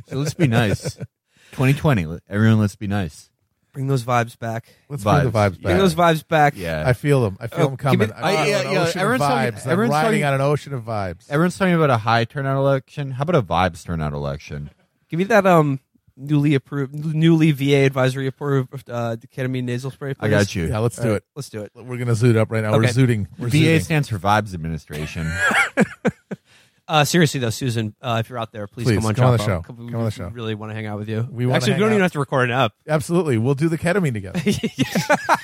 So 0.09 0.16
let's 0.16 0.35
be 0.35 0.49
nice. 0.49 0.97
2020, 1.53 2.07
let- 2.07 2.23
everyone, 2.29 2.59
let's 2.61 2.75
be 2.77 2.89
nice. 2.89 3.31
Bring 3.73 3.87
those 3.89 4.05
vibes 4.05 4.39
back. 4.39 4.66
Let's 4.89 5.03
bring 5.03 5.25
the 5.25 5.31
Vibes. 5.31 5.51
vibes 5.57 5.62
Bring 5.62 5.79
those 5.79 5.95
vibes 5.97 6.27
back. 6.27 6.55
Yeah. 6.57 6.85
I 6.87 6.93
feel 6.93 7.23
them. 7.23 7.37
I 7.41 7.47
feel 7.49 7.66
Oh, 7.66 7.69
them 7.69 7.77
give 7.77 8.01
me- 8.01 8.07
coming. 8.07 8.12
I- 8.12 8.37
I'm 8.37 8.49
yeah, 8.49 8.59
on 8.61 8.66
an 8.66 8.73
yeah, 8.73 8.83
ocean 8.83 8.99
of 9.01 9.03
everyone's 9.03 9.21
talking- 9.21 9.53
vibes. 9.53 9.65
I'm 9.66 9.73
everyone's 9.73 9.93
riding 9.93 10.11
talking- 10.21 10.25
on 10.25 10.35
an 10.35 10.41
ocean 10.41 10.75
of 10.75 10.83
vibes. 10.85 11.31
Everyone's 11.31 11.59
talking 11.59 11.75
about 11.75 11.91
a 11.91 11.97
high 11.99 12.25
turnout 12.25 12.57
election. 12.57 13.11
How 13.12 13.23
about 13.23 13.37
a 13.37 13.43
vibes 13.43 13.85
turnout 13.85 14.12
election? 14.12 14.71
Give 15.09 15.19
me 15.19 15.25
that 15.25 15.47
um 15.47 15.81
newly 16.16 16.55
approved, 16.55 16.95
newly 16.95 17.53
VA 17.53 17.85
advisory 17.85 18.27
approved 18.27 18.89
uh, 18.89 19.16
ketamine 19.35 19.65
nasal 19.65 19.91
spray. 19.91 20.15
I 20.20 20.28
got 20.28 20.55
you. 20.55 20.66
yeah, 20.66 20.78
let's 20.78 20.97
do 20.97 21.15
it. 21.15 21.24
Let's 21.35 21.49
do 21.51 21.62
it. 21.62 21.73
We're 21.74 21.99
gonna 21.99 22.12
zoot 22.12 22.36
up 22.36 22.51
right 22.51 22.62
now. 22.62 22.73
We're 22.73 22.85
zooting. 22.85 23.27
We're 23.39 23.49
VA 23.49 23.57
zooting. 23.57 23.82
stands 23.82 24.09
for 24.09 24.19
Vibes 24.19 24.55
Administration. 24.55 25.31
Uh, 26.86 27.03
seriously 27.03 27.41
though, 27.41 27.49
Susan, 27.49 27.95
uh, 28.03 28.19
if 28.20 28.28
you're 28.28 28.39
out 28.39 28.53
there, 28.53 28.66
please, 28.66 28.85
Please, 28.85 28.97
come 28.97 29.07
on, 29.07 29.15
come 29.15 29.24
on 29.24 29.36
the 29.39 29.43
show. 29.43 29.62
Come, 29.62 29.77
Come 29.89 29.95
on 29.95 30.05
the 30.05 30.11
show. 30.11 30.28
Really 30.28 30.55
want 30.55 30.69
to 30.70 30.74
hang 30.74 30.85
out 30.85 30.99
with 30.99 31.09
you. 31.09 31.27
We 31.31 31.51
actually, 31.51 31.73
hang 31.73 31.81
we 31.81 31.85
don't 31.85 31.89
out. 31.89 31.93
even 31.95 32.03
have 32.03 32.12
to 32.12 32.19
record 32.19 32.51
it 32.51 32.53
up. 32.53 32.74
Absolutely. 32.86 33.39
We'll 33.39 33.55
do 33.55 33.70
the 33.70 33.78
ketamine 33.78 34.12
together. 34.12 34.41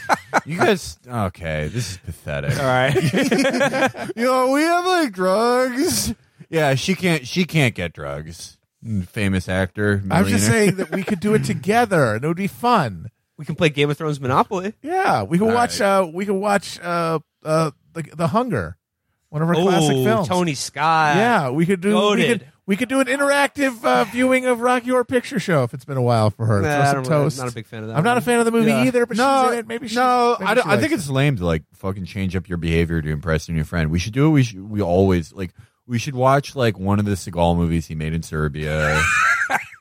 You 0.47 0.57
guys, 0.57 0.97
okay, 1.07 1.69
this 1.69 1.91
is 1.93 1.97
pathetic. 1.99 2.59
All 2.59 2.65
right. 2.65 2.95
You 4.17 4.25
know, 4.25 4.53
we 4.53 4.63
have 4.63 4.87
like 4.87 5.13
drugs. 5.13 6.15
Yeah, 6.49 6.75
she 6.77 6.95
can't. 6.95 7.27
She 7.27 7.45
can't 7.45 7.75
get 7.75 7.93
drugs. 7.93 8.57
Famous 9.07 9.49
actor. 9.49 10.03
I'm 10.11 10.27
just 10.27 10.47
saying 10.47 10.77
that 10.77 10.91
we 10.91 11.03
could 11.03 11.21
do 11.21 11.35
it 11.35 11.45
together 11.45 12.15
and 12.15 12.25
it 12.25 12.29
would 12.29 12.37
be 12.37 12.47
fun. 12.47 13.11
we 13.37 13.45
can 13.45 13.55
play 13.55 13.69
Game 13.69 13.91
of 13.91 13.99
Thrones 13.99 14.21
Monopoly. 14.21 14.73
Yeah, 14.83 15.23
we 15.25 15.39
can 15.39 15.49
All 15.49 15.55
watch. 15.55 15.81
right. 15.81 15.99
Uh, 16.01 16.11
we 16.13 16.25
can 16.25 16.41
watch. 16.41 16.81
Uh, 16.81 17.19
uh, 17.45 17.71
the 17.93 18.03
The 18.15 18.29
Hunger, 18.29 18.77
one 19.29 19.43
of 19.43 19.49
our 19.49 19.55
classic 19.55 19.97
Oh, 19.97 20.05
films. 20.05 20.29
Tony 20.29 20.55
Scott. 20.55 21.17
Yeah, 21.17 21.51
we 21.51 21.67
could 21.67 21.81
do. 21.81 21.89
We 21.91 21.95
Goated. 21.95 22.27
could, 22.29 22.47
we 22.67 22.77
could 22.77 22.89
do 22.89 23.01
an 23.01 23.07
interactive 23.07 23.85
uh, 23.85 24.05
viewing 24.05 24.47
of 24.47 24.61
Rocky 24.61 24.91
Horror 24.91 25.05
Picture 25.05 25.41
Show 25.41 25.65
if 25.65 25.75
it's 25.75 25.85
been 25.85 25.97
a 25.97 26.03
while 26.03 26.31
for 26.31 26.47
her. 26.47 26.61
Nah, 26.63 26.69
Throw 26.69 26.81
I 26.81 26.85
some 26.85 26.95
don't 27.03 27.11
really- 27.13 27.25
toast. 27.25 27.39
I'm 27.41 27.45
not 27.47 27.53
a 27.53 27.55
big 27.55 27.67
fan 27.67 27.83
of 27.83 27.89
that. 27.89 27.97
I'm 27.97 28.05
not 28.05 28.13
a 28.17 28.21
one. 28.21 28.23
fan 28.25 28.39
of 28.39 28.45
the 28.47 28.53
movie 28.53 28.71
Yeah. 28.71 28.85
either, 28.85 29.07
but 29.07 29.17
no, 29.17 29.43
she's 29.45 29.53
in 29.55 29.59
it. 29.59 29.67
Maybe 29.67 29.89
she, 29.89 29.97
no. 29.97 30.37
maybe 30.39 30.51
I, 30.51 30.55
don't, 30.55 30.65
she 30.65 30.71
I 30.71 30.77
think 30.79 30.93
likes 30.93 31.03
it's 31.03 31.11
lame 31.11 31.37
to 31.37 31.45
like 31.47 31.65
fucking 31.75 32.05
change 32.05 32.37
up 32.37 32.49
your 32.49 32.59
behavior 32.59 33.03
to 33.03 33.11
impress 33.11 33.49
a 33.49 33.53
new 33.53 33.65
friend. 33.65 33.91
We 33.91 33.99
should 33.99 34.13
do 34.15 34.27
it. 34.29 34.31
We 34.31 34.43
should. 34.45 34.71
We 34.71 34.81
always 34.81 35.33
like. 35.33 35.53
We 35.91 35.99
should 35.99 36.15
watch 36.15 36.55
like 36.55 36.79
one 36.79 37.01
of 37.01 37.05
the 37.05 37.13
Seagal 37.13 37.57
movies 37.57 37.89
he 37.89 37.97
made 37.97 38.15
in 38.15 38.23
Serbia. 38.23 39.03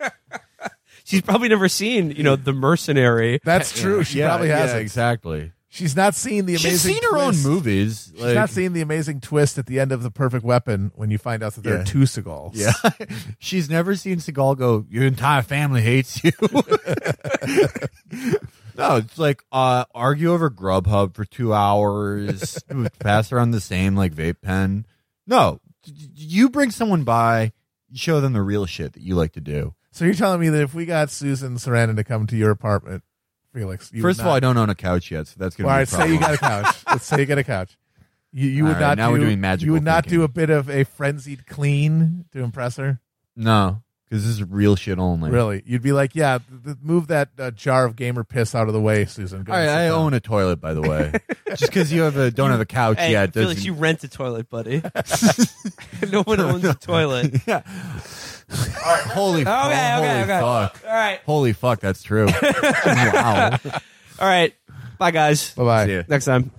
She's 1.03 1.21
probably 1.21 1.49
never 1.49 1.67
seen, 1.69 2.09
you 2.11 2.23
know, 2.23 2.35
The 2.35 2.51
Mercenary. 2.53 3.39
That's 3.43 3.79
true. 3.79 4.03
She 4.03 4.17
yeah, 4.19 4.29
probably 4.29 4.47
yeah, 4.49 4.57
hasn't. 4.57 4.81
exactly. 4.81 5.51
She's 5.71 5.95
not 5.95 6.15
seen 6.15 6.47
the 6.47 6.53
amazing. 6.53 6.71
She's 6.71 6.81
seen 6.81 7.03
her 7.03 7.09
twist. 7.25 7.45
own 7.45 7.51
movies. 7.51 8.11
She's 8.15 8.33
not 8.33 8.49
seen 8.49 8.73
the 8.73 8.81
amazing 8.81 9.21
twist 9.21 9.59
at 9.59 9.67
the 9.67 9.79
end 9.79 9.91
of 9.91 10.01
The 10.01 10.09
Perfect 10.09 10.43
Weapon 10.43 10.91
when 10.95 11.11
you 11.11 11.19
find 11.19 11.43
out 11.43 11.53
that 11.53 11.61
there 11.63 11.75
Yeah. 11.75 11.81
are 11.81 11.85
two 11.85 11.99
Seagals. 11.99 12.51
Yeah, 12.55 12.73
she's 13.39 13.69
never 13.69 13.95
seen 13.95 14.17
Seagal 14.17 14.57
go. 14.57 14.85
Your 14.89 15.03
entire 15.05 15.43
family 15.43 15.81
hates 15.81 16.23
you. 16.23 16.31
no, 18.75 18.95
it's 18.97 19.17
like 19.19 19.43
uh, 19.51 19.85
argue 19.93 20.31
over 20.31 20.49
Grubhub 20.49 21.13
for 21.13 21.25
two 21.25 21.53
hours, 21.53 22.57
pass 22.99 23.31
around 23.31 23.51
the 23.51 23.61
same 23.61 23.95
like 23.95 24.13
vape 24.15 24.41
pen. 24.41 24.85
No, 25.27 25.59
d- 25.61 25.61
d- 25.61 25.68
you 25.93 26.49
bring 26.49 26.71
someone 26.71 27.03
by, 27.03 27.51
you 27.89 27.97
show 27.97 28.21
them 28.21 28.33
the 28.33 28.41
real 28.41 28.65
shit 28.65 28.93
that 28.93 29.01
you 29.01 29.15
like 29.15 29.33
to 29.33 29.41
do. 29.41 29.73
So 29.91 30.05
you're 30.05 30.13
telling 30.13 30.39
me 30.39 30.49
that 30.49 30.61
if 30.61 30.73
we 30.73 30.85
got 30.85 31.09
Susan 31.09 31.55
Sarandon 31.55 31.95
to 31.95 32.03
come 32.03 32.27
to 32.27 32.35
your 32.37 32.51
apartment, 32.51 33.03
Felix, 33.53 33.91
you 33.91 34.01
First 34.01 34.19
of 34.19 34.27
all, 34.27 34.33
I 34.33 34.39
don't 34.39 34.57
own 34.57 34.69
a 34.69 34.75
couch 34.75 35.09
yet, 35.11 35.27
so 35.27 35.35
that's 35.37 35.55
gonna 35.55 35.67
all 35.67 35.73
be 35.73 35.77
a 35.77 35.79
right, 35.79 35.87
say 35.87 35.95
problem. 35.97 36.13
you 36.13 36.19
got 36.19 36.33
a 36.33 36.37
couch. 36.37 36.83
Let's 36.87 37.05
say 37.05 37.19
you 37.19 37.25
got 37.25 37.37
a 37.39 37.43
couch. 37.43 37.77
You, 38.31 38.47
you 38.47 38.63
would 38.65 38.75
All 38.75 38.81
right, 38.81 38.89
not. 38.89 38.97
now 38.99 39.07
do, 39.07 39.13
we're 39.13 39.25
doing 39.25 39.41
magical 39.41 39.65
You 39.65 39.73
would 39.73 39.83
not 39.83 40.03
thinking. 40.03 40.19
do 40.19 40.23
a 40.23 40.27
bit 40.27 40.51
of 40.51 40.69
a 40.69 40.83
frenzied 40.83 41.47
clean 41.47 42.25
to 42.31 42.43
impress 42.43 42.77
her. 42.77 42.99
no, 43.35 43.81
because 44.09 44.23
this 44.25 44.33
is 44.33 44.43
real 44.43 44.75
shit 44.75 44.97
only. 44.97 45.29
Really, 45.29 45.61
you'd 45.65 45.81
be 45.83 45.91
like, 45.91 46.15
"Yeah, 46.15 46.39
th- 46.39 46.63
th- 46.65 46.77
move 46.81 47.07
that 47.07 47.29
uh, 47.37 47.51
jar 47.51 47.85
of 47.85 47.95
gamer 47.95 48.23
piss 48.23 48.55
out 48.55 48.67
of 48.67 48.73
the 48.73 48.81
way, 48.81 49.05
Susan." 49.05 49.43
Go 49.43 49.53
All 49.53 49.59
right, 49.59 49.69
I 49.69 49.87
down." 49.87 49.99
own 49.99 50.13
a 50.13 50.19
toilet, 50.19 50.57
by 50.59 50.73
the 50.73 50.81
way. 50.81 51.11
Just 51.49 51.61
because 51.67 51.93
you 51.93 52.01
have 52.01 52.17
a 52.17 52.31
don't 52.31 52.51
have 52.51 52.59
a 52.61 52.65
couch 52.65 52.97
Hey, 52.99 53.11
yet 53.11 53.33
Felix, 53.33 53.55
doesn't. 53.59 53.65
you 53.65 53.73
rent 53.73 54.03
a 54.03 54.07
toilet, 54.07 54.49
buddy. 54.49 54.81
no 56.11 56.23
one 56.23 56.39
owns 56.39 56.63
a 56.65 56.73
toilet. 56.73 57.35
yeah. 57.47 57.61
Holy, 58.51 59.41
Okay, 59.41 59.51
holy 59.51 60.07
okay, 60.07 60.21
okay. 60.23 60.39
fuck. 60.39 60.81
All 60.87 60.93
right. 60.93 61.19
Holy 61.25 61.53
fuck, 61.53 61.79
that's 61.79 62.01
true. 62.01 62.25
wow. 62.27 63.57
All 63.63 64.27
right. 64.27 64.53
Bye, 64.97 65.11
guys. 65.11 65.53
Bye 65.53 65.63
bye. 65.63 65.85
See 65.85 65.93
ya. 65.95 66.03
Next 66.07 66.25
time. 66.25 66.51